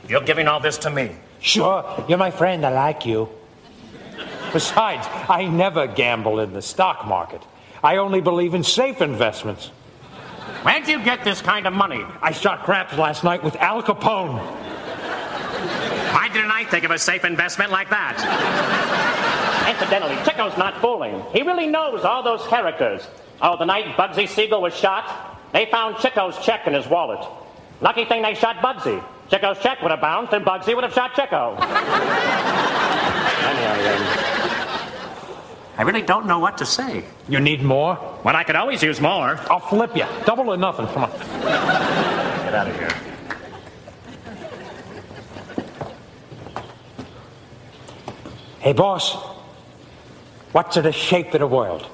You're 0.08 0.22
giving 0.22 0.48
all 0.48 0.60
this 0.60 0.78
to 0.80 0.90
me? 0.90 1.16
Sure. 1.42 2.06
You're 2.08 2.18
my 2.18 2.32
friend. 2.32 2.66
I 2.66 2.70
like 2.70 3.06
you. 3.06 3.30
Besides, 4.54 5.06
I 5.30 5.46
never 5.46 5.86
gamble 5.86 6.40
in 6.40 6.54
the 6.54 6.62
stock 6.62 7.06
market. 7.06 7.42
I 7.84 7.98
only 7.98 8.22
believe 8.22 8.54
in 8.54 8.64
safe 8.64 9.02
investments. 9.02 9.72
Where'd 10.64 10.88
you 10.88 11.04
get 11.04 11.24
this 11.24 11.42
kind 11.42 11.66
of 11.68 11.74
money? 11.74 12.04
I 12.22 12.32
shot 12.32 12.64
craps 12.64 12.98
last 12.98 13.24
night 13.24 13.44
with 13.44 13.56
Al 13.58 13.82
Capone. 13.82 14.38
Why 16.14 16.30
didn't 16.34 16.52
I 16.52 16.66
think 16.66 16.84
of 16.84 16.92
a 16.92 16.98
safe 16.98 17.24
investment 17.26 17.72
like 17.72 17.90
that? 17.90 18.18
Incidentally, 19.70 20.16
Chico's 20.26 20.58
not 20.58 20.80
fooling. 20.82 21.24
He 21.32 21.44
really 21.44 21.68
knows 21.68 22.04
all 22.04 22.24
those 22.24 22.46
characters. 22.48 23.08
Oh, 23.42 23.58
the 23.58 23.66
night 23.66 23.96
Bugsy 23.96 24.28
Siegel 24.28 24.62
was 24.62 24.76
shot, 24.76 25.40
they 25.54 25.66
found 25.68 25.98
Chico's 25.98 26.38
check 26.46 26.68
in 26.68 26.74
his 26.74 26.88
wallet. 26.88 27.26
Lucky 27.82 28.06
thing 28.06 28.22
they 28.22 28.34
shot 28.34 28.58
Bugsy. 28.58 29.04
Chico's 29.30 29.60
check 29.60 29.82
would 29.82 29.92
have 29.92 30.02
bounced, 30.02 30.34
and 30.34 30.46
Bugsy 30.46 30.76
would 30.76 30.84
have 30.84 30.94
shot 30.94 31.14
Chico. 31.16 31.56
anyway, 33.46 33.88
um, 33.88 34.39
I 35.80 35.84
really 35.84 36.02
don't 36.02 36.26
know 36.26 36.40
what 36.40 36.58
to 36.58 36.66
say. 36.66 37.06
You 37.30 37.40
need 37.40 37.64
more? 37.64 37.98
Well, 38.26 38.36
I 38.36 38.44
could 38.44 38.58
always 38.58 38.84
use 38.84 39.00
more. 39.00 39.40
I'll 39.50 39.62
flip 39.62 39.96
you. 39.96 40.06
Double 40.26 40.50
or 40.50 40.58
nothing. 40.58 40.86
Come 40.88 41.06
on. 41.06 41.12
Get 41.12 42.54
out 42.54 42.68
of 42.68 42.76
here. 42.78 42.90
Hey, 48.60 48.74
boss. 48.74 49.16
What's 50.52 50.76
the 50.76 50.92
shape 50.92 51.34
of 51.34 51.40
the 51.40 51.48
world? 51.48 51.88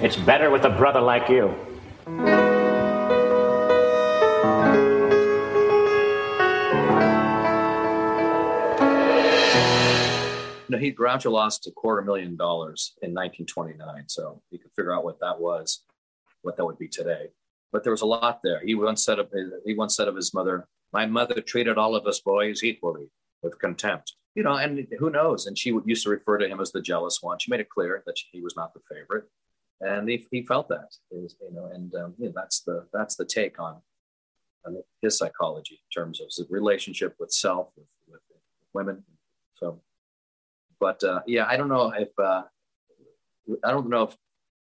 It's 0.00 0.16
better 0.16 0.48
with 0.48 0.64
a 0.64 0.70
brother 0.70 1.02
like 1.02 1.28
you. 1.28 1.54
He 10.80 10.92
Groucho 10.92 11.30
lost 11.30 11.66
a 11.66 11.70
quarter 11.70 12.02
million 12.02 12.36
dollars 12.36 12.94
in 13.02 13.10
1929, 13.10 14.08
so 14.08 14.42
you 14.50 14.58
can 14.58 14.70
figure 14.70 14.94
out 14.94 15.04
what 15.04 15.20
that 15.20 15.40
was, 15.40 15.84
what 16.42 16.56
that 16.56 16.64
would 16.64 16.78
be 16.78 16.88
today. 16.88 17.28
But 17.72 17.82
there 17.82 17.92
was 17.92 18.02
a 18.02 18.06
lot 18.06 18.40
there. 18.42 18.60
He 18.64 18.74
once 18.74 19.04
said 19.04 19.18
of 19.18 19.30
he 19.64 19.74
once 19.74 19.96
said 19.96 20.08
of 20.08 20.16
his 20.16 20.32
mother, 20.32 20.66
"My 20.92 21.06
mother 21.06 21.40
treated 21.40 21.78
all 21.78 21.94
of 21.94 22.06
us 22.06 22.20
boys 22.20 22.62
equally 22.62 23.10
with 23.42 23.58
contempt." 23.58 24.14
You 24.34 24.42
know, 24.42 24.56
and 24.56 24.86
who 24.98 25.10
knows? 25.10 25.46
And 25.46 25.56
she 25.56 25.78
used 25.86 26.04
to 26.04 26.10
refer 26.10 26.38
to 26.38 26.48
him 26.48 26.60
as 26.60 26.70
the 26.70 26.82
jealous 26.82 27.22
one. 27.22 27.38
She 27.38 27.50
made 27.50 27.60
it 27.60 27.70
clear 27.70 28.02
that 28.06 28.16
he 28.32 28.42
was 28.42 28.54
not 28.56 28.74
the 28.74 28.80
favorite, 28.80 29.24
and 29.80 30.08
he, 30.08 30.26
he 30.30 30.42
felt 30.44 30.68
that. 30.68 30.94
you 31.10 31.28
know, 31.52 31.70
and 31.72 31.94
um, 31.94 32.14
you 32.18 32.26
know, 32.26 32.32
that's 32.34 32.60
the 32.60 32.86
that's 32.92 33.16
the 33.16 33.24
take 33.24 33.58
on 33.58 33.80
on 34.66 34.82
his 35.00 35.16
psychology 35.16 35.80
in 35.82 36.02
terms 36.02 36.20
of 36.20 36.26
his 36.26 36.44
relationship 36.50 37.14
with 37.18 37.30
self, 37.30 37.68
with, 37.76 37.86
with 38.08 38.20
women. 38.72 39.04
So, 39.54 39.80
but 40.80 41.02
uh, 41.04 41.20
yeah, 41.26 41.46
I 41.46 41.56
don't 41.56 41.68
know 41.68 41.92
if 41.96 42.08
uh, 42.18 42.42
I 43.64 43.70
don't 43.70 43.88
know 43.88 44.04
if 44.04 44.16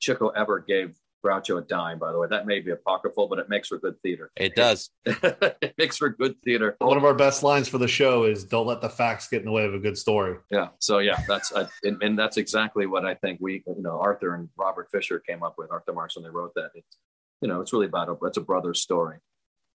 Chico 0.01 0.29
ever 0.29 0.61
gave 0.61 0.97
Groucho 1.25 1.59
a 1.59 1.63
dime. 1.63 1.99
By 1.99 2.13
the 2.13 2.19
way, 2.19 2.29
that 2.31 2.47
may 2.47 2.61
be 2.61 2.71
apocryphal, 2.71 3.29
but 3.29 3.39
it 3.39 3.49
makes 3.49 3.69
for 3.69 3.79
good 3.79 4.01
theater. 4.03 4.31
It 4.37 4.55
does. 4.55 4.91
it 5.05 5.75
makes 5.77 5.97
for 5.97 6.09
good 6.09 6.41
theater. 6.43 6.77
One 6.79 6.97
of 6.97 7.05
our 7.05 7.15
best 7.15 7.43
lines 7.43 7.69
for 7.69 7.79
the 7.79 7.89
show 7.89 8.25
is 8.25 8.45
"Don't 8.45 8.67
let 8.67 8.81
the 8.81 8.89
facts 8.89 9.29
get 9.29 9.41
in 9.41 9.47
the 9.47 9.53
way 9.53 9.65
of 9.65 9.75
a 9.75 9.79
good 9.79 9.99
story." 9.99 10.39
Yeah. 10.51 10.69
So 10.79 10.99
yeah, 10.99 11.21
that's 11.27 11.53
uh, 11.53 11.69
and, 11.83 12.03
and, 12.03 12.19
that's 12.19 12.37
exactly 12.37 12.87
what 12.87 13.05
I 13.05 13.15
think 13.15 13.39
we, 13.41 13.65
you 13.67 13.83
know, 13.83 13.99
Arthur 14.01 14.35
and 14.35 14.49
Robert 14.57 14.89
Fisher 14.91 15.19
came 15.19 15.43
up 15.43 15.57
with. 15.59 15.71
Arthur 15.71 15.93
Marx 15.93 16.17
when 16.17 16.25
they 16.25 16.31
wrote 16.31 16.55
that. 16.55 16.71
It's, 16.75 16.97
you 17.41 17.49
know, 17.49 17.61
it's 17.61 17.73
really 17.73 17.87
about 17.87 18.09
a 18.09 18.17
it's 18.27 18.39
a 18.39 18.43
brother's 18.43 18.81
story. 18.81 19.19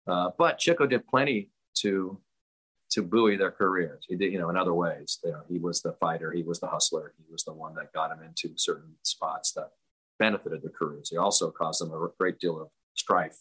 Uh, 0.07 0.29
but 0.37 0.57
Chico 0.57 0.87
did 0.87 1.05
plenty 1.07 1.49
to 1.75 2.19
to 2.91 3.01
buoy 3.01 3.37
their 3.37 3.51
careers. 3.51 4.05
He 4.07 4.15
did, 4.15 4.31
you 4.33 4.39
know, 4.39 4.49
in 4.49 4.57
other 4.57 4.73
ways. 4.73 5.19
You 5.23 5.31
know, 5.31 5.41
he 5.49 5.59
was 5.59 5.81
the 5.81 5.93
fighter, 5.93 6.31
he 6.31 6.43
was 6.43 6.59
the 6.59 6.67
hustler, 6.67 7.13
he 7.17 7.31
was 7.31 7.43
the 7.43 7.53
one 7.53 7.73
that 7.75 7.93
got 7.93 8.11
him 8.11 8.21
into 8.23 8.57
certain 8.57 8.95
spots 9.03 9.53
that 9.53 9.71
benefited 10.19 10.61
their 10.61 10.71
careers. 10.71 11.09
He 11.09 11.17
also 11.17 11.51
caused 11.51 11.81
them 11.81 11.91
a 11.91 12.09
great 12.19 12.39
deal 12.39 12.61
of 12.61 12.69
strife. 12.93 13.39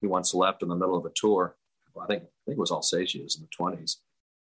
He 0.00 0.06
once 0.06 0.34
left 0.34 0.62
in 0.62 0.68
the 0.68 0.74
middle 0.74 0.96
of 0.96 1.04
a 1.04 1.12
tour. 1.14 1.56
I 2.00 2.06
think 2.06 2.22
I 2.22 2.26
think 2.46 2.56
it 2.56 2.58
was 2.58 2.70
I'll 2.70 2.82
Say 2.82 3.04
She 3.04 3.18
Is 3.18 3.36
in 3.36 3.42
the 3.42 3.48
twenties. 3.54 3.98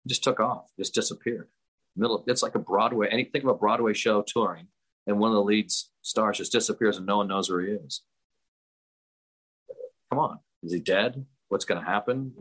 Just 0.06 0.24
took 0.24 0.40
off, 0.40 0.70
just 0.78 0.94
disappeared. 0.94 1.48
Middle, 1.96 2.16
of, 2.16 2.24
it's 2.26 2.42
like 2.42 2.56
a 2.56 2.58
Broadway. 2.58 3.08
Any 3.10 3.24
think 3.24 3.44
of 3.44 3.50
a 3.50 3.54
Broadway 3.54 3.94
show 3.94 4.22
touring, 4.26 4.66
and 5.06 5.18
one 5.18 5.30
of 5.30 5.36
the 5.36 5.42
lead 5.42 5.70
stars 6.02 6.38
just 6.38 6.52
disappears, 6.52 6.96
and 6.96 7.06
no 7.06 7.18
one 7.18 7.28
knows 7.28 7.48
where 7.48 7.60
he 7.60 7.72
is. 7.72 8.02
Come 10.10 10.18
on, 10.18 10.40
is 10.62 10.72
he 10.72 10.80
dead? 10.80 11.24
What's 11.48 11.64
going 11.64 11.80
to 11.80 11.86
happen? 11.86 12.32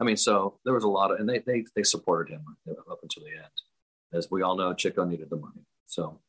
I 0.00 0.04
mean, 0.04 0.16
so 0.16 0.58
there 0.64 0.74
was 0.74 0.84
a 0.84 0.88
lot 0.88 1.10
of, 1.10 1.20
and 1.20 1.28
they 1.28 1.38
they 1.40 1.64
they 1.76 1.82
supported 1.82 2.32
him 2.32 2.44
up 2.90 2.98
until 3.02 3.24
the 3.24 3.30
end. 3.30 3.52
As 4.12 4.30
we 4.30 4.42
all 4.42 4.56
know, 4.56 4.74
Chico 4.74 5.04
needed 5.04 5.30
the 5.30 5.36
money, 5.36 5.64
so 5.86 6.20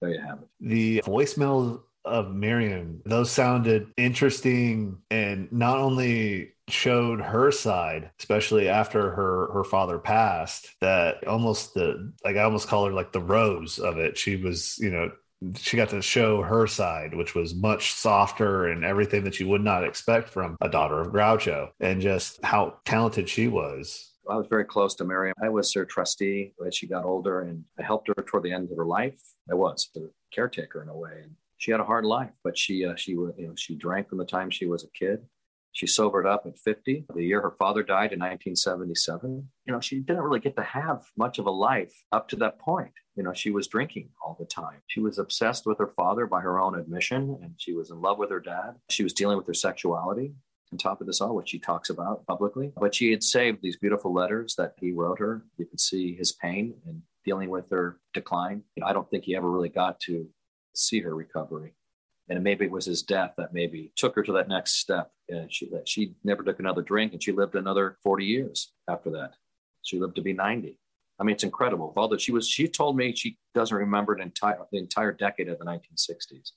there 0.00 0.10
you 0.10 0.20
have 0.20 0.40
it. 0.40 0.48
The 0.60 1.02
voicemail 1.02 1.82
of 2.04 2.34
Miriam, 2.34 3.02
those 3.04 3.30
sounded 3.30 3.88
interesting 3.96 4.98
and 5.10 5.50
not 5.52 5.78
only 5.78 6.52
showed 6.68 7.20
her 7.20 7.50
side, 7.50 8.10
especially 8.18 8.68
after 8.68 9.10
her 9.10 9.52
her 9.52 9.64
father 9.64 9.98
passed, 9.98 10.74
that 10.80 11.26
almost 11.26 11.74
the 11.74 12.12
like 12.24 12.36
I 12.36 12.42
almost 12.42 12.68
call 12.68 12.86
her 12.86 12.92
like 12.92 13.12
the 13.12 13.20
rose 13.20 13.78
of 13.78 13.98
it. 13.98 14.16
She 14.18 14.36
was, 14.36 14.78
you 14.78 14.90
know, 14.90 15.10
she 15.56 15.76
got 15.76 15.90
to 15.90 16.02
show 16.02 16.42
her 16.42 16.66
side, 16.66 17.14
which 17.14 17.34
was 17.34 17.54
much 17.54 17.92
softer 17.94 18.66
and 18.68 18.84
everything 18.84 19.24
that 19.24 19.38
you 19.38 19.48
would 19.48 19.62
not 19.62 19.84
expect 19.84 20.28
from 20.28 20.56
a 20.60 20.68
daughter 20.68 21.00
of 21.00 21.12
Groucho, 21.12 21.70
and 21.80 22.00
just 22.00 22.42
how 22.44 22.78
talented 22.84 23.28
she 23.28 23.48
was. 23.48 24.12
I 24.28 24.36
was 24.36 24.46
very 24.48 24.64
close 24.64 24.94
to 24.96 25.04
Miriam. 25.04 25.34
I 25.42 25.48
was 25.48 25.72
her 25.72 25.86
trustee 25.86 26.52
as 26.66 26.74
she 26.74 26.86
got 26.86 27.04
older, 27.04 27.42
and 27.42 27.64
I 27.78 27.82
helped 27.82 28.08
her 28.08 28.22
toward 28.22 28.42
the 28.42 28.52
end 28.52 28.70
of 28.70 28.76
her 28.76 28.84
life. 28.84 29.18
I 29.50 29.54
was 29.54 29.88
the 29.94 30.10
caretaker 30.32 30.82
in 30.82 30.88
a 30.90 30.96
way, 30.96 31.24
she 31.58 31.72
had 31.72 31.80
a 31.80 31.84
hard 31.84 32.04
life, 32.04 32.30
but 32.42 32.56
she 32.56 32.84
uh, 32.86 32.94
she 32.94 33.12
you 33.12 33.34
know 33.36 33.54
she 33.56 33.74
drank 33.74 34.08
from 34.08 34.18
the 34.18 34.24
time 34.24 34.48
she 34.48 34.66
was 34.66 34.84
a 34.84 34.88
kid. 34.98 35.20
She 35.72 35.86
sobered 35.86 36.26
up 36.26 36.44
at 36.46 36.58
50, 36.58 37.06
the 37.14 37.22
year 37.22 37.40
her 37.40 37.54
father 37.58 37.82
died 37.82 38.12
in 38.12 38.18
1977. 38.18 39.48
You 39.66 39.72
know, 39.72 39.80
she 39.80 40.00
didn't 40.00 40.22
really 40.22 40.40
get 40.40 40.56
to 40.56 40.62
have 40.62 41.04
much 41.16 41.38
of 41.38 41.46
a 41.46 41.50
life 41.50 41.92
up 42.10 42.28
to 42.30 42.36
that 42.36 42.58
point. 42.58 42.92
You 43.14 43.22
know, 43.22 43.32
she 43.32 43.50
was 43.50 43.66
drinking 43.66 44.10
all 44.24 44.36
the 44.38 44.46
time. 44.46 44.80
She 44.86 45.00
was 45.00 45.18
obsessed 45.18 45.66
with 45.66 45.78
her 45.78 45.88
father 45.88 46.26
by 46.26 46.40
her 46.40 46.60
own 46.60 46.78
admission, 46.78 47.38
and 47.42 47.52
she 47.58 47.74
was 47.74 47.90
in 47.90 48.00
love 48.00 48.18
with 48.18 48.30
her 48.30 48.40
dad. 48.40 48.74
She 48.88 49.04
was 49.04 49.12
dealing 49.12 49.36
with 49.36 49.46
her 49.46 49.54
sexuality 49.54 50.34
on 50.72 50.78
top 50.78 51.00
of 51.00 51.06
this 51.06 51.20
all, 51.20 51.34
which 51.34 51.50
she 51.50 51.58
talks 51.58 51.90
about 51.90 52.26
publicly. 52.26 52.72
But 52.76 52.94
she 52.94 53.10
had 53.10 53.22
saved 53.22 53.60
these 53.62 53.76
beautiful 53.76 54.12
letters 54.12 54.54
that 54.56 54.74
he 54.80 54.92
wrote 54.92 55.18
her. 55.18 55.44
You 55.58 55.66
could 55.66 55.80
see 55.80 56.14
his 56.14 56.32
pain 56.32 56.74
and 56.86 57.02
dealing 57.24 57.50
with 57.50 57.70
her 57.70 57.98
decline. 58.14 58.62
You 58.76 58.82
know, 58.82 58.86
I 58.86 58.92
don't 58.92 59.08
think 59.10 59.24
he 59.24 59.36
ever 59.36 59.50
really 59.50 59.68
got 59.68 60.00
to 60.00 60.28
see 60.74 61.00
her 61.00 61.14
recovery 61.14 61.74
and 62.28 62.44
maybe 62.44 62.64
it 62.64 62.70
was 62.70 62.84
his 62.84 63.02
death 63.02 63.34
that 63.36 63.52
maybe 63.54 63.92
took 63.96 64.14
her 64.14 64.22
to 64.22 64.32
that 64.32 64.48
next 64.48 64.74
step. 64.74 65.10
And 65.28 65.52
she 65.52 65.70
she 65.84 66.14
never 66.24 66.42
took 66.42 66.58
another 66.58 66.82
drink, 66.82 67.12
and 67.12 67.22
she 67.22 67.32
lived 67.32 67.54
another 67.54 67.98
forty 68.02 68.24
years 68.24 68.72
after 68.88 69.10
that. 69.10 69.34
She 69.82 69.98
lived 69.98 70.16
to 70.16 70.22
be 70.22 70.32
ninety. 70.32 70.78
I 71.18 71.24
mean, 71.24 71.34
it's 71.34 71.44
incredible. 71.44 71.92
All 71.96 72.08
that 72.08 72.20
she 72.20 72.32
was, 72.32 72.48
she 72.48 72.68
told 72.68 72.96
me 72.96 73.14
she 73.14 73.38
doesn't 73.54 73.76
remember 73.76 74.16
the 74.16 74.22
entire 74.22 74.58
the 74.70 74.78
entire 74.78 75.12
decade 75.12 75.48
of 75.48 75.58
the 75.58 75.64
1960s. 75.64 76.52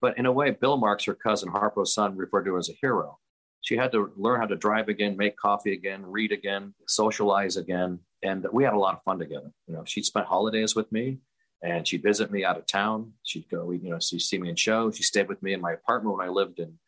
But 0.00 0.16
in 0.16 0.26
a 0.26 0.32
way, 0.32 0.52
Bill 0.52 0.76
Marx, 0.76 1.04
her 1.04 1.14
cousin, 1.14 1.50
Harpo's 1.50 1.92
son, 1.92 2.16
referred 2.16 2.44
to 2.44 2.52
her 2.52 2.58
as 2.58 2.68
a 2.68 2.78
hero. 2.80 3.18
She 3.60 3.76
had 3.76 3.90
to 3.92 4.12
learn 4.16 4.40
how 4.40 4.46
to 4.46 4.54
drive 4.56 4.88
again, 4.88 5.16
make 5.16 5.36
coffee 5.36 5.72
again, 5.72 6.06
read 6.06 6.30
again, 6.30 6.74
socialize 6.86 7.56
again, 7.56 7.98
and 8.22 8.46
we 8.52 8.62
had 8.62 8.74
a 8.74 8.78
lot 8.78 8.94
of 8.94 9.02
fun 9.02 9.18
together. 9.18 9.50
You 9.66 9.74
know, 9.74 9.84
she 9.84 10.02
spent 10.02 10.26
holidays 10.26 10.76
with 10.76 10.90
me 10.92 11.18
and 11.62 11.86
she'd 11.86 12.02
visit 12.02 12.30
me 12.30 12.44
out 12.44 12.56
of 12.56 12.66
town. 12.66 13.12
She'd 13.24 13.48
go, 13.50 13.70
you 13.72 13.90
know, 13.90 13.98
she'd 13.98 14.20
see 14.20 14.38
me 14.38 14.48
in 14.48 14.56
shows. 14.56 14.96
She 14.96 15.02
stayed 15.02 15.28
with 15.28 15.42
me 15.42 15.52
in 15.52 15.60
my 15.60 15.72
apartment 15.72 16.16
when 16.16 16.26
I 16.26 16.30
lived 16.30 16.60
in 16.60 16.78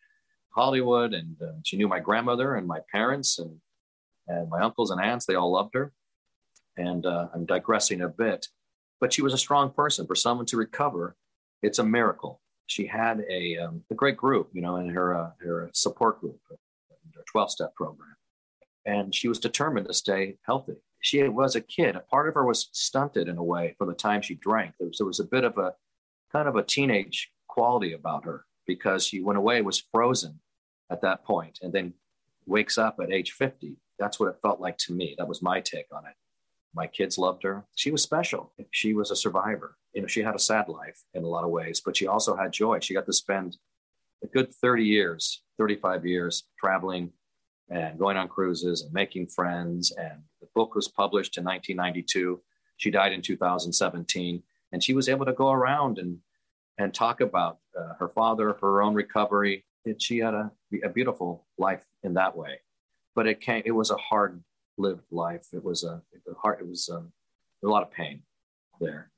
Hollywood, 0.50 1.14
and 1.14 1.36
uh, 1.42 1.52
she 1.64 1.76
knew 1.76 1.88
my 1.88 2.00
grandmother 2.00 2.56
and 2.56 2.66
my 2.66 2.80
parents 2.92 3.38
and 3.38 3.60
and 4.28 4.48
my 4.48 4.60
uncles 4.60 4.90
and 4.90 5.00
aunts. 5.00 5.26
They 5.26 5.34
all 5.34 5.52
loved 5.52 5.74
her. 5.74 5.92
And 6.76 7.04
uh, 7.04 7.28
I'm 7.34 7.46
digressing 7.46 8.00
a 8.00 8.08
bit, 8.08 8.46
but 9.00 9.12
she 9.12 9.22
was 9.22 9.34
a 9.34 9.38
strong 9.38 9.70
person. 9.70 10.06
For 10.06 10.14
someone 10.14 10.46
to 10.46 10.56
recover, 10.56 11.16
it's 11.62 11.80
a 11.80 11.84
miracle. 11.84 12.40
She 12.66 12.86
had 12.86 13.24
a 13.28 13.58
um, 13.58 13.82
a 13.90 13.94
great 13.94 14.16
group, 14.16 14.50
you 14.52 14.62
know, 14.62 14.76
in 14.76 14.88
her 14.90 15.16
uh, 15.16 15.30
her 15.40 15.70
support 15.74 16.20
group, 16.20 16.38
her 16.48 16.56
12 17.30 17.50
step 17.50 17.74
program, 17.74 18.16
and 18.86 19.14
she 19.14 19.28
was 19.28 19.38
determined 19.38 19.86
to 19.88 19.94
stay 19.94 20.36
healthy 20.42 20.76
she 21.00 21.26
was 21.28 21.56
a 21.56 21.60
kid. 21.60 21.96
A 21.96 22.00
part 22.00 22.28
of 22.28 22.34
her 22.34 22.44
was 22.44 22.68
stunted 22.72 23.28
in 23.28 23.38
a 23.38 23.42
way 23.42 23.74
from 23.78 23.88
the 23.88 23.94
time 23.94 24.22
she 24.22 24.34
drank. 24.34 24.74
There 24.78 24.88
was, 24.88 24.98
there 24.98 25.06
was 25.06 25.20
a 25.20 25.24
bit 25.24 25.44
of 25.44 25.58
a 25.58 25.74
kind 26.30 26.46
of 26.46 26.56
a 26.56 26.62
teenage 26.62 27.30
quality 27.48 27.94
about 27.94 28.24
her 28.24 28.44
because 28.70 29.04
she 29.04 29.20
went 29.20 29.36
away, 29.36 29.60
was 29.62 29.82
frozen 29.92 30.38
at 30.92 31.00
that 31.00 31.24
point, 31.24 31.58
and 31.60 31.72
then 31.72 31.92
wakes 32.46 32.78
up 32.78 33.00
at 33.02 33.10
age 33.10 33.32
50. 33.32 33.74
That's 33.98 34.20
what 34.20 34.28
it 34.28 34.38
felt 34.40 34.60
like 34.60 34.78
to 34.78 34.92
me. 34.92 35.16
That 35.18 35.26
was 35.26 35.42
my 35.42 35.58
take 35.60 35.88
on 35.92 36.06
it. 36.06 36.14
My 36.72 36.86
kids 36.86 37.18
loved 37.18 37.42
her. 37.42 37.64
She 37.74 37.90
was 37.90 38.00
special. 38.00 38.52
She 38.70 38.94
was 38.94 39.10
a 39.10 39.16
survivor. 39.16 39.76
You 39.92 40.02
know, 40.02 40.06
she 40.06 40.22
had 40.22 40.36
a 40.36 40.46
sad 40.50 40.68
life 40.68 41.02
in 41.14 41.24
a 41.24 41.26
lot 41.26 41.42
of 41.42 41.50
ways, 41.50 41.82
but 41.84 41.96
she 41.96 42.06
also 42.06 42.36
had 42.36 42.52
joy. 42.52 42.78
She 42.78 42.94
got 42.94 43.06
to 43.06 43.12
spend 43.12 43.56
a 44.22 44.28
good 44.28 44.54
30 44.54 44.84
years, 44.84 45.42
35 45.58 46.06
years 46.06 46.44
traveling 46.56 47.10
and 47.70 47.98
going 47.98 48.16
on 48.16 48.28
cruises 48.28 48.82
and 48.82 48.92
making 48.92 49.26
friends. 49.26 49.90
And 49.98 50.22
the 50.40 50.46
book 50.54 50.76
was 50.76 50.86
published 50.86 51.38
in 51.38 51.44
1992. 51.44 52.40
She 52.76 52.92
died 52.92 53.12
in 53.12 53.20
2017, 53.20 54.44
and 54.70 54.80
she 54.80 54.94
was 54.94 55.08
able 55.08 55.26
to 55.26 55.32
go 55.32 55.50
around 55.50 55.98
and 55.98 56.20
and 56.80 56.94
talk 56.94 57.20
about 57.20 57.58
uh, 57.78 57.94
her 57.98 58.08
father, 58.08 58.56
her 58.60 58.82
own 58.82 58.94
recovery. 58.94 59.64
And 59.84 60.00
she 60.00 60.18
had 60.18 60.34
a, 60.34 60.50
a 60.84 60.88
beautiful 60.88 61.46
life 61.58 61.84
in 62.02 62.14
that 62.14 62.36
way, 62.36 62.60
but 63.14 63.26
it 63.26 63.40
came. 63.40 63.62
It 63.64 63.70
was 63.70 63.90
a 63.90 63.96
hard 63.96 64.42
lived 64.76 65.04
life. 65.10 65.46
It 65.52 65.64
was 65.64 65.84
a, 65.84 66.02
a 66.28 66.34
hard. 66.34 66.60
It 66.60 66.68
was 66.68 66.88
um, 66.90 67.12
a 67.64 67.68
lot 67.68 67.82
of 67.82 67.90
pain 67.90 68.22
there, 68.80 69.10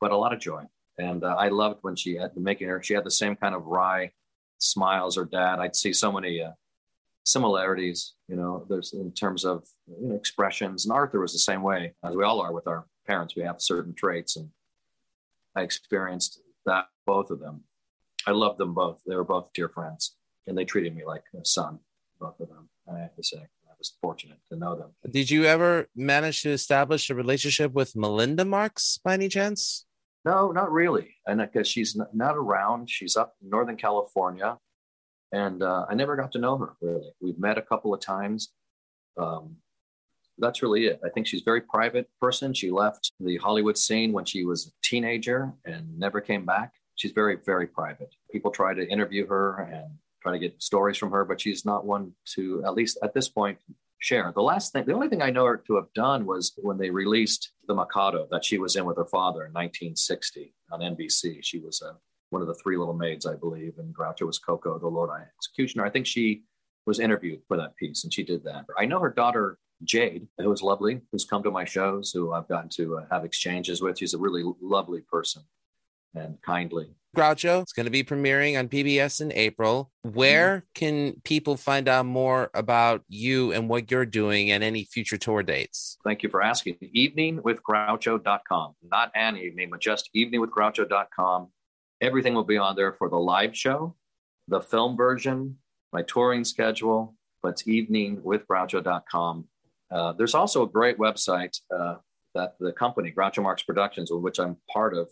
but 0.00 0.12
a 0.12 0.16
lot 0.16 0.32
of 0.32 0.40
joy. 0.40 0.64
And 0.98 1.24
uh, 1.24 1.34
I 1.38 1.48
loved 1.48 1.78
when 1.82 1.96
she 1.96 2.16
had 2.16 2.36
making 2.36 2.68
her. 2.68 2.82
She 2.82 2.94
had 2.94 3.04
the 3.04 3.10
same 3.10 3.36
kind 3.36 3.54
of 3.54 3.66
wry 3.66 4.12
smiles 4.58 5.16
her 5.16 5.24
dad. 5.24 5.58
I'd 5.58 5.76
see 5.76 5.92
so 5.92 6.12
many 6.12 6.42
uh, 6.42 6.52
similarities, 7.24 8.14
you 8.28 8.36
know, 8.36 8.66
there's 8.68 8.92
in 8.92 9.12
terms 9.12 9.44
of 9.44 9.64
you 9.86 10.08
know, 10.08 10.14
expressions. 10.14 10.84
And 10.84 10.92
Arthur 10.92 11.20
was 11.20 11.32
the 11.32 11.38
same 11.38 11.62
way, 11.62 11.94
as 12.04 12.14
we 12.14 12.24
all 12.24 12.40
are 12.40 12.52
with 12.52 12.66
our 12.66 12.86
parents. 13.06 13.36
We 13.36 13.42
have 13.42 13.60
certain 13.60 13.94
traits, 13.94 14.36
and 14.36 14.50
I 15.56 15.62
experienced 15.62 16.40
that 16.66 16.86
both 17.06 17.30
of 17.30 17.40
them. 17.40 17.64
I 18.26 18.32
loved 18.32 18.58
them 18.58 18.74
both. 18.74 19.00
They 19.06 19.16
were 19.16 19.24
both 19.24 19.52
dear 19.54 19.68
friends, 19.68 20.16
and 20.46 20.56
they 20.56 20.64
treated 20.64 20.94
me 20.94 21.04
like 21.04 21.24
a 21.34 21.44
son, 21.44 21.78
both 22.20 22.38
of 22.40 22.48
them. 22.48 22.68
I 22.92 22.98
have 22.98 23.14
to 23.16 23.22
say, 23.22 23.38
I 23.38 23.74
was 23.78 23.94
fortunate 24.00 24.38
to 24.50 24.58
know 24.58 24.76
them. 24.76 24.90
Did 25.10 25.30
you 25.30 25.44
ever 25.44 25.88
manage 25.94 26.42
to 26.42 26.50
establish 26.50 27.10
a 27.10 27.14
relationship 27.14 27.72
with 27.72 27.96
Melinda 27.96 28.44
Marx 28.44 28.98
by 29.02 29.14
any 29.14 29.28
chance? 29.28 29.86
No, 30.24 30.52
not 30.52 30.70
really. 30.70 31.16
And 31.26 31.40
because 31.40 31.66
she's 31.66 31.98
not 32.12 32.36
around, 32.36 32.88
she's 32.88 33.16
up 33.16 33.34
in 33.42 33.50
Northern 33.50 33.76
California 33.76 34.58
and 35.32 35.62
uh, 35.62 35.86
I 35.88 35.94
never 35.94 36.14
got 36.14 36.30
to 36.32 36.38
know 36.38 36.58
her 36.58 36.74
really. 36.80 37.10
We've 37.20 37.38
met 37.38 37.58
a 37.58 37.62
couple 37.62 37.92
of 37.92 38.00
times. 38.00 38.52
Um, 39.16 39.56
that's 40.38 40.62
really 40.62 40.86
it. 40.86 41.00
I 41.04 41.08
think 41.08 41.26
she's 41.26 41.40
a 41.40 41.44
very 41.44 41.62
private 41.62 42.08
person. 42.20 42.54
She 42.54 42.70
left 42.70 43.12
the 43.18 43.38
Hollywood 43.38 43.78
scene 43.78 44.12
when 44.12 44.24
she 44.24 44.44
was 44.44 44.66
a 44.66 44.70
teenager 44.82 45.52
and 45.64 45.98
never 45.98 46.20
came 46.20 46.44
back. 46.44 46.72
She's 47.02 47.10
very, 47.10 47.36
very 47.44 47.66
private. 47.66 48.14
People 48.30 48.52
try 48.52 48.74
to 48.74 48.88
interview 48.88 49.26
her 49.26 49.56
and 49.56 49.98
try 50.22 50.30
to 50.30 50.38
get 50.38 50.62
stories 50.62 50.96
from 50.96 51.10
her, 51.10 51.24
but 51.24 51.40
she's 51.40 51.64
not 51.64 51.84
one 51.84 52.12
to, 52.36 52.62
at 52.64 52.74
least 52.74 52.96
at 53.02 53.12
this 53.12 53.28
point, 53.28 53.58
share. 53.98 54.30
The 54.32 54.40
last 54.40 54.72
thing, 54.72 54.84
the 54.86 54.94
only 54.94 55.08
thing 55.08 55.20
I 55.20 55.30
know 55.30 55.46
her 55.46 55.56
to 55.66 55.74
have 55.74 55.92
done 55.96 56.26
was 56.26 56.52
when 56.58 56.78
they 56.78 56.90
released 56.90 57.50
The 57.66 57.74
Mikado 57.74 58.28
that 58.30 58.44
she 58.44 58.56
was 58.56 58.76
in 58.76 58.84
with 58.84 58.98
her 58.98 59.04
father 59.04 59.44
in 59.44 59.52
1960 59.52 60.54
on 60.70 60.78
NBC. 60.78 61.38
She 61.42 61.58
was 61.58 61.82
a 61.82 61.96
one 62.30 62.40
of 62.40 62.46
the 62.46 62.54
three 62.62 62.76
little 62.76 62.94
maids, 62.94 63.26
I 63.26 63.34
believe, 63.34 63.78
and 63.78 63.92
Groucho 63.92 64.26
was 64.26 64.38
Ko-Ko, 64.38 64.78
the 64.78 64.86
Lord 64.86 65.10
Executioner. 65.36 65.84
I 65.84 65.90
think 65.90 66.06
she 66.06 66.44
was 66.86 67.00
interviewed 67.00 67.40
for 67.48 67.56
that 67.56 67.74
piece, 67.74 68.04
and 68.04 68.14
she 68.14 68.22
did 68.22 68.44
that. 68.44 68.66
I 68.78 68.84
know 68.84 69.00
her 69.00 69.10
daughter 69.10 69.58
Jade, 69.82 70.28
who 70.38 70.52
is 70.52 70.62
lovely, 70.62 71.00
who's 71.10 71.24
come 71.24 71.42
to 71.42 71.50
my 71.50 71.64
shows, 71.64 72.12
who 72.12 72.32
I've 72.32 72.46
gotten 72.46 72.70
to 72.76 72.98
uh, 72.98 73.06
have 73.10 73.24
exchanges 73.24 73.82
with. 73.82 73.98
She's 73.98 74.14
a 74.14 74.18
really 74.18 74.44
lovely 74.60 75.00
person 75.00 75.42
and 76.14 76.40
kindly. 76.42 76.94
Groucho. 77.16 77.60
It's 77.60 77.72
going 77.72 77.84
to 77.84 77.90
be 77.90 78.04
premiering 78.04 78.58
on 78.58 78.68
PBS 78.68 79.20
in 79.20 79.32
April. 79.32 79.90
Where 80.02 80.58
mm-hmm. 80.58 80.66
can 80.74 81.20
people 81.24 81.56
find 81.56 81.88
out 81.88 82.06
more 82.06 82.50
about 82.54 83.02
you 83.08 83.52
and 83.52 83.68
what 83.68 83.90
you're 83.90 84.06
doing 84.06 84.50
and 84.50 84.64
any 84.64 84.84
future 84.84 85.18
tour 85.18 85.42
dates? 85.42 85.98
Thank 86.04 86.22
you 86.22 86.30
for 86.30 86.42
asking. 86.42 86.76
Eveningwithgroucho.com. 86.96 88.74
Not 88.90 89.12
an 89.14 89.36
evening, 89.36 89.70
but 89.70 89.80
just 89.80 90.08
eveningwithgroucho.com. 90.16 91.48
Everything 92.00 92.34
will 92.34 92.44
be 92.44 92.56
on 92.56 92.76
there 92.76 92.92
for 92.94 93.08
the 93.08 93.18
live 93.18 93.56
show, 93.56 93.94
the 94.48 94.60
film 94.60 94.96
version, 94.96 95.58
my 95.92 96.02
touring 96.02 96.44
schedule, 96.44 97.14
but 97.42 97.50
it's 97.50 97.62
eveningwithgroucho.com. 97.64 99.44
Uh, 99.90 100.12
there's 100.14 100.34
also 100.34 100.62
a 100.62 100.68
great 100.68 100.98
website 100.98 101.60
uh, 101.70 101.96
that 102.34 102.54
the 102.58 102.72
company, 102.72 103.12
Groucho 103.12 103.42
Marx 103.42 103.62
Productions, 103.62 104.10
which 104.10 104.40
I'm 104.40 104.56
part 104.72 104.94
of, 104.94 105.10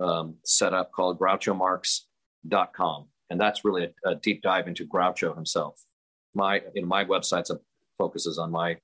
um, 0.00 0.36
set 0.44 0.74
up 0.74 0.92
called 0.92 1.18
grouchomarx.com. 1.18 3.08
And 3.30 3.40
that's 3.40 3.64
really 3.64 3.84
a, 3.84 4.10
a, 4.10 4.14
deep 4.16 4.42
dive 4.42 4.68
into 4.68 4.86
Groucho 4.86 5.34
himself. 5.34 5.84
My, 6.34 6.60
in 6.74 6.86
my 6.86 7.04
website 7.04 7.50
focuses 7.98 8.38
on 8.38 8.50
my, 8.50 8.76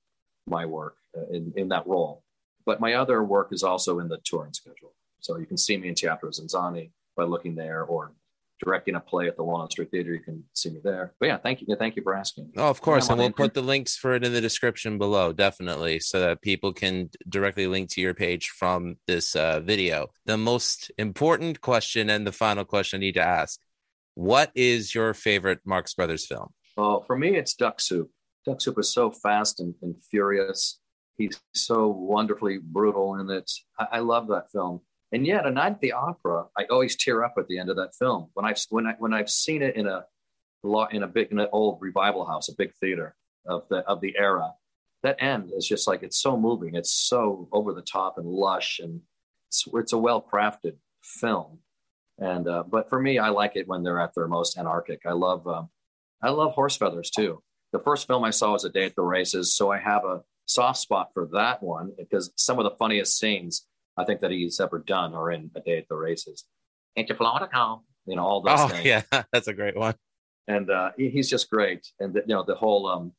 my 0.47 0.65
work 0.65 0.95
uh, 1.17 1.27
in, 1.31 1.53
in 1.55 1.69
that 1.69 1.85
role. 1.87 2.23
But 2.65 2.79
my 2.79 2.93
other 2.93 3.23
work 3.23 3.49
is 3.51 3.63
also 3.63 3.99
in 3.99 4.07
the 4.07 4.19
touring 4.23 4.53
schedule. 4.53 4.93
So 5.19 5.37
you 5.37 5.45
can 5.45 5.57
see 5.57 5.77
me 5.77 5.89
in 5.89 5.95
Teatro 5.95 6.29
ZinZanni 6.29 6.91
by 7.15 7.23
looking 7.23 7.55
there 7.55 7.83
or 7.83 8.13
directing 8.59 8.95
a 8.95 8.99
play 8.99 9.27
at 9.27 9.37
the 9.37 9.43
Walnut 9.43 9.71
Street 9.71 9.91
Theater, 9.91 10.13
you 10.13 10.19
can 10.19 10.43
see 10.53 10.69
me 10.69 10.79
there. 10.83 11.13
But 11.19 11.27
yeah, 11.27 11.37
thank 11.37 11.61
you. 11.61 11.75
Thank 11.75 11.95
you 11.95 12.03
for 12.03 12.15
asking. 12.15 12.51
Oh, 12.57 12.69
of 12.69 12.81
course. 12.81 13.09
And 13.09 13.17
we'll 13.17 13.31
put 13.31 13.53
the 13.53 13.61
links 13.61 13.95
for 13.95 14.13
it 14.15 14.23
in 14.23 14.33
the 14.33 14.41
description 14.41 14.97
below, 14.97 15.31
definitely, 15.33 15.99
so 15.99 16.19
that 16.19 16.41
people 16.41 16.73
can 16.73 17.09
directly 17.27 17.67
link 17.67 17.89
to 17.91 18.01
your 18.01 18.13
page 18.13 18.49
from 18.49 18.97
this 19.07 19.35
uh, 19.35 19.61
video. 19.61 20.07
The 20.25 20.37
most 20.37 20.91
important 20.97 21.61
question 21.61 22.09
and 22.09 22.27
the 22.27 22.31
final 22.31 22.65
question 22.65 22.99
I 22.99 23.01
need 23.01 23.15
to 23.15 23.25
ask 23.25 23.59
What 24.15 24.51
is 24.55 24.93
your 24.93 25.13
favorite 25.13 25.59
Marx 25.65 25.93
Brothers 25.93 26.25
film? 26.25 26.49
Well, 26.77 27.03
for 27.03 27.17
me, 27.17 27.35
it's 27.35 27.53
Duck 27.53 27.79
Soup. 27.79 28.09
Duck 28.45 28.61
Soup 28.61 28.77
is 28.79 28.91
so 28.91 29.11
fast 29.11 29.59
and, 29.59 29.73
and 29.81 29.95
furious. 30.09 30.79
He's 31.17 31.39
so 31.53 31.87
wonderfully 31.87 32.59
brutal 32.61 33.15
in 33.15 33.29
it. 33.29 33.51
I, 33.77 33.87
I 33.93 33.99
love 33.99 34.27
that 34.29 34.51
film. 34.51 34.81
And 35.11 35.25
yet, 35.25 35.45
A 35.45 35.51
Night 35.51 35.73
at 35.73 35.81
the 35.81 35.93
Opera, 35.93 36.45
I 36.57 36.65
always 36.69 36.95
tear 36.95 37.23
up 37.23 37.35
at 37.37 37.47
the 37.47 37.57
end 37.57 37.69
of 37.69 37.77
that 37.77 37.95
film 37.95 38.29
when 38.33 38.45
I've 38.45 38.59
when 38.69 38.85
I 38.85 38.93
when 38.99 39.13
I've 39.13 39.29
seen 39.29 39.61
it 39.61 39.75
in 39.75 39.87
a 39.87 40.05
in 40.91 41.03
a 41.03 41.07
big 41.07 41.31
in 41.31 41.39
an 41.39 41.47
old 41.51 41.79
revival 41.81 42.25
house, 42.25 42.49
a 42.49 42.55
big 42.55 42.73
theater 42.75 43.15
of 43.47 43.63
the 43.69 43.77
of 43.79 44.01
the 44.01 44.15
era. 44.17 44.53
That 45.01 45.15
end 45.19 45.51
is 45.55 45.65
just 45.65 45.87
like 45.87 46.03
it's 46.03 46.21
so 46.21 46.37
moving. 46.37 46.75
It's 46.75 46.91
so 46.91 47.47
over 47.51 47.73
the 47.73 47.81
top 47.81 48.17
and 48.17 48.27
lush, 48.27 48.79
and 48.79 49.01
it's, 49.47 49.65
it's 49.73 49.93
a 49.93 49.97
well 49.97 50.21
crafted 50.21 50.75
film. 51.01 51.59
And 52.19 52.47
uh, 52.47 52.63
but 52.69 52.89
for 52.89 52.99
me, 52.99 53.17
I 53.17 53.29
like 53.29 53.55
it 53.55 53.67
when 53.67 53.83
they're 53.83 54.01
at 54.01 54.13
their 54.13 54.27
most 54.27 54.57
anarchic. 54.57 55.01
I 55.05 55.13
love 55.13 55.47
um, 55.47 55.69
I 56.21 56.29
love 56.29 56.53
horse 56.53 56.77
feathers 56.77 57.09
too. 57.09 57.41
The 57.71 57.79
first 57.79 58.07
film 58.07 58.23
I 58.23 58.31
saw 58.31 58.51
was 58.53 58.65
A 58.65 58.69
Day 58.69 58.85
at 58.85 58.95
the 58.95 59.01
Races, 59.01 59.55
so 59.55 59.71
I 59.71 59.79
have 59.79 60.03
a 60.03 60.21
soft 60.45 60.79
spot 60.79 61.11
for 61.13 61.29
that 61.33 61.63
one 61.63 61.93
because 61.97 62.31
some 62.35 62.57
of 62.59 62.63
the 62.63 62.75
funniest 62.77 63.17
scenes 63.17 63.65
I 63.99 64.05
think 64.05 64.21
that 64.21 64.31
he's 64.31 64.59
ever 64.59 64.79
done 64.79 65.13
are 65.13 65.31
in 65.31 65.51
A 65.55 65.59
Day 65.59 65.77
at 65.77 65.87
the 65.89 65.95
Races. 65.95 66.45
Ain't 66.95 67.09
you 67.09 67.15
Florida 67.15 67.49
now? 67.51 67.83
You 68.05 68.15
know, 68.15 68.23
all 68.23 68.41
those 68.41 68.59
oh, 68.59 68.67
things. 68.69 68.85
yeah, 68.85 69.01
that's 69.33 69.47
a 69.47 69.53
great 69.53 69.75
one. 69.75 69.95
And 70.47 70.69
uh, 70.71 70.91
he, 70.97 71.09
he's 71.09 71.29
just 71.29 71.49
great. 71.49 71.85
And, 71.99 72.13
the, 72.13 72.21
you 72.21 72.33
know, 72.33 72.43
the 72.43 72.55
whole, 72.55 72.87
um, 72.87 73.11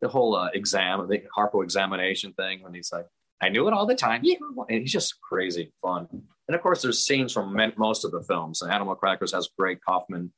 the 0.00 0.08
whole 0.08 0.34
uh, 0.34 0.48
exam, 0.54 1.06
the 1.08 1.22
Harpo 1.36 1.62
examination 1.62 2.32
thing 2.32 2.62
when 2.62 2.74
he's 2.74 2.90
like, 2.92 3.06
I 3.40 3.50
knew 3.50 3.68
it 3.68 3.74
all 3.74 3.86
the 3.86 3.94
time. 3.94 4.20
Yeah. 4.24 4.36
And 4.68 4.80
he's 4.80 4.92
just 4.92 5.20
crazy 5.20 5.72
fun. 5.82 6.08
And 6.48 6.54
of 6.54 6.62
course, 6.62 6.82
there's 6.82 7.04
scenes 7.04 7.32
from 7.32 7.56
most 7.76 8.04
of 8.04 8.10
the 8.10 8.22
films. 8.22 8.62
Animal 8.62 8.94
Crackers 8.94 9.32
has 9.32 9.48
great 9.56 9.78
Kaufman 9.84 10.32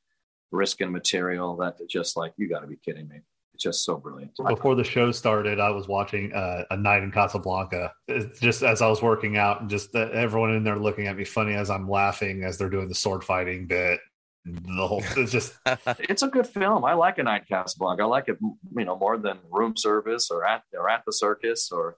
Ryskind 0.53 0.91
material 0.91 1.57
that 1.57 1.77
just 1.89 2.17
like, 2.17 2.33
you 2.37 2.49
got 2.49 2.61
to 2.61 2.67
be 2.67 2.79
kidding 2.85 3.09
me. 3.09 3.21
It's 3.55 3.63
just 3.63 3.85
so 3.85 3.97
brilliant. 3.97 4.33
Before 4.37 4.75
the 4.75 4.83
show 4.83 5.13
started, 5.13 5.61
I 5.61 5.71
was 5.71 5.87
watching 5.87 6.33
uh, 6.33 6.65
a 6.71 6.77
night 6.77 7.05
in 7.05 7.13
Casablanca. 7.13 7.93
It's 8.09 8.41
just 8.41 8.65
as 8.65 8.83
I 8.83 8.89
was 8.89 9.01
working 9.01 9.37
out, 9.37 9.61
and 9.61 9.71
just 9.71 9.95
uh, 9.95 10.09
everyone 10.13 10.55
in 10.55 10.65
there 10.65 10.77
looking 10.77 11.07
at 11.07 11.17
me 11.17 11.25
funny 11.25 11.55
as 11.55 11.71
I'm 11.71 11.89
laughing 11.89 12.43
as 12.43 12.59
they're 12.59 12.69
doing 12.69 12.89
the 12.89 12.97
sword 12.97 13.23
fighting 13.23 13.67
bit. 13.67 14.01
The 14.45 14.87
whole 14.87 15.03
it's 15.17 15.31
just 15.33 15.55
it's 16.01 16.23
a 16.23 16.29
good 16.29 16.49
film. 16.49 16.85
I 16.85 16.95
like 16.95 17.19
a 17.19 17.23
night 17.23 17.43
in 17.49 17.57
Casablanca. 17.57 18.03
I 18.03 18.07
like 18.07 18.29
it, 18.29 18.39
you 18.43 18.85
know, 18.85 18.99
more 18.99 19.17
than 19.17 19.39
room 19.51 19.77
service 19.77 20.31
or 20.31 20.45
at 20.45 20.65
or 20.77 20.91
at 20.91 21.05
the 21.07 21.13
circus 21.13 21.71
or 21.71 21.97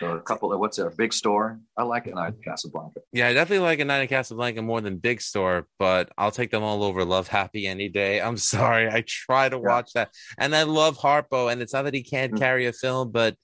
or 0.00 0.16
a 0.16 0.20
couple 0.20 0.52
of 0.52 0.60
what's 0.60 0.78
a 0.78 0.90
big 0.90 1.12
store. 1.12 1.60
I 1.76 1.82
like 1.82 2.06
a 2.06 2.10
night 2.10 2.34
at 2.34 2.42
Casablanca. 2.42 3.00
Yeah, 3.12 3.28
I 3.28 3.32
definitely 3.32 3.64
like 3.64 3.80
a 3.80 3.84
night 3.84 4.02
at 4.02 4.08
Casablanca 4.08 4.62
more 4.62 4.80
than 4.80 4.98
big 4.98 5.20
store, 5.20 5.66
but 5.78 6.10
I'll 6.16 6.30
take 6.30 6.50
them 6.50 6.62
all 6.62 6.82
over 6.84 7.04
Love 7.04 7.28
Happy 7.28 7.66
any 7.66 7.88
day. 7.88 8.20
I'm 8.20 8.36
sorry, 8.54 8.88
I 8.88 9.04
try 9.06 9.48
to 9.48 9.56
yeah. 9.56 9.62
watch 9.62 9.92
that, 9.94 10.10
and 10.38 10.54
I 10.54 10.64
love 10.64 10.98
Harpo, 10.98 11.50
and 11.50 11.60
it's 11.62 11.72
not 11.72 11.82
that 11.82 11.94
he 11.94 12.02
can't 12.02 12.32
mm-hmm. 12.32 12.42
carry 12.42 12.66
a 12.66 12.72
film, 12.72 13.10
but 13.10 13.36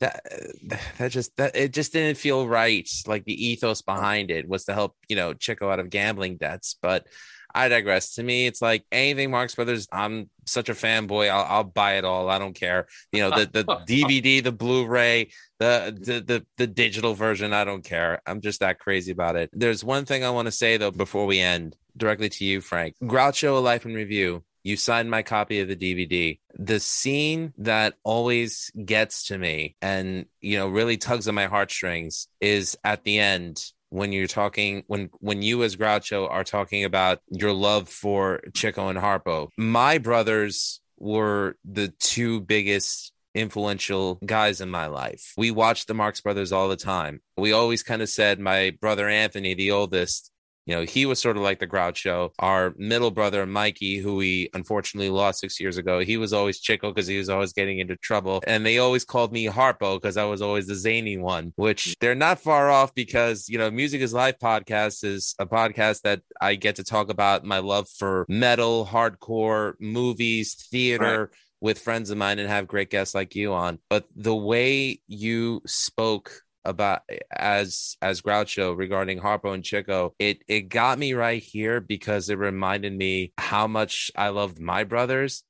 that 0.00 0.22
that 0.98 1.10
just 1.10 1.36
that 1.36 1.56
it 1.56 1.72
just 1.72 1.92
didn't 1.92 2.18
feel 2.18 2.46
right. 2.46 2.88
Like 3.06 3.24
the 3.24 3.46
ethos 3.46 3.82
behind 3.82 4.30
it 4.30 4.48
was 4.48 4.64
to 4.64 4.74
help 4.74 4.96
you 5.08 5.16
know 5.16 5.34
Chico 5.34 5.70
out 5.70 5.80
of 5.80 5.90
gambling 5.90 6.36
debts, 6.36 6.76
but 6.80 7.06
I 7.54 7.68
digress. 7.68 8.14
To 8.14 8.22
me, 8.22 8.46
it's 8.46 8.60
like 8.60 8.84
anything 8.90 9.30
Marx 9.30 9.54
Brothers. 9.54 9.86
I'm 9.92 10.28
such 10.44 10.68
a 10.68 10.74
fanboy. 10.74 11.30
I'll, 11.30 11.44
I'll 11.44 11.64
buy 11.64 11.94
it 11.94 12.04
all. 12.04 12.28
I 12.28 12.38
don't 12.38 12.54
care. 12.54 12.86
You 13.12 13.20
know, 13.20 13.30
the 13.30 13.46
the 13.46 13.64
DVD, 13.88 14.42
the 14.42 14.52
Blu-ray, 14.52 15.30
the, 15.58 15.96
the 15.98 16.20
the 16.20 16.46
the 16.58 16.66
digital 16.66 17.14
version. 17.14 17.52
I 17.52 17.64
don't 17.64 17.84
care. 17.84 18.20
I'm 18.26 18.40
just 18.40 18.60
that 18.60 18.78
crazy 18.78 19.12
about 19.12 19.36
it. 19.36 19.50
There's 19.52 19.84
one 19.84 20.04
thing 20.04 20.24
I 20.24 20.30
want 20.30 20.46
to 20.46 20.52
say 20.52 20.76
though 20.76 20.90
before 20.90 21.26
we 21.26 21.38
end, 21.38 21.76
directly 21.96 22.28
to 22.30 22.44
you, 22.44 22.60
Frank. 22.60 22.96
Groucho: 23.02 23.56
A 23.56 23.60
Life 23.60 23.86
in 23.86 23.94
Review. 23.94 24.44
You 24.64 24.78
signed 24.78 25.10
my 25.10 25.22
copy 25.22 25.60
of 25.60 25.68
the 25.68 25.76
DVD. 25.76 26.40
The 26.54 26.80
scene 26.80 27.52
that 27.58 27.94
always 28.02 28.72
gets 28.82 29.26
to 29.26 29.36
me 29.36 29.76
and 29.82 30.24
you 30.40 30.58
know 30.58 30.68
really 30.68 30.96
tugs 30.96 31.28
on 31.28 31.34
my 31.34 31.46
heartstrings 31.46 32.28
is 32.40 32.76
at 32.82 33.04
the 33.04 33.18
end 33.18 33.62
when 33.94 34.10
you're 34.10 34.26
talking 34.26 34.82
when 34.88 35.08
when 35.20 35.40
you 35.40 35.62
as 35.62 35.76
Groucho 35.76 36.28
are 36.28 36.42
talking 36.42 36.82
about 36.84 37.20
your 37.30 37.52
love 37.52 37.88
for 37.88 38.40
Chico 38.52 38.88
and 38.88 38.98
Harpo. 38.98 39.48
My 39.56 39.98
brothers 39.98 40.80
were 40.98 41.56
the 41.64 41.88
two 42.00 42.40
biggest 42.40 43.12
influential 43.36 44.18
guys 44.26 44.60
in 44.60 44.68
my 44.68 44.86
life. 44.86 45.32
We 45.36 45.52
watched 45.52 45.86
the 45.86 45.94
Marx 45.94 46.20
Brothers 46.20 46.50
all 46.50 46.68
the 46.68 46.76
time. 46.76 47.20
We 47.36 47.52
always 47.52 47.84
kind 47.84 48.02
of 48.02 48.08
said 48.08 48.40
my 48.40 48.76
brother 48.80 49.08
Anthony, 49.08 49.54
the 49.54 49.70
oldest, 49.70 50.30
you 50.66 50.74
know, 50.74 50.82
he 50.82 51.06
was 51.06 51.20
sort 51.20 51.36
of 51.36 51.42
like 51.42 51.58
the 51.58 51.66
Groucho. 51.66 52.30
Our 52.38 52.74
middle 52.76 53.10
brother, 53.10 53.44
Mikey, 53.44 53.98
who 53.98 54.16
we 54.16 54.48
unfortunately 54.54 55.10
lost 55.10 55.40
six 55.40 55.60
years 55.60 55.76
ago, 55.76 56.00
he 56.00 56.16
was 56.16 56.32
always 56.32 56.60
Chico 56.60 56.90
because 56.90 57.06
he 57.06 57.18
was 57.18 57.28
always 57.28 57.52
getting 57.52 57.80
into 57.80 57.96
trouble. 57.96 58.42
And 58.46 58.64
they 58.64 58.78
always 58.78 59.04
called 59.04 59.32
me 59.32 59.46
Harpo 59.46 60.00
because 60.00 60.16
I 60.16 60.24
was 60.24 60.40
always 60.40 60.66
the 60.66 60.74
zany 60.74 61.18
one, 61.18 61.52
which 61.56 61.86
mm. 61.86 61.94
they're 62.00 62.14
not 62.14 62.40
far 62.40 62.70
off 62.70 62.94
because, 62.94 63.48
you 63.48 63.58
know, 63.58 63.70
Music 63.70 64.00
is 64.00 64.14
Life 64.14 64.36
podcast 64.42 65.04
is 65.04 65.34
a 65.38 65.46
podcast 65.46 66.02
that 66.02 66.22
I 66.40 66.54
get 66.54 66.76
to 66.76 66.84
talk 66.84 67.10
about 67.10 67.44
my 67.44 67.58
love 67.58 67.88
for 67.88 68.24
metal, 68.28 68.86
hardcore, 68.86 69.74
movies, 69.80 70.54
theater. 70.70 71.22
Right 71.22 71.38
with 71.60 71.78
friends 71.78 72.10
of 72.10 72.18
mine 72.18 72.38
and 72.38 72.46
have 72.46 72.68
great 72.68 72.90
guests 72.90 73.14
like 73.14 73.34
you 73.34 73.54
on. 73.54 73.78
But 73.88 74.04
the 74.14 74.36
way 74.36 75.00
you 75.06 75.62
spoke 75.64 76.42
about 76.64 77.02
eh, 77.08 77.18
as 77.30 77.96
as 78.00 78.20
Groucho 78.22 78.76
regarding 78.76 79.20
Harpo 79.20 79.54
and 79.54 79.64
Chico, 79.64 80.14
it 80.18 80.42
it 80.48 80.68
got 80.68 80.98
me 80.98 81.12
right 81.14 81.42
here 81.42 81.80
because 81.80 82.28
it 82.28 82.38
reminded 82.38 82.92
me 82.92 83.32
how 83.38 83.66
much 83.66 84.10
I 84.16 84.28
loved 84.28 84.58
my 84.60 84.84
brothers. 84.84 85.44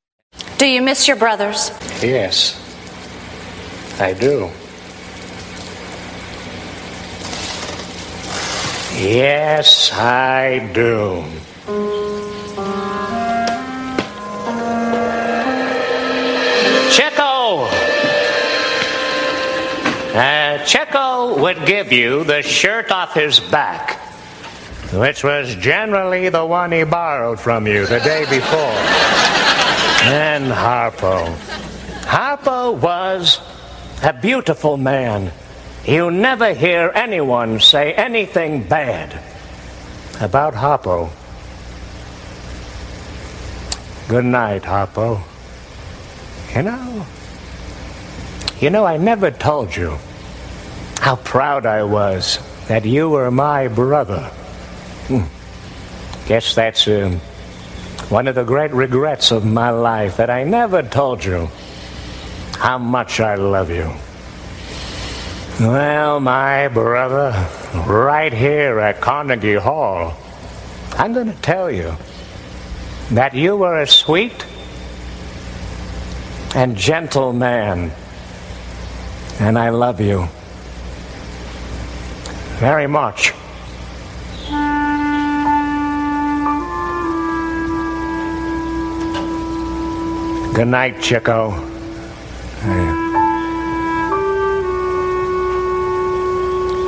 Do 0.58 0.66
you 0.66 0.82
miss 0.82 1.06
your 1.06 1.16
brothers? 1.16 1.70
Yes, 2.02 2.60
I 4.00 4.12
do. 4.12 4.50
Yes, 8.96 9.92
I 9.92 10.70
do. 10.72 11.24
Uh, 20.14 20.64
Chico 20.64 21.40
would 21.40 21.66
give 21.66 21.90
you 21.90 22.22
the 22.22 22.40
shirt 22.40 22.92
off 22.92 23.14
his 23.14 23.40
back, 23.40 23.98
which 24.92 25.24
was 25.24 25.56
generally 25.56 26.28
the 26.28 26.46
one 26.46 26.70
he 26.70 26.84
borrowed 26.84 27.40
from 27.40 27.66
you 27.66 27.84
the 27.84 27.98
day 27.98 28.24
before. 28.30 28.60
and 30.06 30.52
Harpo. 30.52 31.34
Harpo 32.02 32.80
was 32.80 33.40
a 34.04 34.12
beautiful 34.12 34.76
man. 34.76 35.32
You 35.84 36.12
never 36.12 36.54
hear 36.54 36.92
anyone 36.94 37.58
say 37.58 37.92
anything 37.92 38.62
bad 38.62 39.20
about 40.20 40.54
Harpo. 40.54 41.10
Good 44.06 44.26
night, 44.26 44.62
Harpo. 44.62 45.20
You 46.54 46.62
know, 46.62 47.06
you 48.64 48.70
know, 48.70 48.86
I 48.86 48.96
never 48.96 49.30
told 49.30 49.76
you 49.76 49.98
how 50.98 51.16
proud 51.16 51.66
I 51.66 51.82
was 51.82 52.38
that 52.66 52.86
you 52.86 53.10
were 53.10 53.30
my 53.30 53.68
brother. 53.68 54.22
Hmm. 55.08 55.24
Guess 56.26 56.54
that's 56.54 56.88
um, 56.88 57.18
one 58.08 58.26
of 58.26 58.34
the 58.34 58.42
great 58.42 58.70
regrets 58.70 59.32
of 59.32 59.44
my 59.44 59.68
life 59.68 60.16
that 60.16 60.30
I 60.30 60.44
never 60.44 60.82
told 60.82 61.22
you 61.22 61.50
how 62.56 62.78
much 62.78 63.20
I 63.20 63.34
love 63.34 63.68
you. 63.68 63.92
Well, 65.60 66.20
my 66.20 66.68
brother, 66.68 67.46
right 67.86 68.32
here 68.32 68.80
at 68.80 69.02
Carnegie 69.02 69.56
Hall, 69.56 70.16
I'm 70.96 71.12
going 71.12 71.30
to 71.30 71.42
tell 71.42 71.70
you 71.70 71.94
that 73.10 73.34
you 73.34 73.58
were 73.58 73.82
a 73.82 73.86
sweet 73.86 74.46
and 76.54 76.74
gentle 76.74 77.34
man, 77.34 77.92
and 79.40 79.58
I 79.58 79.70
love 79.70 80.00
you 80.00 80.28
very 82.58 82.86
much. 82.86 83.32
Good 90.54 90.68
night, 90.68 91.00
Chico. 91.02 91.50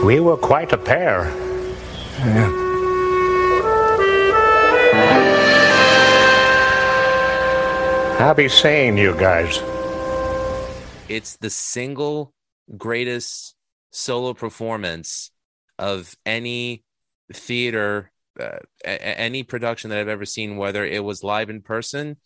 We 0.05 0.21
were 0.21 0.37
quite 0.37 0.73
a 0.73 0.79
pair. 0.79 1.33
I'll 8.21 8.35
be 8.35 8.49
seeing 8.49 8.97
you 8.97 9.15
guys. 9.17 9.61
It's 11.09 11.37
the 11.37 11.51
single 11.51 12.36
greatest 12.77 13.55
solo 13.91 14.35
performance 14.35 15.31
of 15.79 16.17
any 16.25 16.85
theater, 17.33 18.11
uh, 18.41 18.59
a- 18.85 19.21
any 19.21 19.43
production 19.43 19.91
that 19.91 19.99
I've 19.99 20.09
ever 20.09 20.25
seen, 20.25 20.57
whether 20.57 20.85
it 20.85 21.05
was 21.05 21.23
live 21.23 21.51
in 21.51 21.63
person 21.63 22.17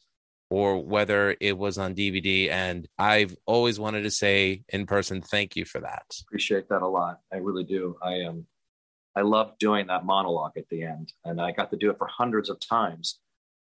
or 0.50 0.84
whether 0.84 1.36
it 1.40 1.56
was 1.56 1.78
on 1.78 1.94
DVD. 1.94 2.50
And 2.50 2.88
I've 2.98 3.36
always 3.46 3.78
wanted 3.78 4.02
to 4.02 4.10
say 4.10 4.64
in 4.68 4.86
person, 4.86 5.22
thank 5.22 5.56
you 5.56 5.64
for 5.64 5.80
that. 5.80 6.04
Appreciate 6.22 6.68
that 6.68 6.82
a 6.82 6.88
lot. 6.88 7.20
I 7.32 7.36
really 7.36 7.64
do. 7.64 7.96
I 8.02 8.14
am. 8.14 8.28
Um, 8.28 8.46
I 9.16 9.22
love 9.22 9.58
doing 9.58 9.88
that 9.88 10.04
monologue 10.04 10.56
at 10.56 10.68
the 10.68 10.84
end, 10.84 11.12
and 11.24 11.40
I 11.40 11.50
got 11.50 11.70
to 11.70 11.76
do 11.76 11.90
it 11.90 11.98
for 11.98 12.06
hundreds 12.06 12.48
of 12.48 12.60
times 12.60 13.18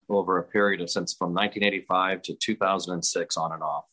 over 0.10 0.38
a 0.38 0.44
period 0.44 0.82
of 0.82 0.90
since 0.90 1.14
from 1.14 1.34
1985 1.34 2.22
to 2.24 2.36
2006 2.36 3.38
on 3.38 3.54
and 3.54 3.64
off, 3.64 3.86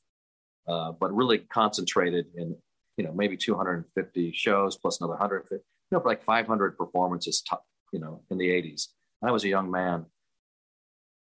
uh, 0.66 0.92
but 0.92 1.14
really 1.14 1.38
concentrated 1.38 2.26
in 2.36 2.56
you 2.96 3.04
know 3.04 3.12
maybe 3.12 3.36
250 3.36 4.32
shows 4.32 4.76
plus 4.76 5.00
another 5.00 5.12
150, 5.12 5.54
you 5.54 5.62
know, 5.90 6.00
for 6.00 6.08
like 6.08 6.22
500 6.22 6.76
performances, 6.76 7.42
top, 7.42 7.64
you 7.92 8.00
know, 8.00 8.22
in 8.30 8.38
the 8.38 8.48
80s. 8.48 8.88
I 9.22 9.30
was 9.30 9.44
a 9.44 9.48
young 9.48 9.70
man, 9.70 10.06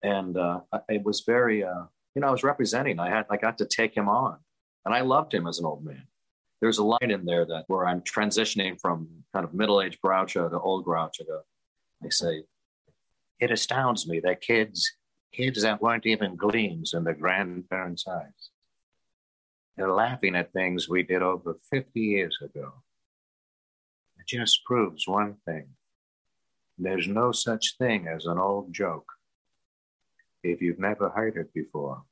and 0.02 0.36
uh, 0.36 0.60
it 0.88 1.04
was 1.04 1.22
very, 1.26 1.64
uh, 1.64 1.84
you 2.14 2.22
know, 2.22 2.28
I 2.28 2.32
was 2.32 2.42
representing. 2.42 2.98
I 2.98 3.10
had 3.10 3.26
I 3.30 3.36
got 3.36 3.58
to 3.58 3.66
take 3.66 3.94
him 3.94 4.08
on, 4.08 4.38
and 4.84 4.94
I 4.94 5.00
loved 5.00 5.34
him 5.34 5.46
as 5.46 5.58
an 5.58 5.66
old 5.66 5.84
man. 5.84 6.04
There's 6.60 6.78
a 6.78 6.84
line 6.84 7.10
in 7.10 7.24
there 7.24 7.46
that 7.46 7.64
where 7.68 7.86
I'm 7.86 8.02
transitioning 8.02 8.78
from 8.80 9.08
kind 9.32 9.44
of 9.44 9.54
middle-aged 9.54 9.98
Groucho 10.04 10.50
to 10.50 10.60
old 10.60 10.84
Groucho. 10.84 11.40
I 12.04 12.08
say, 12.10 12.42
it 13.38 13.50
astounds 13.50 14.06
me 14.06 14.20
that 14.20 14.42
kids, 14.42 14.90
kids 15.32 15.62
that 15.62 15.80
weren't 15.80 16.06
even 16.06 16.36
gleams 16.36 16.92
in 16.92 17.04
their 17.04 17.14
grandparents' 17.14 18.06
eyes, 18.06 18.50
they're 19.76 19.92
laughing 19.92 20.34
at 20.34 20.52
things 20.52 20.88
we 20.88 21.02
did 21.02 21.22
over 21.22 21.56
50 21.70 22.00
years 22.00 22.38
ago. 22.42 22.72
It 24.18 24.26
just 24.26 24.64
proves 24.64 25.06
one 25.06 25.36
thing 25.46 25.68
there's 26.82 27.06
no 27.06 27.30
such 27.30 27.76
thing 27.78 28.08
as 28.08 28.24
an 28.24 28.38
old 28.38 28.72
joke 28.72 29.06
if 30.42 30.62
you've 30.62 30.78
never 30.78 31.10
heard 31.10 31.36
it 31.36 31.52
before. 31.52 32.02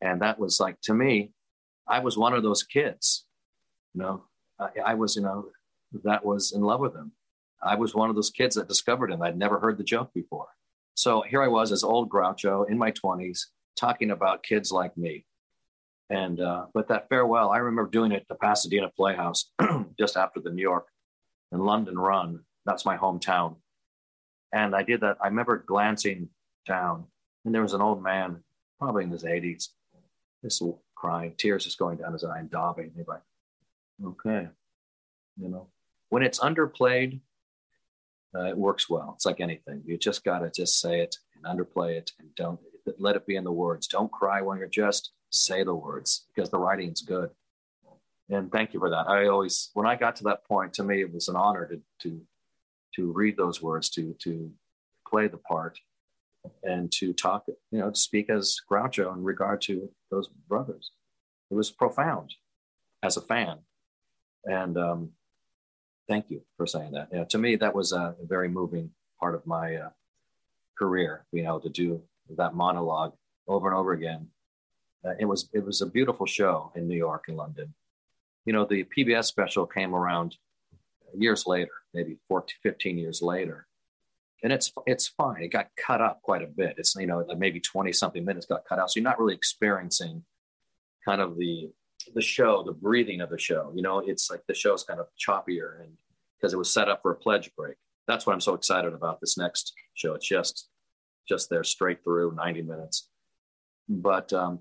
And 0.00 0.20
that 0.22 0.38
was 0.38 0.58
like, 0.58 0.80
to 0.82 0.94
me, 0.94 1.32
I 1.86 2.00
was 2.00 2.18
one 2.18 2.32
of 2.32 2.42
those 2.42 2.62
kids. 2.64 3.26
You 3.94 4.02
know, 4.02 4.24
I, 4.58 4.68
I 4.86 4.94
was, 4.94 5.14
you 5.14 5.22
know, 5.22 5.46
that 6.04 6.24
was 6.24 6.52
in 6.52 6.62
love 6.62 6.80
with 6.80 6.94
him. 6.94 7.12
I 7.62 7.76
was 7.76 7.94
one 7.94 8.08
of 8.08 8.16
those 8.16 8.30
kids 8.30 8.56
that 8.56 8.68
discovered 8.68 9.12
him. 9.12 9.22
I'd 9.22 9.38
never 9.38 9.60
heard 9.60 9.78
the 9.78 9.84
joke 9.84 10.12
before. 10.14 10.48
So 10.94 11.22
here 11.22 11.42
I 11.42 11.48
was 11.48 11.72
as 11.72 11.84
old 11.84 12.08
Groucho 12.08 12.68
in 12.68 12.78
my 12.78 12.90
20s 12.92 13.46
talking 13.78 14.10
about 14.10 14.42
kids 14.42 14.72
like 14.72 14.96
me. 14.96 15.24
And, 16.10 16.40
uh, 16.40 16.66
but 16.74 16.88
that 16.88 17.08
farewell, 17.08 17.50
I 17.50 17.58
remember 17.58 17.88
doing 17.88 18.10
it 18.10 18.22
at 18.22 18.28
the 18.28 18.34
Pasadena 18.34 18.90
Playhouse 18.90 19.52
just 19.98 20.16
after 20.16 20.40
the 20.40 20.50
New 20.50 20.62
York 20.62 20.88
and 21.52 21.62
London 21.62 21.96
run. 21.96 22.40
That's 22.66 22.84
my 22.84 22.96
hometown. 22.96 23.56
And 24.52 24.74
I 24.74 24.82
did 24.82 25.02
that. 25.02 25.18
I 25.22 25.28
remember 25.28 25.58
glancing 25.64 26.28
down, 26.66 27.04
and 27.44 27.54
there 27.54 27.62
was 27.62 27.74
an 27.74 27.80
old 27.80 28.02
man, 28.02 28.42
probably 28.80 29.04
in 29.04 29.10
his 29.10 29.22
80s, 29.22 29.68
just 30.42 30.62
crying, 30.96 31.34
tears 31.36 31.64
just 31.64 31.78
going 31.78 31.98
down 31.98 32.12
his 32.12 32.24
eye 32.24 32.40
and 32.40 32.50
daubing. 32.50 32.90
He's 32.96 33.06
like, 33.06 33.22
okay, 34.04 34.48
you 35.40 35.48
know, 35.48 35.68
when 36.08 36.24
it's 36.24 36.40
underplayed, 36.40 37.20
uh, 38.34 38.44
it 38.44 38.56
works 38.56 38.90
well. 38.90 39.12
It's 39.14 39.26
like 39.26 39.40
anything. 39.40 39.82
You 39.86 39.96
just 39.96 40.24
got 40.24 40.40
to 40.40 40.50
just 40.50 40.80
say 40.80 41.00
it 41.00 41.16
and 41.34 41.44
underplay 41.44 41.92
it 41.96 42.12
and 42.18 42.34
don't 42.34 42.60
let 42.98 43.16
it 43.16 43.26
be 43.26 43.36
in 43.36 43.44
the 43.44 43.52
words. 43.52 43.86
Don't 43.86 44.10
cry 44.10 44.42
when 44.42 44.58
you're 44.58 44.68
just 44.68 45.12
say 45.30 45.64
the 45.64 45.74
words 45.74 46.26
because 46.34 46.50
the 46.50 46.58
writing's 46.58 47.02
good. 47.02 47.30
And 48.28 48.50
thank 48.52 48.72
you 48.72 48.80
for 48.80 48.90
that. 48.90 49.08
I 49.08 49.26
always, 49.26 49.70
when 49.74 49.86
I 49.86 49.96
got 49.96 50.16
to 50.16 50.24
that 50.24 50.44
point, 50.44 50.72
to 50.74 50.84
me, 50.84 51.00
it 51.00 51.12
was 51.12 51.28
an 51.28 51.36
honor 51.36 51.66
to, 51.66 51.80
to, 52.02 52.20
to 52.94 53.12
read 53.12 53.36
those 53.36 53.60
words, 53.60 53.90
to, 53.90 54.14
to 54.20 54.52
play 55.08 55.26
the 55.26 55.36
part 55.36 55.80
and 56.62 56.90
to 56.92 57.12
talk, 57.12 57.44
you 57.70 57.78
know, 57.78 57.90
to 57.90 57.98
speak 57.98 58.30
as 58.30 58.56
Groucho 58.70 59.12
in 59.14 59.24
regard 59.24 59.60
to 59.62 59.90
those 60.10 60.28
brothers. 60.48 60.92
It 61.50 61.54
was 61.54 61.70
profound 61.70 62.34
as 63.02 63.16
a 63.16 63.20
fan. 63.20 63.58
And, 64.44 64.78
um, 64.78 65.10
thank 66.10 66.28
you 66.28 66.42
for 66.56 66.66
saying 66.66 66.92
that. 66.92 67.08
Yeah, 67.12 67.24
to 67.24 67.38
me, 67.38 67.54
that 67.56 67.74
was 67.74 67.92
a, 67.92 68.16
very 68.22 68.48
moving 68.48 68.90
part 69.20 69.34
of 69.36 69.46
my 69.46 69.76
uh, 69.76 69.90
career, 70.76 71.24
being 71.32 71.46
able 71.46 71.60
to 71.60 71.68
do 71.68 72.02
that 72.36 72.54
monologue 72.54 73.12
over 73.46 73.68
and 73.68 73.76
over 73.76 73.92
again. 73.92 74.26
Uh, 75.04 75.14
it 75.18 75.24
was 75.24 75.48
it 75.52 75.64
was 75.64 75.80
a 75.80 75.86
beautiful 75.86 76.26
show 76.26 76.72
in 76.74 76.86
New 76.86 76.96
York 76.96 77.24
and 77.28 77.36
London. 77.36 77.74
You 78.44 78.52
know, 78.52 78.64
the 78.64 78.84
PBS 78.84 79.24
special 79.24 79.66
came 79.66 79.94
around 79.94 80.36
years 81.16 81.46
later, 81.46 81.72
maybe 81.94 82.18
14, 82.28 82.56
15 82.62 82.98
years 82.98 83.22
later, 83.22 83.66
and 84.42 84.52
it's 84.52 84.72
it's 84.86 85.08
fine. 85.08 85.42
It 85.42 85.48
got 85.48 85.68
cut 85.76 86.00
up 86.00 86.20
quite 86.22 86.42
a 86.42 86.46
bit. 86.46 86.74
It's 86.78 86.94
you 86.96 87.06
know 87.06 87.24
maybe 87.36 87.60
20 87.60 87.92
something 87.92 88.24
minutes 88.24 88.46
got 88.46 88.64
cut 88.68 88.78
out, 88.78 88.90
so 88.90 89.00
you're 89.00 89.08
not 89.08 89.18
really 89.18 89.34
experiencing 89.34 90.24
kind 91.04 91.20
of 91.20 91.36
the 91.36 91.70
the 92.14 92.22
show, 92.22 92.62
the 92.62 92.72
breathing 92.72 93.20
of 93.20 93.30
the 93.30 93.38
show. 93.38 93.72
You 93.74 93.82
know, 93.82 93.98
it's 94.00 94.30
like 94.30 94.42
the 94.46 94.54
show's 94.54 94.84
kind 94.84 95.00
of 95.00 95.06
choppier 95.18 95.80
and 95.82 95.92
because 96.36 96.54
it 96.54 96.58
was 96.58 96.70
set 96.70 96.88
up 96.88 97.02
for 97.02 97.12
a 97.12 97.16
pledge 97.16 97.50
break. 97.56 97.76
That's 98.06 98.26
what 98.26 98.32
I'm 98.32 98.40
so 98.40 98.54
excited 98.54 98.94
about 98.94 99.20
this 99.20 99.36
next 99.36 99.74
show. 99.94 100.14
It's 100.14 100.26
just 100.26 100.68
just 101.28 101.50
there 101.50 101.62
straight 101.62 102.02
through 102.02 102.34
90 102.34 102.62
minutes. 102.62 103.08
But 103.88 104.32
um, 104.32 104.60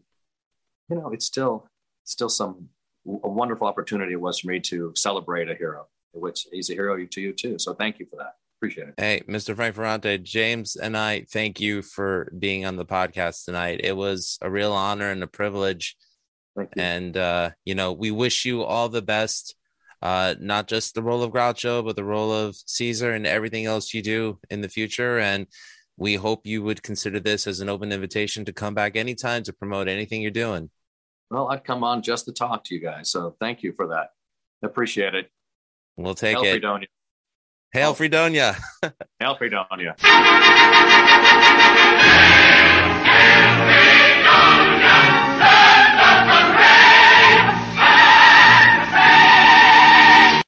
you 0.90 0.98
know, 0.98 1.12
it's 1.12 1.26
still 1.26 1.68
still 2.04 2.30
some 2.30 2.70
a 3.06 3.30
wonderful 3.30 3.68
opportunity 3.68 4.14
it 4.14 4.22
was 4.22 4.40
for 4.40 4.48
me 4.48 4.60
to 4.60 4.92
celebrate 4.96 5.50
a 5.50 5.56
hero, 5.56 5.88
which 6.12 6.48
he's 6.52 6.70
a 6.70 6.74
hero 6.74 7.06
to 7.06 7.22
you 7.22 7.34
too. 7.34 7.58
So 7.58 7.74
thank 7.74 8.00
you 8.00 8.06
for 8.06 8.18
that. 8.18 8.36
Appreciate 8.60 8.90
it. 8.90 8.94
Hey, 8.98 9.22
Mr. 9.28 9.56
Frank 9.56 9.76
Ferrante, 9.76 10.18
James 10.18 10.76
and 10.76 10.98
I 10.98 11.26
thank 11.32 11.62
you 11.62 11.82
for 11.82 12.32
being 12.38 12.66
on 12.66 12.76
the 12.76 12.86
podcast 12.86 13.46
tonight. 13.46 13.80
It 13.84 13.96
was 13.96 14.38
a 14.42 14.50
real 14.50 14.74
honor 14.74 15.10
and 15.12 15.24
a 15.24 15.28
privilege 15.28 15.96
Thank 16.58 16.72
you. 16.76 16.82
and 16.82 17.16
uh, 17.18 17.52
you 17.64 17.74
know, 17.76 17.94
we 17.94 18.12
wish 18.12 18.46
you 18.46 18.64
all 18.64 18.90
the 18.90 19.02
best. 19.02 19.56
Uh, 20.02 20.34
not 20.40 20.68
just 20.68 20.96
the 20.96 21.04
role 21.04 21.24
of 21.24 21.32
Groucho, 21.32 21.84
but 21.84 21.98
the 21.98 22.06
role 22.06 22.32
of 22.32 22.56
Caesar 22.56 23.12
and 23.12 23.28
everything 23.28 23.66
else 23.66 23.94
you 23.94 24.02
do 24.02 24.40
in 24.50 24.62
the 24.62 24.70
future. 24.70 25.20
And 25.20 25.46
we 25.98 26.16
hope 26.16 26.46
you 26.46 26.64
would 26.64 26.82
consider 26.82 27.20
this 27.20 27.48
as 27.48 27.60
an 27.60 27.68
open 27.68 27.92
invitation 27.92 28.46
to 28.46 28.54
come 28.54 28.74
back 28.74 28.96
anytime 28.96 29.44
to 29.44 29.54
promote 29.54 29.90
anything 29.90 30.22
you're 30.22 30.32
doing. 30.32 30.70
Well, 31.32 31.50
I'd 31.50 31.64
come 31.64 31.84
on 31.84 32.02
just 32.02 32.26
to 32.26 32.32
talk 32.32 32.64
to 32.66 32.76
you 32.76 32.82
guys. 32.82 33.12
So 33.12 33.36
thank 33.40 33.62
you 33.62 33.74
for 33.74 33.88
that. 33.88 34.10
Appreciate 34.64 35.14
it. 35.14 35.30
We'll 35.96 36.16
take 36.16 36.38
Hail 36.38 36.44
it. 36.46 36.52
Fredonia. 36.54 36.88
Hail 37.72 37.94
Fredonia. 37.94 38.58
Hail 39.20 39.36
Fredonia. 39.36 39.96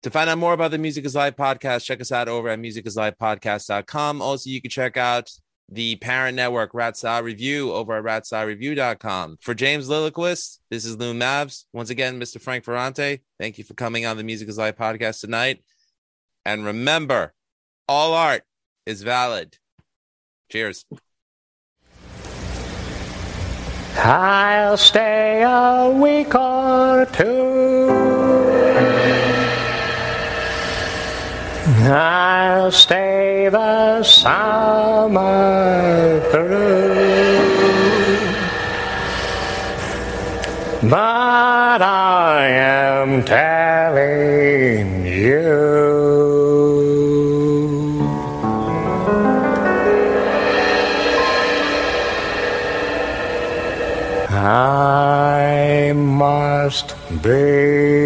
To 0.01 0.09
find 0.09 0.31
out 0.31 0.39
more 0.39 0.53
about 0.53 0.71
the 0.71 0.79
Music 0.79 1.05
is 1.05 1.13
Life 1.13 1.35
podcast, 1.35 1.83
check 1.85 2.01
us 2.01 2.11
out 2.11 2.27
over 2.27 2.49
at 2.49 2.57
musicisLifepodcast.com. 2.57 4.19
Also, 4.19 4.49
you 4.49 4.59
can 4.59 4.71
check 4.71 4.97
out 4.97 5.29
the 5.71 5.95
parent 5.95 6.35
network 6.35 6.73
Rat 6.73 6.97
Salad 6.97 7.25
Review 7.25 7.71
over 7.71 7.95
at 7.97 8.03
ratsaladreview.com. 8.03 9.37
For 9.41 9.53
James 9.53 9.87
Lilliquist, 9.87 10.59
this 10.69 10.83
is 10.83 10.97
Lou 10.97 11.13
Mavs. 11.13 11.65
Once 11.71 11.89
again, 11.89 12.19
Mr. 12.19 12.41
Frank 12.41 12.65
Ferrante, 12.65 13.21
thank 13.39 13.57
you 13.57 13.63
for 13.63 13.73
coming 13.73 14.05
on 14.05 14.17
the 14.17 14.23
Music 14.23 14.49
is 14.49 14.57
Life 14.57 14.75
podcast 14.75 15.21
tonight. 15.21 15.63
And 16.45 16.65
remember, 16.65 17.33
all 17.87 18.13
art 18.13 18.43
is 18.85 19.01
valid. 19.01 19.57
Cheers. 20.51 20.85
I'll 23.97 24.77
stay 24.77 25.43
a 25.43 25.89
week 25.89 26.35
or 26.35 27.05
two. 27.13 28.10
I'll 31.83 32.71
stay 32.71 33.49
the 33.49 34.03
summer 34.03 35.21
through. 36.29 36.91
But 40.89 41.81
I 41.81 42.47
am 42.49 43.23
telling 43.23 45.05
you. 45.05 45.71
I 54.29 55.93
must 55.95 56.95
be 57.23 58.00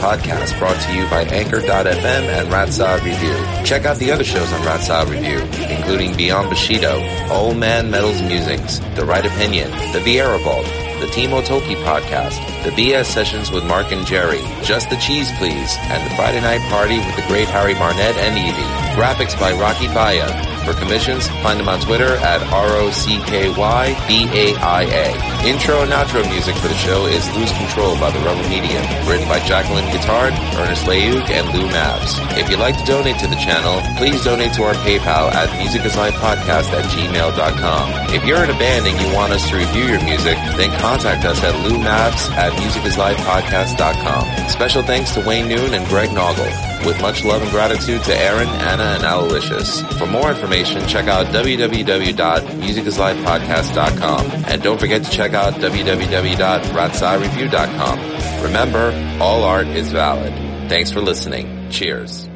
podcast 0.00 0.58
brought 0.58 0.80
to 0.80 0.94
you 0.94 1.04
by 1.10 1.24
Anchor.fm 1.24 2.24
and 2.24 2.50
Rat 2.50 2.72
Salad 2.72 3.04
Review. 3.04 3.36
Check 3.64 3.84
out 3.84 3.98
the 3.98 4.10
other 4.10 4.24
shows 4.24 4.50
on 4.52 4.64
Rat 4.64 4.80
Salad 4.80 5.10
Review, 5.10 5.40
including 5.68 6.16
Beyond 6.16 6.48
Bushido, 6.48 7.06
Old 7.30 7.58
Man 7.58 7.90
Metals 7.90 8.22
Musings, 8.22 8.80
The 8.96 9.04
Right 9.04 9.26
Opinion, 9.26 9.70
The 9.92 10.00
Vieira 10.00 10.42
Vault, 10.42 10.64
the 11.00 11.06
Timo 11.06 11.44
Toki 11.44 11.74
podcast, 11.76 12.40
the 12.64 12.70
BS 12.70 13.04
sessions 13.04 13.50
with 13.50 13.64
Mark 13.66 13.92
and 13.92 14.06
Jerry, 14.06 14.40
Just 14.62 14.88
the 14.88 14.96
Cheese 14.96 15.30
Please, 15.38 15.76
and 15.78 16.10
the 16.10 16.14
Friday 16.16 16.40
Night 16.40 16.62
Party 16.70 16.96
with 16.96 17.16
the 17.16 17.26
great 17.28 17.48
Harry 17.48 17.74
Barnett 17.74 18.16
and 18.16 18.38
Evie. 18.38 18.96
Graphics 18.96 19.38
by 19.38 19.52
Rocky 19.52 19.86
Baia. 19.88 20.28
For 20.64 20.72
commissions, 20.74 21.28
find 21.42 21.60
them 21.60 21.68
on 21.68 21.80
Twitter 21.80 22.16
at 22.16 22.40
R-O-C-K-Y-B-A-I-A. 24.00 25.48
Intro 25.48 25.80
and 25.82 25.92
outro 25.92 26.28
music 26.30 26.54
for 26.56 26.68
the 26.68 26.74
show 26.74 27.06
is 27.06 27.28
Lose 27.36 27.52
Control 27.52 27.98
by 27.98 28.10
The 28.10 28.18
Rubber 28.20 28.46
Medium, 28.48 28.84
written 29.08 29.26
by 29.28 29.40
Jacqueline 29.40 29.86
Guitard, 29.86 30.32
Ernest 30.56 30.84
Leuk, 30.84 31.30
and 31.30 31.48
Lou 31.54 31.66
Mavs. 31.68 32.18
If 32.36 32.50
you'd 32.50 32.60
like 32.60 32.76
to 32.78 32.84
donate 32.84 33.18
to 33.20 33.26
the 33.26 33.36
channel, 33.36 33.80
please 33.96 34.22
donate 34.24 34.52
to 34.54 34.64
our 34.64 34.74
PayPal 34.74 35.32
at 35.32 35.48
musicisLifepodcast 35.50 36.72
at 36.72 36.84
gmail.com. 36.84 38.14
If 38.14 38.24
you're 38.24 38.44
in 38.44 38.50
a 38.50 38.58
band 38.58 38.86
and 38.86 39.00
you 39.00 39.14
want 39.14 39.32
us 39.32 39.48
to 39.50 39.56
review 39.56 39.84
your 39.84 40.02
music, 40.04 40.36
then 40.56 40.78
contact 40.78 41.24
us 41.24 41.42
at 41.42 41.54
loumavs 41.54 42.30
at 42.32 42.52
musicisLifepodcast.com. 42.52 44.48
Special 44.48 44.82
thanks 44.82 45.12
to 45.14 45.26
Wayne 45.26 45.48
Noon 45.48 45.72
and 45.74 45.86
Greg 45.86 46.10
Noggle. 46.10 46.68
With 46.84 47.00
much 47.02 47.24
love 47.24 47.42
and 47.42 47.50
gratitude 47.50 48.02
to 48.04 48.18
Aaron, 48.18 48.48
Anna, 48.48 48.84
and 48.84 49.02
Alalicious. 49.02 49.82
For 49.98 50.06
more 50.06 50.30
information, 50.30 50.86
check 50.88 51.08
out 51.08 51.26
And 54.00 54.62
don't 54.62 54.80
forget 54.80 55.04
to 55.04 55.10
check 55.10 55.34
out 55.34 55.54
www.ratsaladreview.com. 55.54 58.44
Remember, 58.44 59.18
all 59.22 59.44
art 59.44 59.66
is 59.68 59.90
valid. 59.90 60.34
Thanks 60.68 60.90
for 60.90 61.00
listening. 61.00 61.70
Cheers. 61.70 62.29